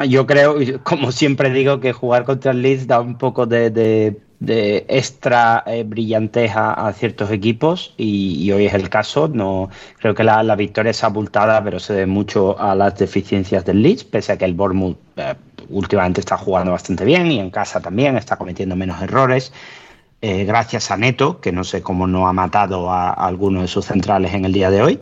yo 0.08 0.26
creo, 0.26 0.56
como 0.82 1.12
siempre 1.12 1.50
digo, 1.50 1.80
que 1.80 1.92
jugar 1.92 2.24
contra 2.24 2.50
el 2.50 2.62
Leeds 2.62 2.86
da 2.86 3.00
un 3.00 3.16
poco 3.16 3.46
de, 3.46 3.70
de, 3.70 4.86
extra 4.88 5.62
eh, 5.66 5.84
brillanteja 5.84 6.72
a 6.72 6.92
ciertos 6.92 7.30
equipos 7.30 7.94
y, 7.96 8.50
hoy 8.50 8.66
es 8.66 8.74
el 8.74 8.88
caso. 8.88 9.28
No 9.28 9.70
Creo 9.98 10.14
que 10.14 10.24
la, 10.24 10.56
victoria 10.56 10.90
es 10.90 11.04
abultada, 11.04 11.62
pero 11.62 11.78
se 11.78 11.92
debe 11.92 12.06
mucho 12.06 12.58
a 12.58 12.74
las 12.74 12.98
deficiencias 12.98 13.64
del 13.64 13.82
Leeds, 13.82 14.04
pese 14.04 14.32
a 14.32 14.38
que 14.38 14.44
el 14.44 14.54
Bournemouth 14.54 14.98
eh, 15.16 15.34
últimamente 15.68 16.20
está 16.20 16.36
jugando 16.36 16.72
bastante 16.72 17.04
bien 17.04 17.30
y 17.30 17.38
en 17.38 17.50
casa 17.50 17.80
también 17.80 18.16
está 18.16 18.36
cometiendo 18.36 18.74
menos 18.74 19.00
errores. 19.00 19.52
Eh, 20.20 20.44
gracias 20.44 20.90
a 20.90 20.96
Neto, 20.96 21.40
que 21.40 21.52
no 21.52 21.64
sé 21.64 21.82
cómo 21.82 22.06
no 22.06 22.28
ha 22.28 22.32
matado 22.32 22.90
a, 22.90 23.10
a 23.10 23.26
alguno 23.26 23.62
de 23.62 23.68
sus 23.68 23.86
centrales 23.86 24.34
en 24.34 24.44
el 24.44 24.52
día 24.52 24.70
de 24.70 24.82
hoy. 24.82 25.00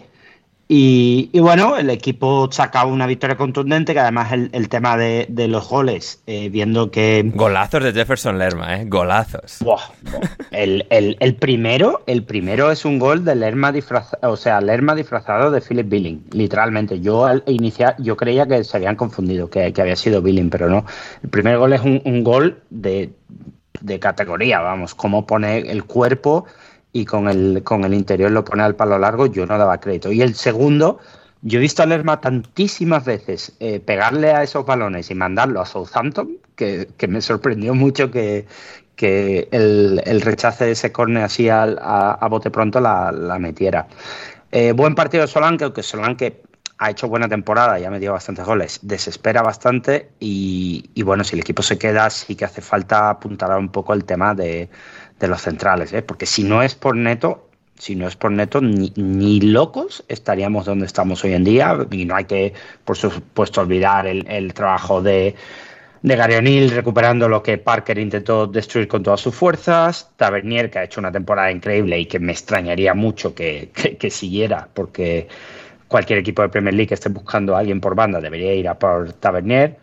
Y, 0.68 1.30
bueno, 1.38 1.76
el 1.78 1.90
equipo 1.90 2.50
saca 2.50 2.84
una 2.86 3.06
victoria 3.06 3.36
contundente, 3.36 3.92
que 3.92 4.00
además 4.00 4.32
el, 4.32 4.68
tema 4.68 4.96
de, 4.96 5.28
los 5.48 5.68
goles, 5.68 6.22
eh, 6.26 6.48
viendo 6.48 6.90
que... 6.90 7.30
Golazos 7.36 7.84
de 7.84 7.92
Jefferson 7.92 8.36
Lerma, 8.36 8.80
¿eh? 8.80 8.84
Golazos. 8.86 9.58
El, 10.50 11.36
primero, 11.38 12.02
el 12.08 12.24
primero 12.24 12.72
es 12.72 12.84
un 12.84 12.98
gol 12.98 13.24
de 13.24 13.36
Lerma 13.36 13.70
disfrazado, 13.70 14.32
o 14.32 14.36
sea, 14.36 14.60
Lerma 14.60 14.96
disfrazado 14.96 15.52
de 15.52 15.60
Philip 15.60 15.88
Billing, 15.88 16.24
literalmente. 16.32 16.98
Yo 16.98 17.26
al 17.26 17.44
iniciar, 17.46 17.94
yo 18.00 18.16
creía 18.16 18.46
que 18.46 18.64
se 18.64 18.76
habían 18.76 18.96
confundido, 18.96 19.48
que, 19.48 19.72
había 19.78 19.94
sido 19.94 20.20
Billing, 20.20 20.50
pero 20.50 20.68
no. 20.68 20.84
El 21.22 21.28
primer 21.28 21.58
gol 21.58 21.74
es 21.74 21.82
un, 21.82 22.24
gol 22.24 22.60
de, 22.70 23.10
de 23.80 23.98
categoría, 23.98 24.60
vamos, 24.60 24.94
cómo 24.94 25.26
pone 25.26 25.58
el 25.58 25.84
cuerpo 25.84 26.46
y 26.92 27.04
con 27.04 27.28
el, 27.28 27.62
con 27.62 27.84
el 27.84 27.94
interior 27.94 28.30
lo 28.30 28.44
pone 28.44 28.62
al 28.62 28.74
palo 28.74 28.98
largo, 28.98 29.26
yo 29.26 29.46
no 29.46 29.58
daba 29.58 29.78
crédito. 29.78 30.10
Y 30.12 30.22
el 30.22 30.34
segundo, 30.34 30.98
yo 31.42 31.58
he 31.58 31.62
visto 31.62 31.82
a 31.82 31.86
Lerma 31.86 32.20
tantísimas 32.20 33.04
veces 33.04 33.52
eh, 33.60 33.80
pegarle 33.80 34.32
a 34.32 34.42
esos 34.42 34.64
balones 34.64 35.10
y 35.10 35.14
mandarlo 35.14 35.60
a 35.60 35.66
Southampton 35.66 36.38
que, 36.56 36.88
me 37.06 37.20
sorprendió 37.20 37.74
mucho 37.74 38.10
que, 38.10 38.46
que 38.96 39.48
el, 39.52 40.00
el, 40.06 40.22
rechace 40.22 40.64
de 40.64 40.72
ese 40.72 40.90
córner 40.90 41.24
así 41.24 41.48
a, 41.48 41.64
a, 41.64 42.28
bote 42.28 42.50
pronto 42.50 42.80
la, 42.80 43.36
metiera. 43.38 43.86
Eh, 44.50 44.72
buen 44.72 44.94
partido 44.94 45.22
de 45.22 45.28
Solanke, 45.28 45.64
aunque 45.64 45.82
Solanke 45.82 46.42
ha 46.78 46.90
hecho 46.90 47.08
buena 47.08 47.28
temporada 47.28 47.80
y 47.80 47.84
ha 47.84 47.90
metido 47.90 48.12
bastantes 48.12 48.44
goles, 48.44 48.80
desespera 48.82 49.42
bastante 49.42 50.10
y, 50.20 51.02
bueno, 51.02 51.24
si 51.24 51.34
el 51.34 51.40
equipo 51.40 51.62
se 51.62 51.78
queda 51.78 52.10
sí 52.10 52.34
que 52.36 52.44
hace 52.44 52.60
falta 52.60 53.10
apuntar 53.10 53.56
un 53.58 53.70
poco 53.70 53.94
el 53.94 54.04
tema 54.04 54.34
de, 54.34 54.68
de 55.18 55.28
los 55.28 55.40
centrales, 55.40 55.92
¿eh? 55.92 56.02
porque 56.02 56.26
si 56.26 56.44
no 56.44 56.62
es 56.62 56.74
por 56.74 56.96
neto, 56.96 57.48
si 57.78 57.94
no 57.94 58.08
es 58.08 58.16
por 58.16 58.30
neto, 58.32 58.60
ni, 58.60 59.40
locos 59.40 60.04
estaríamos 60.08 60.64
donde 60.64 60.86
estamos 60.86 61.22
hoy 61.24 61.34
en 61.34 61.44
día. 61.44 61.76
Y 61.90 62.04
no 62.04 62.16
hay 62.16 62.24
que, 62.24 62.54
por 62.84 62.96
supuesto, 62.96 63.60
olvidar 63.60 64.06
el, 64.06 64.54
trabajo 64.54 65.02
de, 65.02 65.34
de 66.02 66.16
Gary 66.16 66.36
O'Neill 66.36 66.70
recuperando 66.70 67.28
lo 67.28 67.42
que 67.42 67.58
Parker 67.58 67.98
intentó 67.98 68.46
destruir 68.46 68.88
con 68.88 69.02
todas 69.02 69.20
sus 69.20 69.34
fuerzas. 69.34 70.10
Tavernier, 70.16 70.70
que 70.70 70.78
ha 70.78 70.84
hecho 70.84 71.00
una 71.00 71.12
temporada 71.12 71.50
increíble 71.50 71.98
y 71.98 72.06
que 72.06 72.18
me 72.18 72.32
extrañaría 72.32 72.94
mucho 72.94 73.34
que, 73.34 73.70
que 73.98 74.10
siguiera, 74.10 74.68
porque 74.72 75.28
cualquier 75.88 76.18
equipo 76.18 76.42
de 76.42 76.48
Premier 76.48 76.74
League 76.74 76.88
que 76.88 76.94
esté 76.94 77.08
buscando 77.08 77.56
a 77.56 77.60
alguien 77.60 77.80
por 77.80 77.94
banda 77.94 78.20
debería 78.20 78.54
ir 78.54 78.68
a 78.68 78.78
por 78.78 79.12
Tavernier 79.14 79.76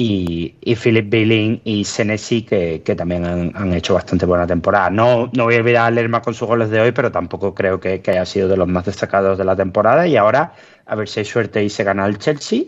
y, 0.00 0.76
Philip 0.76 1.10
Billing 1.10 1.60
y 1.64 1.84
Senesi 1.84 2.42
que, 2.42 2.78
también 2.96 3.24
han, 3.24 3.72
hecho 3.72 3.94
bastante 3.94 4.26
buena 4.26 4.46
temporada. 4.46 4.90
No, 4.90 5.30
no 5.34 5.44
voy 5.44 5.56
a 5.56 5.58
olvidar 5.58 5.86
a 5.86 5.90
Lerma 5.90 6.22
con 6.22 6.34
sus 6.34 6.46
goles 6.46 6.70
de 6.70 6.80
hoy, 6.80 6.92
pero 6.92 7.10
tampoco 7.10 7.54
creo 7.54 7.80
que, 7.80 8.00
haya 8.06 8.24
sido 8.24 8.48
de 8.48 8.56
los 8.56 8.68
más 8.68 8.84
destacados 8.84 9.38
de 9.38 9.44
la 9.44 9.56
temporada. 9.56 10.06
Y 10.06 10.16
ahora, 10.16 10.52
a 10.86 10.94
ver 10.94 11.08
si 11.08 11.20
hay 11.20 11.26
suerte 11.26 11.64
y 11.64 11.70
se 11.70 11.84
gana 11.84 12.06
el 12.06 12.18
Chelsea. 12.18 12.64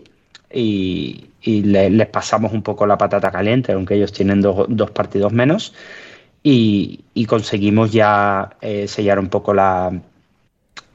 Y, 0.52 1.28
les 1.42 2.08
pasamos 2.08 2.52
un 2.52 2.62
poco 2.62 2.86
la 2.86 2.98
patata 2.98 3.30
caliente, 3.30 3.72
aunque 3.72 3.94
ellos 3.94 4.12
tienen 4.12 4.40
dos 4.40 4.90
partidos 4.90 5.32
menos. 5.32 5.72
Y, 6.42 7.04
conseguimos 7.28 7.92
ya 7.92 8.56
eh, 8.60 8.88
sellar 8.88 9.18
un 9.20 9.28
poco 9.28 9.54
la, 9.54 9.92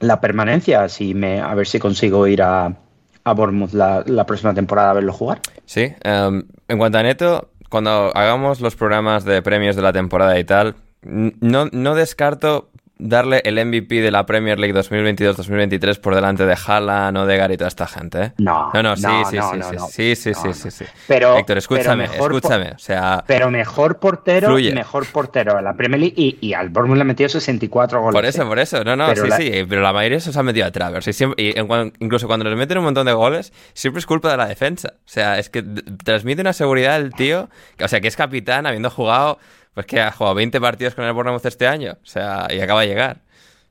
la 0.08 0.22
permanencia. 0.22 0.84
Así 0.84 1.14
me, 1.14 1.42
a 1.42 1.54
ver 1.54 1.68
si 1.68 1.80
consigo 1.80 2.28
ir 2.28 2.42
a, 2.42 2.76
a 3.24 3.34
Bournemouth 3.34 3.74
la, 3.74 4.04
la 4.06 4.26
próxima 4.26 4.54
temporada 4.54 4.92
a 4.92 4.94
verlo 4.94 5.14
jugar. 5.14 5.40
Sí, 5.66 5.94
em, 6.04 6.44
en 6.68 6.78
cuanto 6.78 6.98
a 6.98 7.04
Neto, 7.04 7.50
cuando 7.70 8.12
hagamos 8.16 8.62
los 8.62 8.76
programas 8.76 9.26
de 9.26 9.42
premios 9.42 9.76
de 9.76 9.82
la 9.82 9.94
temporada 9.94 10.38
y 10.40 10.44
tal, 10.44 10.76
no, 11.02 11.66
no 11.72 11.96
descarto 11.96 12.70
darle 12.98 13.42
el 13.44 13.64
MVP 13.64 14.02
de 14.02 14.12
la 14.12 14.26
Premier 14.26 14.58
League 14.58 14.74
2022-2023 14.74 16.00
por 16.00 16.16
delante 16.16 16.46
de 16.46 16.56
Haaland 16.56 17.18
o 17.18 17.26
de 17.26 17.38
Gary 17.38 17.56
y 17.56 17.58
toda 17.58 17.68
esta 17.68 17.88
gente, 17.88 18.22
¿eh? 18.22 18.34
No, 18.38 18.72
no, 18.74 18.84
no, 18.84 18.96
sí, 18.96 19.08
sí, 19.30 19.38
sí, 19.90 20.16
sí, 20.16 20.34
sí, 20.34 20.54
sí, 20.54 20.72
sí, 20.72 20.86
Pero, 21.08 21.38
Héctor, 21.38 21.58
escúchame, 21.58 22.06
escúchame, 22.06 22.72
o 22.72 22.80
sea... 22.80 23.24
Pero 23.28 23.52
mejor 23.52 24.00
portero, 24.00 24.56
mejor 24.56 25.06
portero 25.08 25.58
a 25.58 25.62
la 25.62 25.74
Premier 25.74 26.00
League 26.00 26.16
y, 26.16 26.38
y 26.40 26.54
al 26.54 26.70
Bournemouth 26.70 26.98
le 26.98 27.02
ha 27.02 27.06
metido 27.06 27.30
64 27.30 28.02
goles. 28.02 28.16
Por 28.16 28.26
eso, 28.26 28.44
¿eh? 28.44 28.46
por 28.46 28.60
eso, 28.60 28.84
no, 28.84 28.96
no, 28.96 29.14
sí, 29.16 29.30
sí, 29.38 29.66
pero 29.68 29.82
la 29.82 29.92
mayoría 29.92 30.20
se 30.20 30.38
ha 30.38 30.44
metido 30.44 30.66
a 30.66 30.72
Travers 30.72 31.08
y, 31.08 31.14
siempre, 31.14 31.44
y 31.44 31.54
incluso 32.00 32.28
cuando 32.28 32.46
les 32.46 32.58
meten 32.58 32.78
un 32.78 32.86
montón 32.86 33.06
de 33.06 33.14
goles, 33.14 33.52
siempre 33.74 34.00
es 34.00 34.06
culpa 34.06 34.32
de 34.32 34.38
la 34.38 34.48
defensa, 34.48 34.94
o 34.98 35.10
sea, 35.10 35.38
es 35.38 35.50
que 35.50 35.64
transmite 36.04 36.42
una 36.42 36.54
seguridad 36.54 36.98
el 36.98 37.14
tío, 37.14 37.50
o 37.82 37.88
sea, 37.88 38.00
que 38.00 38.08
es 38.08 38.16
capitán 38.16 38.66
habiendo 38.66 38.90
jugado 38.90 39.40
pues 39.76 39.86
que 39.86 40.00
ha 40.00 40.12
jugado 40.12 40.36
20 40.36 40.60
partidos 40.62 40.96
con 40.96 41.04
el 41.06 41.14
Bournemouth 41.14 41.46
este 41.46 41.68
año, 41.68 41.98
o 42.02 42.06
sea, 42.06 42.48
y 42.50 42.60
acaba 42.62 42.82
de 42.82 42.88
llegar. 42.88 43.18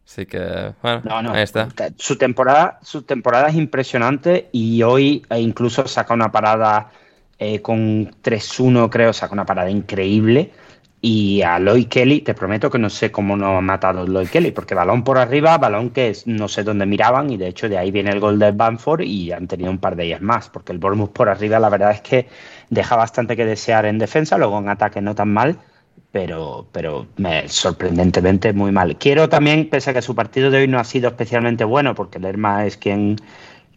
Así 0.07 0.27
que, 0.27 0.75
bueno, 0.83 1.03
ahí 1.33 1.43
está. 1.43 1.69
Su 1.97 2.17
temporada, 2.17 2.79
su 2.83 3.03
temporada 3.03 3.49
es 3.49 3.55
impresionante 3.55 4.51
y 4.53 4.83
hoy 4.83 5.25
e 5.31 5.41
incluso 5.41 5.89
saca 5.89 6.13
una 6.13 6.31
parada 6.31 6.91
eh, 7.39 7.63
con 7.63 8.11
3-1, 8.23 8.91
creo, 8.91 9.15
saca 9.15 9.33
una 9.33 9.47
parada 9.47 9.71
increíble. 9.71 10.53
Y 11.01 11.41
a 11.41 11.59
Lloyd 11.59 11.89
Kelly, 11.89 12.21
te 12.21 12.35
prometo 12.35 12.71
que 12.71 12.79
no 12.79 12.91
sé 12.91 13.11
cómo 13.11 13.35
no 13.35 13.57
ha 13.57 13.61
matado 13.63 14.07
Lloyd 14.07 14.29
Kelly, 14.29 14.51
porque 14.53 14.75
balón 14.75 15.05
por 15.05 15.17
arriba, 15.17 15.57
balón 15.57 15.89
que 15.89 16.15
no 16.27 16.49
sé 16.49 16.65
dónde 16.65 16.85
miraban, 16.85 17.31
y 17.31 17.39
de 17.39 17.49
hecho 17.49 17.71
de 17.71 17.79
ahí 17.79 17.91
viene 17.91 18.11
el 18.11 18.21
gol 18.21 18.39
de 18.39 18.53
Banford 18.53 19.03
y 19.03 19.33
han 19.33 19.47
tenido 19.47 19.71
un 19.71 19.79
par 19.79 19.97
de 19.97 20.05
ellas 20.05 20.21
más, 20.21 20.51
porque 20.51 20.73
el 20.73 20.79
Bournemouth 20.79 21.13
por 21.13 21.31
arriba 21.31 21.59
la 21.59 21.71
verdad 21.71 21.93
es 21.93 22.03
que 22.03 22.29
deja 22.69 22.97
bastante 22.97 23.37
que 23.37 23.45
desear 23.47 23.87
en 23.87 23.99
defensa, 23.99 24.37
luego 24.37 24.59
en 24.59 24.69
ataque 24.69 25.01
no 25.01 25.15
tan 25.15 25.31
mal, 25.31 25.59
pero, 26.15 26.69
pero 26.71 27.09
me, 27.17 27.49
sorprendentemente 27.49 28.53
muy 28.53 28.71
mal. 28.71 28.97
Quiero 28.97 29.29
también, 29.29 29.69
pese 29.69 29.91
a 29.91 29.95
que 29.95 30.01
su 30.01 30.15
partido 30.15 30.49
de 30.49 30.59
hoy 30.59 30.69
no 30.69 30.79
ha 30.79 30.85
sido 30.85 31.09
especialmente 31.09 31.65
bueno, 31.65 31.97
porque 31.97 32.21
Lerma 32.21 32.65
es 32.67 32.77
quien, 32.77 33.17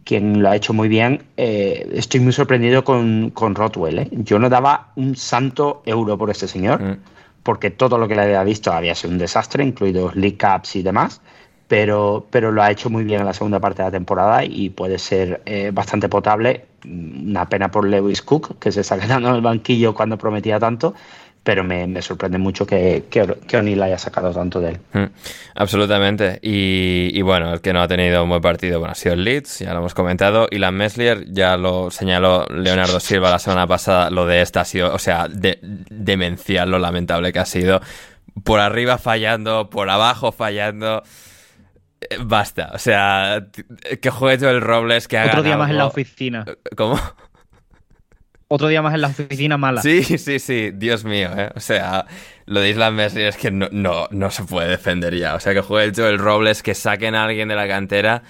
quien 0.04 0.44
lo 0.44 0.50
ha 0.50 0.56
hecho 0.56 0.72
muy 0.72 0.88
bien, 0.88 1.24
eh, 1.36 1.90
estoy 1.94 2.20
muy 2.20 2.32
sorprendido 2.32 2.84
con, 2.84 3.32
con 3.32 3.56
Rotwell. 3.56 3.98
¿eh? 3.98 4.10
Yo 4.12 4.38
no 4.38 4.50
daba 4.50 4.92
un 4.96 5.16
santo 5.16 5.82
euro 5.88 6.16
por 6.16 6.30
este 6.30 6.48
señor, 6.48 6.80
mm. 6.80 6.98
porque 7.42 7.72
todo 7.72 7.98
lo 7.98 8.08
que 8.08 8.14
le 8.14 8.22
había 8.22 8.44
visto 8.44 8.72
había 8.72 8.94
sido 8.94 9.14
un 9.14 9.18
desastre, 9.18 9.64
incluidos 9.64 10.16
League 10.16 10.38
Cups 10.38 10.76
y 10.76 10.84
demás. 10.84 11.22
Pero, 11.68 12.28
pero 12.30 12.52
lo 12.52 12.62
ha 12.62 12.70
hecho 12.70 12.90
muy 12.92 13.04
bien 13.04 13.22
en 13.22 13.26
la 13.26 13.34
segunda 13.34 13.60
parte 13.60 13.82
de 13.82 13.88
la 13.88 13.92
temporada 13.92 14.46
y 14.46 14.70
puede 14.70 15.00
ser 15.00 15.42
eh, 15.48 15.72
bastante 15.74 16.08
potable. 16.08 16.66
Una 16.86 17.50
pena 17.50 17.72
por 17.72 17.86
Lewis 17.86 18.22
Cook, 18.22 18.60
que 18.60 18.72
se 18.72 18.82
está 18.82 18.98
quedando 19.00 19.30
en 19.30 19.36
el 19.36 19.42
banquillo 19.42 19.96
cuando 19.96 20.20
prometía 20.20 20.60
tanto, 20.60 20.94
pero 21.48 21.64
me, 21.64 22.02
sorprende 22.02 22.38
mucho 22.38 22.68
que, 22.68 23.06
que, 23.10 23.58
O'Neill 23.58 23.82
haya 23.82 23.98
sacado 23.98 24.34
tanto 24.34 24.60
de 24.60 24.72
él. 24.72 24.80
Mm, 24.92 25.06
absolutamente. 25.56 26.40
Y, 26.42 27.22
bueno, 27.22 27.54
el 27.54 27.62
que 27.62 27.72
no 27.72 27.82
ha 27.82 27.88
tenido 27.88 28.22
un 28.22 28.28
buen 28.28 28.42
partido 28.42 28.80
bueno, 28.80 28.92
ha 28.92 28.96
sido 28.96 29.14
el 29.14 29.24
Leeds, 29.24 29.60
ya 29.60 29.72
lo 29.72 29.80
hemos 29.80 29.94
comentado. 29.94 30.50
Y 30.52 30.58
la 30.58 30.72
Meslier, 30.72 31.24
ya 31.30 31.56
lo 31.56 31.90
señaló 31.90 32.46
Leonardo 32.50 33.00
Silva 33.00 33.30
la 33.30 33.40
semana 33.40 33.66
pasada, 33.66 34.10
lo 34.10 34.26
de 34.26 34.42
esta 34.42 34.60
ha 34.60 34.66
sido, 34.66 34.94
o 34.94 35.00
sea, 35.00 35.30
de, 35.30 35.60
demencial 35.62 36.70
lo 36.70 36.80
lamentable 36.80 37.32
que 37.32 37.40
ha 37.40 37.46
sido. 37.46 37.80
Por 38.44 38.60
arriba 38.60 38.98
fallando, 38.98 39.70
por 39.70 39.90
abajo 39.90 40.34
fallando. 40.34 41.02
Eh, 42.02 42.18
basta, 42.20 42.72
o 42.74 42.78
sea, 42.78 43.48
que 44.02 44.10
juegue 44.10 44.40
todo 44.40 44.50
el 44.50 44.60
Robles, 44.60 45.08
que 45.08 45.18
haga. 45.18 45.30
Otro 45.30 45.44
día 45.44 45.56
más 45.56 45.70
en 45.70 45.78
la 45.78 45.86
oficina. 45.86 46.44
¿Cómo? 46.76 47.00
Otro 48.48 48.68
día 48.68 48.82
más 48.82 48.94
en 48.94 49.02
la 49.02 49.08
oficina 49.08 49.58
mala. 49.58 49.82
Sí, 49.82 50.04
sí, 50.04 50.40
sí, 50.40 50.72
Dios 50.74 51.04
mío, 51.04 51.30
¿eh? 51.36 51.50
O 51.56 51.60
sea, 51.60 52.06
lo 52.46 52.62
de 52.62 52.70
Island 52.70 52.96
Messi 52.96 53.22
es 53.22 53.38
que 53.38 53.52
no, 53.52 53.68
no, 53.72 54.08
no 54.12 54.32
se 54.32 54.44
puede 54.44 54.70
defender 54.70 55.16
ya. 55.16 55.36
O 55.36 55.40
sea, 55.40 55.54
que 55.54 55.62
juegue 55.62 55.86
el 55.86 55.96
Joel 55.96 56.18
Robles, 56.18 56.64
que 56.64 56.74
saquen 56.74 57.16
a 57.16 57.26
alguien 57.26 57.50
de 57.50 57.56
la 57.56 57.68
cantera, 57.68 58.24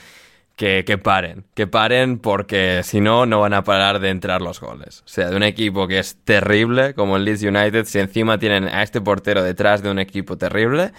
que, 0.56 0.84
que, 0.86 0.98
paren, 0.98 1.46
que 1.54 1.68
paren 1.68 2.18
porque 2.18 2.82
si 2.84 3.00
no, 3.00 3.28
no 3.28 3.42
van 3.42 3.54
a 3.54 3.64
parar 3.64 4.00
de 4.00 4.10
entrar 4.10 4.42
los 4.42 4.60
goles. 4.60 5.04
O 5.06 5.08
sea, 5.08 5.30
de 5.30 5.36
un 5.36 5.44
equipo 5.44 5.88
que 5.88 6.00
es 6.00 6.18
terrible 6.24 6.96
como 6.96 7.16
el 7.18 7.26
Leeds 7.26 7.44
United, 7.44 7.86
si 7.86 8.00
encima 8.00 8.40
tienen 8.40 8.68
a 8.68 8.82
este 8.82 9.00
portero 9.00 9.44
detrás 9.44 9.84
de 9.84 9.92
un 9.92 10.00
equipo 10.00 10.36
terrible, 10.36 10.94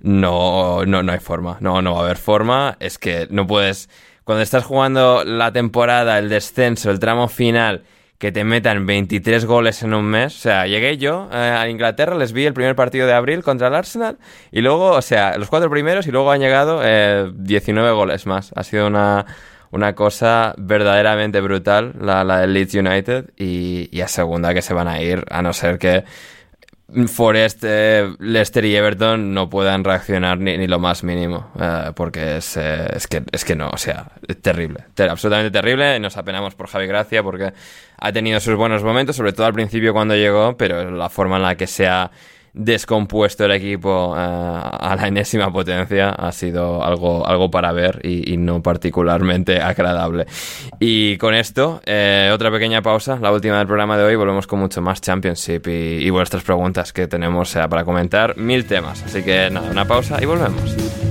no, 0.00 0.84
no, 0.84 1.02
no 1.02 1.12
hay 1.12 1.18
forma, 1.18 1.56
no, 1.60 1.80
no 1.80 1.94
va 1.94 2.00
a 2.00 2.04
haber 2.04 2.18
forma, 2.18 2.76
es 2.78 2.98
que 2.98 3.26
no 3.30 3.46
puedes, 3.46 3.88
cuando 4.24 4.42
estás 4.42 4.64
jugando 4.64 5.24
la 5.24 5.50
temporada, 5.50 6.18
el 6.18 6.28
descenso, 6.28 6.90
el 6.90 6.98
tramo 6.98 7.28
final, 7.28 7.84
que 8.20 8.32
te 8.32 8.44
metan 8.44 8.84
23 8.84 9.46
goles 9.46 9.82
en 9.82 9.94
un 9.94 10.04
mes. 10.04 10.36
O 10.36 10.38
sea, 10.38 10.66
llegué 10.66 10.98
yo 10.98 11.30
eh, 11.32 11.36
a 11.36 11.68
Inglaterra, 11.70 12.14
les 12.14 12.32
vi 12.32 12.44
el 12.44 12.52
primer 12.52 12.76
partido 12.76 13.06
de 13.06 13.14
abril 13.14 13.42
contra 13.42 13.68
el 13.68 13.74
Arsenal 13.74 14.18
y 14.52 14.60
luego, 14.60 14.90
o 14.90 15.02
sea, 15.02 15.38
los 15.38 15.48
cuatro 15.48 15.70
primeros 15.70 16.06
y 16.06 16.12
luego 16.12 16.30
han 16.30 16.40
llegado 16.40 16.82
19 16.82 17.88
eh, 17.88 17.92
goles 17.92 18.26
más. 18.26 18.52
Ha 18.54 18.62
sido 18.62 18.86
una, 18.86 19.24
una 19.70 19.94
cosa 19.94 20.54
verdaderamente 20.58 21.40
brutal 21.40 21.94
la, 21.98 22.22
la 22.22 22.40
del 22.40 22.52
Leeds 22.52 22.74
United 22.74 23.30
y, 23.38 23.88
y 23.90 24.02
a 24.02 24.08
segunda 24.08 24.52
que 24.52 24.60
se 24.60 24.74
van 24.74 24.86
a 24.86 25.00
ir, 25.00 25.24
a 25.30 25.40
no 25.40 25.54
ser 25.54 25.78
que 25.78 26.04
Forest, 27.08 27.64
eh, 27.66 28.14
Leicester 28.18 28.64
y 28.64 28.74
Everton 28.74 29.32
no 29.32 29.48
puedan 29.48 29.84
reaccionar 29.84 30.38
ni, 30.38 30.56
ni 30.58 30.66
lo 30.66 30.78
más 30.78 31.04
mínimo, 31.04 31.50
eh, 31.60 31.92
porque 31.94 32.38
es, 32.38 32.56
eh, 32.56 32.86
es, 32.94 33.06
que, 33.06 33.22
es 33.30 33.44
que 33.44 33.54
no, 33.54 33.68
o 33.70 33.76
sea, 33.76 34.12
es 34.26 34.40
terrible, 34.40 34.84
absolutamente 35.08 35.50
terrible. 35.50 35.98
Nos 36.00 36.16
apenamos 36.16 36.54
por 36.54 36.68
Javi 36.68 36.86
Gracia 36.86 37.22
porque 37.22 37.52
ha 37.98 38.12
tenido 38.12 38.40
sus 38.40 38.56
buenos 38.56 38.82
momentos, 38.82 39.16
sobre 39.16 39.32
todo 39.32 39.46
al 39.46 39.54
principio 39.54 39.92
cuando 39.92 40.14
llegó, 40.14 40.56
pero 40.56 40.90
la 40.90 41.08
forma 41.08 41.36
en 41.36 41.42
la 41.42 41.54
que 41.56 41.66
se 41.66 41.86
ha 41.86 42.10
descompuesto 42.52 43.44
el 43.44 43.52
equipo 43.52 44.14
eh, 44.16 44.20
a 44.20 44.96
la 44.98 45.08
enésima 45.08 45.52
potencia 45.52 46.10
ha 46.10 46.32
sido 46.32 46.82
algo, 46.84 47.26
algo 47.26 47.50
para 47.50 47.72
ver 47.72 48.00
y, 48.04 48.36
no 48.36 48.62
particularmente 48.62 49.60
agradable. 49.60 50.26
Y 50.78 51.16
con 51.18 51.34
esto, 51.34 51.80
eh, 51.84 52.30
otra 52.32 52.50
pequeña 52.50 52.82
pausa, 52.82 53.18
la 53.20 53.32
última 53.32 53.58
del 53.58 53.66
programa 53.66 53.96
de 53.96 54.04
hoy, 54.04 54.16
volvemos 54.16 54.46
con 54.46 54.58
mucho 54.60 54.80
más 54.80 55.00
Championship 55.00 55.66
y, 55.68 56.10
vuestras 56.10 56.42
preguntas 56.42 56.92
que 56.92 57.06
tenemos 57.06 57.54
eh, 57.56 57.66
para 57.68 57.84
comentar, 57.84 58.36
mil 58.36 58.64
temas. 58.66 59.02
Así 59.02 59.22
que 59.22 59.48
nada, 59.50 59.70
una 59.70 59.84
pausa 59.84 60.18
y 60.20 60.26
volvemos. 60.26 61.09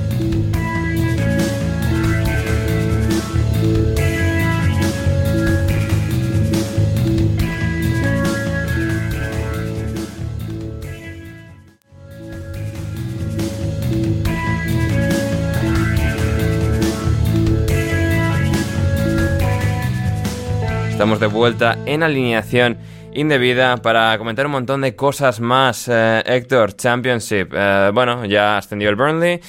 Estamos 21.00 21.22
de 21.22 21.28
vuelta 21.28 21.78
en 21.86 22.04
alineación 22.04 22.78
indebida 23.14 23.78
para 23.78 24.18
comentar 24.18 24.46
un 24.46 24.52
montón 24.52 24.82
de 24.82 24.98
cosas 24.98 25.40
más. 25.40 25.88
Eh, 25.88 26.22
Héctor, 26.26 26.76
Championship. 26.76 27.54
Eh, 27.54 27.92
bueno, 27.94 28.26
ya 28.26 28.58
ascendió 28.58 28.90
el 28.90 28.98
Burnley 28.98 29.40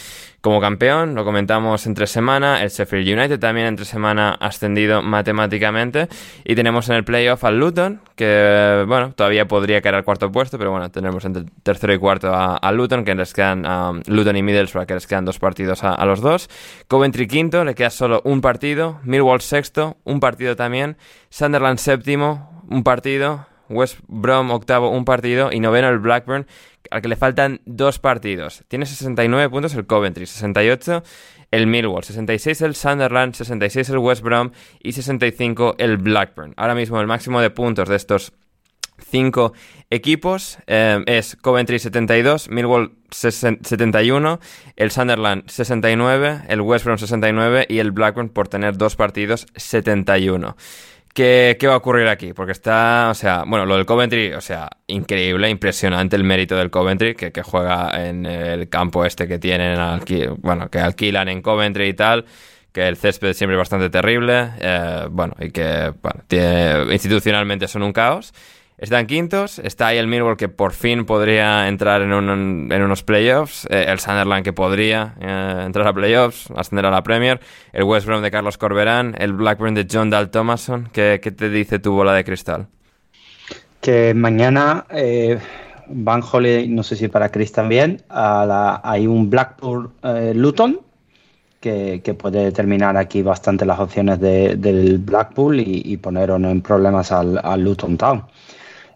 como 0.41 0.61
campeón, 0.61 1.15
lo 1.15 1.25
comentamos 1.25 1.87
entre 1.87 2.07
semana. 2.07 2.63
El 2.63 2.71
Sheffield 2.71 3.19
United 3.19 3.39
también 3.39 3.67
entre 3.67 3.85
semana 3.85 4.31
ascendido 4.31 5.03
matemáticamente. 5.03 6.09
Y 6.45 6.55
tenemos 6.55 6.89
en 6.89 6.97
el 6.97 7.05
playoff 7.05 7.45
al 7.45 7.59
Luton, 7.59 8.01
que 8.17 8.85
bueno, 8.87 9.13
todavía 9.13 9.47
podría 9.47 9.83
caer 9.83 9.97
al 9.97 10.05
cuarto 10.05 10.33
puesto, 10.33 10.59
pero 10.59 10.71
bueno, 10.71 10.91
tenemos 10.91 11.25
entre 11.25 11.45
tercero 11.63 11.93
y 11.93 11.99
cuarto 11.99 12.33
a, 12.33 12.73
Luton, 12.73 13.05
que 13.05 13.15
les 13.15 13.35
quedan 13.35 13.67
a 13.67 13.93
Luton 14.07 14.37
y 14.37 14.43
Middlesbrough, 14.43 14.87
que 14.87 14.95
les 14.95 15.07
quedan 15.07 15.25
dos 15.25 15.39
partidos 15.39 15.85
a, 15.85 15.95
a, 15.95 16.07
los 16.07 16.21
dos. 16.21 16.49
Coventry 16.89 17.27
quinto, 17.27 17.65
le 17.65 17.75
queda 17.75 17.91
solo 17.91 18.23
un 18.25 18.41
partido. 18.41 19.01
Millwall 19.05 19.41
sexto, 19.43 19.99
un 20.05 20.21
partido 20.21 20.57
también. 20.57 20.97
Sunderland 21.29 21.79
séptimo, 21.79 22.65
un 22.69 22.83
partido. 22.83 23.50
West 23.71 23.99
Brom 24.07 24.51
octavo, 24.51 24.91
un 24.91 25.05
partido. 25.05 25.51
Y 25.53 25.61
noveno 25.61 25.89
el 25.89 25.99
Blackburn, 25.99 26.47
al 26.91 27.03
que 27.03 27.09
le 27.09 27.17
faltan 27.17 27.61
dos 27.65 27.99
partidos. 27.99 28.65
Tiene 28.69 28.87
69 28.87 29.49
puntos 29.49 29.75
el 29.75 29.87
Coventry, 29.87 30.27
68 30.27 31.03
el 31.51 31.67
Millwall, 31.67 32.05
66 32.05 32.63
el 32.63 32.75
Sunderland, 32.75 33.35
66 33.35 33.89
el 33.91 33.99
West 33.99 34.23
Brom 34.23 34.53
y 34.83 34.93
65 34.93 35.77
el 35.79 35.97
Blackburn. 35.97 36.55
Ahora 36.57 36.75
mismo 36.75 37.01
el 37.01 37.07
máximo 37.07 37.41
de 37.41 37.51
puntos 37.51 37.89
de 37.89 37.97
estos 37.97 38.33
cinco 39.01 39.53
equipos 39.89 40.59
eh, 40.67 41.03
es 41.07 41.37
Coventry 41.37 41.79
72, 41.79 42.51
Millwall 42.51 42.93
71, 43.11 44.41
el 44.77 44.91
Sunderland 44.91 45.49
69, 45.49 46.43
el 46.49 46.61
West 46.61 46.85
Brom 46.85 46.99
69 46.99 47.67
y 47.69 47.79
el 47.79 47.91
Blackburn 47.91 48.29
por 48.29 48.49
tener 48.49 48.77
dos 48.77 48.97
partidos 48.97 49.47
71. 49.57 50.57
¿Qué, 51.13 51.57
¿Qué, 51.59 51.67
va 51.67 51.75
a 51.75 51.77
ocurrir 51.79 52.07
aquí? 52.07 52.33
Porque 52.33 52.53
está, 52.53 53.09
o 53.11 53.15
sea, 53.15 53.43
bueno, 53.47 53.67
lo 53.67 53.77
del 53.77 53.85
Coventry, 53.85 54.33
o 54.33 54.41
sea, 54.41 54.69
increíble, 54.87 55.51
impresionante 55.51 56.15
el 56.15 56.23
mérito 56.23 56.57
del 56.57 56.71
Coventry, 56.71 57.17
que, 57.17 57.43
juega 57.43 58.09
en 58.09 58.27
el 58.27 58.69
campo 58.69 59.05
este 59.05 59.27
que 59.27 59.39
tienen, 59.39 59.77
bueno, 60.39 60.71
que 60.71 60.79
alquilan 60.79 61.29
en 61.29 61.43
Coventry 61.43 61.89
y 61.89 61.95
tal, 61.95 62.27
que 62.73 62.87
el 62.87 62.97
césped 62.97 63.33
siempre 63.33 63.57
es 63.57 63.59
bastante 63.59 63.91
terrible, 63.91 64.51
eh, 64.61 65.07
bueno, 65.11 65.35
y 65.41 65.51
que, 65.51 65.93
institucionalmente 66.93 67.67
son 67.67 67.83
un 67.83 67.93
caos. 67.93 68.33
Están 68.81 69.07
quintos, 69.07 69.59
está 69.59 69.89
ahí 69.89 69.99
el 69.99 70.07
Millwall 70.07 70.39
que 70.39 70.49
por 70.49 70.73
fin 70.73 71.05
podría 71.05 71.69
entrar 71.69 72.01
en, 72.01 72.15
unos 72.15 73.03
playoffs, 73.03 73.67
eh, 73.69 73.85
el 73.87 73.99
Sunderland 73.99 74.43
que 74.43 74.55
podría 74.55 75.17
eh, 75.21 75.65
entrar 75.67 75.87
a 75.87 75.93
playoffs, 75.93 76.51
ascender 76.57 76.87
a 76.87 76.91
la 76.91 77.03
Premier, 77.03 77.41
el 77.75 77.85
West 77.85 78.07
Brom 78.07 78.23
de 78.23 78.31
Carlos 78.31 78.57
Corberán, 78.57 79.15
el 79.19 79.35
Blackburn 79.35 79.75
de 79.75 79.87
John 79.91 80.09
Dal 80.09 80.31
Thomason. 80.31 80.89
¿Qué, 80.95 81.19
te 81.19 81.51
dice 81.51 81.79
tu 81.79 81.93
bola 81.93 82.15
de 82.15 82.25
cristal? 82.25 82.69
Que 83.83 84.15
mañana 84.15 84.87
eh, 84.89 85.39
Van 85.89 86.23
Holiday, 86.23 86.67
no 86.67 86.83
sé 86.83 86.97
si 86.97 87.09
para 87.09 87.29
Chris 87.29 87.53
también, 87.53 88.01
a 88.09 88.81
hay 88.83 89.07
un 89.07 89.29
Blackburn 89.29 89.91
eh, 90.05 90.33
Luton 90.35 90.81
que, 91.61 92.17
puede 92.19 92.45
determinar 92.45 92.97
aquí 92.97 93.21
bastante 93.21 93.67
las 93.67 93.79
opciones 93.79 94.21
de, 94.21 94.57
del 94.57 94.97
Blackpool 94.97 95.61
y, 95.61 95.83
y 95.85 95.99
poner 95.99 96.31
en 96.31 96.63
problemas 96.63 97.13
al 97.13 97.63
Luton 97.63 97.99
Town. 97.99 98.25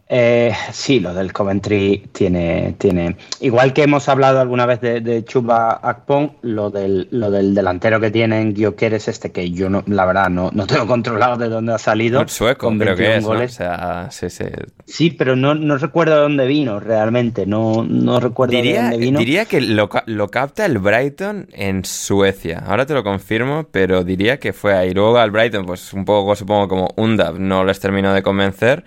Eh, 0.06 0.52
sí, 0.70 1.00
lo 1.00 1.14
del 1.14 1.32
Coventry 1.32 2.10
tiene, 2.12 2.74
tiene. 2.76 3.16
Igual 3.40 3.72
que 3.72 3.84
hemos 3.84 4.06
hablado 4.10 4.38
alguna 4.38 4.66
vez 4.66 4.80
de, 4.82 5.00
de 5.00 5.24
Chuba 5.24 5.80
Akpong, 5.82 6.32
lo 6.42 6.70
del, 6.70 7.08
lo 7.10 7.30
del 7.30 7.54
delantero 7.54 7.98
que 8.00 8.10
tienen 8.10 8.54
Gyökeres 8.54 9.08
este, 9.08 9.32
que 9.32 9.50
yo 9.50 9.70
no, 9.70 9.82
la 9.86 10.04
verdad 10.04 10.28
no, 10.28 10.50
no 10.52 10.66
tengo 10.66 10.86
controlado 10.94 11.38
de 11.38 11.48
dónde 11.48 11.72
ha 11.72 11.78
salido. 11.78 12.28
Sueco, 12.28 12.70
creo 12.78 12.94
que 12.94 13.16
es. 13.16 13.24
Goles. 13.24 13.58
¿no? 13.58 13.66
O 13.66 13.68
sea, 13.68 14.08
sí, 14.10 14.28
sí. 14.28 14.44
sí, 14.84 15.10
pero 15.10 15.36
no, 15.36 15.54
no 15.54 15.78
recuerdo 15.78 16.16
de 16.16 16.20
dónde 16.20 16.46
vino 16.46 16.80
realmente. 16.80 17.46
No, 17.46 17.82
no 17.82 18.20
recuerdo 18.20 18.52
diría, 18.52 18.74
de 18.74 18.82
dónde 18.82 18.98
vino. 18.98 19.18
Diría 19.18 19.46
que 19.46 19.62
lo, 19.62 19.88
lo, 20.04 20.28
capta 20.28 20.66
el 20.66 20.78
Brighton 20.78 21.48
en 21.52 21.82
Suecia. 21.86 22.62
Ahora 22.66 22.84
te 22.84 22.92
lo 22.92 23.04
confirmo, 23.04 23.68
pero 23.70 24.04
diría 24.04 24.38
que 24.38 24.52
fue 24.52 24.74
ahí. 24.74 24.92
Luego 24.92 25.16
al 25.16 25.30
Brighton, 25.30 25.64
pues 25.64 25.94
un 25.94 26.04
poco, 26.04 26.36
supongo, 26.36 26.68
como 26.68 26.88
Undab, 26.96 27.38
no 27.38 27.64
les 27.64 27.80
terminó 27.80 28.12
de 28.12 28.22
convencer 28.22 28.84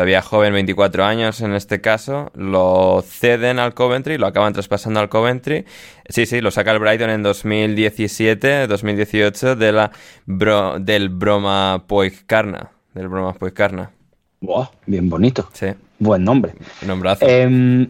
todavía 0.00 0.22
joven, 0.22 0.54
24 0.54 1.04
años 1.04 1.42
en 1.42 1.52
este 1.52 1.82
caso, 1.82 2.30
lo 2.34 3.04
ceden 3.06 3.58
al 3.58 3.74
Coventry, 3.74 4.16
lo 4.16 4.26
acaban 4.26 4.54
traspasando 4.54 4.98
al 4.98 5.10
Coventry. 5.10 5.66
Sí, 6.08 6.24
sí, 6.24 6.40
lo 6.40 6.50
saca 6.50 6.72
el 6.72 6.78
Brighton 6.78 7.10
en 7.10 7.22
2017, 7.22 8.66
2018 8.66 9.56
de 9.56 9.72
la 9.72 9.90
bro, 10.24 10.78
del 10.80 11.10
Broma 11.10 11.84
Poicarna, 11.86 12.70
del 12.94 13.08
Broma 13.08 13.34
Poicarna. 13.34 13.90
Wow, 14.40 14.68
bien 14.86 15.10
bonito. 15.10 15.50
Sí. 15.52 15.66
Buen 15.98 16.24
nombre. 16.24 16.54
Nombrazo. 16.80 17.26
Eh, 17.28 17.86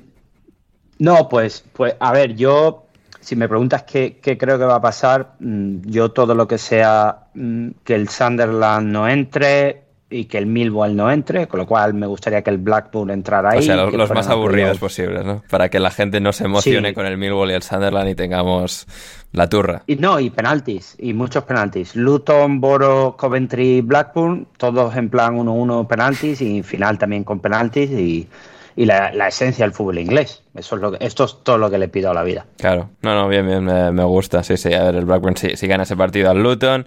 no, 0.99 1.29
pues, 1.29 1.65
pues, 1.73 1.95
a 2.01 2.11
ver, 2.11 2.35
yo, 2.35 2.87
si 3.21 3.37
me 3.37 3.49
preguntas 3.49 3.85
qué, 3.85 4.19
qué, 4.21 4.37
creo 4.37 4.59
que 4.59 4.65
va 4.65 4.75
a 4.75 4.83
pasar, 4.83 5.35
mm, 5.39 5.83
yo 5.83 6.11
todo 6.11 6.35
lo 6.35 6.49
que 6.49 6.59
sea 6.59 7.29
mm, 7.35 7.69
que 7.85 7.95
el 7.95 8.09
Sunderland 8.09 8.89
no 8.89 9.09
entre, 9.09 9.85
y 10.11 10.25
que 10.25 10.39
el 10.39 10.47
Millwall 10.47 10.97
no 10.97 11.11
entre, 11.11 11.47
con 11.47 11.61
lo 11.61 11.67
cual 11.67 11.95
me 11.95 12.07
gustaría 12.07 12.43
que 12.43 12.51
el 12.51 12.59
Blackburn 12.59 13.11
entrara 13.11 13.51
ahí. 13.51 13.61
O 13.61 13.63
sea, 13.63 13.77
los, 13.77 13.95
los 13.95 14.11
más 14.11 14.29
aburridos 14.29 14.79
posibles, 14.79 15.25
¿no? 15.25 15.43
Para 15.49 15.69
que 15.69 15.79
la 15.79 15.91
gente 15.91 16.21
no 16.21 16.33
se 16.33 16.45
emocione 16.45 16.89
sí. 16.89 16.95
con 16.95 17.07
el 17.07 17.17
Millwall 17.17 17.53
y 17.53 17.55
el 17.55 17.63
Sunderland 17.63 18.11
y 18.11 18.15
tengamos 18.17 18.87
la 19.33 19.49
turra. 19.49 19.83
Y 19.87 19.97
no, 19.97 20.19
y 20.19 20.31
penaltis, 20.31 20.97
y 20.99 21.15
muchos 21.15 21.45
penaltis. 21.45 21.95
Luton, 21.95 22.61
Boro, 22.61 23.15
Coventry, 23.17 23.81
Blackburn, 23.83 24.49
todos 24.57 24.97
en 24.97 25.09
plan 25.09 25.37
1-1 25.37 25.87
penaltis 25.87 26.41
y 26.41 26.63
final 26.65 26.99
también 26.99 27.23
con 27.23 27.39
penaltis 27.39 27.91
y, 27.91 28.29
y 28.75 28.87
la, 28.87 29.13
la, 29.13 29.29
esencia 29.29 29.65
del 29.65 29.73
fútbol 29.73 30.01
inglés. 30.01 30.43
Eso 30.57 30.75
es 30.75 30.83
lo 30.83 30.91
que, 30.91 31.07
esto 31.07 31.25
es 31.25 31.37
todo 31.45 31.57
lo 31.57 31.71
que 31.71 31.79
le 31.79 31.87
pido 31.87 32.11
a 32.11 32.15
la 32.15 32.25
vida. 32.25 32.47
Claro, 32.57 32.91
no, 33.03 33.15
no, 33.15 33.29
bien, 33.29 33.47
bien, 33.47 33.65
me, 33.65 33.93
me 33.93 34.05
gusta. 34.05 34.43
Sí, 34.43 34.57
sí, 34.57 34.75
a 34.75 34.83
ver, 34.83 34.97
el 34.97 35.05
Blackburn 35.05 35.37
si, 35.37 35.57
si 35.57 35.69
gana 35.69 35.85
ese 35.85 35.97
partido 35.97 36.31
al 36.31 36.43
Luton 36.43 36.87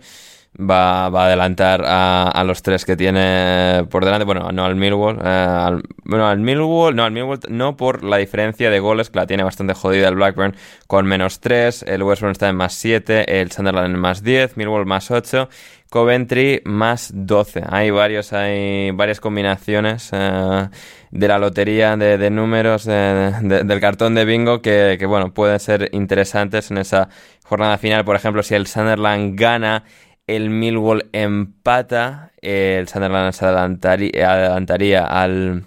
va, 0.60 1.10
va 1.10 1.24
a 1.24 1.26
adelantar 1.28 1.84
a, 1.86 2.44
los 2.46 2.62
tres 2.62 2.86
que 2.86 2.96
tiene 2.96 3.86
por 3.90 4.06
delante. 4.06 4.26
Bueno, 4.26 4.52
no 4.52 4.66
al 4.66 4.76
Millwall. 4.76 5.20
eh, 5.24 5.82
bueno, 6.04 6.28
al 6.28 6.40
Millwall, 6.40 6.96
no, 6.96 7.04
al 7.04 7.12
Millwall 7.12 7.40
no 7.50 7.76
por 7.78 8.04
la 8.04 8.18
diferencia 8.18 8.70
de 8.70 8.80
goles 8.80 9.10
que 9.10 9.20
la 9.20 9.28
tiene 9.28 9.44
bastante 9.44 9.74
jodida 9.74 10.08
el 10.10 10.16
Blackburn 10.16 10.56
con 10.88 11.06
menos 11.06 11.40
3. 11.40 11.84
El 11.88 12.04
West 12.04 12.24
está 12.24 12.50
en 12.50 12.56
más 12.56 12.74
7. 12.74 13.42
El 13.42 13.52
Sunderland 13.52 13.94
en 13.96 14.00
más 14.00 14.24
10. 14.24 14.58
Millwall 14.58 14.86
más 14.86 15.12
8. 15.12 15.50
Coventry 15.90 16.62
más 16.66 17.12
12. 17.14 17.64
Hay 17.70 17.92
varios, 17.92 18.34
hay 18.34 18.90
varias 18.92 19.20
combinaciones 19.20 20.10
eh, 20.12 20.68
de 21.12 21.28
la 21.28 21.38
lotería 21.38 21.96
de, 21.98 22.30
números 22.32 22.86
de- 22.86 23.32
de- 23.42 23.64
del 23.64 23.80
cartón 23.80 24.16
de 24.16 24.26
bingo 24.26 24.62
que, 24.64 24.96
que, 24.98 25.06
bueno, 25.06 25.34
pueden 25.36 25.60
ser 25.60 25.90
interesantes 25.94 26.72
en 26.72 26.80
esa 26.80 27.10
jornada 27.44 27.78
final. 27.78 28.04
Por 28.06 28.16
ejemplo, 28.16 28.42
si 28.42 28.56
el 28.56 28.66
Sunderland 28.66 29.40
gana, 29.40 29.84
el 30.28 30.50
Millwall 30.50 31.10
empata, 31.12 32.32
el 32.42 32.88
Sunderland 32.88 33.34
se 33.34 33.46
adelantaría, 33.46 34.32
adelantaría 34.34 35.06
al, 35.06 35.66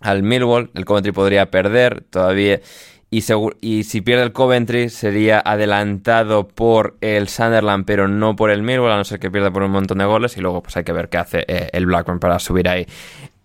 al 0.00 0.22
Millwall, 0.22 0.70
el 0.74 0.84
Coventry 0.84 1.12
podría 1.12 1.50
perder 1.50 2.02
todavía. 2.02 2.60
Y, 3.10 3.20
si 3.20 4.00
pierde 4.00 4.24
el 4.24 4.32
Coventry 4.32 4.88
sería 4.88 5.40
adelantado 5.44 6.48
por 6.48 6.96
el 7.00 7.28
Sunderland, 7.28 7.84
pero 7.86 8.08
no 8.08 8.34
por 8.34 8.50
el 8.50 8.62
Millwall, 8.64 8.90
a 8.90 8.96
no 8.96 9.04
ser 9.04 9.20
que 9.20 9.30
pierda 9.30 9.52
por 9.52 9.62
un 9.62 9.70
montón 9.70 9.98
de 9.98 10.04
goles. 10.04 10.36
Y 10.36 10.40
luego 10.40 10.62
pues 10.64 10.76
hay 10.76 10.82
que 10.82 10.92
ver 10.92 11.08
qué 11.08 11.18
hace 11.18 11.44
eh, 11.46 11.68
el 11.72 11.86
Blackburn 11.86 12.18
para 12.18 12.40
subir 12.40 12.68
ahí. 12.68 12.86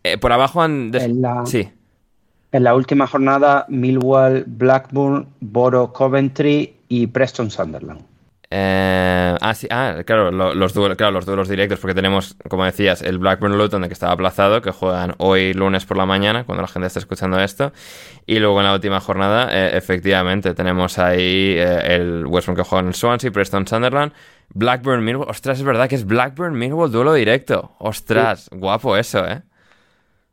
Eh, 0.03 0.18
por 0.18 0.31
abajo 0.31 0.64
han... 0.64 0.90
des- 0.90 1.03
En 1.03 1.22
la- 1.22 1.45
Sí. 1.45 1.69
En 2.52 2.64
la 2.64 2.73
última 2.73 3.06
jornada, 3.06 3.68
Millwall, 3.69 4.44
Blackburn, 4.48 5.27
Boro, 5.40 5.94
Coventry 5.94 6.77
y 6.88 7.06
Preston 7.06 7.52
Sunderland. 7.52 8.02
Eh, 8.51 9.35
ah, 9.39 9.53
sí, 9.53 9.67
ah, 9.69 9.97
claro, 10.05 10.31
lo- 10.31 10.55
los 10.55 10.73
duelos, 10.73 10.97
claro, 10.97 11.11
los 11.11 11.26
duelos 11.26 11.47
directos, 11.47 11.80
porque 11.80 11.93
tenemos, 11.93 12.35
como 12.49 12.65
decías, 12.65 13.03
el 13.03 13.19
Blackburn 13.19 13.57
Luton, 13.57 13.84
que 13.84 13.93
estaba 13.93 14.13
aplazado, 14.13 14.61
que 14.63 14.71
juegan 14.71 15.13
hoy 15.19 15.53
lunes 15.53 15.85
por 15.85 15.97
la 15.97 16.07
mañana, 16.07 16.45
cuando 16.45 16.63
la 16.63 16.67
gente 16.67 16.88
esté 16.88 16.97
escuchando 16.99 17.39
esto. 17.39 17.71
Y 18.26 18.39
luego 18.39 18.59
en 18.59 18.65
la 18.65 18.73
última 18.73 18.99
jornada, 18.99 19.49
eh, 19.51 19.77
efectivamente, 19.77 20.55
tenemos 20.55 20.97
ahí 20.97 21.55
eh, 21.57 21.95
el 21.95 22.26
West 22.26 22.47
Brom 22.47 22.57
que 22.57 22.63
juega 22.63 22.81
en 22.81 22.88
el 22.88 22.95
Swansea, 22.95 23.31
Preston 23.31 23.67
Sunderland, 23.67 24.13
Blackburn 24.51 25.03
Millwall. 25.03 25.30
Ostras, 25.30 25.59
es 25.59 25.63
verdad 25.63 25.88
que 25.88 25.95
es 25.95 26.05
Blackburn 26.05 26.57
Millwall 26.57 26.91
duelo 26.91 27.13
directo. 27.13 27.76
Ostras, 27.77 28.49
guapo 28.51 28.97
eso, 28.97 29.27
¿eh? 29.27 29.43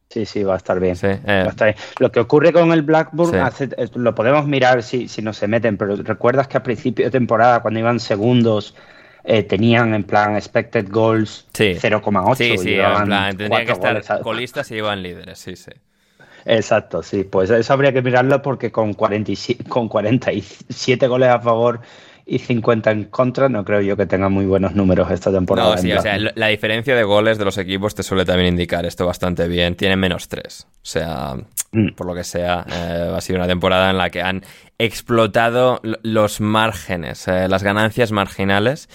Sí, 0.08 0.24
sí, 0.24 0.44
va 0.44 0.54
a 0.54 0.56
estar 0.56 0.78
bien. 0.78 0.94
Sí, 0.96 1.08
eh, 1.08 1.20
Va 1.26 1.46
a 1.46 1.48
estar 1.48 1.66
bien. 1.74 1.76
Lo 1.98 2.12
que 2.12 2.20
ocurre 2.20 2.52
con 2.52 2.72
el 2.72 2.82
Blackburn, 2.82 3.32
Sí. 3.32 3.36
hace- 3.38 3.68
eh, 3.76 3.88
lo 3.94 4.14
podemos 4.14 4.46
mirar 4.46 4.82
si, 4.82 5.08
si 5.08 5.20
no 5.20 5.32
se 5.32 5.48
meten, 5.48 5.76
pero 5.76 5.96
recuerdas 5.96 6.46
que 6.48 6.56
a 6.56 6.62
principio 6.62 7.06
de 7.06 7.10
temporada, 7.10 7.60
cuando 7.60 7.80
iban 7.80 7.98
segundos, 7.98 8.74
eh, 9.24 9.42
tenían 9.42 9.92
en 9.94 10.04
plan 10.04 10.36
expected 10.36 10.86
goals 10.90 11.46
Sí. 11.52 11.74
0,8. 11.80 12.36
sí, 12.36 12.58
sí, 12.58 12.68
llevaban 12.70 13.02
en 13.02 13.06
plan, 13.08 13.36
tendría 13.36 13.64
que 13.64 13.72
estar 13.72 14.20
colistas 14.22 14.70
y 14.70 14.74
llevan 14.76 15.02
líderes, 15.02 15.38
sí, 15.40 15.56
sí. 15.56 15.72
Exacto, 16.44 17.02
sí. 17.02 17.24
Pues 17.24 17.50
eso 17.50 17.72
habría 17.72 17.92
que 17.92 18.02
mirarlo 18.02 18.40
porque 18.40 18.70
con, 18.70 18.94
47, 18.94 19.64
con 19.68 19.88
47 19.88 21.08
goles 21.08 21.28
a 21.30 21.40
favor 21.40 21.80
y 22.28 22.40
50 22.40 22.90
en 22.90 23.04
contra, 23.04 23.48
no 23.48 23.64
creo 23.64 23.80
yo 23.80 23.96
que 23.96 24.04
tengan 24.06 24.32
muy 24.32 24.44
buenos 24.46 24.74
números 24.74 25.08
esta 25.12 25.30
temporada. 25.30 25.76
No, 25.76 25.78
sí, 25.80 25.92
o 25.92 26.02
sea, 26.02 26.18
la 26.18 26.46
diferencia 26.48 26.96
de 26.96 27.04
goles 27.04 27.38
de 27.38 27.44
los 27.44 27.56
equipos 27.56 27.94
te 27.94 28.02
suele 28.02 28.24
también 28.24 28.48
indicar 28.48 28.84
esto 28.84 29.06
bastante 29.06 29.46
bien. 29.46 29.76
Tienen 29.76 30.00
menos 30.00 30.26
tres. 30.28 30.66
O 30.74 30.78
sea, 30.82 31.34
Mm. 31.72 31.94
por 31.94 32.06
lo 32.06 32.14
que 32.14 32.24
sea, 32.24 32.64
eh, 32.68 33.12
ha 33.16 33.20
sido 33.20 33.38
una 33.38 33.46
temporada 33.46 33.90
en 33.90 33.98
la 33.98 34.10
que 34.10 34.22
han 34.22 34.42
explotado 34.78 35.80
los 36.02 36.40
márgenes, 36.40 37.28
eh, 37.28 37.48
las 37.48 37.62
ganancias 37.62 38.10
marginales. 38.12 38.88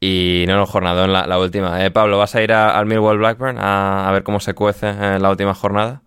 Y 0.00 0.44
no, 0.46 0.56
no, 0.56 0.64
jornada 0.66 1.04
en 1.06 1.12
la, 1.12 1.26
la 1.26 1.38
última. 1.40 1.84
Eh, 1.84 1.90
Pablo, 1.90 2.18
¿vas 2.18 2.34
a 2.36 2.42
ir 2.42 2.52
a- 2.52 2.78
al 2.78 2.86
Millwall 2.86 3.18
Blackburn 3.18 3.58
a, 3.58 4.08
a 4.08 4.12
ver 4.12 4.22
cómo 4.22 4.38
se 4.38 4.54
cuece 4.54 4.88
en 4.88 5.20
la 5.20 5.28
última 5.30 5.54
jornada? 5.54 6.02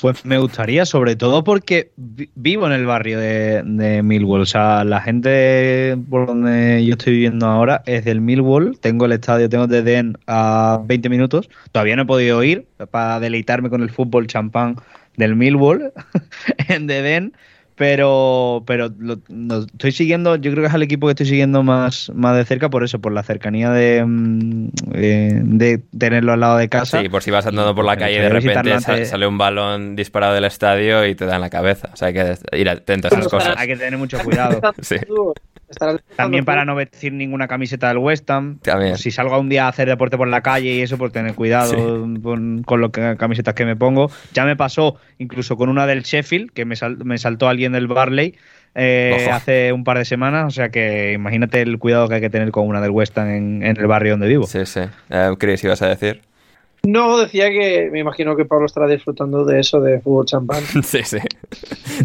Pues 0.00 0.24
me 0.24 0.38
gustaría, 0.38 0.84
sobre 0.86 1.16
todo 1.16 1.42
porque 1.44 1.90
vi- 1.96 2.30
vivo 2.34 2.66
en 2.66 2.72
el 2.72 2.86
barrio 2.86 3.18
de, 3.18 3.62
de 3.64 4.02
Millwall. 4.02 4.40
O 4.42 4.46
sea, 4.46 4.84
la 4.84 5.00
gente 5.00 5.96
por 6.10 6.26
donde 6.26 6.84
yo 6.84 6.92
estoy 6.92 7.14
viviendo 7.14 7.46
ahora 7.46 7.82
es 7.86 8.04
del 8.04 8.20
Millwall. 8.20 8.78
Tengo 8.80 9.06
el 9.06 9.12
estadio, 9.12 9.48
tengo 9.48 9.66
de 9.66 9.82
Den 9.82 10.16
a 10.26 10.80
20 10.84 11.08
minutos. 11.08 11.48
Todavía 11.72 11.96
no 11.96 12.02
he 12.02 12.06
podido 12.06 12.42
ir 12.44 12.66
para 12.90 13.20
deleitarme 13.20 13.70
con 13.70 13.82
el 13.82 13.90
fútbol 13.90 14.26
champán 14.26 14.76
del 15.16 15.34
Millwall 15.36 15.92
en 16.68 16.86
Den. 16.86 17.32
Pero, 17.76 18.64
pero 18.66 18.88
lo, 18.98 19.18
lo 19.28 19.58
estoy 19.64 19.92
siguiendo, 19.92 20.36
yo 20.36 20.50
creo 20.50 20.62
que 20.62 20.68
es 20.68 20.74
el 20.74 20.82
equipo 20.82 21.06
que 21.06 21.10
estoy 21.12 21.26
siguiendo 21.26 21.62
más, 21.62 22.10
más 22.14 22.34
de 22.34 22.44
cerca 22.46 22.70
por 22.70 22.82
eso, 22.82 22.98
por 23.00 23.12
la 23.12 23.22
cercanía 23.22 23.70
de, 23.70 24.02
mm, 24.02 24.68
eh, 24.94 25.40
de 25.44 25.78
tenerlo 25.98 26.32
al 26.32 26.40
lado 26.40 26.56
de 26.56 26.70
casa. 26.70 27.02
Sí, 27.02 27.10
por 27.10 27.22
si 27.22 27.30
vas 27.30 27.46
andando 27.46 27.74
por 27.74 27.84
la 27.84 27.98
calle 27.98 28.16
y 28.16 28.20
de 28.20 28.28
repente 28.30 28.72
antes- 28.72 29.10
sale 29.10 29.26
un 29.26 29.36
balón 29.36 29.94
disparado 29.94 30.34
del 30.34 30.44
estadio 30.46 31.06
y 31.06 31.14
te 31.14 31.26
da 31.26 31.34
en 31.36 31.42
la 31.42 31.50
cabeza. 31.50 31.90
O 31.92 31.96
sea, 31.96 32.08
hay 32.08 32.14
que 32.14 32.34
ir 32.56 32.68
atento 32.70 33.08
a 33.08 33.10
esas 33.10 33.28
cosas. 33.28 33.54
Hay 33.58 33.68
que 33.68 33.76
tener 33.76 33.98
mucho 33.98 34.18
cuidado. 34.20 34.60
Sí. 34.80 34.96
También 36.16 36.44
para 36.44 36.64
no 36.64 36.74
vestir 36.74 37.12
ninguna 37.12 37.48
camiseta 37.48 37.88
del 37.88 37.98
West 37.98 38.30
Ham. 38.30 38.58
También. 38.60 38.96
Si 38.96 39.10
salgo 39.10 39.38
un 39.38 39.48
día 39.48 39.66
a 39.66 39.68
hacer 39.68 39.88
deporte 39.88 40.16
por 40.16 40.28
la 40.28 40.40
calle 40.42 40.72
y 40.74 40.80
eso, 40.82 40.96
por 40.98 41.10
tener 41.10 41.34
cuidado 41.34 41.70
Sí. 41.72 42.20
con, 42.22 42.62
con 42.62 42.80
las 42.80 43.16
camisetas 43.16 43.54
que 43.54 43.64
me 43.64 43.76
pongo. 43.76 44.10
Ya 44.32 44.44
me 44.44 44.56
pasó 44.56 44.96
incluso 45.18 45.56
con 45.56 45.68
una 45.68 45.86
del 45.86 46.02
Sheffield, 46.02 46.50
que 46.52 46.64
me, 46.64 46.76
sal- 46.76 46.98
me 47.04 47.18
saltó 47.18 47.48
alguien 47.48 47.72
del 47.72 47.86
Barley 47.88 48.34
eh, 48.74 49.28
hace 49.32 49.72
un 49.72 49.84
par 49.84 49.98
de 49.98 50.04
semanas. 50.04 50.46
O 50.46 50.50
sea 50.50 50.68
que 50.68 51.12
imagínate 51.14 51.62
el 51.62 51.78
cuidado 51.78 52.08
que 52.08 52.16
hay 52.16 52.20
que 52.20 52.30
tener 52.30 52.50
con 52.50 52.66
una 52.68 52.80
del 52.80 52.90
West 52.90 53.16
Ham 53.18 53.28
en, 53.28 53.62
en 53.62 53.76
el 53.76 53.86
barrio 53.86 54.12
donde 54.12 54.28
vivo. 54.28 54.46
Sí, 54.46 54.64
sí. 54.66 54.80
Eh, 55.10 55.30
Chris, 55.38 55.64
¿ibas 55.64 55.82
a 55.82 55.88
decir? 55.88 56.20
No, 56.84 57.18
decía 57.18 57.50
que 57.50 57.88
me 57.90 57.98
imagino 58.00 58.36
que 58.36 58.44
Pablo 58.44 58.66
estará 58.66 58.86
disfrutando 58.86 59.44
de 59.44 59.58
eso 59.60 59.80
de 59.80 60.00
fútbol 60.00 60.26
champán. 60.26 60.62
Sí, 60.84 61.02
sí. 61.02 61.18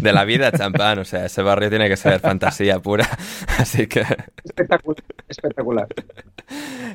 De 0.00 0.12
la 0.12 0.24
vida 0.24 0.50
champán, 0.50 0.98
o 0.98 1.04
sea, 1.04 1.26
ese 1.26 1.42
barrio 1.42 1.70
tiene 1.70 1.88
que 1.88 1.96
ser 1.96 2.18
fantasía 2.20 2.80
pura. 2.80 3.08
Así 3.58 3.86
que, 3.86 4.04
Espectacular. 4.44 5.04
Espectacular. 5.28 5.88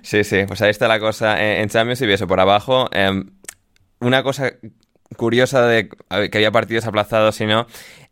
sí, 0.02 0.24
sí, 0.24 0.44
pues 0.48 0.62
ahí 0.62 0.70
está 0.72 0.88
la 0.88 1.00
cosa 1.00 1.42
en 1.42 1.70
Champions 1.70 2.02
y 2.02 2.12
eso 2.12 2.28
por 2.28 2.40
abajo. 2.40 2.90
em, 2.92 3.30
una 4.00 4.22
cosa 4.22 4.52
curiosa 5.16 5.66
de 5.66 5.90
que 5.90 6.38
había 6.38 6.52
partidos 6.52 6.86
aplazados 6.86 7.40
y 7.42 7.46
no. 7.46 7.68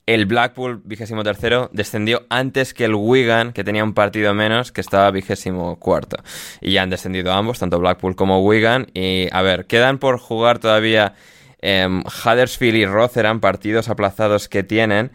El 0.06 0.28
Blackpool, 0.28 0.82
vigésimo 0.86 1.24
tercero, 1.24 1.70
descendió 1.74 2.28
antes 2.30 2.76
que 2.76 2.86
el 2.86 2.94
Wigan, 2.94 3.54
que 3.54 3.64
tenía 3.64 3.84
un 3.84 3.94
partido 3.96 4.36
menos, 4.36 4.72
que 4.72 4.82
estaba 4.82 5.10
vigésimo 5.10 5.80
cuarto. 5.80 6.18
Y 6.62 6.74
ya 6.74 6.84
han 6.84 6.92
descendido 6.92 7.34
ambos, 7.34 7.58
tanto 7.58 7.80
Blackpool 7.80 8.16
como 8.16 8.40
Wigan. 8.44 8.86
Y 8.94 9.28
a 9.32 9.42
ver, 9.42 9.66
quedan 9.66 9.98
por 9.98 10.20
jugar 10.20 10.60
todavía 10.60 11.16
em, 11.62 12.04
Huddersfield 12.04 12.78
y 12.78 12.86
Rotherham, 12.86 13.40
partidos 13.40 13.90
aplazados 13.90 14.48
que 14.48 14.62
tienen. 14.64 15.12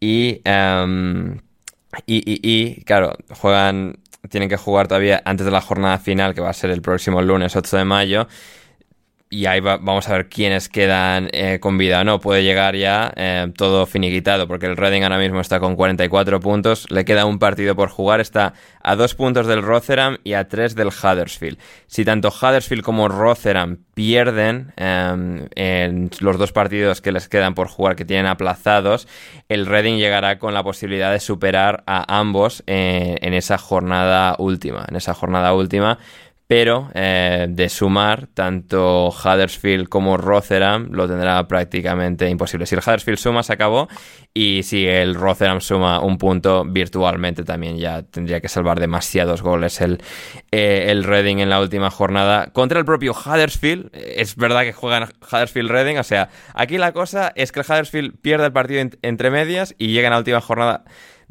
Y, 0.00 0.40
em, 0.44 1.36
y, 2.06 2.16
y- 2.24 2.40
y, 2.42 2.82
claro, 2.84 3.16
juegan, 3.30 3.98
tienen 4.30 4.48
que 4.48 4.56
jugar 4.56 4.88
todavía 4.88 5.20
antes 5.26 5.44
de 5.44 5.52
la 5.52 5.60
jornada 5.60 5.98
final, 5.98 6.34
que 6.34 6.40
va 6.40 6.48
a 6.48 6.54
ser 6.54 6.70
el 6.70 6.80
próximo 6.80 7.20
lunes 7.20 7.54
8 7.56 7.76
de 7.76 7.84
mayo. 7.84 8.26
Y 9.32 9.46
ahí 9.46 9.60
va- 9.60 9.76
vamos 9.76 10.08
a 10.08 10.14
ver 10.14 10.28
quiénes 10.28 10.68
quedan 10.68 11.28
eh, 11.32 11.60
con 11.60 11.78
vida 11.78 12.00
o 12.00 12.04
no. 12.04 12.18
Puede 12.18 12.42
llegar 12.42 12.74
ya 12.74 13.12
eh, 13.14 13.46
todo 13.56 13.86
finiquitado, 13.86 14.48
porque 14.48 14.66
el 14.66 14.76
Reading 14.76 15.02
ahora 15.02 15.18
mismo 15.18 15.40
está 15.40 15.60
con 15.60 15.76
44 15.76 16.40
puntos. 16.40 16.90
Le 16.90 17.04
queda 17.04 17.26
un 17.26 17.38
partido 17.38 17.76
por 17.76 17.90
jugar. 17.90 18.18
Está 18.20 18.54
a 18.82 18.96
dos 18.96 19.14
puntos 19.14 19.46
del 19.46 19.62
Rotherham 19.62 20.16
y 20.24 20.32
a 20.32 20.48
tres 20.48 20.74
del 20.74 20.88
Huddersfield. 20.88 21.58
Si 21.86 22.04
tanto 22.04 22.30
Huddersfield 22.30 22.82
como 22.82 23.06
Rotherham 23.06 23.78
pierden 23.94 24.72
eh, 24.76 25.46
en 25.54 26.10
los 26.18 26.36
dos 26.36 26.50
partidos 26.50 27.00
que 27.00 27.12
les 27.12 27.28
quedan 27.28 27.54
por 27.54 27.68
jugar, 27.68 27.94
que 27.94 28.04
tienen 28.04 28.26
aplazados, 28.26 29.06
el 29.48 29.66
Reading 29.66 29.98
llegará 29.98 30.40
con 30.40 30.54
la 30.54 30.64
posibilidad 30.64 31.12
de 31.12 31.20
superar 31.20 31.84
a 31.86 32.18
ambos 32.18 32.64
eh, 32.66 33.14
en 33.20 33.34
esa 33.34 33.58
jornada 33.58 34.34
última. 34.40 34.86
En 34.88 34.96
esa 34.96 35.14
jornada 35.14 35.52
última 35.54 35.98
pero 36.50 36.90
eh, 36.94 37.46
de 37.48 37.68
sumar 37.68 38.26
tanto 38.34 39.10
Huddersfield 39.10 39.88
como 39.88 40.16
Rotherham 40.16 40.88
lo 40.90 41.06
tendrá 41.06 41.46
prácticamente 41.46 42.28
imposible. 42.28 42.66
Si 42.66 42.74
el 42.74 42.80
Huddersfield 42.84 43.18
suma, 43.20 43.44
se 43.44 43.52
acabó, 43.52 43.86
y 44.34 44.64
si 44.64 44.84
el 44.84 45.14
Rotherham 45.14 45.60
suma 45.60 46.00
un 46.00 46.18
punto, 46.18 46.64
virtualmente 46.64 47.44
también 47.44 47.76
ya 47.78 48.02
tendría 48.02 48.40
que 48.40 48.48
salvar 48.48 48.80
demasiados 48.80 49.42
goles 49.42 49.80
el, 49.80 50.02
eh, 50.50 50.86
el 50.88 51.04
Reading 51.04 51.36
en 51.38 51.50
la 51.50 51.60
última 51.60 51.88
jornada 51.88 52.48
contra 52.52 52.80
el 52.80 52.84
propio 52.84 53.12
Huddersfield. 53.12 53.90
Es 53.92 54.34
verdad 54.34 54.62
que 54.62 54.72
juegan 54.72 55.04
Huddersfield-Reading, 55.20 55.98
o 55.98 56.02
sea, 56.02 56.30
aquí 56.54 56.78
la 56.78 56.90
cosa 56.90 57.30
es 57.36 57.52
que 57.52 57.60
el 57.60 57.66
Huddersfield 57.68 58.18
pierde 58.20 58.46
el 58.46 58.52
partido 58.52 58.80
en- 58.80 58.98
entre 59.02 59.30
medias 59.30 59.76
y 59.78 59.92
llega 59.92 60.08
a 60.08 60.10
la 60.10 60.18
última 60.18 60.40
jornada 60.40 60.82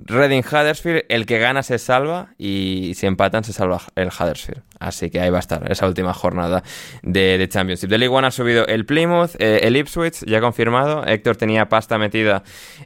Reading 0.06 0.44
Huddersfield, 0.44 1.04
el 1.10 1.26
que 1.26 1.40
gana 1.40 1.64
se 1.64 1.78
salva 1.78 2.30
y 2.38 2.94
si 2.96 3.06
empatan 3.06 3.44
se 3.44 3.54
salva 3.54 3.82
el 3.96 4.08
Huddersfield. 4.08 4.64
Así 4.80 5.10
que 5.10 5.20
ahí 5.20 5.30
va 5.30 5.38
a 5.38 5.40
estar 5.42 5.70
esa 5.72 5.88
última 5.88 6.14
jornada 6.14 6.64
de, 7.04 7.38
de 7.38 7.50
Championship. 7.50 7.90
De 7.90 7.98
League 7.98 8.16
One 8.16 8.28
ha 8.28 8.32
subido 8.32 8.66
el 8.66 8.86
Plymouth, 8.86 9.32
eh, 9.40 9.60
el 9.64 9.76
Ipswich, 9.76 10.26
ya 10.26 10.40
confirmado. 10.40 11.06
Héctor 11.06 11.36
tenía 11.36 11.68
pasta 11.68 11.98
metida 11.98 12.44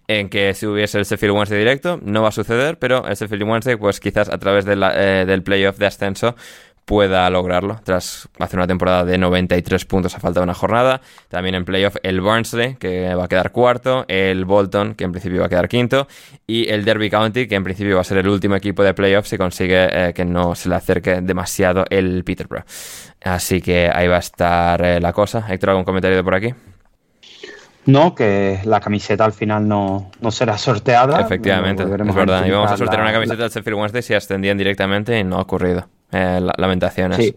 en 0.08 0.30
que 0.30 0.54
si 0.54 0.66
hubiese 0.66 0.98
el 0.98 1.06
Sheffield 1.06 1.36
Wednesday 1.36 1.60
directo. 1.60 2.00
No 2.02 2.24
va 2.24 2.30
a 2.30 2.32
suceder, 2.32 2.80
pero 2.80 3.06
el 3.06 3.16
Sheffield 3.16 3.44
Wednesday, 3.44 3.76
pues 3.76 4.00
quizás 4.00 4.30
a 4.30 4.38
través 4.40 4.66
de 4.66 4.74
eh, 4.74 5.26
del 5.26 5.44
playoff 5.44 5.78
de 5.78 5.86
ascenso 5.86 6.36
pueda 6.86 7.30
lograrlo 7.30 7.80
tras 7.84 8.28
hacer 8.40 8.60
una 8.60 8.68
temporada 8.68 9.06
de 9.06 9.18
93 9.18 9.86
puntos 9.86 10.16
a 10.16 10.20
falta 10.20 10.40
de 10.40 10.44
una 10.44 10.54
jornada. 10.54 11.02
También 11.30 11.56
en 11.56 11.66
playoff 11.66 11.96
el 12.04 12.22
Barnsley, 12.22 12.76
que 12.76 13.14
va 13.16 13.26
a 13.26 13.28
quedar 13.28 13.52
cuarto, 13.52 14.06
el 14.08 14.46
Bolton, 14.46 14.96
que 14.96 15.04
en 15.04 15.12
principio 15.12 15.42
va 15.42 15.48
a 15.48 15.50
quedar 15.50 15.68
quinto, 15.68 16.08
y 16.46 16.70
el 16.70 16.86
Derby 16.86 17.10
County, 17.10 17.48
que 17.48 17.56
en 17.56 17.64
principio 17.64 17.96
va 17.96 18.02
a 18.02 18.06
ser 18.06 18.18
el 18.18 18.28
último 18.28 18.56
equipo 18.56 18.84
de 18.84 18.94
playoff 18.94 19.28
si 19.28 19.38
consigue 19.38 20.10
eh, 20.10 20.14
que 20.14 20.26
no 20.26 20.56
se 20.56 20.70
le 20.70 20.76
acerque 20.76 21.22
demasiado 21.22 21.86
el 21.90 22.24
Peterborough. 22.24 22.66
Así 23.24 23.62
que 23.62 23.90
ahí 23.94 24.08
va 24.08 24.18
a 24.18 24.20
estar 24.20 24.82
eh, 24.84 25.00
la 25.00 25.14
cosa. 25.14 25.46
Héctor, 25.50 25.72
¿algún 25.72 25.86
comentario 25.86 26.18
de 26.18 26.24
por 26.24 26.36
aquí? 26.36 26.54
No, 27.86 28.16
que 28.16 28.60
la 28.64 28.80
camiseta 28.80 29.26
al 29.26 29.34
final 29.34 29.68
no, 29.68 30.12
no 30.22 30.32
será 30.32 30.58
sorteada. 30.58 31.20
Efectivamente, 31.20 31.84
es 31.84 31.90
verdad. 31.90 32.46
Íbamos 32.46 32.72
a 32.72 32.78
sortear 32.78 33.02
una 33.02 33.12
camiseta 33.12 33.44
del 33.44 33.52
Sheffield 33.52 33.78
Wednesday 33.78 34.02
si 34.02 34.14
ascendían 34.14 34.58
directamente 34.58 35.20
y 35.20 35.24
no 35.24 35.38
ha 35.38 35.42
ocurrido. 35.42 35.88
Eh, 36.14 36.40
lamentaciones. 36.58 37.18
Sí. 37.18 37.36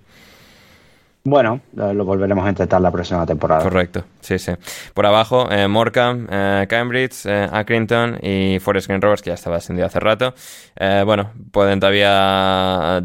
Bueno, 1.28 1.60
lo 1.74 2.04
volveremos 2.04 2.46
a 2.46 2.50
intentar 2.50 2.80
la 2.80 2.92
próxima 2.92 3.26
temporada. 3.26 3.60
Correcto, 3.60 4.04
sí, 4.20 4.38
sí. 4.38 4.52
Por 4.94 5.06
abajo, 5.06 5.50
eh, 5.50 5.66
Morecambe, 5.66 6.28
eh, 6.30 6.66
Cambridge, 6.68 7.26
eh, 7.26 7.48
Accrington 7.50 8.20
y 8.22 8.60
Forest 8.60 8.86
Green 8.86 9.02
Rovers, 9.02 9.22
que 9.22 9.30
ya 9.30 9.34
estaba 9.34 9.56
descendido 9.56 9.88
hace 9.88 9.98
rato. 9.98 10.34
Eh, 10.76 11.02
bueno, 11.04 11.32
pueden 11.50 11.80
todavía. 11.80 13.02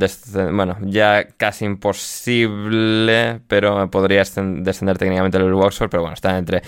Bueno, 0.52 0.78
ya 0.82 1.30
casi 1.36 1.66
imposible, 1.66 3.40
pero 3.48 3.90
podría 3.90 4.20
descender 4.20 5.00
técnicamente 5.00 5.40
el 5.40 5.52
Oxford, 5.52 5.90
pero 5.90 6.04
bueno, 6.04 6.14
está 6.14 6.38
entre 6.38 6.62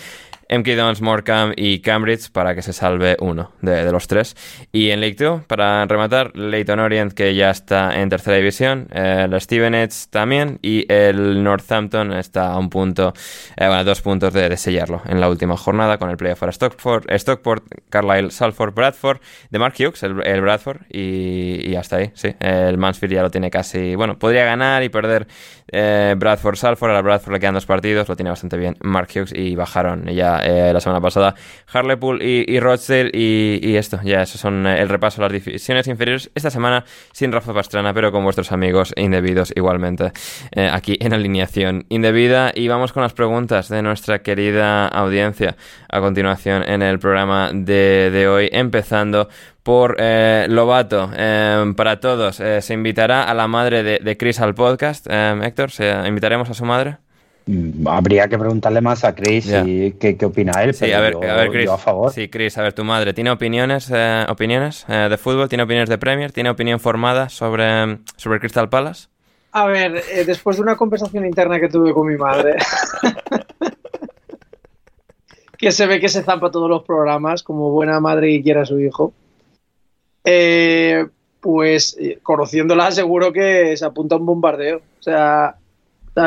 MK 0.54 0.68
Dons, 0.76 1.02
Morecambe 1.02 1.56
y 1.58 1.80
Cambridge 1.80 2.30
para 2.32 2.54
que 2.54 2.62
se 2.62 2.74
salve 2.74 3.18
uno 3.20 3.52
de, 3.62 3.92
los 3.92 4.08
tres. 4.08 4.36
Y 4.72 4.92
en 4.92 5.02
League 5.02 5.16
2, 5.18 5.46
para 5.46 5.86
rematar, 5.86 6.36
Leighton 6.36 6.80
Orient, 6.80 7.14
que 7.14 7.34
ya 7.34 7.50
está 7.50 8.00
en 8.00 8.10
tercera 8.10 8.38
división, 8.38 8.88
el 8.92 9.40
Stevenage 9.42 10.08
también, 10.12 10.60
y 10.62 10.86
el 10.92 11.44
Northampton 11.44 12.14
está 12.14 12.52
a 12.52 12.60
un 12.60 12.70
punto, 12.70 13.14
eh, 13.58 13.68
bueno, 13.68 13.84
dos 13.84 14.02
puntos 14.02 14.32
de, 14.34 14.56
sellarlo 14.58 15.02
en 15.08 15.20
la 15.20 15.30
última 15.30 15.58
jornada 15.58 15.98
con 15.98 16.12
el 16.12 16.18
playoff 16.18 16.40
para 16.40 16.52
Stockport, 16.52 17.10
Stockport 17.12 17.64
Carlisle, 17.90 18.30
Salford, 18.30 18.76
Bradford, 18.76 19.20
de 19.50 19.60
Mark 19.60 19.74
Hughes, 19.80 20.04
el, 20.04 20.42
Bradford, 20.42 20.82
y, 20.90 21.76
hasta 21.76 21.98
ahí, 21.98 22.12
sí. 22.14 22.36
El 22.40 22.78
Mansfield 22.78 23.16
ya 23.16 23.24
lo 23.24 23.32
tiene 23.32 23.50
casi, 23.50 23.96
bueno, 23.96 24.20
podría 24.20 24.46
ganar 24.46 24.84
y 24.84 24.90
perder 24.90 25.28
eh, 25.72 26.14
Bradford, 26.16 26.56
Salford, 26.56 26.92
a 26.92 27.02
Bradford 27.02 27.34
le 27.34 27.40
quedan 27.40 27.56
dos 27.56 27.66
partidos, 27.66 28.08
lo 28.08 28.16
tiene 28.16 28.30
bastante 28.30 28.58
bien 28.58 28.78
Mark 28.82 29.10
Hughes 29.14 29.34
y 29.34 29.56
bajaron 29.56 30.06
ya 30.06 30.43
eh, 30.44 30.72
la 30.74 30.80
semana 30.80 31.02
pasada 31.02 31.36
Harlepool 31.72 32.22
y, 32.22 32.46
y 32.48 32.60
Rochdale 32.60 33.10
y, 33.14 33.76
esto, 33.76 34.00
ya 34.04 34.22
eso 34.22 34.38
son 34.38 34.68
eh, 34.68 34.82
el 34.82 34.90
repaso 34.90 35.22
de 35.22 35.30
las 35.30 35.44
divisiones 35.44 35.88
inferiores 35.88 36.30
esta 36.36 36.50
semana 36.50 36.84
sin 37.12 37.32
Rafa 37.32 37.54
Pastrana 37.54 37.94
pero 37.94 38.12
con 38.12 38.24
vuestros 38.24 38.52
amigos 38.52 38.94
indebidos 38.98 39.54
igualmente 39.56 40.12
eh, 40.52 40.70
aquí 40.72 40.98
en 41.00 41.14
alineación 41.14 41.86
indebida 41.90 42.52
y 42.54 42.68
vamos 42.68 42.92
con 42.92 43.04
las 43.04 43.14
preguntas 43.14 43.70
de 43.70 43.82
nuestra 43.82 44.22
querida 44.22 44.88
audiencia 44.88 45.56
a 45.90 46.00
continuación 46.02 46.64
en 46.70 46.82
el 46.82 47.00
programa 47.00 47.52
de, 47.54 48.28
hoy 48.28 48.50
empezando 48.52 49.30
por 49.64 49.98
Lobato. 50.50 51.10
para 51.78 52.00
todos, 52.00 52.36
¿se 52.36 52.74
invitará 52.74 53.24
a 53.24 53.34
la 53.34 53.48
madre 53.48 53.84
de, 53.84 54.00
de 54.00 54.18
Chris 54.18 54.42
al 54.42 54.56
podcast? 54.56 55.08
Héctor, 55.10 55.72
¿se 55.72 55.90
invitaremos 56.06 56.50
a 56.50 56.54
su 56.54 56.66
madre? 56.66 57.03
Mm, 57.46 57.86
habría 57.88 58.28
que 58.30 58.38
preguntarle 58.38 58.80
más 58.80 59.04
a 59.04 59.14
Chris 59.14 59.48
qué, 59.48 60.18
opina 60.24 60.64
él. 60.64 60.74
Sí, 60.74 60.92
a 60.92 61.02
ver, 61.02 61.16
a 61.16 61.36
ver, 61.36 61.52
Chris. 61.52 61.70
a 61.70 61.78
favor. 61.78 62.12
Sí, 62.12 62.30
Chris, 62.30 62.58
a 62.58 62.62
ver, 62.62 62.74
tu 62.74 62.86
madre, 62.86 63.14
¿tiene 63.14 63.32
opiniones, 63.32 63.92
eh, 63.94 64.26
opiniones 64.30 64.86
eh, 64.88 65.08
de 65.10 65.18
fútbol? 65.18 65.50
¿Tiene 65.50 65.64
opiniones 65.64 65.90
de 65.90 65.98
Premier? 65.98 66.32
¿Tiene 66.32 66.50
opinión 66.50 66.80
formada 66.80 67.30
sobre, 67.30 68.00
sobre 68.16 68.40
Crystal 68.40 68.70
Palace? 68.70 69.08
A 69.52 69.66
ver, 69.66 70.02
eh, 70.12 70.24
después 70.26 70.56
de 70.56 70.64
una 70.64 70.78
conversación 70.78 71.26
interna 71.26 71.60
que 71.60 71.68
tuve 71.68 71.94
con 71.94 72.08
mi 72.08 72.16
madre, 72.16 72.56
que 75.58 75.72
se 75.72 75.86
ve 75.86 76.00
que 76.00 76.10
se 76.10 76.24
zampa 76.24 76.50
todos 76.50 76.70
los 76.70 76.84
programas, 76.84 77.44
como 77.44 77.72
buena 77.72 78.00
madre 78.00 78.30
que 78.30 78.42
quiera 78.42 78.62
a 78.62 78.66
su 78.66 78.80
hijo, 78.80 79.14
pues 81.42 81.98
conociéndola 82.24 82.90
seguro 82.92 83.34
que 83.34 83.76
se 83.76 83.84
apunta 83.84 84.16
a 84.16 84.18
un 84.18 84.26
bombardeo. 84.26 84.78
O 84.78 85.04
sea, 85.04 85.58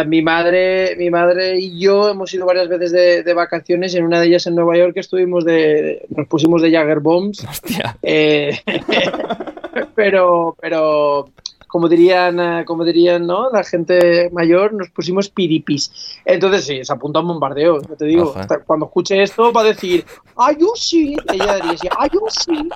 mi 0.06 0.22
madre, 0.22 0.96
mi 0.96 1.10
madre 1.10 1.58
y 1.58 1.78
yo 1.78 2.08
hemos 2.08 2.32
ido 2.34 2.46
varias 2.46 2.68
veces 2.68 3.24
de, 3.24 3.34
vacaciones 3.34 3.94
y 3.94 3.98
en 3.98 4.04
una 4.04 4.20
de 4.20 4.26
ellas 4.26 4.46
en 4.46 4.54
Nueva 4.54 4.76
York 4.76 4.96
estuvimos 4.96 5.44
de, 5.44 6.04
nos 6.08 6.26
pusimos 6.26 6.62
de 6.62 6.72
Jagger 6.72 7.00
Bombs. 7.00 7.44
Hostia. 7.44 7.96
Eh, 8.02 8.58
pero, 9.94 10.56
pero 10.60 11.28
como 11.76 11.90
dirían, 11.90 12.40
eh, 12.40 12.64
como 12.64 12.86
dirían, 12.86 13.26
¿no? 13.26 13.50
La 13.50 13.62
gente 13.62 14.30
mayor, 14.32 14.72
nos 14.72 14.88
pusimos 14.88 15.28
piripis. 15.28 16.18
Entonces 16.24 16.64
sí, 16.64 16.82
se 16.82 16.90
apunta 16.90 17.18
a 17.18 17.22
un 17.22 17.28
bombardeo, 17.28 17.82
te 17.82 18.06
digo. 18.06 18.34
cuando 18.66 18.86
escuche 18.86 19.22
esto 19.22 19.52
va 19.52 19.60
a 19.60 19.64
decir, 19.64 20.06
¡ay, 20.38 20.56
yo 20.58 20.68
sí! 20.74 21.14
Ella 21.30 21.56
diría, 21.56 21.90
¡ay, 21.98 22.08
yo 22.14 22.20
sí! 22.30 22.66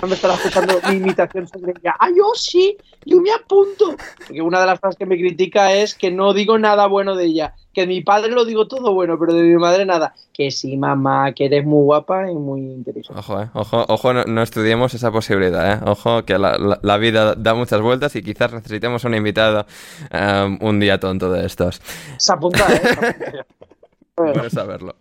Me 0.00 0.14
estará 0.14 0.32
escuchando 0.32 0.80
mi 0.88 0.96
imitación 0.96 1.46
sobre 1.46 1.74
ella, 1.78 1.94
¡ay, 1.98 2.14
yo 2.16 2.30
sí! 2.32 2.74
Yo 3.04 3.20
me 3.20 3.32
apunto. 3.32 3.94
Porque 4.16 4.40
una 4.40 4.62
de 4.62 4.66
las 4.66 4.80
cosas 4.80 4.96
que 4.96 5.04
me 5.04 5.18
critica 5.18 5.74
es 5.74 5.94
que 5.94 6.10
no 6.10 6.32
digo 6.32 6.58
nada 6.58 6.86
bueno 6.86 7.16
de 7.16 7.26
ella 7.26 7.54
que 7.78 7.86
mi 7.86 8.00
padre 8.00 8.32
lo 8.32 8.44
digo 8.44 8.66
todo 8.66 8.92
bueno, 8.92 9.16
pero 9.20 9.32
de 9.32 9.42
mi 9.42 9.54
madre 9.54 9.86
nada. 9.86 10.12
Que 10.32 10.50
sí, 10.50 10.76
mamá, 10.76 11.32
que 11.32 11.44
eres 11.44 11.64
muy 11.64 11.84
guapa 11.84 12.28
y 12.28 12.34
muy 12.34 12.60
interesante. 12.60 13.20
Ojo, 13.20 13.40
eh. 13.40 13.48
Ojo, 13.54 13.84
ojo, 13.88 14.14
no, 14.14 14.42
estudiemos 14.42 14.94
esa 14.94 15.12
posibilidad, 15.12 15.74
eh. 15.74 15.80
Ojo, 15.86 16.24
que 16.24 16.36
la, 16.38 16.96
vida 16.96 17.36
da 17.36 17.54
muchas 17.54 17.80
vueltas 17.80 18.16
y 18.16 18.22
quizás 18.22 18.52
necesitemos 18.52 19.04
un 19.04 19.14
invitado 19.14 19.64
um, 20.12 20.58
un 20.60 20.80
día 20.80 20.98
tonto 20.98 21.30
de 21.30 21.46
estos. 21.46 21.80
Se 22.16 22.32
apunta, 22.32 22.66
eh. 22.74 23.44
Bueno 24.16 24.50
saberlo. 24.50 24.96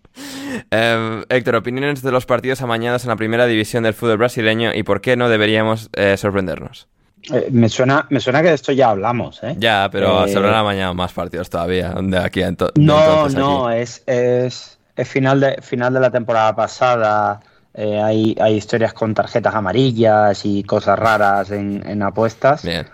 Em, 0.70 1.24
Héctor, 1.30 1.56
opiniones 1.56 2.04
de 2.04 2.12
los 2.12 2.28
partidos 2.28 2.62
amañados 2.62 3.04
en 3.04 3.10
la 3.10 3.16
primera 3.16 3.48
división 3.48 3.82
del 3.82 3.96
fútbol 3.96 4.18
brasileño 4.18 4.76
y 4.76 4.84
por 4.84 5.02
qué 5.02 5.18
no 5.18 5.28
deberíamos 5.28 5.90
eh, 5.94 6.16
sorprendernos. 6.18 6.88
Eh, 7.24 7.50
me, 7.52 7.68
suena, 7.70 8.06
me 8.10 8.20
suena 8.20 8.42
que 8.42 8.50
de 8.50 8.54
esto 8.54 8.72
ya 8.72 8.90
hablamos, 8.90 9.44
¿eh? 9.44 9.56
Ya, 9.58 9.90
pero 9.92 10.26
eh, 10.26 10.30
se 10.30 10.38
habrán 10.38 10.64
mañana 10.64 10.94
más 10.94 11.12
partidos 11.14 11.50
todavía. 11.50 11.94
De 12.02 12.18
aquí 12.18 12.42
no, 12.76 13.28
no, 13.30 13.70
es, 13.70 14.04
es, 14.06 14.80
es, 14.96 15.08
final, 15.08 15.40
de, 15.40 15.62
final 15.62 15.94
de 15.94 16.00
la 16.00 16.12
temporada 16.12 16.56
pasada. 16.56 17.42
Eh, 17.74 18.02
hay, 18.02 18.36
hay 18.40 18.56
historias 18.56 18.94
con 18.94 19.14
tarjetas 19.14 19.54
amarillas 19.54 20.46
y 20.46 20.64
cosas 20.64 20.98
raras 20.98 21.52
en, 21.52 21.84
en 21.88 22.02
apuestas. 22.02 22.64
Bien. 22.64 22.88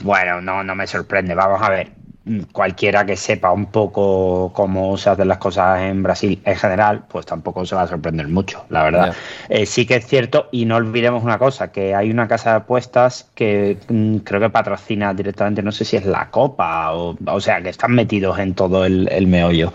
bueno, 0.00 0.40
no, 0.40 0.64
no 0.64 0.74
me 0.74 0.86
sorprende. 0.86 1.34
Vamos 1.34 1.62
a 1.62 1.70
ver 1.70 1.97
cualquiera 2.52 3.04
que 3.04 3.16
sepa 3.16 3.52
un 3.52 3.66
poco 3.66 4.52
cómo 4.54 4.96
se 4.96 5.10
hacen 5.10 5.28
las 5.28 5.38
cosas 5.38 5.82
en 5.82 6.02
Brasil 6.02 6.40
en 6.44 6.56
general, 6.56 7.04
pues 7.08 7.26
tampoco 7.26 7.64
se 7.64 7.74
va 7.74 7.82
a 7.82 7.86
sorprender 7.86 8.28
mucho, 8.28 8.64
la 8.68 8.82
verdad. 8.82 9.14
Eh, 9.48 9.66
sí 9.66 9.86
que 9.86 9.96
es 9.96 10.06
cierto, 10.06 10.48
y 10.52 10.64
no 10.64 10.76
olvidemos 10.76 11.22
una 11.22 11.38
cosa, 11.38 11.70
que 11.72 11.94
hay 11.94 12.10
una 12.10 12.28
casa 12.28 12.50
de 12.50 12.56
apuestas 12.56 13.30
que 13.34 13.78
mm, 13.88 14.18
creo 14.18 14.40
que 14.40 14.50
patrocina 14.50 15.14
directamente, 15.14 15.62
no 15.62 15.72
sé 15.72 15.84
si 15.84 15.96
es 15.96 16.06
la 16.06 16.30
Copa, 16.30 16.92
o, 16.92 17.16
o 17.26 17.40
sea, 17.40 17.62
que 17.62 17.70
están 17.70 17.92
metidos 17.92 18.38
en 18.38 18.54
todo 18.54 18.84
el, 18.84 19.26
meollo. 19.26 19.72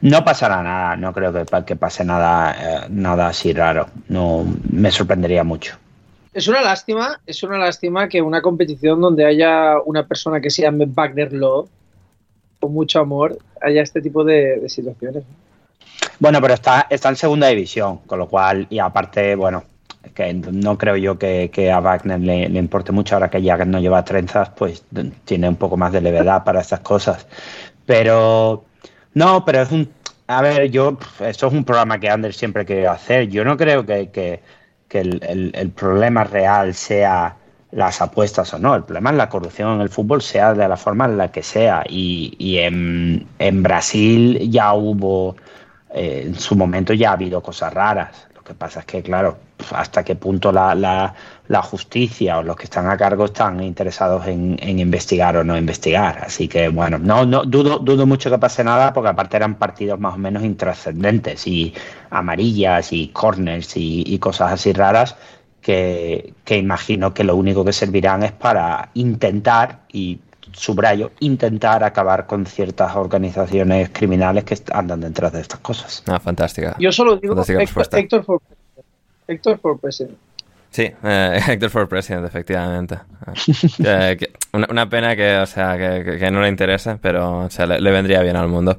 No 0.00 0.24
pasará 0.24 0.62
nada, 0.62 0.96
no 0.96 1.12
creo 1.12 1.32
que, 1.32 1.44
que 1.64 1.76
pase 1.76 2.04
nada, 2.04 2.56
eh, 2.58 2.86
nada 2.90 3.28
así 3.28 3.52
raro, 3.52 3.88
no 4.08 4.44
me 4.70 4.90
sorprendería 4.90 5.44
mucho. 5.44 5.81
Es 6.32 6.48
una 6.48 6.62
lástima, 6.62 7.20
es 7.26 7.42
una 7.42 7.58
lástima 7.58 8.08
que 8.08 8.22
una 8.22 8.40
competición 8.40 9.00
donde 9.00 9.26
haya 9.26 9.74
una 9.84 10.06
persona 10.06 10.40
que 10.40 10.48
se 10.48 10.62
llame 10.62 10.86
Wagner 10.86 11.32
Law, 11.32 11.68
con 12.58 12.72
mucho 12.72 13.00
amor, 13.00 13.36
haya 13.60 13.82
este 13.82 14.00
tipo 14.00 14.24
de, 14.24 14.66
situaciones. 14.68 15.24
Bueno, 16.18 16.40
pero 16.40 16.54
está, 16.54 16.86
está 16.88 17.10
en 17.10 17.16
segunda 17.16 17.48
división, 17.48 17.98
con 18.06 18.18
lo 18.18 18.28
cual, 18.28 18.66
y 18.70 18.78
aparte, 18.78 19.34
bueno, 19.34 19.64
que 20.14 20.32
no 20.32 20.78
creo 20.78 20.96
yo 20.96 21.18
que, 21.18 21.70
a 21.70 21.80
Wagner 21.80 22.20
le, 22.20 22.44
importe 22.58 22.92
mucho, 22.92 23.14
ahora 23.14 23.28
que 23.28 23.42
ya 23.42 23.56
no 23.64 23.78
lleva 23.78 24.04
trenzas, 24.04 24.48
pues 24.50 24.84
tiene 25.24 25.48
un 25.48 25.56
poco 25.56 25.76
más 25.76 25.92
de 25.92 26.00
levedad 26.00 26.44
para 26.44 26.60
estas 26.60 26.80
cosas. 26.80 27.26
Pero, 27.84 28.64
no, 29.12 29.44
pero 29.44 29.62
es 29.62 29.70
un, 29.70 29.90
a 30.28 30.40
ver, 30.40 30.70
yo, 30.70 30.96
esto 31.20 31.48
es 31.48 31.52
un 31.52 31.64
programa 31.64 32.00
que 32.00 32.08
Ander 32.08 32.32
siempre 32.32 32.64
quiere 32.64 32.86
hacer, 32.86 33.28
yo 33.28 33.44
no 33.44 33.58
creo 33.58 33.84
que 33.84 34.10
que 34.10 34.40
el, 35.00 35.72
problema 35.74 36.24
real 36.24 36.74
sea 36.74 37.36
las 37.70 38.00
apuestas 38.02 38.52
o 38.54 38.58
no. 38.58 38.74
El 38.74 38.84
problema 38.84 39.10
es 39.10 39.16
la 39.16 39.28
corrupción 39.28 39.74
en 39.74 39.80
el 39.80 39.88
fútbol, 39.88 40.22
sea 40.22 40.54
de 40.54 40.68
la 40.68 40.76
forma 40.76 41.06
en 41.06 41.16
la 41.16 41.30
que 41.30 41.42
sea. 41.42 41.84
Y, 41.88 42.58
en, 42.58 43.62
Brasil 43.62 44.50
ya 44.50 44.74
hubo, 44.74 45.36
eh, 45.94 46.24
en 46.26 46.34
su 46.34 46.56
momento 46.56 46.92
ya 46.92 47.10
ha 47.10 47.14
habido 47.14 47.42
cosas 47.42 47.72
raras. 47.72 48.28
Lo 48.42 48.46
que 48.46 48.54
pasa 48.54 48.80
es 48.80 48.86
que, 48.86 49.02
claro, 49.04 49.38
hasta 49.70 50.02
qué 50.02 50.16
punto 50.16 50.50
la, 50.50 50.74
la, 50.74 51.62
justicia 51.62 52.38
o 52.38 52.42
los 52.42 52.56
que 52.56 52.64
están 52.64 52.88
a 52.88 52.96
cargo 52.96 53.26
están 53.26 53.62
interesados 53.62 54.26
en, 54.26 54.58
investigar 54.80 55.36
o 55.36 55.44
no 55.44 55.56
investigar. 55.56 56.18
Así 56.24 56.48
que, 56.48 56.68
bueno, 56.68 56.98
no, 56.98 57.24
no 57.24 57.44
dudo, 57.44 57.78
dudo 57.78 58.04
mucho 58.04 58.30
que 58.30 58.38
pase 58.38 58.64
nada 58.64 58.92
porque 58.92 59.10
aparte 59.10 59.36
eran 59.36 59.54
partidos 59.54 60.00
más 60.00 60.14
o 60.16 60.18
menos 60.18 60.42
intrascendentes 60.42 61.46
y 61.46 61.72
amarillas 62.10 62.92
y 62.92 63.08
corners 63.08 63.74
y, 63.76 64.18
cosas 64.18 64.50
así 64.50 64.72
raras 64.72 65.14
que, 65.60 66.34
que 66.44 66.58
imagino 66.58 67.14
que 67.14 67.22
lo 67.22 67.36
único 67.36 67.64
que 67.64 67.72
servirán 67.72 68.24
es 68.24 68.32
para 68.32 68.88
intentar 68.94 69.82
y 69.92 70.18
subrayo, 70.52 71.12
intentar 71.20 71.84
acabar 71.84 72.26
con 72.26 72.46
ciertas 72.46 72.94
organizaciones 72.96 73.90
criminales 73.90 74.44
que 74.44 74.56
andan 74.72 75.00
detrás 75.00 75.32
de 75.32 75.40
estas 75.40 75.60
cosas. 75.60 76.02
Ah, 76.06 76.18
fantástica. 76.20 76.76
Yo 76.78 76.92
solo 76.92 77.16
digo 77.16 77.34
Fantástica 77.34 77.98
Héctor, 77.98 78.24
for. 78.24 78.40
Héctor 79.26 79.58
for 79.58 79.78
President. 79.78 80.16
Sí, 80.72 80.90
eh, 81.04 81.40
Héctor 81.48 81.68
for 81.68 81.88
President, 81.88 82.26
efectivamente. 82.26 82.98
Eh, 83.84 84.16
una, 84.52 84.88
pena 84.88 85.14
que, 85.14 85.36
o 85.36 85.46
sea, 85.46 85.76
que, 85.76 86.30
no 86.30 86.40
le 86.40 86.48
interese, 86.48 86.96
pero 87.00 87.40
o 87.40 87.50
sea, 87.50 87.66
le, 87.66 87.90
vendría 87.90 88.22
bien 88.22 88.36
al 88.36 88.48
mundo. 88.48 88.78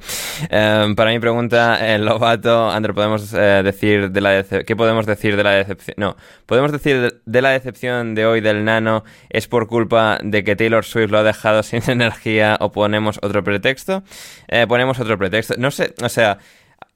Eh, 0.50 0.94
para 0.98 1.12
mi 1.12 1.20
pregunta, 1.20 1.94
el 1.94 2.04
Lobato, 2.04 2.72
André, 2.72 2.96
¿podemos 2.96 3.32
eh, 3.34 3.62
decir 3.64 4.10
de 4.10 4.22
la 4.22 4.44
qué 4.44 4.76
podemos 4.76 5.06
decir 5.06 5.38
de 5.38 5.44
la 5.44 5.52
decepción? 5.52 5.94
No, 5.98 6.18
podemos 6.48 6.72
decir 6.72 7.00
de, 7.00 7.14
de 7.26 7.42
la 7.44 7.52
decepción 7.52 8.16
de 8.16 8.26
hoy 8.26 8.42
del 8.42 8.66
Nano 8.66 9.04
es 9.30 9.48
por 9.48 9.68
culpa 9.68 10.18
de 10.24 10.44
que 10.44 10.56
Taylor 10.56 10.84
Swift 10.84 11.12
lo 11.12 11.20
ha 11.20 11.24
dejado 11.24 11.62
sin 11.64 11.88
energía 11.88 12.58
o 12.60 12.72
ponemos 12.72 13.20
otro 13.22 13.44
pretexto. 13.44 14.04
Eh, 14.48 14.66
ponemos 14.68 15.00
otro 15.00 15.20
pretexto. 15.20 15.54
No 15.60 15.70
sé, 15.70 15.94
o 16.02 16.10
sea, 16.10 16.40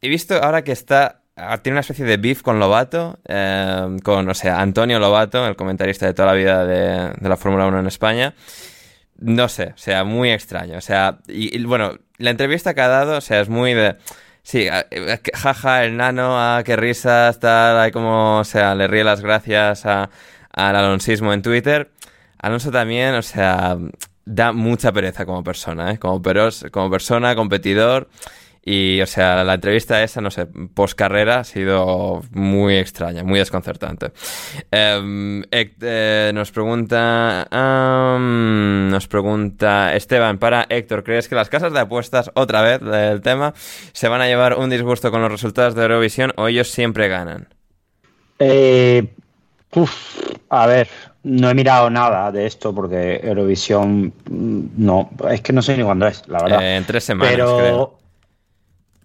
he 0.02 0.10
visto 0.10 0.42
ahora 0.42 0.64
que 0.64 0.72
está 0.72 1.22
tiene 1.62 1.76
una 1.76 1.82
especie 1.82 2.06
de 2.06 2.18
beef 2.18 2.42
con 2.42 2.60
Lobato, 2.60 3.20
eh, 3.28 3.98
con, 4.04 4.28
o 4.30 4.34
sea, 4.34 4.60
Antonio 4.62 5.00
Lobato, 5.00 5.46
el 5.48 5.56
comentarista 5.56 6.06
de 6.06 6.14
toda 6.14 6.28
la 6.30 6.34
vida 6.34 6.66
de, 6.66 7.12
de 7.20 7.30
la 7.30 7.38
Fórmula 7.38 7.68
1 7.68 7.80
en 7.80 7.88
España. 7.88 8.34
No 9.20 9.48
sé, 9.50 9.74
o 9.76 9.78
sea, 9.78 10.04
muy 10.04 10.32
extraño. 10.32 10.78
O 10.78 10.82
sea, 10.82 11.20
y, 11.28 11.56
y, 11.58 11.64
bueno, 11.64 11.94
la 12.18 12.30
entrevista 12.30 12.74
que 12.74 12.82
ha 12.82 12.88
dado, 12.88 13.18
o 13.18 13.22
sea, 13.22 13.42
es 13.42 13.50
muy 13.50 13.74
de. 13.74 13.96
Sí, 14.44 14.68
ah, 14.68 14.86
eh, 14.92 15.20
jaja, 15.34 15.84
el 15.84 15.98
nano, 15.98 16.40
ah, 16.40 16.62
qué 16.64 16.76
risas, 16.76 17.40
tal, 17.40 17.80
hay 17.80 17.92
como, 17.92 18.40
o 18.40 18.44
sea, 18.44 18.76
le 18.76 18.88
ríe 18.88 19.04
las 19.04 19.22
gracias 19.22 19.86
a- 19.86 20.10
al 20.54 20.76
alonsismo 20.76 21.34
en 21.34 21.42
Twitter. 21.42 21.92
Alonso 22.40 22.72
también, 22.72 23.16
o 23.16 23.22
sea, 23.24 23.78
da 24.26 24.52
mucha 24.54 24.92
pereza 24.92 25.26
como 25.26 25.44
persona, 25.44 25.92
¿eh? 25.92 26.00
Como, 26.00 26.22
peros, 26.22 26.66
como 26.72 26.90
persona, 26.90 27.36
competidor. 27.36 28.08
Y, 28.70 29.00
o 29.00 29.06
sea, 29.06 29.46
la 29.46 29.54
entrevista 29.54 30.04
esa, 30.04 30.20
no 30.20 30.30
sé, 30.30 30.46
post 30.46 30.94
carrera 31.00 31.40
ha 31.40 31.44
sido 31.46 32.22
muy 32.32 32.76
extraña, 32.76 33.24
muy 33.24 33.40
desconcertante. 33.40 34.12
Em, 34.70 35.42
eh, 35.52 36.32
nos 36.34 36.52
pregunta. 36.52 37.48
nos 37.50 39.08
pregunta 39.08 39.96
Esteban 39.96 40.38
para 40.38 40.66
Héctor: 40.68 41.06
¿Crees 41.06 41.30
que 41.30 41.36
las 41.36 41.48
casas 41.48 41.72
de 41.72 41.80
apuestas, 41.80 42.30
otra 42.34 42.62
vez 42.62 42.82
del 42.82 43.22
tema, 43.22 43.54
se 43.94 44.10
van 44.10 44.20
a 44.20 44.28
llevar 44.28 44.58
un 44.58 44.70
disgusto 44.70 45.12
con 45.12 45.22
los 45.22 45.32
resultados 45.32 45.74
de 45.74 45.84
Eurovisión 45.84 46.34
o 46.36 46.50
ellos 46.50 46.70
siempre 46.70 47.08
ganan? 47.08 47.48
Eh, 48.38 49.08
uf, 49.76 50.20
a 50.50 50.68
ver, 50.68 50.90
no 51.24 51.50
he 51.50 51.54
mirado 51.54 51.90
nada 51.90 52.34
de 52.34 52.46
esto 52.46 52.76
porque 52.76 53.22
Eurovisión 53.24 54.12
mm, 54.30 54.62
no, 54.76 55.10
es 55.32 55.40
que 55.40 55.54
no 55.54 55.62
sé 55.62 55.78
ni 55.78 55.84
cuándo 55.84 56.06
es, 56.06 56.28
la 56.28 56.44
verdad. 56.44 56.62
Eh, 56.62 56.76
en 56.76 56.84
tres 56.84 57.06
semanas, 57.06 57.32
pero, 57.32 57.58
creo. 57.58 58.07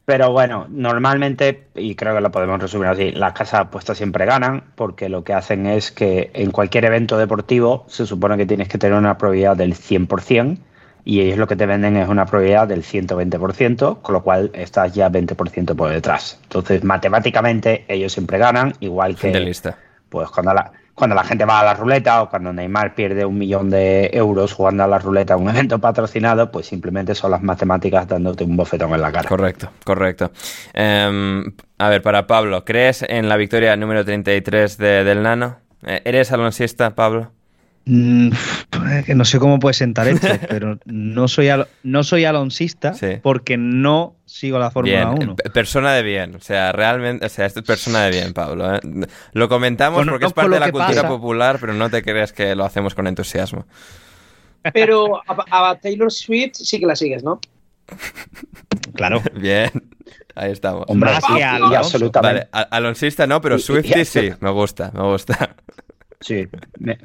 Pero 0.04 0.32
bueno, 0.32 0.66
normalmente, 0.68 1.68
y 1.74 1.94
creo 1.94 2.14
que 2.14 2.20
lo 2.20 2.32
podemos 2.32 2.60
resumir 2.60 2.88
así, 2.88 3.12
las 3.12 3.32
casas 3.32 3.60
de 3.60 3.66
apuestas 3.68 3.96
siempre 3.96 4.26
ganan 4.26 4.64
porque 4.74 5.08
lo 5.08 5.22
que 5.22 5.32
hacen 5.32 5.66
es 5.66 5.92
que 5.92 6.30
en 6.34 6.50
cualquier 6.50 6.86
evento 6.86 7.16
deportivo 7.18 7.84
se 7.88 8.06
supone 8.06 8.36
que 8.36 8.46
tienes 8.46 8.68
que 8.68 8.78
tener 8.78 8.98
una 8.98 9.16
probabilidad 9.16 9.56
del 9.56 9.74
100% 9.74 10.58
y 11.04 11.20
ellos 11.20 11.38
lo 11.38 11.46
que 11.46 11.56
te 11.56 11.66
venden 11.66 11.96
es 11.96 12.08
una 12.08 12.26
probabilidad 12.26 12.68
del 12.68 12.82
120%, 12.82 14.02
con 14.02 14.12
lo 14.12 14.22
cual 14.22 14.50
estás 14.54 14.92
ya 14.92 15.10
20% 15.10 15.74
por 15.74 15.90
detrás. 15.90 16.38
Entonces, 16.44 16.84
matemáticamente, 16.84 17.84
ellos 17.88 18.12
siempre 18.12 18.38
ganan, 18.38 18.74
igual 18.80 19.16
que 19.16 19.30
de 19.30 19.40
lista. 19.40 19.76
pues 20.08 20.28
cuando 20.30 20.54
la, 20.54 20.72
cuando 20.94 21.16
la 21.16 21.24
gente 21.24 21.44
va 21.44 21.60
a 21.60 21.64
la 21.64 21.74
ruleta 21.74 22.22
o 22.22 22.28
cuando 22.28 22.52
Neymar 22.52 22.94
pierde 22.94 23.24
un 23.24 23.38
millón 23.38 23.70
de 23.70 24.10
euros 24.12 24.52
jugando 24.52 24.84
a 24.84 24.86
la 24.86 24.98
ruleta 24.98 25.36
un 25.36 25.48
evento 25.50 25.78
patrocinado, 25.78 26.50
pues 26.50 26.66
simplemente 26.66 27.14
son 27.14 27.30
las 27.30 27.42
matemáticas 27.42 28.06
dándote 28.06 28.44
un 28.44 28.56
bofetón 28.56 28.92
en 28.94 29.00
la 29.00 29.10
cara. 29.12 29.28
Correcto, 29.28 29.70
correcto. 29.84 30.30
Em, 30.74 31.44
a 31.78 31.88
ver, 31.88 32.02
para 32.02 32.26
Pablo, 32.26 32.64
¿crees 32.64 33.02
en 33.08 33.28
la 33.28 33.36
victoria 33.36 33.76
número 33.76 34.04
33 34.04 34.76
de- 34.78 35.04
del 35.04 35.22
Nano? 35.22 35.58
Eh, 35.84 36.00
¿Eres 36.04 36.30
alonsista, 36.32 36.94
Pablo? 36.94 37.32
Mm, 37.84 38.30
no 39.16 39.24
sé 39.24 39.38
cómo 39.40 39.58
puede 39.58 39.74
sentar 39.74 40.06
esto, 40.06 40.28
pero 40.48 40.78
no 40.84 41.26
soy, 41.26 41.48
al- 41.48 41.66
no 41.82 42.04
soy 42.04 42.24
alonsista 42.24 42.94
Sí. 42.94 43.18
porque 43.22 43.56
no 43.56 44.14
sigo 44.24 44.58
la 44.60 44.70
Fórmula 44.70 45.10
Bien, 45.14 45.22
1. 45.30 45.36
eh, 45.44 45.50
persona 45.50 45.92
de 45.92 46.02
bien, 46.04 46.36
o 46.36 46.40
sea, 46.40 46.70
realmente, 46.72 47.26
o 47.26 47.28
sea, 47.28 47.46
esto 47.46 47.60
es 47.60 47.66
persona 47.66 48.04
de 48.04 48.10
bien, 48.10 48.32
Pablo. 48.34 48.74
¿eh? 48.76 48.80
Lo 49.32 49.48
comentamos 49.48 50.06
porque 50.06 50.26
es 50.26 50.32
parte 50.32 50.52
de 50.54 50.60
la 50.60 50.70
cultura 50.70 50.94
pasa. 51.02 51.08
popular, 51.08 51.58
pero 51.60 51.72
no 51.74 51.90
te 51.90 52.02
creas 52.02 52.32
que 52.32 52.54
lo 52.54 52.64
hacemos 52.64 52.94
con 52.94 53.06
entusiasmo. 53.08 53.66
Pero 54.72 55.16
a, 55.28 55.70
a 55.70 55.74
Taylor 55.80 56.12
Swift 56.12 56.52
sí 56.54 56.78
que 56.78 56.86
la 56.86 56.94
sigues, 56.94 57.24
¿no? 57.24 57.40
Claro. 58.94 59.22
Bien, 59.34 59.70
ahí 60.34 60.52
estamos. 60.52 60.84
Hombre, 60.88 61.10
sí, 61.26 61.32
y 61.38 61.74
absolutamente. 61.74 62.48
Vale, 62.52 62.66
alonsista 62.70 63.26
no, 63.26 63.40
pero 63.40 63.58
Swifty 63.58 64.00
y- 64.00 64.04
sí, 64.04 64.30
me 64.40 64.50
gusta, 64.50 64.90
me 64.94 65.02
gusta. 65.02 65.56
Sí. 66.20 66.46
me- 66.78 66.98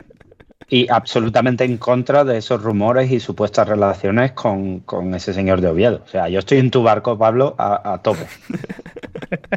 y 0.69 0.87
absolutamente 0.89 1.63
en 1.63 1.77
contra 1.77 2.23
de 2.23 2.37
esos 2.37 2.61
rumores 2.61 3.11
y 3.11 3.19
supuestas 3.19 3.67
relaciones 3.67 4.33
con, 4.33 4.81
con 4.81 5.13
ese 5.15 5.33
señor 5.33 5.61
de 5.61 5.67
Oviedo. 5.69 6.01
O 6.05 6.07
sea, 6.09 6.27
yo 6.29 6.39
estoy 6.39 6.57
en 6.59 6.71
tu 6.71 6.83
barco, 6.83 7.17
Pablo, 7.17 7.55
a, 7.57 7.93
a 7.93 8.01
tope. 8.01 8.27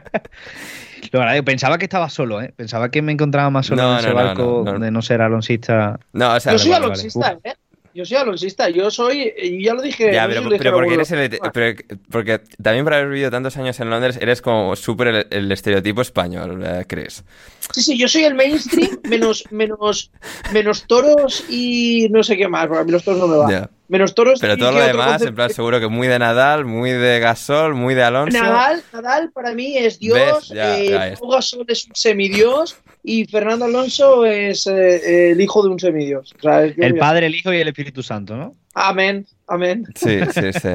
Lo 1.12 1.18
verdad, 1.18 1.34
yo 1.34 1.44
pensaba 1.44 1.76
que 1.78 1.86
estaba 1.86 2.08
solo, 2.08 2.40
¿eh? 2.40 2.52
Pensaba 2.54 2.90
que 2.90 3.02
me 3.02 3.10
encontraba 3.10 3.50
más 3.50 3.66
solo 3.66 3.82
No, 3.82 3.92
en 3.94 3.98
ese 3.98 4.10
no, 4.10 4.14
barco 4.14 4.62
no, 4.64 4.72
no. 4.74 4.78
de 4.78 4.90
no 4.92 5.02
ser 5.02 5.22
alonsista. 5.22 5.98
No, 6.12 6.34
o 6.34 6.40
sea, 6.40 6.52
Yo 6.52 6.58
soy 6.58 6.72
alonsista, 6.72 7.36
¿eh? 7.42 7.54
Yo 7.94 8.04
soy 8.04 8.16
alonsista. 8.18 8.68
Yo 8.70 8.90
soy. 8.90 9.32
y 9.36 9.64
Ya 9.64 9.74
lo 9.74 9.82
dije. 9.82 10.12
Ya, 10.12 10.26
no 10.28 10.32
sé 10.34 10.34
pero, 10.34 10.42
si 10.42 10.44
lo 10.44 10.50
dije 10.50 10.58
pero 10.64 10.76
porque 10.76 10.94
eres 10.94 11.10
el, 11.10 11.38
pero- 11.52 11.82
porque 12.10 12.40
también 12.62 12.84
por 12.84 12.94
haber 12.94 13.08
vivido 13.08 13.30
tantos 13.30 13.56
años 13.56 13.78
en 13.80 13.90
Londres, 13.90 14.18
eres 14.20 14.40
como 14.42 14.76
súper 14.76 15.08
el, 15.08 15.26
el 15.30 15.52
estereotipo 15.52 16.00
español, 16.02 16.64
Chris. 16.86 17.24
Sí, 17.72 17.82
sí, 17.82 17.98
yo 17.98 18.08
soy 18.08 18.24
el 18.24 18.34
mainstream 18.34 18.98
menos, 19.04 19.44
menos, 19.50 20.10
menos 20.52 20.84
toros 20.86 21.44
y 21.48 22.08
no 22.10 22.22
sé 22.22 22.36
qué 22.36 22.48
más, 22.48 22.66
porque 22.66 22.80
a 22.80 22.84
mí 22.84 22.92
los 22.92 23.04
toros 23.04 23.20
no 23.20 23.26
me 23.28 23.36
van. 23.36 23.50
Ya. 23.50 23.70
Menos 23.88 24.14
toros 24.14 24.38
Pero 24.40 24.54
y 24.54 24.56
todo 24.58 24.70
lo 24.70 24.80
demás, 24.84 25.06
concepto- 25.20 25.28
en 25.28 25.34
plan, 25.34 25.50
seguro 25.50 25.80
que 25.80 25.88
muy 25.88 26.06
de 26.06 26.18
Nadal, 26.20 26.64
muy 26.64 26.90
de 26.92 27.18
Gasol, 27.18 27.74
muy 27.74 27.94
de 27.96 28.04
Alonso. 28.04 28.40
Nadal, 28.40 28.82
Nadal 28.92 29.32
para 29.32 29.52
mí 29.52 29.76
es 29.76 29.98
Dios, 29.98 30.52
eh, 30.54 30.90
ya 30.90 31.08
Gasol 31.08 31.64
es 31.68 31.86
un 31.86 31.94
semidios 31.96 32.76
y 33.02 33.24
Fernando 33.26 33.64
Alonso 33.64 34.24
es 34.26 34.66
eh, 34.66 35.30
el 35.32 35.40
hijo 35.40 35.62
de 35.62 35.68
un 35.70 35.80
semidios. 35.80 36.34
O 36.38 36.42
sea, 36.42 36.66
yo- 36.66 36.74
El 36.82 36.96
Padre, 36.96 37.26
el 37.26 37.34
Hijo 37.34 37.52
y 37.52 37.58
el 37.58 37.68
Espíritu 37.68 38.02
Santo, 38.02 38.36
¿no? 38.36 38.54
Amén, 38.74 39.26
amén. 39.48 39.84
Sí, 39.96 40.20
sí, 40.32 40.52
sí. 40.52 40.68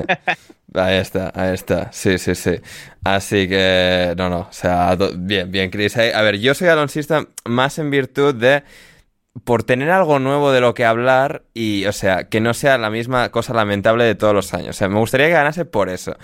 Ahí 0.73 0.95
está, 0.97 1.31
ahí 1.33 1.53
está. 1.53 1.91
Sí, 1.93 2.17
sí, 2.17 2.35
sí. 2.35 2.55
Así 3.03 3.47
que, 3.47 4.13
no, 4.17 4.29
no. 4.29 4.39
O 4.39 4.47
sea, 4.51 4.97
bien, 5.15 5.49
bien, 5.49 5.69
Chris. 5.69 5.95
A 5.97 6.21
ver, 6.21 6.37
yo 6.39 6.53
soy 6.53 6.67
alonsista 6.67 7.25
más 7.45 7.79
en 7.79 7.89
virtud 7.91 8.35
de. 8.35 8.63
Por 9.43 9.63
tener 9.63 9.89
algo 9.91 10.17
nuevo 10.19 10.53
de 10.53 10.61
lo 10.61 10.73
que 10.73 10.85
hablar 10.85 11.43
y, 11.53 11.85
o 11.87 11.91
sea, 11.91 12.29
que 12.29 12.39
no 12.39 12.53
sea 12.53 12.77
la 12.77 12.89
misma 12.89 13.31
cosa 13.31 13.53
lamentable 13.53 14.05
de 14.05 14.15
todos 14.15 14.33
los 14.33 14.53
años. 14.53 14.69
O 14.69 14.73
sea, 14.73 14.87
me 14.87 14.97
gustaría 14.97 15.27
que 15.27 15.33
ganase 15.33 15.65
por 15.65 15.89
eso. 15.89 16.15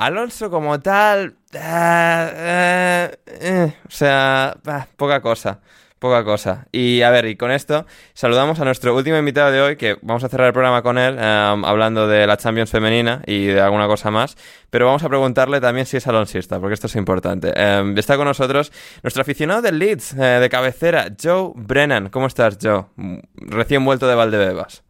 Alonso 0.00 0.50
como 0.50 0.80
tal. 0.80 1.34
ah, 1.54 2.30
eh, 2.34 3.16
eh, 3.26 3.74
o 3.86 3.90
sea, 3.90 4.56
poca 4.96 5.20
cosa. 5.20 5.60
Poca 5.98 6.24
cosa. 6.24 6.66
Y 6.72 7.02
a 7.02 7.10
ver, 7.10 7.26
y 7.26 7.36
con 7.36 7.50
esto 7.50 7.84
saludamos 8.14 8.58
a 8.58 8.64
nuestro 8.64 8.96
último 8.96 9.18
invitado 9.18 9.50
de 9.50 9.60
hoy, 9.60 9.76
que 9.76 9.98
vamos 10.00 10.24
a 10.24 10.30
cerrar 10.30 10.46
el 10.46 10.54
programa 10.54 10.80
con 10.80 10.96
él, 10.96 11.18
eh, 11.18 11.22
hablando 11.64 12.08
de 12.08 12.26
la 12.26 12.38
Champions 12.38 12.70
femenina 12.70 13.20
y 13.26 13.48
de 13.48 13.60
alguna 13.60 13.86
cosa 13.88 14.10
más. 14.10 14.38
Pero 14.70 14.86
vamos 14.86 15.04
a 15.04 15.10
preguntarle 15.10 15.60
también 15.60 15.84
si 15.84 15.98
es 15.98 16.06
alonsista, 16.06 16.58
porque 16.58 16.72
esto 16.72 16.86
es 16.86 16.96
importante. 16.96 17.52
Eh, 17.54 17.94
está 17.98 18.16
con 18.16 18.24
nosotros 18.24 18.72
nuestro 19.02 19.20
aficionado 19.20 19.60
del 19.60 19.78
Leeds, 19.78 20.14
eh, 20.14 20.40
de 20.40 20.48
cabecera, 20.48 21.14
Joe 21.22 21.52
Brennan. 21.54 22.08
¿Cómo 22.08 22.26
estás, 22.26 22.56
Joe? 22.62 22.86
Recién 23.34 23.84
vuelto 23.84 24.08
de 24.08 24.14
Valdebebas. 24.14 24.82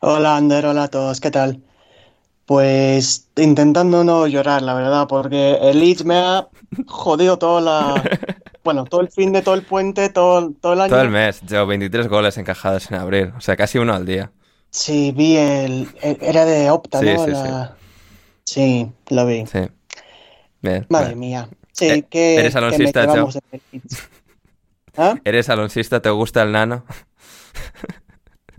Hola 0.00 0.36
Ander, 0.36 0.66
hola 0.66 0.84
a 0.84 0.88
todos, 0.88 1.20
¿qué 1.20 1.30
tal? 1.30 1.62
Pues 2.54 3.28
intentando 3.36 4.02
no 4.02 4.26
llorar, 4.26 4.60
la 4.62 4.74
verdad, 4.74 5.06
porque 5.06 5.56
el 5.62 5.78
Leeds 5.78 6.04
me 6.04 6.16
ha 6.16 6.48
jodido 6.88 7.38
toda 7.38 7.60
la... 7.60 8.02
Bueno, 8.64 8.84
todo 8.86 9.02
el 9.02 9.08
fin 9.08 9.32
de 9.32 9.40
todo 9.40 9.54
el 9.54 9.62
puente, 9.62 10.08
todo, 10.08 10.50
todo 10.60 10.72
el 10.72 10.80
año. 10.80 10.90
Todo 10.90 11.00
el 11.02 11.10
mes, 11.10 11.40
Joe, 11.48 11.64
23 11.64 12.08
goles 12.08 12.36
encajados 12.38 12.90
en 12.90 12.96
abril. 12.98 13.32
O 13.36 13.40
sea, 13.40 13.56
casi 13.56 13.78
uno 13.78 13.94
al 13.94 14.04
día. 14.04 14.32
Sí, 14.70 15.12
vi 15.16 15.36
el... 15.36 15.88
el- 16.02 16.18
Era 16.20 16.44
de 16.44 16.68
Opta, 16.72 16.98
Sí, 16.98 17.06
¿no? 17.06 17.24
sí, 17.24 17.30
La- 17.30 17.76
sí, 18.44 18.92
lo 19.10 19.26
vi. 19.26 19.46
Sí. 19.46 19.60
Bien. 20.60 20.86
Madre 20.88 21.06
bien. 21.10 21.18
mía. 21.20 21.48
Sí, 21.70 21.88
Eh, 21.88 22.02
que, 22.10 22.34
¿eres 22.36 22.52
que 22.54 22.60
me 22.60 22.66
alonsista, 22.66 23.06
Leeds. 23.06 23.38
¿Ah? 24.96 25.14
¿Eres 25.22 25.48
alonsista? 25.48 26.02
¿Te 26.02 26.10
gusta 26.10 26.42
el 26.42 26.50
nano? 26.50 26.84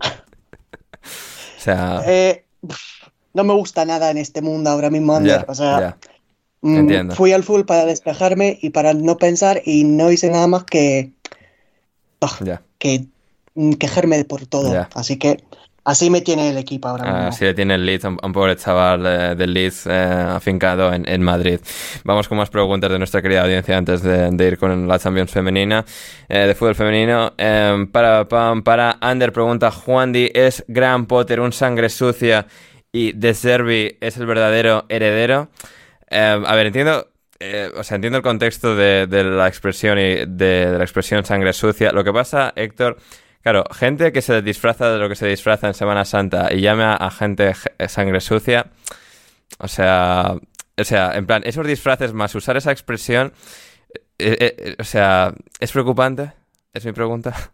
o 0.00 1.60
sea, 1.60 2.00
Eh, 2.06 2.46
no 3.34 3.44
me 3.44 3.54
gusta 3.54 3.84
nada 3.84 4.10
en 4.10 4.18
este 4.18 4.42
mundo 4.42 4.70
ahora 4.70 4.90
mismo, 4.90 5.14
Ander. 5.16 5.44
o 5.48 5.54
sea, 5.54 5.80
ya. 5.80 5.96
mm, 6.62 6.76
entiendo. 6.76 7.14
fui 7.14 7.32
al 7.32 7.42
full 7.42 7.62
para 7.62 7.84
despejarme 7.86 8.58
y 8.60 8.70
para 8.70 8.94
no 8.94 9.16
pensar 9.16 9.62
y 9.64 9.84
no 9.84 10.10
hice 10.10 10.30
nada 10.30 10.46
más 10.46 10.64
que... 10.64 11.12
ah, 12.20 12.38
Ya. 12.40 12.62
que 12.78 13.06
mm, 13.54 13.72
quejarme 13.74 14.24
por 14.24 14.46
todo. 14.46 14.86
Así 14.94 15.16
que 15.18 15.42
Así 15.84 16.10
me 16.10 16.20
tiene 16.20 16.48
el 16.48 16.58
equipo 16.58 16.86
ahora 16.86 17.04
mismo. 17.06 17.28
Así 17.30 17.44
le 17.44 17.54
tiene 17.54 17.74
el 17.74 17.84
Leeds, 17.84 18.04
un, 18.04 18.16
un 18.22 18.32
pobre 18.32 18.54
chaval 18.54 19.04
eh, 19.04 19.34
del 19.34 19.52
Leeds 19.52 19.86
eh, 19.88 19.90
afincado 19.90 20.92
en, 20.94 21.08
en 21.08 21.20
Madrid. 21.22 21.58
Vamos 22.04 22.28
con 22.28 22.38
más 22.38 22.50
preguntas 22.50 22.88
de 22.88 22.98
nuestra 22.98 23.20
querida 23.20 23.42
audiencia 23.42 23.76
antes 23.76 24.00
de, 24.00 24.30
de 24.30 24.46
ir 24.46 24.58
con 24.58 24.86
la 24.86 25.00
Champions 25.00 25.32
femenina, 25.32 25.84
eh, 26.28 26.46
de 26.46 26.54
fútbol 26.54 26.76
femenino. 26.76 27.32
Eh, 27.36 27.84
para, 27.90 28.28
pam, 28.28 28.62
para 28.62 28.96
Ander 29.00 29.32
pregunta, 29.32 29.72
Juan 29.72 30.12
Di, 30.12 30.30
¿es 30.32 30.64
Graham 30.68 31.06
Potter 31.06 31.40
un 31.40 31.52
sangre 31.52 31.88
sucia 31.88 32.46
y 32.92 33.12
De 33.12 33.34
Servi 33.34 33.96
es 34.00 34.16
el 34.18 34.26
verdadero 34.26 34.84
heredero? 34.88 35.48
Eh, 36.10 36.42
a 36.46 36.54
ver, 36.54 36.66
entiendo... 36.66 37.08
eh, 37.40 37.70
o 37.76 37.82
sea, 37.84 37.96
entiendo 37.96 38.18
el 38.18 38.22
contexto 38.22 38.76
de, 38.76 39.06
la 39.24 39.48
expresión 39.48 39.98
y 39.98 40.24
de, 40.26 40.74
la 40.78 40.84
expresión 40.84 41.24
sangre 41.24 41.52
sucia. 41.52 41.92
Lo 41.92 42.04
que 42.04 42.12
pasa, 42.12 42.52
Héctor, 42.56 42.98
Claro, 43.42 43.64
gente 43.74 44.12
que 44.12 44.22
se 44.22 44.40
disfraza 44.40 44.88
de 44.92 44.98
lo 44.98 45.08
que 45.08 45.16
se 45.16 45.26
disfraza 45.26 45.66
en 45.66 45.74
Semana 45.74 46.04
Santa 46.04 46.52
y 46.54 46.60
llama 46.60 46.94
a 46.94 47.10
gente 47.10 47.52
je- 47.54 47.88
sangre 47.88 48.20
sucia, 48.20 48.66
o 49.58 49.68
sea, 49.68 50.36
o 50.78 50.84
sea, 50.84 51.12
en 51.16 51.26
plan, 51.26 51.42
esos 51.44 51.66
disfraces 51.66 52.12
más 52.12 52.34
usar 52.36 52.56
esa 52.56 52.72
expresión, 52.72 53.32
eh, 54.18 54.36
eh, 54.40 54.76
o 54.78 54.84
sea, 54.84 55.34
¿es 55.60 55.72
preocupante? 55.72 56.32
Es 56.74 56.84
mi 56.86 56.92
pregunta. 56.92 57.34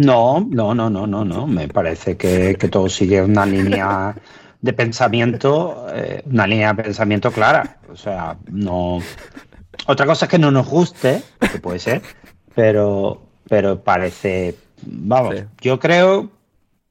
No, 0.00 0.46
no, 0.50 0.74
no, 0.74 0.88
no, 0.90 1.06
no, 1.06 1.24
no. 1.24 1.46
Me 1.46 1.68
parece 1.68 2.16
que, 2.16 2.56
que 2.58 2.68
todo 2.68 2.88
sigue 2.88 3.22
una 3.22 3.44
línea 3.46 4.14
de 4.60 4.72
pensamiento, 4.72 5.86
eh, 5.94 6.22
una 6.26 6.46
línea 6.46 6.72
de 6.72 6.82
pensamiento 6.84 7.30
clara. 7.30 7.78
O 7.92 7.96
sea, 7.96 8.36
no. 8.50 8.98
Otra 9.86 10.06
cosa 10.06 10.26
es 10.26 10.30
que 10.30 10.38
no 10.38 10.50
nos 10.50 10.68
guste, 10.68 11.22
que 11.52 11.58
puede 11.58 11.78
ser, 11.78 12.02
pero, 12.54 13.20
pero 13.48 13.80
parece. 13.82 14.54
Vamos, 14.82 15.34
Sí. 15.36 15.44
yo 15.60 15.78
creo 15.78 16.30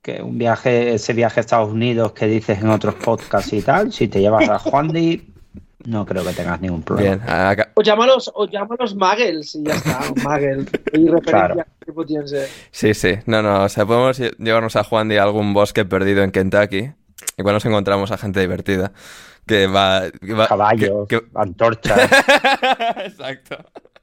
que 0.01 0.21
un 0.21 0.37
viaje, 0.37 0.93
ese 0.93 1.13
viaje 1.13 1.39
a 1.39 1.41
Estados 1.41 1.71
Unidos 1.71 2.11
que 2.13 2.27
dices 2.27 2.59
en 2.61 2.69
otros 2.69 2.95
podcasts 2.95 3.51
y 3.53 3.61
tal, 3.61 3.91
si 3.91 4.07
te 4.07 4.21
llevas 4.21 4.47
a 4.49 4.59
Juan 4.59 4.89
Di, 4.89 5.33
no 5.85 6.05
creo 6.05 6.23
que 6.25 6.33
tengas 6.33 6.59
ningún 6.61 6.81
problema. 6.83 7.15
Bien, 7.17 7.29
acá- 7.29 7.71
O 7.75 7.81
llámalos, 7.81 8.31
o 8.33 8.47
llámalos 8.47 8.95
Muggles 8.95 9.55
y 9.55 9.63
ya 9.63 9.73
está, 9.75 9.99
Muggles. 10.23 10.67
Y 10.93 11.07
referencia 11.07 11.21
Claro. 11.31 11.65
sí, 12.71 12.93
sí, 12.93 13.15
no, 13.25 13.41
no, 13.41 13.63
o 13.63 13.69
sea, 13.69 13.85
podemos 13.85 14.19
lle- 14.19 14.35
llevarnos 14.37 14.75
a 14.75 14.83
Juan 14.83 15.07
de 15.07 15.19
algún 15.19 15.53
bosque 15.53 15.85
perdido 15.85 16.23
en 16.23 16.31
Kentucky, 16.31 16.91
igual 17.37 17.55
nos 17.55 17.65
encontramos 17.65 18.11
a 18.11 18.17
gente 18.17 18.39
divertida, 18.39 18.91
que 19.47 19.67
va... 19.67 20.03
que 20.11 20.33
va- 20.33 20.47
Caballos, 20.47 21.07
que- 21.07 21.19
que- 21.21 21.25
antorchas. 21.35 21.99
Exacto. 23.05 23.57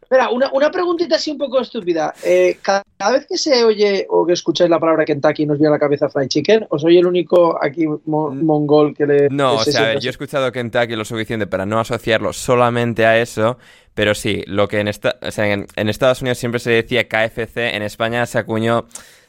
Espera, 0.06 0.30
una, 0.30 0.48
una 0.52 0.70
preguntita 0.70 1.16
así 1.16 1.32
un 1.32 1.38
poco 1.38 1.60
estúpida. 1.60 2.14
Eh, 2.24 2.58
cada, 2.62 2.84
vez 3.10 3.26
que 3.28 3.36
se 3.36 3.64
oye 3.64 4.06
o 4.08 4.24
que 4.24 4.34
escucháis 4.34 4.70
la 4.70 4.78
palabra 4.78 5.04
Kentucky 5.04 5.46
nos 5.46 5.58
viene 5.58 5.70
a 5.70 5.72
la 5.72 5.78
cabeza 5.80 6.08
fried 6.08 6.28
chicken, 6.28 6.64
¿o 6.70 6.78
soy 6.78 6.96
el 6.96 7.06
único 7.06 7.58
aquí 7.60 7.86
mo- 8.04 8.30
mongol 8.30 8.94
que 8.94 9.04
le... 9.04 9.28
No, 9.30 9.56
que 9.56 9.56
o 9.56 9.64
se 9.64 9.72
sea, 9.72 9.98
yo 9.98 10.08
he 10.08 10.10
escuchado 10.10 10.52
Kentucky 10.52 10.94
lo 10.94 11.04
suficiente 11.04 11.48
para 11.48 11.66
no 11.66 11.80
asociarlo 11.80 12.32
solamente 12.32 13.04
a 13.04 13.18
eso, 13.18 13.58
pero 13.94 14.14
sí, 14.14 14.44
lo 14.46 14.68
que 14.68 14.78
en, 14.78 14.86
esta, 14.86 15.16
o 15.20 15.30
sea, 15.32 15.52
en, 15.52 15.66
en 15.74 15.88
Estados 15.88 16.22
Unidos 16.22 16.38
siempre 16.38 16.60
se 16.60 16.70
decía 16.70 17.08
KFC, 17.08 17.74
en 17.74 17.82
España 17.82 18.26
se 18.26 18.38
acuñó 18.38 18.86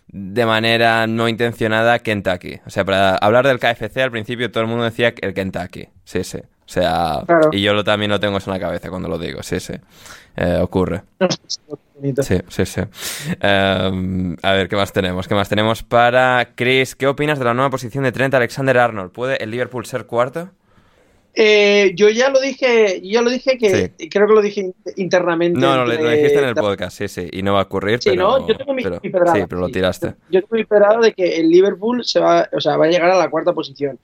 de 0.09 0.45
manera 0.45 1.07
no 1.07 1.27
intencionada 1.27 1.97
Kentucky. 1.97 2.59
O 2.67 2.69
sea, 2.69 2.85
para 2.85 3.15
hablar 3.15 3.47
del 3.47 3.57
KFC 3.57 3.97
al 3.97 4.11
principio 4.11 4.51
todo 4.51 4.61
el 4.61 4.69
mundo 4.69 4.83
decía 4.83 5.11
el 5.21 5.33
Kentucky. 5.33 5.87
Sí, 6.03 6.23
sí. 6.23 6.37
O 6.67 6.69
sea, 6.69 7.23
Claro. 7.25 7.49
y 7.53 7.61
yo 7.61 7.73
lo, 7.73 7.83
también 7.85 8.11
lo 8.11 8.19
tengo 8.19 8.37
eso 8.37 8.51
en 8.51 8.59
la 8.59 8.59
cabeza 8.59 8.89
cuando 8.89 9.07
lo 9.07 9.17
digo, 9.17 9.41
sí, 9.41 9.59
sí. 9.59 9.73
Eh, 10.35 10.59
ocurre. 10.61 11.01
Sí, 12.21 12.37
sí, 12.49 12.65
sí. 12.65 12.81
Em, 13.41 14.35
a 14.43 14.51
ver, 14.51 14.67
¿qué 14.67 14.75
más 14.75 14.91
tenemos? 14.93 15.27
¿Qué 15.27 15.33
más 15.33 15.49
tenemos 15.49 15.81
para 15.81 16.49
Chris? 16.55 16.95
¿Qué 16.95 17.07
opinas 17.07 17.39
de 17.39 17.45
la 17.45 17.53
nueva 17.53 17.69
posición 17.71 18.03
de 18.03 18.11
Trent 18.11 18.33
Alexander 18.33 18.77
Arnold? 18.77 19.11
¿Puede 19.11 19.41
el 19.43 19.49
Liverpool 19.49 19.85
ser 19.85 20.05
cuarto? 20.05 20.49
Eh, 21.39 21.93
yo 21.95 22.09
ya 22.09 22.29
lo 22.29 22.39
dije, 22.41 22.99
yo 23.03 23.11
ya 23.11 23.21
lo 23.21 23.29
dije 23.29 23.57
que 23.59 23.91
creo 24.09 24.27
que 24.27 24.33
lo 24.33 24.41
dije 24.41 24.61
in- 24.61 24.75
internamente. 24.95 25.59
No, 25.59 25.75
no, 25.75 25.85
lo, 25.85 25.91
dijiste 26.09 26.39
en 26.39 26.45
el 26.49 26.55
podcast, 26.55 26.97
sí, 26.97 27.07
sí, 27.07 27.29
y 27.31 27.43
no 27.43 27.53
va 27.53 27.59
a 27.59 27.63
ocurrir, 27.63 27.99
Sí, 28.01 28.09
pero, 28.09 28.39
¿no? 28.39 28.47
Yo 28.47 28.57
tengo 28.57 28.73
mi, 28.73 28.81
pero- 28.83 28.99
mi 29.03 29.09
pedrada, 29.11 29.35
sí, 29.35 29.43
pero 29.47 29.61
lo 29.61 29.69
tiraste. 29.69 30.15
Yo 30.31 30.41
tengo 30.41 30.55
mi 30.55 30.65
pedrada 30.65 30.99
de 30.99 31.13
que 31.13 31.37
el 31.39 31.49
Liverpool 31.49 32.03
se 32.05 32.19
va, 32.19 32.49
o 32.51 32.59
sea, 32.59 32.75
va 32.77 32.85
a 32.85 32.89
llegar 32.89 33.11
a 33.11 33.17
la 33.17 33.29
cuarta 33.29 33.53
posición. 33.53 33.99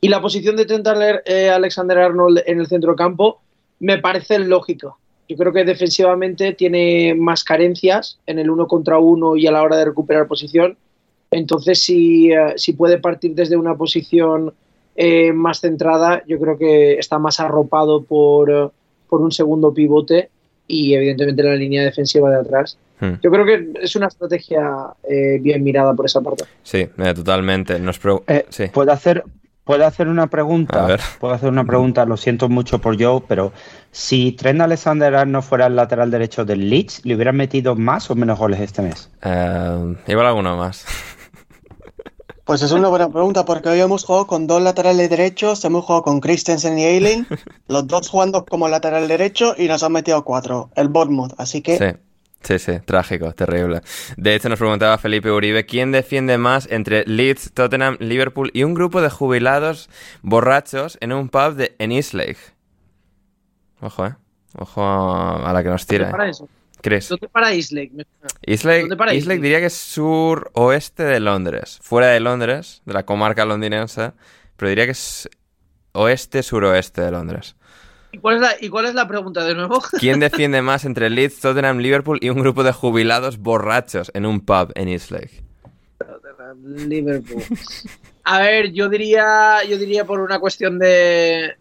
Y 0.00 0.08
la 0.08 0.20
posición 0.20 0.56
de 0.56 0.66
Trent 0.66 0.86
eh, 1.24 1.50
Alexander 1.50 1.98
Arnold 1.98 2.42
en 2.46 2.60
el 2.60 2.66
centro 2.66 2.94
campo 2.94 3.40
me 3.80 3.98
parece 3.98 4.38
lógica. 4.38 4.94
Yo 5.28 5.36
creo 5.36 5.52
que 5.52 5.64
defensivamente 5.64 6.52
tiene 6.52 7.14
más 7.14 7.42
carencias 7.42 8.18
en 8.26 8.38
el 8.38 8.50
uno 8.50 8.68
contra 8.68 8.98
uno 8.98 9.36
y 9.36 9.46
a 9.46 9.52
la 9.52 9.62
hora 9.62 9.76
de 9.76 9.86
recuperar 9.86 10.28
posición. 10.28 10.76
Entonces, 11.30 11.82
si, 11.82 12.30
eh, 12.32 12.54
si 12.56 12.74
puede 12.74 12.98
partir 12.98 13.34
desde 13.34 13.56
una 13.56 13.76
posición 13.76 14.54
eh, 14.94 15.32
más 15.32 15.60
centrada, 15.60 16.22
yo 16.26 16.38
creo 16.38 16.56
que 16.56 16.94
está 16.94 17.18
más 17.18 17.40
arropado 17.40 18.02
por, 18.04 18.72
por 19.08 19.20
un 19.20 19.32
segundo 19.32 19.74
pivote 19.74 20.30
y 20.68 20.94
evidentemente 20.94 21.42
la 21.42 21.54
línea 21.54 21.84
defensiva 21.84 22.30
de 22.30 22.36
atrás. 22.36 22.78
Hmm. 23.00 23.14
Yo 23.22 23.30
creo 23.30 23.44
que 23.44 23.72
es 23.82 23.94
una 23.96 24.06
estrategia 24.06 24.94
eh, 25.08 25.38
bien 25.40 25.62
mirada 25.62 25.94
por 25.94 26.06
esa 26.06 26.20
parte. 26.20 26.44
Sí, 26.62 26.78
eh, 26.96 27.14
totalmente. 27.14 27.78
Nos 27.78 28.00
Eh, 28.26 28.46
sí. 28.48 28.66
¿Puedo 28.72 28.90
hacer, 28.92 29.22
¿Puedo 29.66 29.84
hacer 29.84 30.06
una 30.06 30.28
pregunta? 30.28 30.84
A 30.84 30.86
ver. 30.86 31.00
Puedo 31.18 31.34
hacer 31.34 31.48
una 31.48 31.64
pregunta, 31.64 32.04
lo 32.04 32.16
siento 32.16 32.48
mucho 32.48 32.80
por 32.80 32.96
yo, 32.96 33.24
pero 33.26 33.52
si 33.90 34.30
Trent 34.30 34.60
Alexander 34.60 35.26
no 35.26 35.42
fuera 35.42 35.66
el 35.66 35.74
lateral 35.74 36.08
derecho 36.12 36.44
del 36.44 36.70
Leeds, 36.70 37.04
¿le 37.04 37.16
hubieran 37.16 37.36
metido 37.36 37.74
más 37.74 38.08
o 38.08 38.14
menos 38.14 38.38
goles 38.38 38.60
este 38.60 38.82
mes? 38.82 39.10
Eh, 39.22 39.96
igual 40.06 40.26
alguno 40.26 40.56
más. 40.56 40.86
Pues 42.44 42.62
es 42.62 42.70
una 42.70 42.86
buena 42.86 43.08
pregunta 43.08 43.44
porque 43.44 43.70
hoy 43.70 43.80
hemos 43.80 44.04
jugado 44.04 44.28
con 44.28 44.46
dos 44.46 44.62
laterales 44.62 45.10
derechos, 45.10 45.64
hemos 45.64 45.84
jugado 45.84 46.04
con 46.04 46.20
Christensen 46.20 46.78
y 46.78 46.84
Eileen, 46.84 47.26
los 47.66 47.88
dos 47.88 48.08
jugando 48.08 48.44
como 48.44 48.68
lateral 48.68 49.08
derecho 49.08 49.56
y 49.58 49.66
nos 49.66 49.82
han 49.82 49.90
metido 49.90 50.22
cuatro, 50.22 50.70
el 50.76 50.86
Bournemouth, 50.88 51.32
así 51.38 51.60
que 51.60 51.76
Sí. 51.76 51.98
Sí, 52.42 52.58
sí, 52.58 52.78
trágico, 52.84 53.32
terrible. 53.32 53.80
De 54.16 54.34
hecho, 54.34 54.48
nos 54.48 54.58
preguntaba 54.58 54.98
Felipe 54.98 55.30
Uribe, 55.30 55.66
¿quién 55.66 55.90
defiende 55.90 56.38
más 56.38 56.68
entre 56.70 57.04
Leeds, 57.06 57.52
Tottenham, 57.52 57.96
Liverpool 57.98 58.50
y 58.54 58.62
un 58.62 58.74
grupo 58.74 59.02
de 59.02 59.10
jubilados 59.10 59.90
borrachos 60.22 60.96
en 61.00 61.12
un 61.12 61.28
pub 61.28 61.54
de, 61.54 61.74
en 61.78 61.92
Eastlake? 61.92 62.38
Ojo, 63.80 64.06
eh. 64.06 64.14
Ojo 64.58 64.82
a 64.82 65.52
la 65.52 65.62
que 65.62 65.68
nos 65.68 65.86
tira. 65.86 66.04
¿Dónde 66.06 66.12
para 66.12 66.26
eh. 66.26 66.30
eso? 66.30 66.48
¿Dónde 67.08 67.28
para 67.28 67.46
suena. 67.48 67.56
Eastlake, 67.56 67.90
¿Dónde 67.92 68.96
para 68.96 69.12
Eastlake 69.12 69.16
Eastlake? 69.16 69.42
diría 69.42 69.60
que 69.60 69.66
es 69.66 69.76
sur-oeste 69.76 71.02
de 71.02 71.20
Londres. 71.20 71.78
Fuera 71.82 72.08
de 72.08 72.20
Londres, 72.20 72.82
de 72.84 72.94
la 72.94 73.04
comarca 73.04 73.44
londinense. 73.44 74.12
Pero 74.56 74.68
diría 74.68 74.84
que 74.84 74.92
es 74.92 75.28
oeste-suroeste 75.92 77.00
de 77.00 77.10
Londres. 77.10 77.56
¿Y 78.16 78.18
cuál, 78.18 78.36
es 78.36 78.40
la, 78.40 78.50
¿Y 78.62 78.70
cuál 78.70 78.86
es 78.86 78.94
la 78.94 79.06
pregunta 79.06 79.44
de 79.44 79.54
nuevo? 79.54 79.82
¿Quién 80.00 80.20
defiende 80.20 80.62
más 80.62 80.86
entre 80.86 81.10
Leeds, 81.10 81.38
Tottenham, 81.40 81.78
Liverpool 81.80 82.18
y 82.22 82.30
un 82.30 82.40
grupo 82.40 82.64
de 82.64 82.72
jubilados 82.72 83.36
borrachos 83.36 84.10
en 84.14 84.24
un 84.24 84.40
pub 84.40 84.72
en 84.74 84.88
Eastlake? 84.88 85.42
Liverpool. 86.64 87.42
A 88.24 88.40
ver, 88.40 88.72
yo 88.72 88.88
diría, 88.88 89.58
yo 89.68 89.76
diría 89.76 90.06
por 90.06 90.20
una 90.20 90.38
cuestión 90.38 90.78
de, 90.78 91.56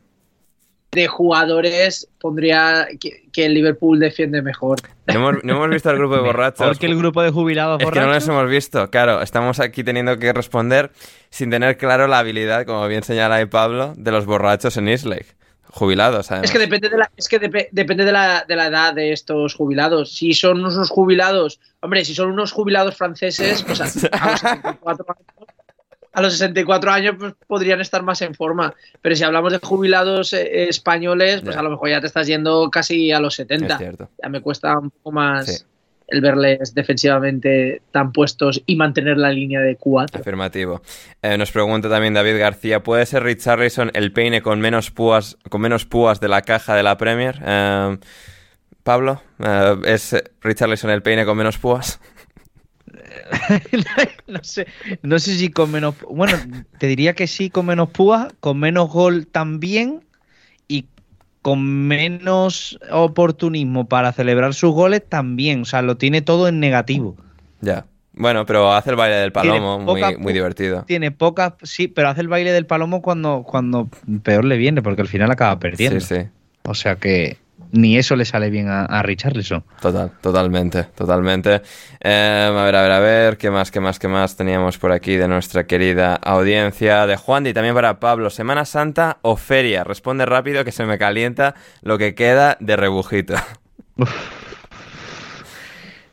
de 0.93 1.07
jugadores, 1.07 2.07
pondría 2.21 2.87
que, 3.01 3.25
que 3.33 3.45
el 3.47 3.53
Liverpool 3.53 3.99
defiende 3.99 4.41
mejor. 4.41 4.79
No 5.07 5.13
hemos, 5.15 5.43
no 5.43 5.55
hemos 5.57 5.69
visto 5.71 5.89
al 5.89 5.97
grupo 5.97 6.15
de 6.15 6.21
borrachos. 6.25 6.65
Porque 6.65 6.85
el 6.85 6.97
grupo 6.97 7.21
de 7.21 7.31
jubilados 7.31 7.81
Es 7.81 7.89
que 7.89 7.99
no 7.99 8.05
borrachos. 8.05 8.27
los 8.27 8.37
hemos 8.37 8.49
visto, 8.49 8.89
claro. 8.89 9.21
Estamos 9.21 9.59
aquí 9.59 9.83
teniendo 9.83 10.17
que 10.19 10.31
responder 10.31 10.91
sin 11.29 11.49
tener 11.49 11.75
claro 11.77 12.07
la 12.07 12.19
habilidad, 12.19 12.65
como 12.65 12.87
bien 12.87 13.03
señala 13.03 13.35
ahí 13.35 13.45
Pablo, 13.45 13.93
de 13.97 14.11
los 14.11 14.25
borrachos 14.25 14.77
en 14.77 14.87
Eastlake. 14.87 15.35
Jubilados, 15.75 16.31
además. 16.31 16.45
Es 16.49 16.51
que 16.53 16.59
depende 16.59 16.87
de 16.87 16.97
la, 16.97 17.11
es 17.17 17.27
que 17.27 17.39
depe- 17.41 17.67
depende 17.71 18.05
de 18.05 18.11
la, 18.13 18.45
de 18.47 18.55
la 18.55 18.67
edad 18.67 18.93
de 18.93 19.11
estos 19.11 19.53
jubilados. 19.55 20.13
Si 20.13 20.33
son 20.33 20.59
unos 20.63 20.89
jubilados, 20.89 21.59
hombre, 21.81 22.05
si 22.05 22.15
son 22.15 22.31
unos 22.31 22.53
jubilados 22.53 22.95
franceses, 22.95 23.61
pues 23.63 23.81
a, 24.11 24.11
a 24.13 24.21
los 24.21 24.39
64 24.39 25.03
años, 25.11 25.35
a 26.13 26.21
los 26.21 26.33
64 26.37 26.91
años 26.91 27.15
pues, 27.19 27.33
podrían 27.45 27.81
estar 27.81 28.03
más 28.03 28.21
en 28.21 28.33
forma. 28.35 28.73
Pero 29.01 29.15
si 29.17 29.23
hablamos 29.25 29.51
de 29.51 29.59
jubilados 29.59 30.31
eh, 30.31 30.69
españoles, 30.69 31.41
pues 31.43 31.57
a 31.57 31.61
lo 31.61 31.71
mejor 31.71 31.89
ya 31.89 31.99
te 31.99 32.07
estás 32.07 32.25
yendo 32.25 32.69
casi 32.71 33.11
a 33.11 33.19
los 33.19 33.33
Es 33.33 33.47
70. 33.47 33.77
cierto. 33.77 34.09
Ya 34.23 34.29
me 34.29 34.39
cuesta 34.41 34.79
un 34.79 34.91
poco 34.91 35.11
más 35.11 35.45
Sí. 35.45 35.63
El 36.07 36.21
verles 36.21 36.73
defensivamente 36.73 37.81
tan 37.91 38.11
puestos 38.11 38.61
y 38.65 38.75
mantener 38.75 39.17
la 39.17 39.31
línea 39.31 39.61
de 39.61 39.75
cuatro. 39.75 40.21
Afirmativo. 40.21 40.81
Eh, 41.21 41.37
nos 41.37 41.51
pregunta 41.51 41.89
también 41.89 42.13
David 42.13 42.39
García, 42.39 42.83
¿puede 42.83 43.05
ser 43.05 43.23
Richarlison 43.23 43.91
el 43.93 44.11
peine 44.11 44.41
con 44.41 44.59
menos 44.59 44.91
púas, 44.91 45.37
con 45.49 45.61
menos 45.61 45.85
púas 45.85 46.19
de 46.19 46.27
la 46.27 46.41
caja 46.41 46.75
de 46.75 46.83
la 46.83 46.97
Premier? 46.97 47.41
Eh, 47.45 47.97
Pablo, 48.83 49.21
eh, 49.39 49.75
¿es 49.85 50.15
Richarlison 50.41 50.91
el 50.91 51.01
peine 51.01 51.25
con 51.25 51.37
menos 51.37 51.57
púas? 51.57 51.99
no 54.27 54.43
sé, 54.43 54.67
no 55.01 55.19
sé 55.19 55.35
si 55.35 55.49
con 55.49 55.71
menos. 55.71 55.95
Bueno, 56.09 56.37
te 56.77 56.87
diría 56.87 57.13
que 57.13 57.27
sí, 57.27 57.49
con 57.49 57.65
menos 57.65 57.89
púas, 57.89 58.33
con 58.39 58.59
menos 58.59 58.89
gol 58.89 59.27
también 59.27 60.04
con 61.45 61.61
menos 61.63 62.79
oportunismo 62.91 63.87
para 63.87 64.11
celebrar 64.13 64.55
sus 64.55 64.73
goles 64.73 65.03
también. 65.07 65.61
O 65.61 65.65
sea, 65.65 65.83
lo 65.83 65.95
tiene 65.95 66.23
todo 66.23 66.47
en 66.47 66.59
negativo. 66.59 67.15
Ya, 67.61 67.85
Bueno, 68.13 68.47
pero 68.47 68.71
hace 68.73 68.89
el 68.89 68.95
baile 68.95 69.17
del 69.17 69.31
palomo, 69.31 69.75
Tiene 69.77 69.85
muy, 69.91 70.01
poca- 70.01 70.17
muy 70.17 70.33
divertido. 70.33 70.85
Tiene 70.87 71.11
pocas, 71.11 71.53
sí, 71.61 71.87
pero 71.87 72.09
hace 72.09 72.21
el 72.21 72.29
baile 72.29 72.51
del 72.51 72.65
palomo 72.65 73.03
cuando, 73.03 73.43
cuando 73.43 73.87
peor 74.23 74.43
le 74.45 74.57
viene, 74.57 74.81
porque 74.81 75.03
al 75.03 75.07
final 75.07 75.29
acaba 75.29 75.59
perdiendo. 75.59 75.99
Sí, 75.99 76.15
sí. 76.15 76.21
O 76.63 76.73
sea 76.73 76.95
que 76.95 77.37
ni 77.71 77.97
eso 77.97 78.15
le 78.15 78.25
sale 78.25 78.49
bien 78.49 78.69
a, 78.69 78.85
a 78.85 79.01
Richarlison. 79.03 79.63
Total, 79.81 80.11
totalmente, 80.21 80.83
totalmente. 80.83 81.61
Eh, 81.99 82.49
a 82.49 82.63
ver, 82.63 82.75
a 82.75 82.81
ver, 82.81 82.91
a 82.91 82.99
ver, 82.99 83.37
¿qué 83.37 83.49
más, 83.51 83.71
qué 83.71 83.79
más, 83.79 83.99
qué 83.99 84.07
más 84.07 84.35
teníamos 84.35 84.77
por 84.77 84.91
aquí 84.91 85.15
de 85.15 85.27
nuestra 85.27 85.65
querida 85.65 86.15
audiencia? 86.15 87.05
De 87.05 87.17
Juan 87.17 87.45
y 87.47 87.53
también 87.53 87.75
para 87.75 87.99
Pablo, 87.99 88.29
¿Semana 88.29 88.65
Santa 88.65 89.17
o 89.21 89.35
feria? 89.35 89.83
Responde 89.83 90.25
rápido 90.25 90.63
que 90.63 90.71
se 90.71 90.85
me 90.85 90.97
calienta 90.97 91.55
lo 91.81 91.97
que 91.97 92.15
queda 92.15 92.57
de 92.59 92.75
rebujito. 92.75 93.35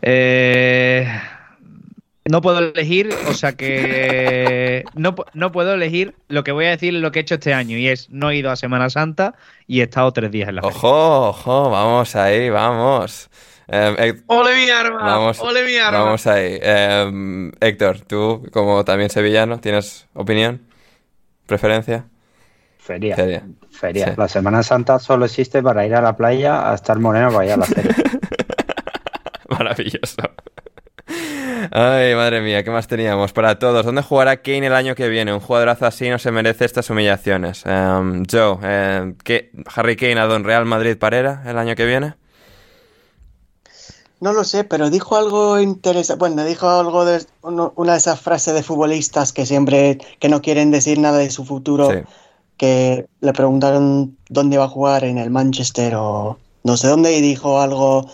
Eh, 0.03 1.07
no 2.25 2.41
puedo 2.41 2.59
elegir, 2.59 3.11
o 3.29 3.35
sea 3.35 3.53
que 3.53 4.85
no, 4.95 5.15
no 5.35 5.53
puedo 5.53 5.75
elegir. 5.75 6.15
Lo 6.29 6.45
que 6.45 6.53
voy 6.53 6.67
a 6.67 6.71
decir 6.71 6.95
es 6.95 7.01
lo 7.01 7.11
que 7.11 7.21
he 7.21 7.23
hecho 7.23 7.35
este 7.35 7.55
año 7.55 7.77
y 7.77 7.89
es 7.89 8.11
no 8.11 8.31
he 8.31 8.37
ido 8.37 8.51
a 8.51 8.57
Semana 8.57 8.91
Santa 8.91 9.35
y 9.67 9.81
he 9.81 9.85
estado 9.85 10.13
tres 10.13 10.31
días 10.31 10.49
en 10.49 10.57
la 10.57 10.63
feria. 10.63 10.77
Ojo, 10.77 11.29
ojo, 11.29 11.71
vamos 11.71 12.15
ahí, 12.17 12.51
vamos. 12.51 13.31
Eh, 13.69 14.23
¡Ole 14.27 14.55
mi 14.55 14.71
arma! 14.71 14.99
vamos, 15.03 15.41
¡Ole 15.41 15.65
mi 15.65 15.77
arma! 15.77 16.03
vamos 16.03 16.27
ahí. 16.27 16.59
Eh, 16.61 17.51
Héctor, 17.61 18.01
tú, 18.03 18.49
como 18.53 18.85
también 18.85 19.09
sevillano, 19.09 19.61
¿tienes 19.61 20.09
opinión? 20.15 20.63
¿Preferencia? 21.47 22.07
Feria. 22.79 23.15
Feria. 23.17 23.47
Feria. 23.71 24.07
Sí. 24.07 24.15
La 24.17 24.29
Semana 24.29 24.63
Santa 24.63 24.99
solo 24.99 25.25
existe 25.25 25.63
para 25.63 25.87
ir 25.87 25.95
a 25.95 26.03
la 26.03 26.17
playa, 26.17 26.71
a 26.71 26.75
estar 26.75 26.99
moreno 26.99 27.33
para 27.33 27.47
ir 27.47 27.53
a 27.53 27.57
la 27.57 27.65
feria. 27.65 27.95
Maravilloso. 29.49 30.17
Ay, 31.71 32.15
madre 32.15 32.41
mía, 32.41 32.65
¿qué 32.65 32.71
más 32.71 32.89
teníamos? 32.89 33.33
Para 33.33 33.59
todos, 33.59 33.85
¿dónde 33.87 34.03
jugará 34.03 34.39
Kane 34.43 34.67
el 34.67 34.75
año 34.75 34.95
que 34.95 35.09
viene? 35.09 35.33
Un 35.33 35.41
jugadorazo 35.41 35.87
así 35.87 36.09
no 36.11 36.19
se 36.19 36.31
merece 36.33 36.65
estas 36.65 36.91
humillaciones. 36.91 37.63
Em, 37.67 38.25
Joe, 38.31 39.15
¿qué, 39.25 39.51
¿Harry 39.75 39.97
Kane 39.97 40.19
a 40.21 40.27
Don 40.27 40.45
Real 40.45 40.65
Madrid 40.65 40.97
Parera 40.99 41.43
el 41.47 41.57
año 41.59 41.75
que 41.77 41.87
viene? 41.87 42.15
No 44.21 44.33
lo 44.33 44.45
sé, 44.45 44.63
pero 44.65 44.89
dijo 44.91 45.17
algo 45.17 45.59
interesante. 45.59 46.19
Bueno, 46.19 46.45
dijo 46.45 46.69
algo 46.69 47.05
de 47.05 47.25
uno- 47.43 47.73
una 47.77 47.93
de 47.93 47.99
esas 47.99 48.21
frases 48.21 48.55
de 48.55 48.63
futbolistas 48.63 49.33
que 49.33 49.47
siempre 49.47 49.99
que 50.21 50.29
no 50.29 50.41
quieren 50.43 50.71
decir 50.71 50.99
nada 50.99 51.19
de 51.19 51.31
su 51.31 51.45
futuro. 51.45 51.91
Sí. 51.91 51.99
Que 52.57 53.07
le 53.21 53.33
preguntaron 53.33 54.17
dónde 54.29 54.55
iba 54.57 54.65
a 54.65 54.69
jugar 54.69 55.03
en 55.05 55.19
el 55.19 55.31
Manchester 55.31 55.95
o 55.97 56.39
no 56.63 56.77
sé 56.77 56.87
dónde 56.87 57.17
y 57.17 57.21
dijo 57.21 57.61
algo. 57.61 58.09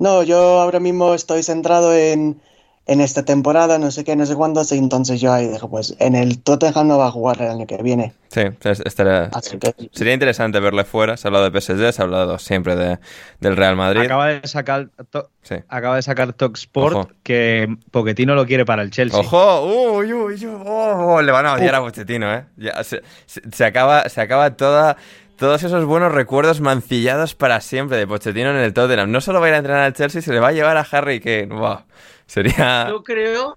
No, 0.00 0.24
yo 0.24 0.60
ahora 0.60 0.80
mismo 0.80 1.14
estoy 1.14 1.42
centrado 1.44 1.94
en, 1.94 2.40
en 2.86 3.00
esta 3.00 3.22
temporada, 3.22 3.78
no 3.78 3.90
sé 3.92 4.02
qué, 4.02 4.16
no 4.16 4.26
sé 4.26 4.34
cuándo. 4.34 4.62
Y 4.68 4.78
entonces 4.78 5.20
yo 5.20 5.32
ahí 5.32 5.46
dijo, 5.46 5.68
pues 5.70 5.94
en 6.00 6.16
el 6.16 6.42
Tottenham 6.42 6.88
no 6.88 6.98
va 6.98 7.06
a 7.06 7.10
jugar 7.12 7.40
el 7.42 7.50
año 7.50 7.66
que 7.66 7.76
viene. 7.82 8.14
Sí, 8.28 8.40
es- 8.64 8.80
estaría- 8.80 9.24
Así 9.32 9.58
que 9.58 9.74
sería 9.92 10.14
interesante 10.14 10.58
verle 10.58 10.84
fuera. 10.84 11.16
Se 11.16 11.26
ha 11.26 11.28
hablado 11.28 11.44
de 11.50 11.60
PSG, 11.60 11.92
se 11.92 12.00
ha 12.00 12.04
hablado 12.04 12.38
siempre 12.38 12.74
de, 12.76 12.98
del 13.40 13.56
Real 13.56 13.76
Madrid. 13.76 14.00
Acaba 14.00 14.26
de 14.28 14.48
sacar 14.48 14.88
to- 15.10 15.28
Sí. 15.42 15.56
acaba 15.68 15.96
de 15.96 16.02
sacar 16.02 16.32
Talksport 16.32 16.96
Ojo. 16.96 17.08
que 17.22 17.68
Pochettino 17.90 18.34
lo 18.34 18.46
quiere 18.46 18.64
para 18.64 18.82
el 18.82 18.90
Chelsea. 18.90 19.20
¡Ojo! 19.20 19.66
¡Uy, 19.98 20.12
uy, 20.12 20.34
uy! 20.46 20.62
Oh, 20.66 21.20
le 21.22 21.30
van 21.32 21.44
a 21.46 21.54
odiar 21.54 21.74
a 21.74 21.80
Pochettino, 21.80 22.32
¿eh? 22.34 22.44
Ya, 22.56 22.82
se, 22.84 23.02
se- 23.26 23.42
se 23.52 23.64
acaba, 23.64 24.08
se 24.08 24.20
acaba 24.20 24.56
toda, 24.56 24.96
todos 25.40 25.62
esos 25.64 25.86
buenos 25.86 26.12
recuerdos 26.12 26.60
mancillados 26.60 27.34
para 27.34 27.60
siempre 27.62 27.96
de 27.96 28.06
Pochettino 28.06 28.50
en 28.50 28.56
el 28.58 28.74
Tottenham. 28.74 29.10
No 29.10 29.20
solo 29.22 29.40
va 29.40 29.46
a 29.46 29.48
ir 29.48 29.54
a 29.54 29.58
entrenar 29.58 29.82
al 29.82 29.94
Chelsea, 29.94 30.20
se 30.20 30.32
le 30.32 30.38
va 30.38 30.48
a 30.48 30.52
llevar 30.52 30.76
a 30.76 30.82
Harry 30.90 31.18
Kane. 31.18 31.46
¡Wow! 31.46 31.78
Sería... 32.26 32.86
Yo 32.90 33.02
creo, 33.02 33.54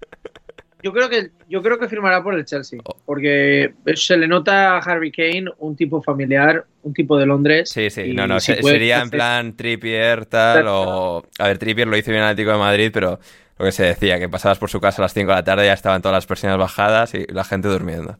yo 0.82 0.92
creo 0.94 1.08
que 1.10 1.30
yo 1.48 1.62
creo 1.62 1.78
que 1.78 1.86
firmará 1.88 2.22
por 2.22 2.34
el 2.34 2.44
Chelsea, 2.46 2.80
Oh. 2.84 2.96
porque 3.04 3.74
se 3.94 4.16
le 4.16 4.26
nota 4.26 4.76
a 4.76 4.78
Harry 4.78 5.12
Kane 5.12 5.44
un 5.58 5.76
tipo 5.76 6.02
familiar, 6.02 6.64
un 6.82 6.94
tipo 6.94 7.18
de 7.18 7.26
Londres. 7.26 7.68
Sí, 7.70 7.90
sí, 7.90 8.12
no, 8.14 8.26
no, 8.26 8.40
si 8.40 8.54
se- 8.54 8.60
puede 8.62 8.76
sería 8.76 9.00
en 9.02 9.10
plan 9.10 9.54
Trippier, 9.54 10.24
tal, 10.26 10.64
o... 10.68 11.22
A 11.38 11.46
ver, 11.48 11.58
Trippier 11.58 11.86
lo 11.86 11.96
hizo 11.96 12.10
bien 12.10 12.22
en 12.22 12.28
Atlético 12.30 12.52
de 12.52 12.58
Madrid, 12.58 12.90
pero 12.92 13.20
lo 13.58 13.64
que 13.64 13.72
se 13.72 13.84
decía, 13.84 14.18
que 14.18 14.28
pasabas 14.28 14.58
por 14.58 14.70
su 14.70 14.80
casa 14.80 15.00
a 15.00 15.04
las 15.04 15.14
5 15.14 15.30
de 15.30 15.36
la 15.36 15.44
tarde 15.44 15.64
y 15.64 15.66
ya 15.66 15.74
estaban 15.74 16.02
todas 16.02 16.16
las 16.16 16.26
persianas 16.26 16.58
bajadas 16.58 17.14
y 17.14 17.26
la 17.26 17.44
gente 17.44 17.68
durmiendo. 17.68 18.18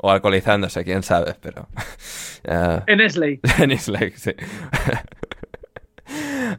O 0.00 0.10
alcoholizándose, 0.10 0.84
quién 0.84 1.02
sabe, 1.02 1.34
pero... 1.40 1.68
En 2.86 3.00
Esley. 3.00 3.40
En 3.58 3.72
Islake, 3.72 4.16
sí. 4.16 4.32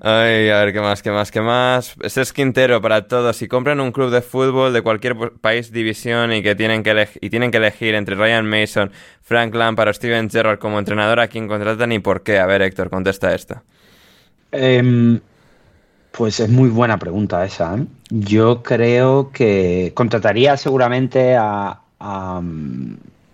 Ay, 0.01 0.49
a 0.49 0.63
ver, 0.63 0.73
¿qué 0.73 0.79
más, 0.79 1.01
qué 1.01 1.11
más, 1.11 1.31
qué 1.31 1.41
más? 1.41 1.95
Este 2.03 2.21
es 2.21 2.33
Quintero 2.33 2.81
para 2.81 3.07
todos. 3.07 3.35
Si 3.35 3.47
compran 3.47 3.79
un 3.79 3.91
club 3.91 4.11
de 4.11 4.21
fútbol 4.21 4.73
de 4.73 4.81
cualquier 4.81 5.15
país, 5.41 5.71
división 5.71 6.31
y 6.31 6.43
que 6.43 6.55
tienen 6.55 6.83
que, 6.83 7.09
y 7.19 7.29
tienen 7.29 7.49
que 7.49 7.57
elegir 7.57 7.95
entre 7.95 8.15
Ryan 8.15 8.45
Mason, 8.45 8.91
Frank 9.21 9.55
Lampard 9.55 9.89
o 9.89 9.93
Steven 9.93 10.29
Gerrard 10.29 10.59
como 10.59 10.77
entrenador, 10.77 11.19
¿a 11.19 11.27
quién 11.27 11.47
contratan 11.47 11.91
y 11.91 11.99
por 11.99 12.21
qué? 12.21 12.37
A 12.39 12.45
ver, 12.45 12.61
Héctor, 12.61 12.89
contesta 12.89 13.33
esta. 13.33 13.63
Em, 14.51 15.19
pues 16.11 16.39
es 16.39 16.49
muy 16.49 16.69
buena 16.69 16.97
pregunta 16.97 17.43
esa. 17.45 17.75
¿eh? 17.75 17.85
Yo 18.09 18.63
creo 18.63 19.31
que 19.31 19.91
contrataría 19.95 20.57
seguramente 20.57 21.35
a, 21.35 21.81
a, 21.99 22.41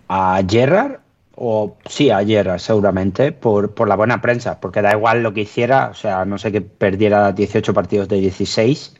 a 0.08 0.42
Gerrard, 0.48 1.00
o 1.34 1.76
sí, 1.88 2.10
a 2.10 2.24
Gerrard 2.24 2.60
seguramente, 2.60 3.32
por, 3.32 3.72
por 3.72 3.88
la 3.88 3.96
buena 3.96 4.20
prensa, 4.20 4.60
porque 4.60 4.82
da 4.82 4.92
igual 4.92 5.22
lo 5.22 5.34
que 5.34 5.42
hiciera, 5.42 5.88
o 5.90 5.94
sea, 5.94 6.24
no 6.24 6.38
sé 6.38 6.52
que 6.52 6.60
perdiera 6.60 7.32
18 7.32 7.74
partidos 7.74 8.08
de 8.08 8.20
16, 8.20 8.94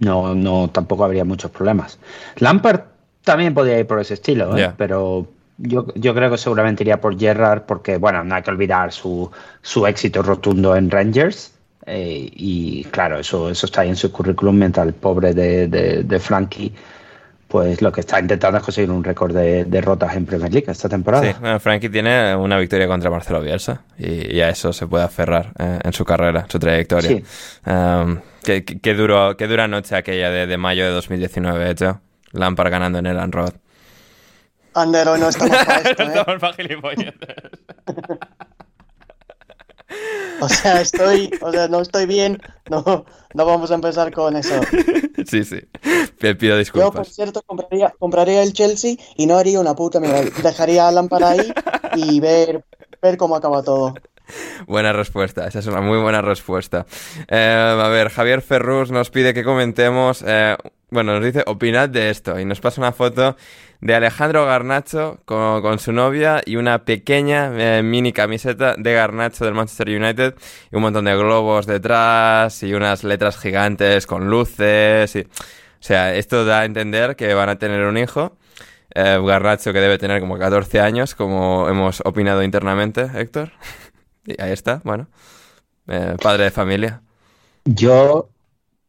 no, 0.00 0.34
no 0.34 0.68
tampoco 0.70 1.04
habría 1.04 1.24
muchos 1.24 1.50
problemas. 1.50 1.98
Lampard 2.36 2.82
también 3.22 3.54
podría 3.54 3.78
ir 3.78 3.86
por 3.86 4.00
ese 4.00 4.14
estilo, 4.14 4.56
¿eh? 4.56 4.72
Pero 4.76 5.28
yo, 5.58 5.86
yo 5.94 6.14
creo 6.14 6.30
que 6.30 6.38
seguramente 6.38 6.82
iría 6.82 7.00
por 7.00 7.18
Gerrard 7.18 7.62
porque, 7.62 7.98
bueno, 7.98 8.24
no 8.24 8.34
hay 8.34 8.42
que 8.42 8.50
olvidar 8.50 8.92
su, 8.92 9.30
su 9.62 9.86
éxito 9.86 10.22
rotundo 10.22 10.74
en 10.74 10.90
Rangers. 10.90 11.52
Eh, 11.86 12.28
y 12.32 12.84
claro, 12.84 13.18
eso, 13.18 13.50
eso 13.50 13.66
está 13.66 13.82
ahí 13.82 13.88
en 13.88 13.96
su 13.96 14.10
currículum, 14.12 14.58
mientras 14.58 14.86
el 14.86 14.94
pobre 14.94 15.32
de, 15.34 15.68
de, 15.68 16.02
de 16.04 16.20
Frankie, 16.20 16.72
pues 17.48 17.82
lo 17.82 17.90
que 17.90 18.00
está 18.00 18.20
intentando 18.20 18.58
es 18.58 18.64
conseguir 18.64 18.90
un 18.92 19.02
récord 19.02 19.34
de 19.34 19.64
derrotas 19.64 20.14
en 20.14 20.24
Premier 20.24 20.52
League 20.52 20.70
esta 20.70 20.88
temporada. 20.88 21.24
Sí, 21.32 21.36
bueno, 21.40 21.58
Frankie 21.58 21.88
tiene 21.88 22.36
una 22.36 22.56
victoria 22.58 22.86
contra 22.86 23.10
Marcelo 23.10 23.40
Bielsa 23.40 23.82
y, 23.98 24.36
y 24.36 24.40
a 24.40 24.50
eso 24.50 24.72
se 24.72 24.86
puede 24.86 25.02
aferrar 25.04 25.52
eh, 25.58 25.80
en 25.82 25.92
su 25.92 26.04
carrera, 26.04 26.42
en 26.42 26.50
su 26.50 26.58
trayectoria. 26.60 27.08
Sí. 27.10 27.24
Um, 27.68 28.20
qué, 28.44 28.64
qué- 28.64 28.94
duro, 28.94 29.36
qué 29.36 29.48
dura 29.48 29.66
noche 29.66 29.96
aquella 29.96 30.30
de, 30.30 30.46
de 30.46 30.56
mayo 30.58 30.84
de 30.84 30.90
2019, 30.92 31.70
hecho. 31.70 32.00
Lampard 32.32 32.70
ganando 32.70 33.00
en 33.00 33.06
el 33.06 33.32
Road. 33.32 33.54
Ander, 34.74 35.08
hoy 35.08 35.18
no 35.18 35.28
estamos 35.30 35.56
para 35.64 35.80
esto, 35.90 36.02
¿eh? 36.04 36.06
Estamos 36.06 36.40
pa' 36.40 36.52
gilipolleces. 36.52 37.14
O 40.40 40.48
sea, 40.48 40.80
estoy, 40.80 41.30
o 41.42 41.52
sea, 41.52 41.68
no 41.68 41.80
estoy 41.80 42.06
bien. 42.06 42.40
No, 42.70 43.04
no 43.34 43.44
vamos 43.44 43.70
a 43.70 43.74
empezar 43.74 44.12
con 44.12 44.36
eso. 44.36 44.54
Sí, 45.26 45.44
sí. 45.44 45.60
Pido 46.18 46.32
Yo, 46.32 46.48
por 46.48 46.58
disculpas. 46.58 47.08
cierto, 47.08 47.42
compraría, 47.42 47.92
compraría 47.98 48.42
el 48.42 48.52
Chelsea 48.54 48.96
y 49.16 49.26
no 49.26 49.36
haría 49.36 49.60
una 49.60 49.74
puta 49.74 50.00
mierda. 50.00 50.22
Dejaría 50.42 50.88
a 50.88 50.92
Lampard 50.92 51.24
ahí 51.24 51.52
y 51.94 52.20
ver, 52.20 52.64
ver 53.02 53.16
cómo 53.18 53.36
acaba 53.36 53.62
todo. 53.62 53.94
Buena 54.66 54.92
respuesta, 54.92 55.46
esa 55.46 55.58
es 55.58 55.66
una 55.66 55.80
muy 55.80 55.98
buena 55.98 56.22
respuesta. 56.22 56.86
Eh, 57.28 57.76
a 57.82 57.88
ver, 57.88 58.08
Javier 58.10 58.42
Ferrus 58.42 58.90
nos 58.90 59.10
pide 59.10 59.34
que 59.34 59.44
comentemos, 59.44 60.24
eh, 60.26 60.56
bueno, 60.90 61.14
nos 61.14 61.24
dice, 61.24 61.42
opinad 61.46 61.88
de 61.88 62.10
esto, 62.10 62.38
y 62.38 62.44
nos 62.44 62.60
pasa 62.60 62.80
una 62.80 62.92
foto 62.92 63.36
de 63.80 63.94
Alejandro 63.94 64.44
Garnacho 64.44 65.20
con, 65.24 65.78
su 65.78 65.92
novia 65.92 66.42
y 66.44 66.56
una 66.56 66.84
pequeña 66.84 67.50
eh, 67.56 67.82
mini 67.82 68.12
camiseta 68.12 68.74
de 68.76 68.92
Garnacho 68.92 69.44
del 69.44 69.54
Manchester 69.54 69.88
United 69.88 70.34
y 70.70 70.76
un 70.76 70.82
montón 70.82 71.06
de 71.06 71.16
globos 71.16 71.66
detrás 71.66 72.62
y 72.62 72.74
unas 72.74 73.04
letras 73.04 73.38
gigantes 73.38 74.06
con 74.06 74.28
luces. 74.28 75.16
Y, 75.16 75.20
o 75.20 75.26
sea, 75.82 76.14
esto 76.14 76.44
da 76.44 76.60
a 76.60 76.64
entender 76.64 77.16
que 77.16 77.32
van 77.34 77.48
a 77.48 77.58
tener 77.58 77.86
un 77.86 77.96
hijo. 77.96 78.36
Eh, 78.94 79.18
Garnacho 79.24 79.72
que 79.72 79.80
debe 79.80 79.98
tener 79.98 80.20
como 80.20 80.38
14 80.38 80.80
años, 80.80 81.14
como 81.14 81.68
hemos 81.68 82.02
opinado 82.04 82.42
internamente, 82.42 83.08
Héctor. 83.14 83.52
Y 84.26 84.40
ahí 84.40 84.52
está, 84.52 84.82
bueno. 84.84 85.08
Eh, 85.88 86.14
padre 86.22 86.44
de 86.44 86.50
familia. 86.50 87.00
Yo 87.64 88.28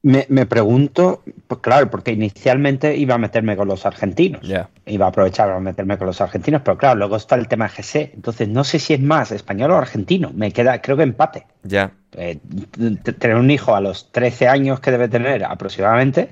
me, 0.03 0.25
me 0.29 0.45
pregunto, 0.47 1.23
pues 1.47 1.61
claro, 1.61 1.89
porque 1.91 2.11
inicialmente 2.11 2.95
iba 2.95 3.15
a 3.15 3.17
meterme 3.19 3.55
con 3.55 3.67
los 3.67 3.85
argentinos. 3.85 4.41
Iba 4.85 5.05
a 5.05 5.09
aprovechar 5.09 5.47
para 5.47 5.59
meterme 5.59 5.97
con 5.97 6.07
los 6.07 6.19
argentinos, 6.21 6.61
pero 6.63 6.77
claro, 6.77 6.97
luego 6.97 7.17
está 7.17 7.35
el 7.35 7.47
tema 7.47 7.67
GC. 7.67 8.11
Entonces 8.15 8.47
no 8.47 8.63
sé 8.63 8.79
si 8.79 8.93
es 8.95 8.99
más 8.99 9.31
español 9.31 9.71
o 9.71 9.77
argentino. 9.77 10.31
Me 10.33 10.51
queda, 10.51 10.81
creo 10.81 10.97
que 10.97 11.03
empate. 11.03 11.45
Ya. 11.63 11.91
Eh, 12.13 12.39
tener 13.19 13.37
un 13.37 13.51
hijo 13.51 13.75
a 13.75 13.81
los 13.81 14.11
13 14.11 14.47
años 14.47 14.79
que 14.79 14.89
debe 14.89 15.07
tener 15.07 15.43
aproximadamente. 15.43 16.29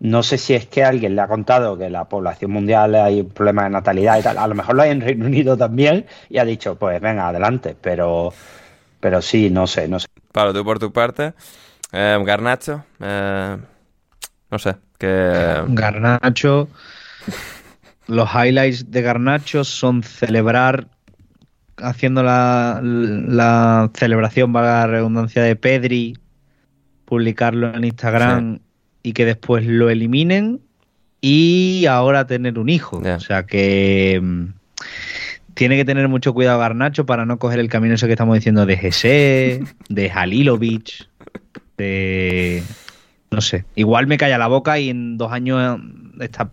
No 0.00 0.22
sé 0.22 0.36
si 0.36 0.54
es 0.54 0.66
que 0.66 0.84
alguien 0.84 1.16
le 1.16 1.22
ha 1.22 1.28
contado 1.28 1.76
que 1.78 1.90
la 1.90 2.04
población 2.04 2.50
mundial 2.52 2.94
hay 2.94 3.22
un 3.22 3.30
problema 3.30 3.64
de 3.64 3.70
natalidad 3.70 4.18
y 4.18 4.22
tal. 4.22 4.38
A 4.38 4.46
lo 4.46 4.54
mejor 4.54 4.76
lo 4.76 4.82
hay 4.82 4.90
en 4.90 5.00
Reino 5.00 5.24
Unido 5.24 5.56
también 5.56 6.06
y 6.28 6.38
ha 6.38 6.44
dicho, 6.44 6.76
pues 6.76 7.00
venga, 7.00 7.28
adelante. 7.28 7.74
Pero, 7.80 8.34
pero 9.00 9.22
sí, 9.22 9.48
no 9.48 9.66
sé, 9.66 9.88
no 9.88 9.98
sé. 9.98 10.08
Pablo, 10.30 10.52
tú 10.52 10.62
por 10.62 10.78
tu 10.78 10.92
parte. 10.92 11.32
Eh, 11.92 12.18
Garnacho. 12.24 12.84
eh, 13.00 13.56
no 14.50 14.58
sé. 14.58 14.76
Que... 14.98 15.62
Garnacho. 15.68 16.68
Los 18.06 18.28
highlights 18.34 18.90
de 18.90 19.02
Garnacho 19.02 19.64
son 19.64 20.02
celebrar 20.02 20.88
haciendo 21.76 22.22
la, 22.22 22.80
la 22.82 23.90
celebración, 23.94 24.52
valga 24.52 24.80
la 24.80 24.86
redundancia, 24.86 25.42
de 25.42 25.56
Pedri, 25.56 26.16
publicarlo 27.04 27.74
en 27.74 27.84
Instagram 27.84 28.58
y 29.02 29.12
que 29.12 29.24
después 29.24 29.64
lo 29.66 29.90
eliminen 29.90 30.60
y 31.20 31.86
ahora 31.86 32.26
tener 32.26 32.58
un 32.58 32.68
hijo. 32.68 32.98
O 32.98 33.20
sea 33.20 33.44
que 33.44 34.20
mm, 34.22 34.44
tiene 35.54 35.76
que 35.76 35.84
tener 35.84 36.08
mucho 36.08 36.34
cuidado 36.34 36.58
Garnacho 36.58 37.06
para 37.06 37.26
no 37.26 37.38
coger 37.38 37.58
el 37.60 37.68
camino 37.68 37.94
ese 37.94 38.06
que 38.06 38.12
estamos 38.12 38.34
diciendo 38.34 38.66
de 38.66 38.76
Gese, 38.76 39.62
de 39.88 40.10
Halilovic, 40.10 41.07
de... 41.78 42.62
No 43.30 43.40
sé, 43.40 43.64
igual 43.74 44.06
me 44.06 44.16
calla 44.18 44.36
la 44.38 44.46
boca 44.48 44.78
y 44.78 44.90
en 44.90 45.16
dos 45.18 45.32
años 45.32 45.80
está 46.20 46.50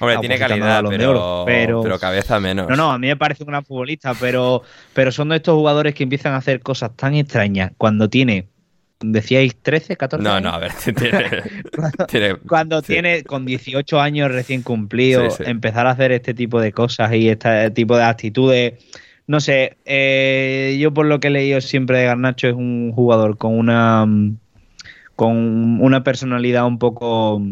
Hombre, 0.00 0.16
tiene 0.18 0.38
calidad, 0.38 0.82
de 0.84 0.88
pero, 0.90 1.10
Oro, 1.10 1.42
pero- 1.46 1.82
pero 1.82 1.98
cabeza 1.98 2.40
menos. 2.40 2.68
No, 2.68 2.76
no, 2.76 2.92
a 2.92 2.98
mí 2.98 3.08
me 3.08 3.16
parece 3.16 3.42
un 3.42 3.48
gran 3.48 3.64
futbolista, 3.64 4.14
pero, 4.18 4.62
pero 4.94 5.12
son 5.12 5.28
de 5.28 5.36
estos 5.36 5.54
jugadores 5.54 5.94
que 5.94 6.02
empiezan 6.04 6.32
a 6.32 6.38
hacer 6.38 6.60
cosas 6.60 6.92
tan 6.96 7.14
extrañas 7.14 7.72
cuando 7.76 8.08
tiene, 8.08 8.46
decíais, 9.00 9.54
13, 9.60 9.96
14 9.96 10.24
No, 10.24 10.32
años? 10.32 10.42
no, 10.50 10.56
a 10.56 10.58
ver, 10.58 10.72
tiene, 10.96 11.42
tiene- 12.08 12.34
Cuando 12.36 12.80
sí. 12.80 12.86
tiene 12.94 13.22
con 13.24 13.44
18 13.44 14.00
años 14.00 14.30
recién 14.32 14.62
Sí, 15.30 15.44
sí. 15.44 15.50
empezar 15.50 15.86
a 15.86 15.90
hacer 15.90 16.10
este 16.12 16.32
tipo 16.34 16.60
de 16.60 16.72
cosas 16.72 17.12
y 17.14 17.28
este 17.28 17.70
tipo 17.72 17.96
de 17.96 18.04
actitudes. 18.04 18.74
No 19.26 19.40
sé, 19.40 19.76
eh, 19.84 20.76
yo 20.80 20.92
por 20.94 21.04
lo 21.06 21.20
que 21.20 21.28
he 21.28 21.30
leído 21.30 21.60
siempre 21.60 21.98
de 21.98 22.06
Garnacho 22.06 22.48
es 22.48 22.54
un 22.54 22.92
jugador 22.94 23.36
con 23.36 23.58
una 23.58 24.06
mm, 24.06 24.38
con 25.16 25.80
una 25.80 26.04
personalidad 26.04 26.66
un 26.66 26.78
poco 26.78 27.42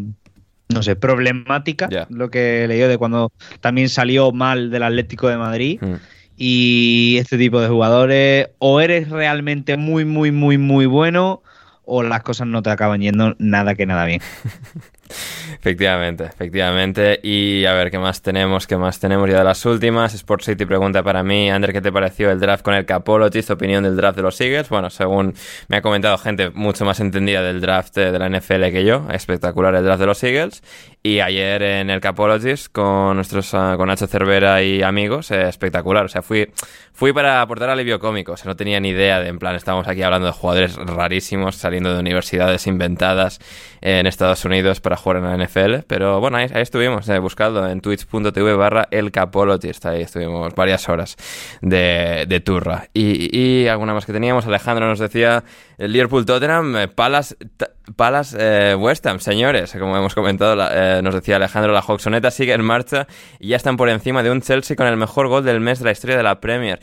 no 0.69 0.83
sé, 0.83 0.95
problemática, 0.95 1.89
lo 2.09 2.29
que 2.29 2.67
leído 2.67 2.87
de 2.87 2.97
cuando 2.97 3.31
también 3.61 3.89
salió 3.89 4.31
mal 4.31 4.71
del 4.71 4.83
Atlético 4.83 5.27
de 5.27 5.37
Madrid. 5.37 5.79
Mm. 5.81 5.93
Y 6.37 7.15
este 7.19 7.37
tipo 7.37 7.61
de 7.61 7.69
jugadores, 7.69 8.49
o 8.59 8.81
eres 8.81 9.09
realmente 9.09 9.77
muy, 9.77 10.03
muy, 10.03 10.31
muy, 10.31 10.57
muy 10.57 10.85
bueno, 10.85 11.41
o 11.85 12.03
las 12.03 12.23
cosas 12.23 12.47
no 12.47 12.61
te 12.61 12.71
acaban 12.71 12.99
yendo 12.99 13.35
nada 13.39 13.75
que 13.75 13.85
nada 13.85 14.05
bien. 14.05 14.21
Efectivamente, 15.07 16.25
efectivamente. 16.25 17.19
Y 17.23 17.65
a 17.65 17.73
ver, 17.73 17.91
¿qué 17.91 17.99
más 17.99 18.21
tenemos? 18.21 18.67
¿Qué 18.67 18.77
más 18.77 18.99
tenemos 18.99 19.29
ya 19.29 19.39
de 19.39 19.43
las 19.43 19.65
últimas? 19.65 20.13
Sport 20.13 20.43
City 20.43 20.65
pregunta 20.65 21.03
para 21.03 21.23
mí, 21.23 21.49
Ander, 21.49 21.73
¿qué 21.73 21.81
te 21.81 21.91
pareció 21.91 22.31
el 22.31 22.39
draft 22.39 22.63
con 22.63 22.73
el 22.73 22.85
Capologist? 22.85 23.49
Opinión 23.51 23.83
del 23.83 23.95
draft 23.95 24.17
de 24.17 24.23
los 24.23 24.39
Eagles. 24.41 24.69
Bueno, 24.69 24.89
según 24.89 25.33
me 25.67 25.77
ha 25.77 25.81
comentado 25.81 26.17
gente 26.17 26.49
mucho 26.51 26.85
más 26.85 26.99
entendida 26.99 27.41
del 27.41 27.61
draft 27.61 27.95
de 27.95 28.17
la 28.17 28.29
NFL 28.29 28.71
que 28.71 28.83
yo, 28.85 29.07
espectacular 29.11 29.75
el 29.75 29.83
draft 29.83 29.99
de 29.99 30.05
los 30.05 30.23
Eagles. 30.23 30.63
Y 31.05 31.19
ayer 31.19 31.61
en 31.61 31.91
el 31.91 32.01
Capologist 32.01 32.71
con 32.71 33.15
nuestros 33.15 33.53
ah, 33.53 33.75
con 33.77 33.89
Nacho 33.89 34.07
Cervera 34.07 34.63
y 34.63 34.81
amigos, 34.81 35.29
eh, 35.29 35.47
espectacular. 35.47 36.05
O 36.05 36.07
sea, 36.07 36.23
fui, 36.23 36.49
fui 36.93 37.13
para 37.13 37.41
aportar 37.43 37.69
alivio 37.69 37.99
cómico. 37.99 38.31
O 38.31 38.37
sea, 38.37 38.47
no 38.49 38.55
tenía 38.55 38.79
ni 38.79 38.89
idea 38.89 39.19
de, 39.19 39.27
en 39.27 39.37
plan, 39.37 39.53
estábamos 39.53 39.87
aquí 39.87 40.01
hablando 40.01 40.25
de 40.25 40.33
jugadores 40.33 40.75
rarísimos 40.77 41.57
saliendo 41.57 41.93
de 41.93 41.99
universidades 41.99 42.65
inventadas 42.65 43.37
en 43.81 44.07
Estados 44.07 44.45
Unidos 44.45 44.81
para 44.81 44.97
jugar 44.97 45.17
en 45.17 45.25
la 45.25 45.45
NFL. 45.45 45.83
Pero 45.85 46.19
bueno, 46.19 46.37
ahí, 46.37 46.47
estuvimos, 46.55 47.07
eh, 47.07 47.19
buscando 47.19 47.67
en 47.69 47.81
twitch.tv 47.81 48.55
barra 48.55 48.87
el 48.89 49.11
Capologist. 49.11 49.85
Ahí 49.85 50.01
estuvimos 50.01 50.55
varias 50.55 50.89
horas 50.89 51.17
de, 51.61 52.25
de 52.27 52.39
turra. 52.39 52.87
Y, 52.95 53.29
y 53.37 53.67
alguna 53.67 53.93
más 53.93 54.07
que 54.07 54.11
teníamos. 54.13 54.47
Alejandro 54.47 54.87
nos 54.87 54.97
decía 54.97 55.43
el 55.77 55.91
Liverpool 55.91 56.25
Tottenham, 56.25 56.75
eh, 56.77 56.87
Palace, 56.87 57.35
ta- 57.57 57.69
Palace 57.95 58.37
eh, 58.39 58.75
West 58.75 59.05
Ham, 59.05 59.19
señores. 59.19 59.75
Como 59.79 59.95
hemos 59.97 60.15
comentado, 60.15 60.55
eh, 60.71 61.01
nos 61.01 61.13
decía 61.13 61.35
Alejandro, 61.35 61.71
la 61.73 61.81
Hawksoneta 61.81 62.31
sigue 62.31 62.53
en 62.53 62.63
marcha 62.63 63.07
y 63.39 63.49
ya 63.49 63.55
están 63.57 63.77
por 63.77 63.89
encima 63.89 64.23
de 64.23 64.31
un 64.31 64.41
Chelsea 64.41 64.75
con 64.75 64.87
el 64.87 64.97
mejor 64.97 65.27
gol 65.27 65.43
del 65.43 65.59
mes 65.59 65.79
de 65.79 65.85
la 65.85 65.91
historia 65.91 66.17
de 66.17 66.23
la 66.23 66.39
Premier. 66.39 66.79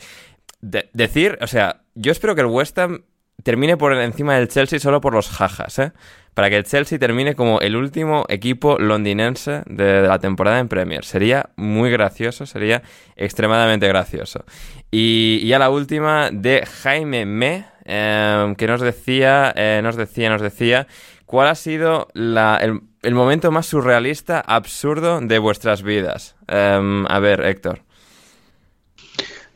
De- 0.61 0.89
decir, 0.93 1.37
o 1.41 1.47
sea, 1.47 1.81
yo 1.95 2.11
espero 2.11 2.35
que 2.35 2.41
el 2.41 2.47
West 2.47 2.77
Ham 2.79 3.03
termine 3.43 3.75
por 3.77 3.93
encima 3.93 4.35
del 4.35 4.47
Chelsea 4.47 4.79
solo 4.79 5.01
por 5.01 5.13
los 5.13 5.29
jajas, 5.29 5.77
¿eh? 5.79 5.91
Para 6.33 6.49
que 6.49 6.55
el 6.57 6.63
Chelsea 6.63 6.97
termine 6.97 7.35
como 7.35 7.59
el 7.59 7.75
último 7.75 8.25
equipo 8.27 8.79
londinense 8.79 9.61
de, 9.67 10.01
de 10.01 10.07
la 10.07 10.17
temporada 10.17 10.57
en 10.59 10.67
Premier. 10.67 11.05
Sería 11.05 11.49
muy 11.57 11.91
gracioso, 11.91 12.47
sería 12.47 12.81
extremadamente 13.15 13.87
gracioso. 13.87 14.43
Y 14.89 15.45
ya 15.45 15.59
la 15.59 15.69
última 15.69 16.29
de 16.31 16.65
Jaime 16.65 17.25
Me, 17.27 17.65
eh, 17.85 18.53
que 18.57 18.67
nos 18.67 18.81
decía, 18.81 19.53
eh, 19.55 19.81
nos 19.83 19.95
decía, 19.95 20.29
nos 20.29 20.41
decía, 20.41 20.87
¿cuál 21.25 21.47
ha 21.47 21.55
sido 21.55 22.07
la- 22.13 22.57
el, 22.57 22.81
el 23.01 23.13
momento 23.15 23.51
más 23.51 23.65
surrealista, 23.65 24.39
absurdo 24.39 25.19
de 25.21 25.39
vuestras 25.39 25.83
vidas? 25.83 26.35
Eh, 26.47 27.03
a 27.07 27.19
ver, 27.19 27.41
Héctor. 27.45 27.81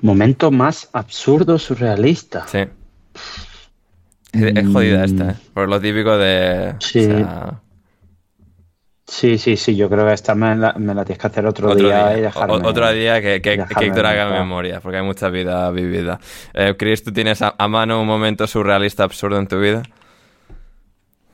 Momento 0.02 0.52
más 0.52 0.90
absurdo, 0.94 1.58
surrealista. 1.58 2.45
Sí. 2.48 2.60
Es, 4.34 4.56
es 4.56 4.68
jodida 4.72 5.04
esta, 5.06 5.32
¿eh? 5.32 5.36
Por 5.54 5.70
lo 5.70 5.80
típico 5.82 6.18
de... 6.18 6.76
Sí. 6.80 6.99
o 6.99 7.04
sea, 7.18 7.62
Sí, 9.09 9.38
sí, 9.38 9.55
sí, 9.55 9.75
yo 9.75 9.89
creo 9.89 10.05
que 10.05 10.13
esta 10.13 10.35
me 10.35 10.53
la, 10.55 10.73
me 10.73 10.93
la 10.93 11.05
tienes 11.05 11.19
que 11.21 11.27
hacer 11.27 11.45
otro, 11.45 11.69
otro 11.71 11.81
día, 11.88 12.09
día, 12.09 12.17
y 12.17 12.21
dejarme. 12.23 12.53
O- 12.55 12.67
otro 12.67 12.91
día 12.91 13.21
que, 13.21 13.41
que, 13.41 13.57
que 13.57 13.85
Héctor 13.85 14.05
haga 14.05 14.29
memoria, 14.29 14.81
porque 14.81 14.97
hay 14.97 15.03
mucha 15.03 15.29
vida 15.29 15.71
vivida. 15.71 16.19
Eh, 16.53 16.75
Chris, 16.77 17.03
¿tú 17.03 17.13
tienes 17.13 17.41
a, 17.41 17.55
a 17.57 17.67
mano 17.69 18.01
un 18.01 18.07
momento 18.07 18.45
surrealista 18.47 19.03
absurdo 19.05 19.39
en 19.39 19.47
tu 19.47 19.59
vida? 19.61 19.84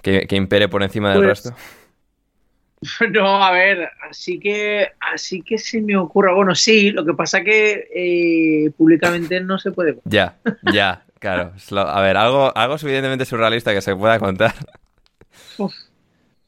Que, 0.04 0.28
que 0.28 0.36
impere 0.36 0.68
por 0.70 0.84
encima 0.84 1.10
del 1.14 1.18
Pues- 1.24 1.28
resto. 1.46 1.56
No, 3.12 3.42
a 3.42 3.50
ver, 3.52 3.90
así 4.10 4.40
que, 4.42 4.90
así 5.00 5.42
que 5.42 5.58
se 5.58 5.80
me 5.82 5.96
ocurra. 5.96 6.34
Bueno, 6.34 6.54
sí, 6.54 6.92
lo 6.92 7.06
que 7.06 7.14
pasa 7.14 7.42
que 7.42 7.88
eh, 7.96 8.72
públicamente 8.78 9.40
no 9.40 9.58
se 9.58 9.72
puede. 9.72 10.00
Ya, 10.04 10.36
ya, 10.74 11.06
claro. 11.18 11.54
A 11.88 12.02
ver, 12.02 12.18
algo, 12.18 12.52
algo 12.56 12.78
suficientemente 12.78 13.24
surrealista 13.24 13.74
que 13.74 13.82
se 13.82 13.96
pueda 13.96 14.20
contar. 14.20 14.54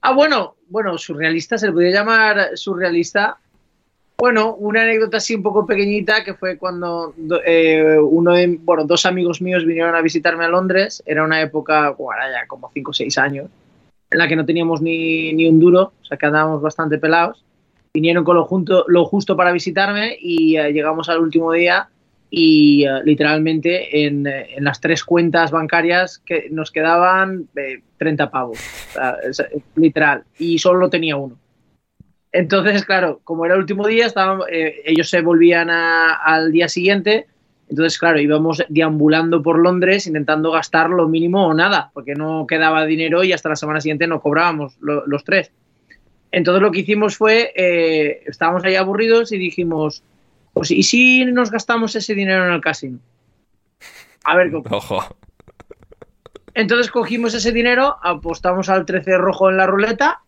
Ah, 0.08 0.14
bueno, 0.14 0.54
bueno, 0.70 1.00
surrealista, 1.00 1.58
se 1.58 1.66
le 1.66 1.74
podría 1.74 1.90
llamar 1.92 2.52
surrealista. 2.54 3.40
Bueno, 4.20 4.54
una 4.54 4.84
anécdota 4.84 5.18
así 5.18 5.34
un 5.34 5.42
poco 5.42 5.66
pequeñita 5.66 6.24
que 6.24 6.36
fue 6.36 6.60
cuando 6.60 7.16
do- 7.18 7.42
eh, 7.44 7.98
uno 8.00 8.36
bueno, 8.60 8.84
dos 8.86 9.08
amigos 9.08 9.42
míos 9.42 9.66
vinieron 9.66 9.96
a 9.96 10.02
visitarme 10.04 10.46
a 10.46 10.48
Londres. 10.48 11.02
Era 11.08 11.24
una 11.24 11.42
época, 11.42 11.90
bueno, 11.98 12.22
como 12.48 12.70
5 12.72 12.92
o 12.92 12.94
6 12.94 13.18
años, 13.18 13.50
en 14.12 14.20
la 14.20 14.28
que 14.28 14.36
no 14.36 14.46
teníamos 14.46 14.80
ni, 14.80 15.34
ni 15.34 15.48
un 15.48 15.60
duro, 15.60 15.94
o 16.00 16.06
sea 16.06 16.18
que 16.18 16.28
andábamos 16.28 16.62
bastante 16.62 17.00
pelados. 17.00 17.44
Vinieron 17.96 18.24
con 18.24 18.36
lo, 18.36 18.46
junto, 18.46 18.86
lo 18.88 19.06
justo 19.06 19.36
para 19.36 19.52
visitarme 19.54 20.16
y 20.20 20.56
eh, 20.56 20.72
llegamos 20.72 21.10
al 21.10 21.18
último 21.18 21.52
día 21.52 21.90
y 22.30 22.86
eh, 22.86 23.02
literalmente 23.04 24.06
en, 24.06 24.28
eh, 24.28 24.56
en 24.58 24.64
las 24.64 24.82
tres 24.82 25.04
cuentas 25.04 25.52
bancarias 25.52 26.20
que 26.26 26.48
nos 26.52 26.72
quedaban 26.72 27.48
eh, 27.56 27.82
30 27.98 28.30
pavos, 28.32 28.60
es 29.28 29.44
literal, 29.76 30.24
y 30.38 30.58
solo 30.60 30.90
tenía 30.90 31.16
uno. 31.16 31.38
Entonces, 32.32 32.84
claro, 32.84 33.22
como 33.24 33.46
era 33.46 33.54
el 33.56 33.62
último 33.62 33.88
día, 33.88 34.06
estaban, 34.06 34.40
eh, 34.52 34.82
ellos 34.86 35.10
se 35.10 35.22
volvían 35.22 35.70
a- 35.70 36.16
al 36.16 36.52
día 36.52 36.68
siguiente, 36.68 37.28
entonces, 37.70 37.98
claro, 37.98 38.20
íbamos 38.20 38.64
deambulando 38.70 39.42
por 39.42 39.58
Londres 39.58 40.06
intentando 40.06 40.52
gastar 40.52 40.90
lo 40.90 41.08
mínimo 41.08 41.48
o 41.48 41.54
nada, 41.54 41.90
porque 41.94 42.14
no 42.14 42.46
quedaba 42.46 42.86
dinero 42.86 43.24
y 43.24 43.32
hasta 43.34 43.50
la 43.50 43.56
semana 43.56 43.82
siguiente 43.82 44.06
no 44.06 44.20
cobrábamos 44.22 44.78
lo- 44.82 45.08
los 45.08 45.24
tres. 45.24 45.52
Entonces 46.32 46.62
lo 46.62 46.72
que 46.72 46.82
hicimos 46.82 47.16
fue, 47.18 47.54
eh, 47.56 48.22
estábamos 48.28 48.64
ahí 48.66 48.76
aburridos 48.76 49.32
y 49.32 49.38
dijimos, 49.38 50.04
pues 50.56 50.72
¿y 50.72 50.84
si 50.84 51.26
nos 51.26 51.52
gastamos 51.52 51.98
ese 51.98 52.16
dinero 52.16 52.48
en 52.48 52.54
el 52.54 52.62
casino? 52.62 53.00
A 54.24 54.38
ver, 54.38 54.50
qué 54.50 54.56
ocurre. 54.56 54.76
Ojo. 54.78 55.18
Entonces 56.54 56.90
cogimos 56.90 57.34
ese 57.34 57.52
dinero, 57.52 57.98
apostamos 58.02 58.70
al 58.70 58.86
13 58.86 59.18
rojo 59.18 59.50
en 59.50 59.58
la 59.58 59.68
ruleta 59.68 60.22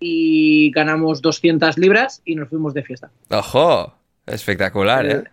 y 0.00 0.72
ganamos 0.72 1.22
200 1.22 1.78
libras 1.78 2.22
y 2.24 2.34
nos 2.34 2.48
fuimos 2.48 2.74
de 2.74 2.82
fiesta. 2.82 3.12
Ojo. 3.30 3.94
Espectacular, 4.26 5.06
¿eh? 5.06 5.24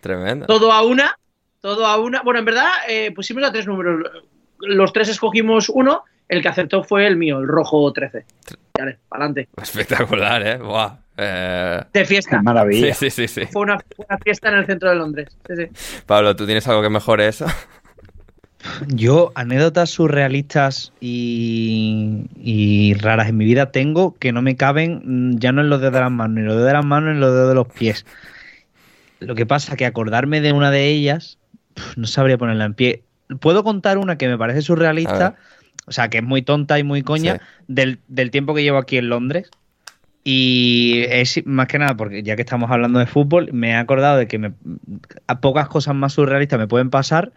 Tremendo. 0.00 0.46
Todo 0.46 0.72
a 0.72 0.82
una, 0.82 1.16
todo 1.60 1.86
a 1.86 1.96
una. 1.96 2.22
Bueno, 2.22 2.40
en 2.40 2.44
verdad 2.44 2.68
eh, 2.88 3.12
pusimos 3.12 3.44
a 3.44 3.52
tres 3.52 3.68
números. 3.68 4.02
Los 4.58 4.92
tres 4.92 5.08
escogimos 5.10 5.68
uno, 5.68 6.02
el 6.28 6.42
que 6.42 6.48
acertó 6.48 6.82
fue 6.82 7.06
el 7.06 7.16
mío, 7.16 7.38
el 7.38 7.48
rojo 7.48 7.92
13. 7.92 8.24
Vale, 8.78 8.98
para 9.08 9.24
adelante. 9.24 9.48
Espectacular, 9.62 10.46
¿eh? 10.46 10.56
Buah. 10.58 10.96
Eh, 11.16 11.80
De 11.92 12.00
Qué 12.00 12.06
fiesta. 12.06 12.38
Sí, 12.38 12.44
maravilla. 12.44 12.94
sí, 12.94 13.10
sí, 13.10 13.26
sí. 13.28 13.46
Fue 13.46 13.62
una, 13.62 13.78
una 13.96 14.18
fiesta 14.18 14.48
en 14.50 14.56
el 14.56 14.66
centro 14.66 14.90
de 14.90 14.96
Londres. 14.96 15.28
Sí, 15.46 15.54
sí. 15.56 16.02
Pablo, 16.04 16.36
¿tú 16.36 16.44
tienes 16.44 16.66
algo 16.68 16.82
que 16.82 16.90
mejore 16.90 17.28
eso? 17.28 17.46
Yo, 18.88 19.32
anécdotas 19.34 19.90
surrealistas 19.90 20.92
y, 21.00 22.24
y 22.36 22.94
raras 22.94 23.28
en 23.28 23.36
mi 23.36 23.44
vida 23.44 23.70
tengo 23.70 24.16
que 24.18 24.32
no 24.32 24.42
me 24.42 24.56
caben 24.56 25.02
mm, 25.04 25.38
ya 25.38 25.52
no 25.52 25.60
en 25.60 25.70
los 25.70 25.80
dedos 25.80 25.94
de 25.94 26.00
las 26.00 26.10
manos, 26.10 26.34
ni 26.34 26.40
en 26.40 26.46
los 26.46 26.56
dedos 26.56 26.68
de 26.68 26.72
las 26.74 26.84
manos, 26.84 27.08
ni 27.10 27.14
en 27.14 27.20
los 27.20 27.32
dedos 27.32 27.48
de 27.48 27.54
los 27.54 27.68
pies. 27.68 28.04
Lo 29.20 29.34
que 29.34 29.46
pasa 29.46 29.72
es 29.72 29.78
que 29.78 29.86
acordarme 29.86 30.40
de 30.40 30.52
una 30.52 30.70
de 30.70 30.88
ellas, 30.88 31.38
no 31.96 32.06
sabría 32.06 32.38
ponerla 32.38 32.64
en 32.64 32.74
pie. 32.74 33.02
Puedo 33.40 33.64
contar 33.64 33.98
una 33.98 34.18
que 34.18 34.28
me 34.28 34.36
parece 34.36 34.58
A 34.58 34.62
surrealista, 34.62 35.36
o 35.86 35.92
sea, 35.92 36.08
que 36.10 36.18
es 36.18 36.24
muy 36.24 36.42
tonta 36.42 36.78
y 36.78 36.82
muy 36.84 37.02
coña 37.02 37.34
Sí. 37.34 37.40
del, 37.68 37.98
del 38.08 38.30
tiempo 38.30 38.54
que 38.54 38.62
llevo 38.62 38.78
aquí 38.78 38.96
en 38.98 39.08
Londres. 39.08 39.50
Y 40.24 41.04
es 41.08 41.40
más 41.46 41.68
que 41.68 41.78
nada, 41.78 41.96
porque 41.96 42.22
ya 42.24 42.34
que 42.34 42.42
estamos 42.42 42.70
hablando 42.70 42.98
de 42.98 43.06
fútbol, 43.06 43.50
me 43.52 43.70
he 43.70 43.74
acordado 43.76 44.16
de 44.18 44.26
que 44.26 44.38
me- 44.38 44.52
a 45.28 45.40
pocas 45.40 45.68
cosas 45.68 45.94
más 45.94 46.14
surrealistas 46.14 46.58
me 46.58 46.66
pueden 46.66 46.90
pasar 46.90 47.32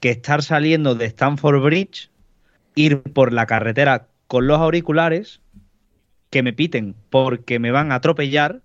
que 0.00 0.10
estar 0.10 0.42
saliendo 0.42 0.96
de 0.96 1.06
Stamford 1.06 1.62
Bridge, 1.62 2.10
ir 2.74 3.02
por 3.02 3.32
la 3.32 3.46
carretera 3.46 4.08
con 4.26 4.48
los 4.48 4.58
auriculares, 4.58 5.40
que 6.30 6.42
me 6.42 6.52
piten 6.52 6.96
porque 7.10 7.60
me 7.60 7.70
van 7.70 7.92
a 7.92 7.96
atropellar. 7.96 8.60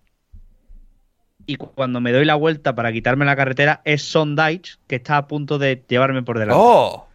Y 1.46 1.58
cu- 1.58 1.72
cuando 1.76 2.02
me 2.02 2.12
doy 2.12 2.26
la 2.26 2.36
vuelta 2.36 2.74
para 2.76 2.92
quitarme 2.92 3.26
la 3.26 3.36
carretera 3.36 3.82
es 3.86 4.02
Sondage 4.02 4.78
que 4.88 4.96
está 4.96 5.18
a 5.18 5.28
punto 5.28 5.60
de 5.60 5.84
llevarme 5.88 6.24
por 6.24 6.40
delante. 6.40 6.60
¡Oh! 6.64 7.08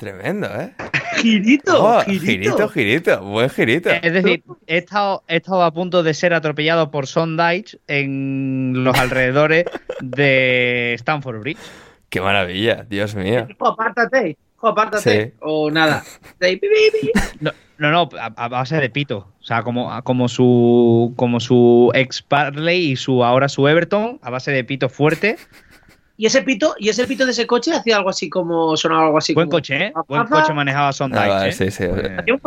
Tremendo, 0.00 0.46
¿eh? 0.58 0.72
Girito, 1.18 1.84
Oh, 1.84 2.00
girito. 2.00 2.24
girito, 2.24 2.68
girito. 2.70 3.20
Buen 3.22 3.50
girito. 3.50 3.90
Es 3.90 4.14
decir, 4.14 4.42
he 4.66 4.78
estado, 4.78 5.22
he 5.28 5.36
estado 5.36 5.62
a 5.62 5.70
punto 5.74 6.02
de 6.02 6.14
ser 6.14 6.32
atropellado 6.32 6.90
por 6.90 7.06
Sondage 7.06 7.78
en 7.86 8.82
los 8.82 8.98
alrededores 8.98 9.66
de 10.00 10.94
Stanford 10.94 11.40
Bridge. 11.40 11.58
Qué 12.08 12.22
maravilla, 12.22 12.86
Dios 12.88 13.14
mío. 13.14 13.46
Hijo, 13.50 13.68
apártate, 13.68 14.38
apártate. 14.62 15.26
Sí. 15.26 15.32
O 15.40 15.70
nada. 15.70 16.02
No, 17.40 17.52
no, 17.76 17.90
no, 17.90 18.08
a, 18.18 18.32
a 18.36 18.48
base 18.48 18.76
de 18.76 18.88
pito. 18.88 19.28
O 19.40 19.44
sea, 19.44 19.62
como, 19.62 20.02
como 20.02 20.28
su 20.28 21.12
como 21.16 21.40
su 21.40 21.90
ex 21.94 22.22
Parley 22.22 22.92
y 22.92 22.96
su 22.96 23.22
ahora 23.22 23.48
su 23.50 23.68
Everton, 23.68 24.18
a 24.22 24.30
base 24.30 24.50
de 24.50 24.64
pito 24.64 24.88
fuerte. 24.88 25.36
Y 26.20 26.26
ese 26.26 26.42
pito, 26.42 26.74
y 26.78 26.90
ese 26.90 27.06
pito 27.06 27.24
de 27.24 27.30
ese 27.30 27.46
coche 27.46 27.72
hacía 27.72 27.96
algo 27.96 28.10
así 28.10 28.28
como, 28.28 28.76
sonaba 28.76 29.06
algo 29.06 29.16
así. 29.16 29.32
Buen 29.32 29.48
coche, 29.48 29.86
¿eh? 29.86 29.92
Buen 30.06 30.26
coche 30.26 30.52
manejaba 30.52 30.92
Sondage. 30.92 31.48
¿eh? 31.48 31.52
Sí, 31.52 31.70
sí. 31.70 31.84
Hacía 31.84 32.34
un 32.34 32.40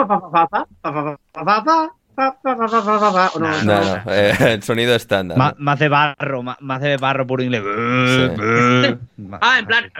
no, 2.15 3.63
no, 3.63 3.63
no, 3.63 4.03
eh, 4.13 4.35
el 4.39 4.61
sonido 4.61 4.93
estándar. 4.93 5.39
Má, 5.39 5.55
más 5.57 5.79
de 5.79 5.89
barro, 5.89 6.43
más, 6.43 6.57
más 6.61 6.81
de 6.81 6.97
barro 6.97 7.25
por 7.25 7.41
inglés. 7.41 7.63
Sí. 7.63 8.29
ah, 9.41 9.57
en 9.57 9.65
plan. 9.65 9.91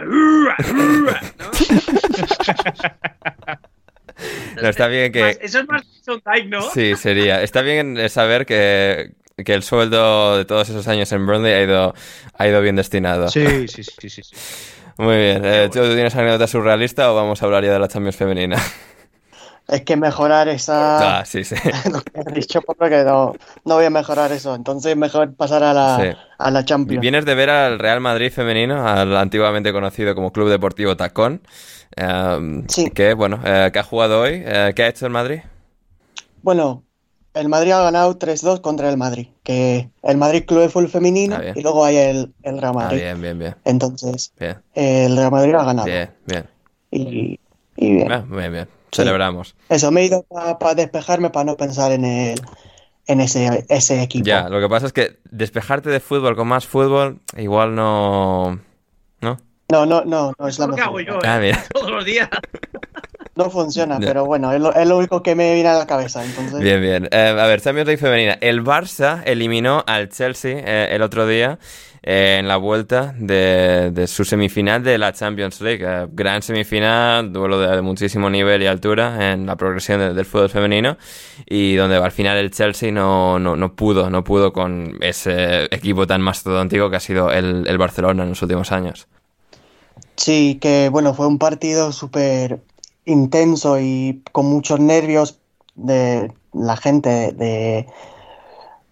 no, 4.62 4.68
está 4.68 4.86
bien 4.86 5.10
que. 5.10 5.30
Eso 5.40 5.58
es 5.58 5.66
más 5.66 5.82
Sondage, 6.04 6.44
¿no? 6.44 6.62
Sí, 6.70 6.94
sería. 6.94 7.42
Está 7.42 7.62
bien 7.62 8.08
saber 8.08 8.46
que 8.46 9.14
que 9.42 9.54
el 9.54 9.62
sueldo 9.62 10.36
de 10.36 10.44
todos 10.44 10.68
esos 10.68 10.86
años 10.86 11.10
en 11.12 11.26
Burnley 11.26 11.52
ha 11.52 11.62
ido, 11.62 11.94
ha 12.38 12.46
ido 12.48 12.60
bien 12.60 12.76
destinado. 12.76 13.28
Sí, 13.28 13.66
sí, 13.68 13.82
sí, 13.82 14.08
sí, 14.08 14.22
sí. 14.22 14.34
Muy 14.96 15.16
bien. 15.16 15.44
Eh, 15.44 15.68
¿Tú 15.72 15.80
tienes 15.80 16.14
anécdota 16.14 16.46
surrealista 16.46 17.10
o 17.10 17.16
vamos 17.16 17.42
a 17.42 17.46
hablar 17.46 17.64
ya 17.64 17.72
de 17.72 17.78
la 17.80 17.88
Champions 17.88 18.16
femenina? 18.16 18.56
Es 19.66 19.80
que 19.80 19.96
mejorar 19.96 20.46
esa. 20.48 21.20
Ah, 21.20 21.24
sí, 21.24 21.42
sí. 21.42 21.56
lo 21.90 22.00
que 22.02 22.20
he 22.20 22.32
dicho, 22.34 22.60
porque 22.60 23.02
no, 23.02 23.32
no 23.64 23.74
voy 23.74 23.86
a 23.86 23.90
mejorar 23.90 24.30
eso. 24.30 24.54
Entonces, 24.54 24.94
mejor 24.96 25.34
pasar 25.34 25.64
a 25.64 25.72
la, 25.72 25.98
Sí. 26.00 26.18
a 26.38 26.50
la 26.50 26.64
Champions. 26.64 27.00
Vienes 27.00 27.24
de 27.24 27.34
ver 27.34 27.50
al 27.50 27.78
Real 27.78 28.00
Madrid 28.00 28.30
femenino, 28.30 28.86
al 28.86 29.16
antiguamente 29.16 29.72
conocido 29.72 30.14
como 30.14 30.32
Club 30.32 30.50
Deportivo 30.50 30.96
Tacón. 30.96 31.40
eh, 31.96 32.62
Sí. 32.68 32.90
Que, 32.90 33.14
bueno, 33.14 33.40
eh, 33.44 33.70
que 33.72 33.78
ha 33.80 33.84
jugado 33.84 34.20
hoy. 34.20 34.42
Eh, 34.44 34.74
¿Qué 34.76 34.84
ha 34.84 34.88
hecho 34.88 35.06
el 35.06 35.12
Madrid? 35.12 35.40
Bueno, 36.42 36.83
el 37.34 37.48
Madrid 37.48 37.72
ha 37.72 37.82
ganado 37.82 38.18
3-2 38.18 38.60
contra 38.60 38.88
el 38.88 38.96
Madrid. 38.96 39.28
Que 39.42 39.90
el 40.02 40.16
Madrid 40.16 40.44
Club 40.46 40.60
de 40.60 40.68
Fútbol 40.68 40.88
Femenino 40.88 41.36
Ah, 41.36 41.52
y 41.54 41.60
luego 41.62 41.84
hay 41.84 41.96
el, 41.96 42.32
el 42.42 42.60
Real 42.60 42.72
Ah, 42.76 42.82
Madrid. 42.84 42.98
bien, 43.00 43.20
bien, 43.20 43.38
bien. 43.38 43.54
Entonces, 43.64 44.32
Bien, 44.38 44.56
el 44.74 45.16
Real 45.16 45.30
Madrid 45.30 45.54
ha 45.54 45.64
ganado. 45.64 45.86
bien, 45.86 46.10
bien. 46.26 46.46
Y, 46.90 47.40
y 47.76 47.92
bien. 47.94 48.12
Ah, 48.12 48.24
bien, 48.28 48.52
bien. 48.52 48.68
Celebramos. 48.92 49.56
Eso, 49.68 49.90
me 49.90 50.02
he 50.02 50.04
ido 50.06 50.22
para 50.58 50.74
despejarme, 50.76 51.30
para 51.30 51.44
no 51.44 51.56
pensar 51.56 51.90
en 51.90 52.04
el, 52.04 52.40
en 53.08 53.20
ese, 53.20 53.66
ese 53.68 54.00
equipo. 54.02 54.24
Ya, 54.24 54.48
lo 54.48 54.60
que 54.60 54.68
pasa 54.68 54.86
es 54.86 54.92
que 54.92 55.18
despejarte 55.30 55.90
de 55.90 55.98
fútbol 56.00 56.36
con 56.36 56.46
más 56.46 56.66
fútbol, 56.66 57.20
igual 57.36 57.74
no. 57.74 58.60
¿No? 59.20 59.38
No, 59.72 59.86
no, 59.86 60.04
no, 60.04 60.32
no 60.38 60.46
es 60.46 60.58
la 60.60 60.68
que 60.68 60.80
hago 60.80 60.98
mejor. 60.98 61.04
yo, 61.24 61.28
Ah, 61.28 61.38
¿eh? 61.38 61.40
mira. 61.46 61.64
Todos 61.72 61.90
los 61.90 62.04
días. 62.04 62.28
No 63.36 63.50
funciona, 63.50 63.98
pero 63.98 64.24
bueno, 64.26 64.52
es 64.52 64.60
lo, 64.60 64.72
es 64.72 64.86
lo 64.86 64.96
único 64.96 65.22
que 65.22 65.34
me 65.34 65.54
viene 65.54 65.68
a 65.68 65.74
la 65.78 65.86
cabeza. 65.86 66.24
Entonces, 66.24 66.60
Bien, 66.60 66.80
bien. 66.80 67.08
Eh, 67.10 67.36
a 67.36 67.46
ver, 67.46 67.60
Champions 67.60 67.86
League 67.88 68.00
femenina. 68.00 68.38
El 68.40 68.62
Barça 68.62 69.22
eliminó 69.24 69.82
al 69.88 70.08
Chelsea 70.08 70.58
eh, 70.64 70.94
el 70.94 71.02
otro 71.02 71.26
día 71.26 71.58
eh, 72.04 72.36
en 72.38 72.46
la 72.46 72.58
vuelta 72.58 73.12
de, 73.18 73.90
de 73.92 74.06
su 74.06 74.24
semifinal 74.24 74.84
de 74.84 74.98
la 74.98 75.12
Champions 75.12 75.60
League. 75.60 75.84
Gran 76.12 76.42
semifinal, 76.42 77.32
duelo 77.32 77.58
de, 77.58 77.74
de 77.74 77.82
muchísimo 77.82 78.30
nivel 78.30 78.62
y 78.62 78.66
altura 78.66 79.32
en 79.32 79.46
la 79.46 79.56
progresión 79.56 79.98
de- 79.98 80.14
del 80.14 80.26
fútbol 80.26 80.48
femenino 80.48 80.96
y 81.46 81.74
donde 81.74 81.96
al 81.96 82.12
final 82.12 82.36
el 82.36 82.52
Chelsea 82.52 82.92
no, 82.92 83.40
no, 83.40 83.56
no 83.56 83.74
pudo, 83.74 84.10
no 84.10 84.22
pudo 84.22 84.52
con 84.52 84.96
ese 85.00 85.64
equipo 85.74 86.06
tan 86.06 86.20
mastodóntico 86.20 86.88
que 86.88 86.96
ha 86.96 87.00
sido 87.00 87.32
el, 87.32 87.66
el 87.66 87.78
Barcelona 87.78 88.22
en 88.22 88.28
los 88.28 88.42
últimos 88.42 88.70
años. 88.70 89.08
Sí, 90.16 90.58
que 90.60 90.88
bueno, 90.90 91.14
fue 91.14 91.26
un 91.26 91.38
partido 91.38 91.90
súper 91.90 92.60
intenso 93.04 93.78
y 93.78 94.22
con 94.32 94.46
muchos 94.46 94.80
nervios 94.80 95.38
de 95.74 96.32
la 96.52 96.76
gente 96.76 97.32
de, 97.32 97.86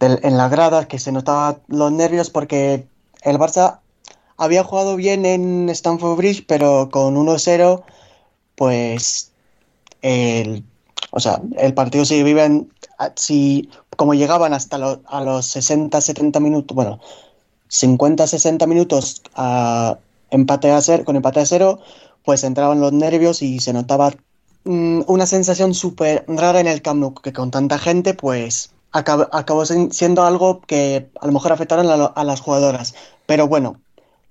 en 0.01 0.37
las 0.37 0.51
gradas, 0.51 0.87
que 0.87 0.99
se 0.99 1.13
notaba 1.13 1.59
los 1.69 1.93
nervios 1.93 2.31
porque 2.31 2.87
el 3.23 3.39
Barça 3.39 3.79
había 4.37 4.65
jugado 4.65 4.97
bien 4.97 5.25
en 5.25 5.69
Stamford 5.71 6.17
Bridge, 6.17 6.45
pero 6.47 6.89
con 6.91 7.17
1-0, 7.17 7.83
pues 8.57 9.31
el, 10.03 10.65
o 11.11 11.21
sea, 11.21 11.41
el 11.57 11.75
partido 11.75 12.05
si 12.05 12.23
viven, 12.23 12.73
si 13.15 13.71
como 13.97 14.15
llegaban 14.15 14.53
hasta 14.55 14.79
los, 14.79 14.99
a 15.07 15.23
los 15.23 15.55
60-70 15.57 16.41
minutos, 16.41 16.75
bueno, 16.75 17.01
50-60 17.71 18.67
minutos 18.67 19.23
a 19.35 19.99
a 20.33 21.05
con 21.05 21.17
empate 21.17 21.41
a 21.41 21.47
cero, 21.47 21.79
pues 22.24 22.44
entraban 22.44 22.81
los 22.81 22.93
nervios 22.93 23.43
y 23.43 23.61
se 23.61 23.73
notaba 23.73 24.12
mm, 24.65 25.03
una 25.07 25.27
sensación 25.27 25.74
súper 25.74 26.24
rara 26.28 26.61
en 26.61 26.66
el 26.66 26.82
Camp 26.82 27.19
que 27.20 27.32
con 27.32 27.51
tanta 27.51 27.78
gente, 27.78 28.15
pues 28.15 28.73
acab- 28.93 29.28
acabó 29.32 29.65
siendo 29.66 30.24
algo 30.24 30.61
que 30.61 31.09
a 31.20 31.27
lo 31.27 31.32
mejor 31.32 31.53
afectaron 31.53 31.86
a, 31.89 32.24
las 32.24 32.40
jugadoras. 32.40 32.94
Pero 33.27 33.49
bueno, 33.49 33.81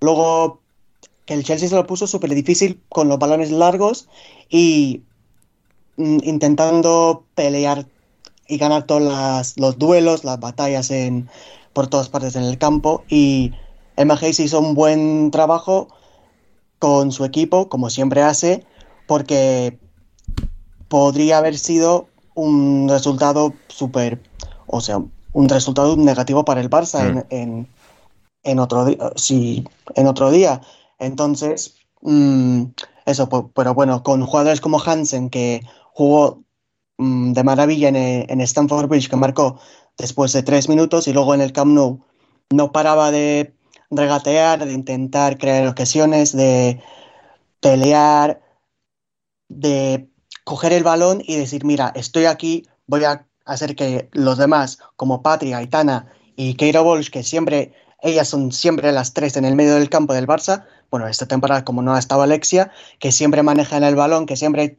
luego 0.00 0.60
que 1.26 1.34
el 1.34 1.44
Chelsea 1.44 1.68
se 1.68 1.74
lo 1.74 1.86
puso 1.86 2.06
súper 2.06 2.34
difícil 2.34 2.80
con 2.88 3.08
los 3.08 3.18
balones 3.18 3.50
largos 3.50 4.08
y 4.48 5.02
mm, 5.96 6.18
intentando 6.24 7.24
pelear 7.34 7.86
y 8.48 8.58
ganar 8.58 8.84
todos 8.84 9.54
los 9.56 9.78
duelos, 9.78 10.24
las 10.24 10.40
batallas 10.40 10.90
en, 10.90 11.28
por 11.72 11.86
todas 11.86 12.08
partes 12.08 12.36
en 12.36 12.44
el 12.44 12.58
campo. 12.58 13.04
Y 13.08 13.52
Hayes 13.96 14.40
hizo 14.40 14.60
un 14.60 14.74
buen 14.74 15.30
trabajo 15.30 15.88
con 16.82 17.12
su 17.12 17.24
equipo, 17.24 17.68
como 17.68 17.90
siempre 17.90 18.22
hace, 18.22 18.66
porque 19.06 19.78
podría 20.88 21.38
haber 21.38 21.56
sido 21.56 22.08
un 22.34 22.88
resultado 22.88 23.54
súper, 23.68 24.20
o 24.66 24.80
sea, 24.80 25.00
un 25.32 25.48
resultado 25.48 25.96
negativo 25.96 26.44
para 26.44 26.60
el 26.60 26.68
Barça 26.68 26.98
Mm. 27.04 27.18
en, 27.18 27.26
en, 27.30 27.68
en 28.42 28.58
otro 28.58 28.84
día, 28.84 28.98
sí, 29.14 29.62
en 29.94 30.08
otro 30.08 30.32
día. 30.32 30.60
Entonces, 30.98 31.76
mm, 32.00 32.64
eso, 33.06 33.28
pero 33.54 33.74
bueno, 33.74 34.02
con 34.02 34.26
jugadores 34.26 34.60
como 34.60 34.82
Hansen, 34.82 35.30
que 35.30 35.62
jugó 35.92 36.42
mm, 36.98 37.32
de 37.32 37.44
maravilla 37.44 37.90
en, 37.90 37.96
eh, 37.96 38.26
en 38.28 38.40
Stamford 38.40 38.88
Bridge, 38.88 39.08
que 39.08 39.14
marcó 39.14 39.60
después 39.96 40.32
de 40.32 40.42
tres 40.42 40.68
minutos, 40.68 41.06
y 41.06 41.12
luego 41.12 41.32
en 41.32 41.42
el 41.42 41.52
Camp 41.52 41.74
Nou 41.74 42.00
no 42.50 42.72
paraba 42.72 43.12
de 43.12 43.54
regatear, 43.92 44.64
de 44.64 44.72
intentar 44.72 45.38
crear 45.38 45.66
ocasiones, 45.66 46.34
de 46.34 46.80
pelear, 47.60 48.40
de 49.48 50.08
coger 50.44 50.72
el 50.72 50.82
balón 50.82 51.22
y 51.24 51.36
decir, 51.36 51.64
mira, 51.64 51.92
estoy 51.94 52.24
aquí, 52.24 52.66
voy 52.86 53.04
a 53.04 53.26
hacer 53.44 53.76
que 53.76 54.08
los 54.12 54.38
demás, 54.38 54.78
como 54.96 55.22
Patria, 55.22 55.58
Aitana 55.58 56.12
y 56.36 56.54
Keira 56.54 56.82
Walsh, 56.82 57.10
que 57.10 57.22
siempre, 57.22 57.74
ellas 58.00 58.28
son 58.28 58.50
siempre 58.52 58.90
las 58.92 59.12
tres 59.12 59.36
en 59.36 59.44
el 59.44 59.54
medio 59.54 59.74
del 59.74 59.90
campo 59.90 60.14
del 60.14 60.26
Barça, 60.26 60.64
bueno, 60.90 61.06
esta 61.06 61.26
temporada 61.26 61.64
como 61.64 61.82
no 61.82 61.94
ha 61.94 61.98
estado 61.98 62.22
Alexia, 62.22 62.70
que 62.98 63.12
siempre 63.12 63.42
manejan 63.42 63.84
el 63.84 63.96
balón, 63.96 64.26
que 64.26 64.36
siempre 64.36 64.76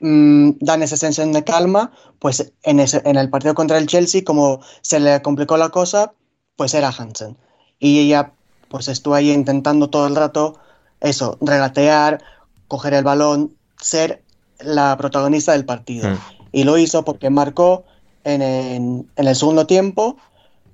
mm, 0.00 0.52
dan 0.60 0.82
esa 0.82 0.96
sensación 0.96 1.32
de 1.32 1.44
calma, 1.44 1.92
pues 2.18 2.52
en, 2.62 2.80
ese, 2.80 3.02
en 3.04 3.16
el 3.16 3.28
partido 3.30 3.54
contra 3.54 3.78
el 3.78 3.86
Chelsea, 3.86 4.22
como 4.24 4.60
se 4.80 5.00
le 5.00 5.20
complicó 5.22 5.56
la 5.56 5.70
cosa, 5.70 6.14
pues 6.56 6.74
era 6.74 6.88
Hansen. 6.88 7.36
Y 7.78 8.00
ella 8.00 8.32
pues 8.70 8.88
estuvo 8.88 9.14
ahí 9.14 9.30
intentando 9.32 9.90
todo 9.90 10.06
el 10.06 10.14
rato 10.16 10.58
eso, 11.00 11.36
regatear, 11.40 12.22
coger 12.68 12.94
el 12.94 13.04
balón, 13.04 13.54
ser 13.80 14.22
la 14.60 14.96
protagonista 14.96 15.52
del 15.52 15.64
partido. 15.64 16.08
Mm. 16.10 16.18
Y 16.52 16.64
lo 16.64 16.78
hizo 16.78 17.04
porque 17.04 17.30
marcó 17.30 17.84
en, 18.24 18.42
en- 18.42 19.10
en 19.16 19.28
el 19.28 19.34
segundo 19.34 19.66
tiempo, 19.66 20.16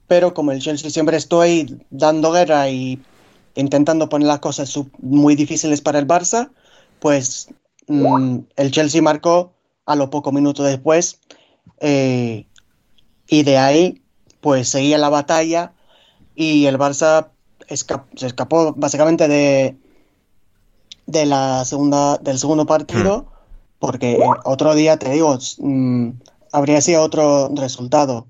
pero 0.06 0.34
como 0.34 0.52
el 0.52 0.60
Chelsea 0.60 0.90
siempre 0.90 1.16
ahí 1.40 1.78
dando 1.90 2.32
guerra 2.32 2.68
y 2.68 3.00
intentando 3.54 4.08
poner 4.08 4.28
las 4.28 4.40
cosas 4.40 4.68
muy 4.98 5.34
difíciles 5.34 5.80
para 5.80 5.98
el 5.98 6.06
Barça, 6.06 6.50
pues 7.00 7.48
mm, 7.86 8.38
el 8.56 8.70
Chelsea 8.72 9.00
marcó 9.00 9.54
a 9.86 9.96
lo 9.96 10.10
poco 10.10 10.32
minutos 10.32 10.66
después 10.66 11.20
eh, 11.80 12.46
y 13.28 13.42
de 13.44 13.58
ahí 13.58 14.02
pues 14.40 14.68
seguía 14.68 14.98
la 14.98 15.08
batalla 15.08 15.72
y 16.34 16.66
el 16.66 16.78
Barça 16.78 17.28
esca- 17.68 18.04
se 18.16 18.26
escapó 18.26 18.72
básicamente 18.76 19.28
de, 19.28 19.76
de 21.06 21.26
la 21.26 21.64
segunda, 21.64 22.18
del 22.18 22.38
segundo 22.38 22.66
partido 22.66 23.26
porque 23.78 24.18
otro 24.44 24.74
día, 24.74 24.96
te 24.96 25.10
digo, 25.10 25.38
mm, 25.58 26.08
habría 26.52 26.80
sido 26.80 27.02
otro 27.02 27.50
resultado. 27.54 28.26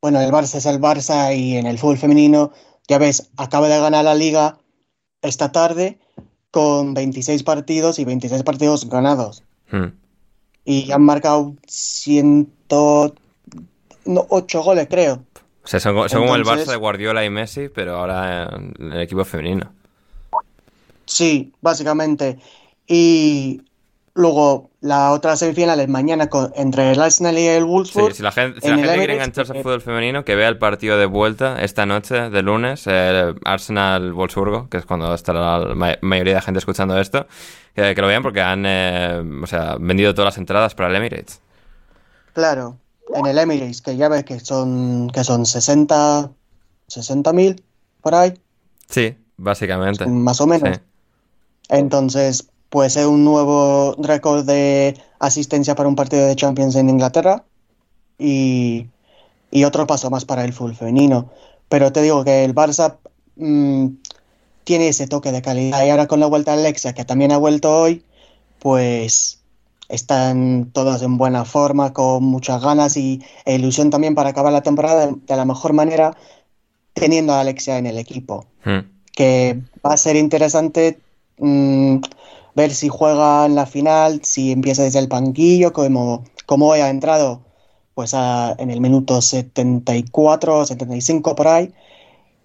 Bueno, 0.00 0.20
el 0.20 0.30
Barça 0.32 0.56
es 0.56 0.66
el 0.66 0.80
Barça 0.80 1.36
y 1.36 1.56
en 1.56 1.66
el 1.66 1.78
fútbol 1.78 1.98
femenino, 1.98 2.52
ya 2.88 2.98
ves, 2.98 3.30
acaba 3.36 3.68
de 3.68 3.78
ganar 3.78 4.04
la 4.04 4.14
liga 4.14 4.58
esta 5.20 5.52
tarde 5.52 5.98
con 6.50 6.94
26 6.94 7.42
partidos 7.42 7.98
y 7.98 8.04
26 8.06 8.42
partidos 8.44 8.88
ganados. 8.88 9.42
Hmm. 9.70 9.88
Y 10.64 10.90
han 10.90 11.02
marcado 11.02 11.54
108 11.66 14.62
goles, 14.62 14.86
creo. 14.88 15.22
O 15.68 15.70
sea, 15.70 15.80
son, 15.80 16.08
son 16.08 16.22
como 16.22 16.34
el 16.34 16.44
Barça 16.44 16.64
de 16.70 16.76
Guardiola 16.76 17.26
y 17.26 17.28
Messi, 17.28 17.68
pero 17.68 17.96
ahora 17.98 18.48
en 18.56 18.90
el 18.90 19.02
equipo 19.02 19.22
femenino. 19.26 19.70
Sí, 21.04 21.52
básicamente. 21.60 22.38
Y 22.86 23.60
luego 24.14 24.70
la 24.80 25.10
otra 25.12 25.36
semifinal 25.36 25.78
es 25.80 25.88
mañana 25.88 26.28
con- 26.30 26.54
entre 26.56 26.92
el 26.92 27.00
Arsenal 27.02 27.36
y 27.38 27.46
el 27.46 27.64
Sí, 27.64 27.68
Wolfsburg. 27.68 28.14
si 28.14 28.22
la 28.22 28.32
gente, 28.32 28.62
si 28.62 28.68
la 28.68 28.76
gente 28.76 28.94
quiere 28.94 29.12
engancharse 29.16 29.52
al 29.52 29.58
eh, 29.58 29.62
fútbol 29.62 29.82
femenino, 29.82 30.24
que 30.24 30.36
vea 30.36 30.48
el 30.48 30.56
partido 30.56 30.96
de 30.96 31.04
vuelta 31.04 31.62
esta 31.62 31.84
noche 31.84 32.30
de 32.30 32.42
lunes, 32.42 32.86
el 32.86 33.34
Arsenal-Wolfsburgo, 33.44 34.70
que 34.70 34.78
es 34.78 34.86
cuando 34.86 35.12
estará 35.12 35.58
la 35.58 35.74
ma- 35.74 35.98
mayoría 36.00 36.36
de 36.36 36.40
gente 36.40 36.60
escuchando 36.60 36.98
esto, 36.98 37.26
que, 37.74 37.94
que 37.94 38.00
lo 38.00 38.06
vean 38.06 38.22
porque 38.22 38.40
han 38.40 38.64
eh, 38.66 39.22
o 39.42 39.46
sea, 39.46 39.76
vendido 39.78 40.14
todas 40.14 40.32
las 40.34 40.38
entradas 40.38 40.74
para 40.74 40.88
el 40.88 40.96
Emirates. 40.96 41.42
Claro, 42.32 42.78
en 43.14 43.26
el 43.26 43.38
Emirates, 43.38 43.82
que 43.82 43.96
ya 43.96 44.08
ves 44.08 44.24
que 44.24 44.40
son, 44.40 45.08
que 45.10 45.24
son 45.24 45.46
60 45.46 46.30
mil 47.32 47.62
por 48.02 48.14
ahí, 48.14 48.34
Sí, 48.88 49.16
básicamente. 49.36 50.06
más 50.06 50.40
o 50.40 50.46
menos. 50.46 50.76
Sí. 50.76 50.82
Entonces, 51.68 52.48
puede 52.70 52.90
ser 52.90 53.06
un 53.06 53.24
nuevo 53.24 53.94
récord 53.98 54.44
de 54.46 54.98
asistencia 55.18 55.74
para 55.74 55.88
un 55.88 55.96
partido 55.96 56.26
de 56.26 56.36
Champions 56.36 56.76
en 56.76 56.88
Inglaterra 56.88 57.44
y, 58.18 58.86
y 59.50 59.64
otro 59.64 59.86
paso 59.86 60.10
más 60.10 60.24
para 60.24 60.44
el 60.44 60.52
fútbol 60.52 60.74
femenino. 60.76 61.30
Pero 61.68 61.92
te 61.92 62.02
digo 62.02 62.24
que 62.24 62.44
el 62.44 62.54
Barça 62.54 62.96
mm, 63.36 63.88
tiene 64.64 64.88
ese 64.88 65.06
toque 65.06 65.32
de 65.32 65.42
calidad 65.42 65.84
y 65.84 65.90
ahora 65.90 66.06
con 66.06 66.20
la 66.20 66.26
vuelta 66.26 66.52
de 66.52 66.60
Alexia, 66.60 66.94
que 66.94 67.04
también 67.04 67.32
ha 67.32 67.38
vuelto 67.38 67.74
hoy, 67.74 68.02
pues 68.58 69.37
están 69.88 70.70
todos 70.72 71.02
en 71.02 71.18
buena 71.18 71.44
forma, 71.44 71.92
con 71.92 72.24
muchas 72.24 72.62
ganas 72.62 72.96
y 72.96 73.22
e 73.44 73.54
ilusión 73.56 73.90
también 73.90 74.14
para 74.14 74.30
acabar 74.30 74.52
la 74.52 74.62
temporada 74.62 75.06
de, 75.06 75.14
de 75.26 75.36
la 75.36 75.44
mejor 75.44 75.72
manera, 75.72 76.16
teniendo 76.94 77.32
a 77.32 77.40
Alexia 77.40 77.78
en 77.78 77.86
el 77.86 77.98
equipo 77.98 78.46
Hmm. 78.64 78.80
que 79.14 79.60
va 79.84 79.94
a 79.94 79.96
ser 79.96 80.16
interesante 80.16 81.00
mm, 81.38 81.98
ver 82.54 82.72
si 82.74 82.88
juega 82.88 83.46
en 83.46 83.54
la 83.54 83.66
final, 83.66 84.20
si 84.24 84.52
empieza 84.52 84.82
desde 84.82 84.98
el 85.00 85.08
banquillo, 85.08 85.72
como, 85.72 86.24
como 86.46 86.68
hoy 86.68 86.80
ha 86.80 86.90
entrado 86.90 87.42
pues 87.94 88.14
a- 88.14 88.54
en 88.58 88.70
el 88.70 88.80
minuto 88.80 89.20
74, 89.22 90.66
75 90.66 91.34
por 91.34 91.48
ahí, 91.48 91.72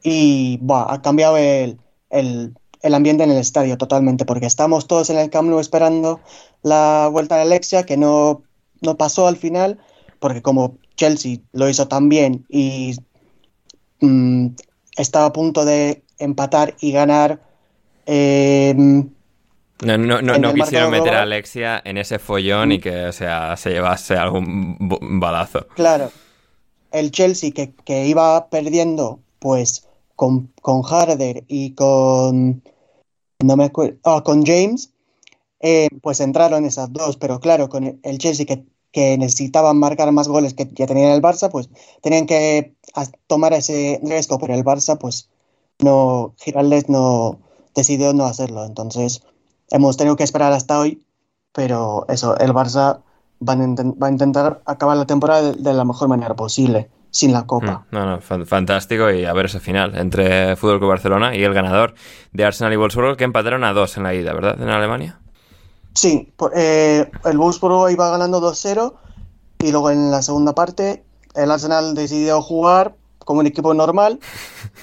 y 0.04 0.60
ha 0.70 1.02
cambiado 1.02 1.38
el, 1.38 1.80
el- 2.10 2.56
el 2.84 2.94
ambiente 2.94 3.24
en 3.24 3.32
el 3.32 3.38
estadio 3.38 3.78
totalmente, 3.78 4.26
porque 4.26 4.46
estamos 4.46 4.88
todos 4.88 5.10
en 5.10 5.18
el 5.18 5.30
Camp 5.32 5.50
Nou 5.50 5.60
esperando 5.60 6.20
la 6.62 7.10
vuelta 7.12 7.36
de 7.38 7.44
Alexia, 7.44 7.86
que 7.86 7.98
no, 7.98 8.44
no 8.82 8.96
pasó 8.98 9.26
al 9.28 9.38
final, 9.38 9.80
porque 10.20 10.42
como 10.42 10.78
Chelsea 10.96 11.40
lo 11.54 11.68
hizo 11.70 11.88
tan 11.88 12.10
bien 12.10 12.46
y 12.50 12.96
mm, 14.02 14.48
estaba 14.98 15.26
a 15.28 15.34
punto 15.34 15.66
de 15.66 16.04
empatar 16.20 16.76
y 16.80 16.92
ganar. 16.92 17.40
eh, 18.06 18.76
No, 19.82 19.98
no, 19.98 20.22
no, 20.22 20.54
quisieron 20.54 20.92
meter 20.92 21.16
a 21.16 21.24
Alexia 21.24 21.82
en 21.84 21.98
ese 21.98 22.20
follón 22.20 22.72
y 22.72 22.80
que, 22.80 23.06
o 23.06 23.12
sea, 23.12 23.58
se 23.58 23.72
llevase 23.72 24.16
algún 24.16 24.78
balazo. 25.20 25.68
claro, 25.76 26.12
el 26.92 27.12
Chelsea 27.12 27.52
que, 27.52 27.74
que 27.86 28.06
iba 28.08 28.50
perdiendo, 28.50 29.20
pues 29.40 29.88
con, 30.16 30.52
con 30.62 30.84
Harder 30.84 31.44
y 31.48 31.72
con. 31.72 32.62
No 33.44 33.58
me 33.58 33.66
acuerdo. 33.66 33.98
ah, 34.06 34.22
con 34.24 34.46
James, 34.46 34.92
eh, 35.60 35.90
pues 36.02 36.20
entraron 36.20 36.66
esas 36.66 36.92
dos, 36.94 37.18
pero 37.18 37.40
claro, 37.40 37.70
con 37.70 38.00
el 38.02 38.18
Chelsea 38.18 38.46
que, 38.46 38.66
que 38.92 39.18
necesitaban 39.18 39.78
marcar 39.78 40.12
más 40.12 40.28
goles 40.28 40.54
que 40.54 40.70
ya 40.74 40.88
tenían 40.88 41.12
el 41.12 41.22
Barça, 41.22 41.50
pues 41.50 41.70
tenían 42.02 42.26
que 42.26 42.74
tomar 43.28 43.54
ese 43.54 44.00
riesgo, 44.04 44.40
pero 44.40 44.54
el 44.54 44.64
Barça, 44.64 44.98
pues 44.98 45.30
no. 45.80 46.34
Giraldes 46.38 46.90
no 46.90 47.40
decidió 47.76 48.14
no 48.14 48.26
hacerlo. 48.26 48.66
Entonces, 48.66 49.24
hemos 49.72 49.98
tenido 49.98 50.16
que 50.16 50.24
esperar 50.24 50.54
hasta 50.54 50.80
hoy, 50.80 51.04
pero 51.54 52.06
eso, 52.10 52.38
el 52.38 52.54
Barça 52.54 53.02
va 53.42 54.08
a 54.08 54.12
intentar 54.12 54.62
acabar 54.66 54.98
la 54.98 55.06
temporada 55.06 55.52
de 55.52 55.74
la 55.74 55.86
mejor 55.86 56.08
manera 56.08 56.36
posible, 56.36 56.90
sin 57.14 57.32
la 57.32 57.46
Copa. 57.46 57.86
Mm, 57.92 57.96
No, 57.96 58.06
no, 58.08 58.22
fan- 58.22 58.46
fantástico 58.48 59.10
y 59.12 59.24
a 59.24 59.34
ver 59.34 59.46
ese 59.46 59.60
final 59.60 59.96
entre 59.96 60.56
Fútbol 60.56 60.80
Club 60.80 60.90
Barcelona 60.90 61.36
y 61.36 61.44
el 61.44 61.54
ganador 61.54 61.94
de 62.32 62.44
Arsenal 62.44 62.74
y 62.74 62.76
Wolfsburgo 62.76 63.16
que 63.16 63.24
empataron 63.24 63.64
a 63.64 63.72
dos 63.72 63.96
en 63.98 64.04
la 64.04 64.14
ida, 64.16 64.34
¿verdad? 64.34 64.60
En 64.60 64.68
Alemania. 64.70 65.20
Sí, 65.94 66.34
eh, 66.56 67.10
el 67.24 67.38
Wolfsburgo 67.38 67.88
iba 67.92 68.10
ganando 68.10 68.42
2-0 68.42 68.96
y 69.60 69.72
luego 69.72 69.92
en 69.92 70.10
la 70.10 70.24
segunda 70.24 70.54
parte 70.56 71.04
el 71.36 71.52
Arsenal 71.52 71.94
decidió 71.94 72.42
jugar 72.42 72.96
como 73.20 73.42
un 73.42 73.46
equipo 73.48 73.74
normal 73.76 74.20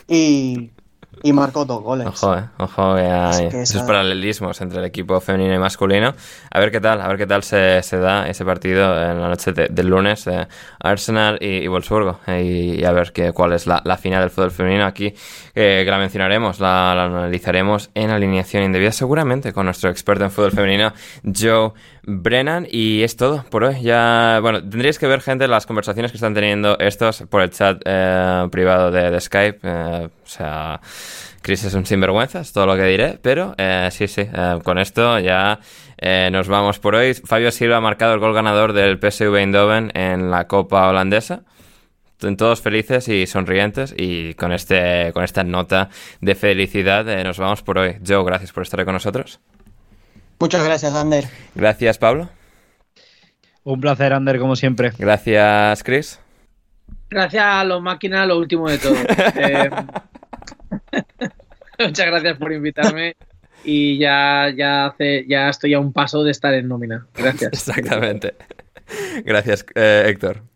y, 0.09 0.71
y 1.23 1.33
marcó 1.33 1.65
dos 1.65 1.83
goles. 1.83 2.07
Ojo, 2.07 2.37
eh, 2.37 2.45
ojo 2.59 2.95
que 2.97 3.03
hay 3.03 3.49
que 3.49 3.63
esos 3.63 3.77
esa- 3.77 3.87
paralelismos 3.87 4.61
entre 4.61 4.79
el 4.79 4.85
equipo 4.85 5.21
femenino 5.21 5.55
y 5.55 5.59
masculino. 5.59 6.15
A 6.51 6.61
ver 6.61 6.71
qué 6.71 6.81
tal, 6.81 7.01
a 7.01 7.09
ver 7.09 7.17
qué 7.19 7.27
tal 7.27 7.43
se, 7.43 7.83
se 7.83 7.99
da 7.99 8.29
ese 8.29 8.45
partido 8.45 8.95
en 9.03 9.21
la 9.21 9.29
noche 9.29 9.53
de- 9.53 9.69
del 9.71 9.89
lunes, 9.89 10.27
eh, 10.27 10.47
Arsenal 10.81 11.39
y, 11.41 11.47
y 11.65 11.67
Wolfsburgo. 11.69 12.21
Eh, 12.27 12.77
y, 12.81 12.85
a 12.85 12.93
ver 12.93 13.13
qué, 13.13 13.33
cuál 13.33 13.53
es 13.53 13.67
la, 13.67 13.81
la 13.85 13.97
final 13.97 14.21
del 14.21 14.31
fútbol 14.31 14.51
femenino 14.51 14.85
aquí, 14.87 15.15
eh, 15.55 15.83
que 15.85 15.91
la 15.91 15.99
mencionaremos, 15.99 16.61
la, 16.61 16.95
la 16.95 17.05
analizaremos 17.05 17.91
en 17.95 18.11
alineación 18.11 18.63
indebida, 18.65 18.93
seguramente 18.93 19.53
con 19.53 19.67
nuestro 19.67 19.91
experto 19.91 20.25
en 20.25 20.31
fútbol 20.31 20.53
femenino, 20.53 20.93
Joe 21.25 21.73
Brennan. 22.03 22.67
Y 22.71 23.03
es 23.03 23.17
todo 23.17 23.45
por 23.51 23.65
hoy. 23.65 23.83
Ya, 23.83 24.39
bueno, 24.43 24.61
tendríais 24.61 24.99
que 24.99 25.07
ver, 25.07 25.21
gente, 25.21 25.47
las 25.49 25.67
conversaciones 25.67 26.11
que 26.11 26.17
están 26.17 26.35
teniendo 26.35 26.79
estos 26.79 27.23
por 27.29 27.43
el 27.43 27.51
chat 27.51 27.81
eh, 27.85 28.49
privado 28.51 28.91
de, 28.91 29.11
de 29.11 29.21
Skype. 29.21 29.59
O 30.31 30.33
sea. 30.33 30.81
Chris 31.43 31.65
es 31.65 31.75
un 31.75 31.87
sinvergüenza, 31.87 32.41
es 32.41 32.53
todo 32.53 32.67
lo 32.67 32.77
que 32.77 32.85
diré, 32.85 33.19
pero 33.21 33.55
eh, 33.57 33.89
sí, 33.91 34.07
sí, 34.07 34.23
eh, 34.23 34.59
con 34.63 34.79
esto 34.79 35.19
ya 35.19 35.59
eh, 35.99 36.29
nos 36.31 36.49
vamos 36.49 36.79
por 36.79 36.95
hoy. 36.95 37.15
Fabio 37.15 37.51
Silva 37.51 37.79
ha 37.79 37.81
marcado 37.81 38.15
el 38.15 38.21
gol 38.21 38.35
ganador 38.35 38.73
del 38.73 38.99
PSV 38.99 39.37
Eindhoven 39.37 39.91
en 39.95 40.31
la 40.31 40.47
Copa 40.47 40.89
Holandesa. 40.89 41.43
Todos 42.37 42.61
felices 42.61 43.09
y 43.09 43.27
sonrientes 43.27 43.95
y 43.97 44.35
con, 44.35 44.53
este, 44.53 45.11
con 45.15 45.25
esta 45.25 45.43
nota 45.43 45.89
de 46.21 46.35
felicidad 46.35 47.09
eh, 47.09 47.25
nos 47.25 47.39
vamos 47.39 47.63
por 47.63 47.79
hoy. 47.79 47.97
Joe, 48.07 48.23
gracias 48.25 48.53
por 48.53 48.63
estar 48.63 48.79
ahí 48.79 48.85
con 48.85 48.95
nosotros. 48.95 49.41
Muchas 50.39 50.63
gracias, 50.63 50.95
Ander. 50.95 51.25
Gracias, 51.55 51.97
Pablo. 51.97 52.29
Un 53.65 53.81
placer, 53.81 54.13
Ander, 54.13 54.39
como 54.39 54.55
siempre. 54.55 54.93
Gracias, 54.99 55.83
Chris. 55.83 56.21
Gracias 57.09 57.45
a 57.45 57.65
los 57.65 57.81
máquinas, 57.83 58.27
lo 58.27 58.39
último 58.39 58.69
de 58.69 58.79
todo. 58.79 58.95
Eh, 59.37 59.71
muchas 61.79 62.07
gracias 62.07 62.39
por 62.39 62.53
invitarme 62.53 63.17
y 63.65 63.99
ya, 63.99 64.53
ya, 64.57 64.87
hace, 64.87 65.27
ya 65.29 65.49
estoy 65.49 65.75
a 65.75 65.81
un 65.81 65.93
paso 65.93 66.25
de 66.25 66.31
estar 66.31 66.55
en 66.55 66.69
nómina. 66.69 67.07
Gracias. 67.15 67.53
Exactamente. 67.69 68.35
Gracias, 69.25 69.65
eh, 69.75 70.05
Héctor. 70.07 70.50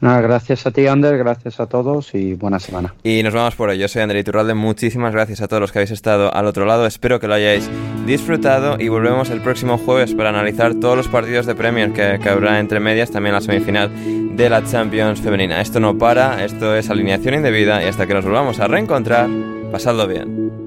Nada, 0.00 0.20
gracias 0.20 0.66
a 0.66 0.70
ti, 0.70 0.86
Ander, 0.86 1.16
gracias 1.16 1.58
a 1.58 1.66
todos 1.66 2.14
y 2.14 2.34
buena 2.34 2.58
semana. 2.58 2.94
Y 3.02 3.22
nos 3.22 3.32
vamos 3.32 3.54
por 3.54 3.70
hoy. 3.70 3.78
Yo 3.78 3.88
soy 3.88 4.02
André 4.02 4.20
Iturralde. 4.20 4.54
Muchísimas 4.54 5.12
gracias 5.12 5.40
a 5.40 5.48
todos 5.48 5.60
los 5.60 5.72
que 5.72 5.78
habéis 5.78 5.90
estado 5.90 6.34
al 6.34 6.46
otro 6.46 6.66
lado. 6.66 6.86
Espero 6.86 7.18
que 7.18 7.28
lo 7.28 7.34
hayáis 7.34 7.68
disfrutado 8.06 8.76
y 8.78 8.88
volvemos 8.88 9.30
el 9.30 9.40
próximo 9.40 9.78
jueves 9.78 10.14
para 10.14 10.28
analizar 10.28 10.74
todos 10.74 10.96
los 10.96 11.08
partidos 11.08 11.46
de 11.46 11.54
Premier 11.54 11.92
que, 11.92 12.18
que 12.22 12.28
habrá 12.28 12.60
entre 12.60 12.80
medias, 12.80 13.10
también 13.10 13.34
la 13.34 13.40
semifinal 13.40 13.90
de 14.36 14.50
la 14.50 14.62
Champions 14.64 15.20
femenina. 15.20 15.60
Esto 15.60 15.80
no 15.80 15.96
para, 15.96 16.44
esto 16.44 16.76
es 16.76 16.90
alineación 16.90 17.34
indebida 17.34 17.82
y 17.82 17.86
hasta 17.86 18.06
que 18.06 18.14
nos 18.14 18.24
volvamos 18.24 18.60
a 18.60 18.68
reencontrar, 18.68 19.28
pasadlo 19.72 20.06
bien. 20.06 20.65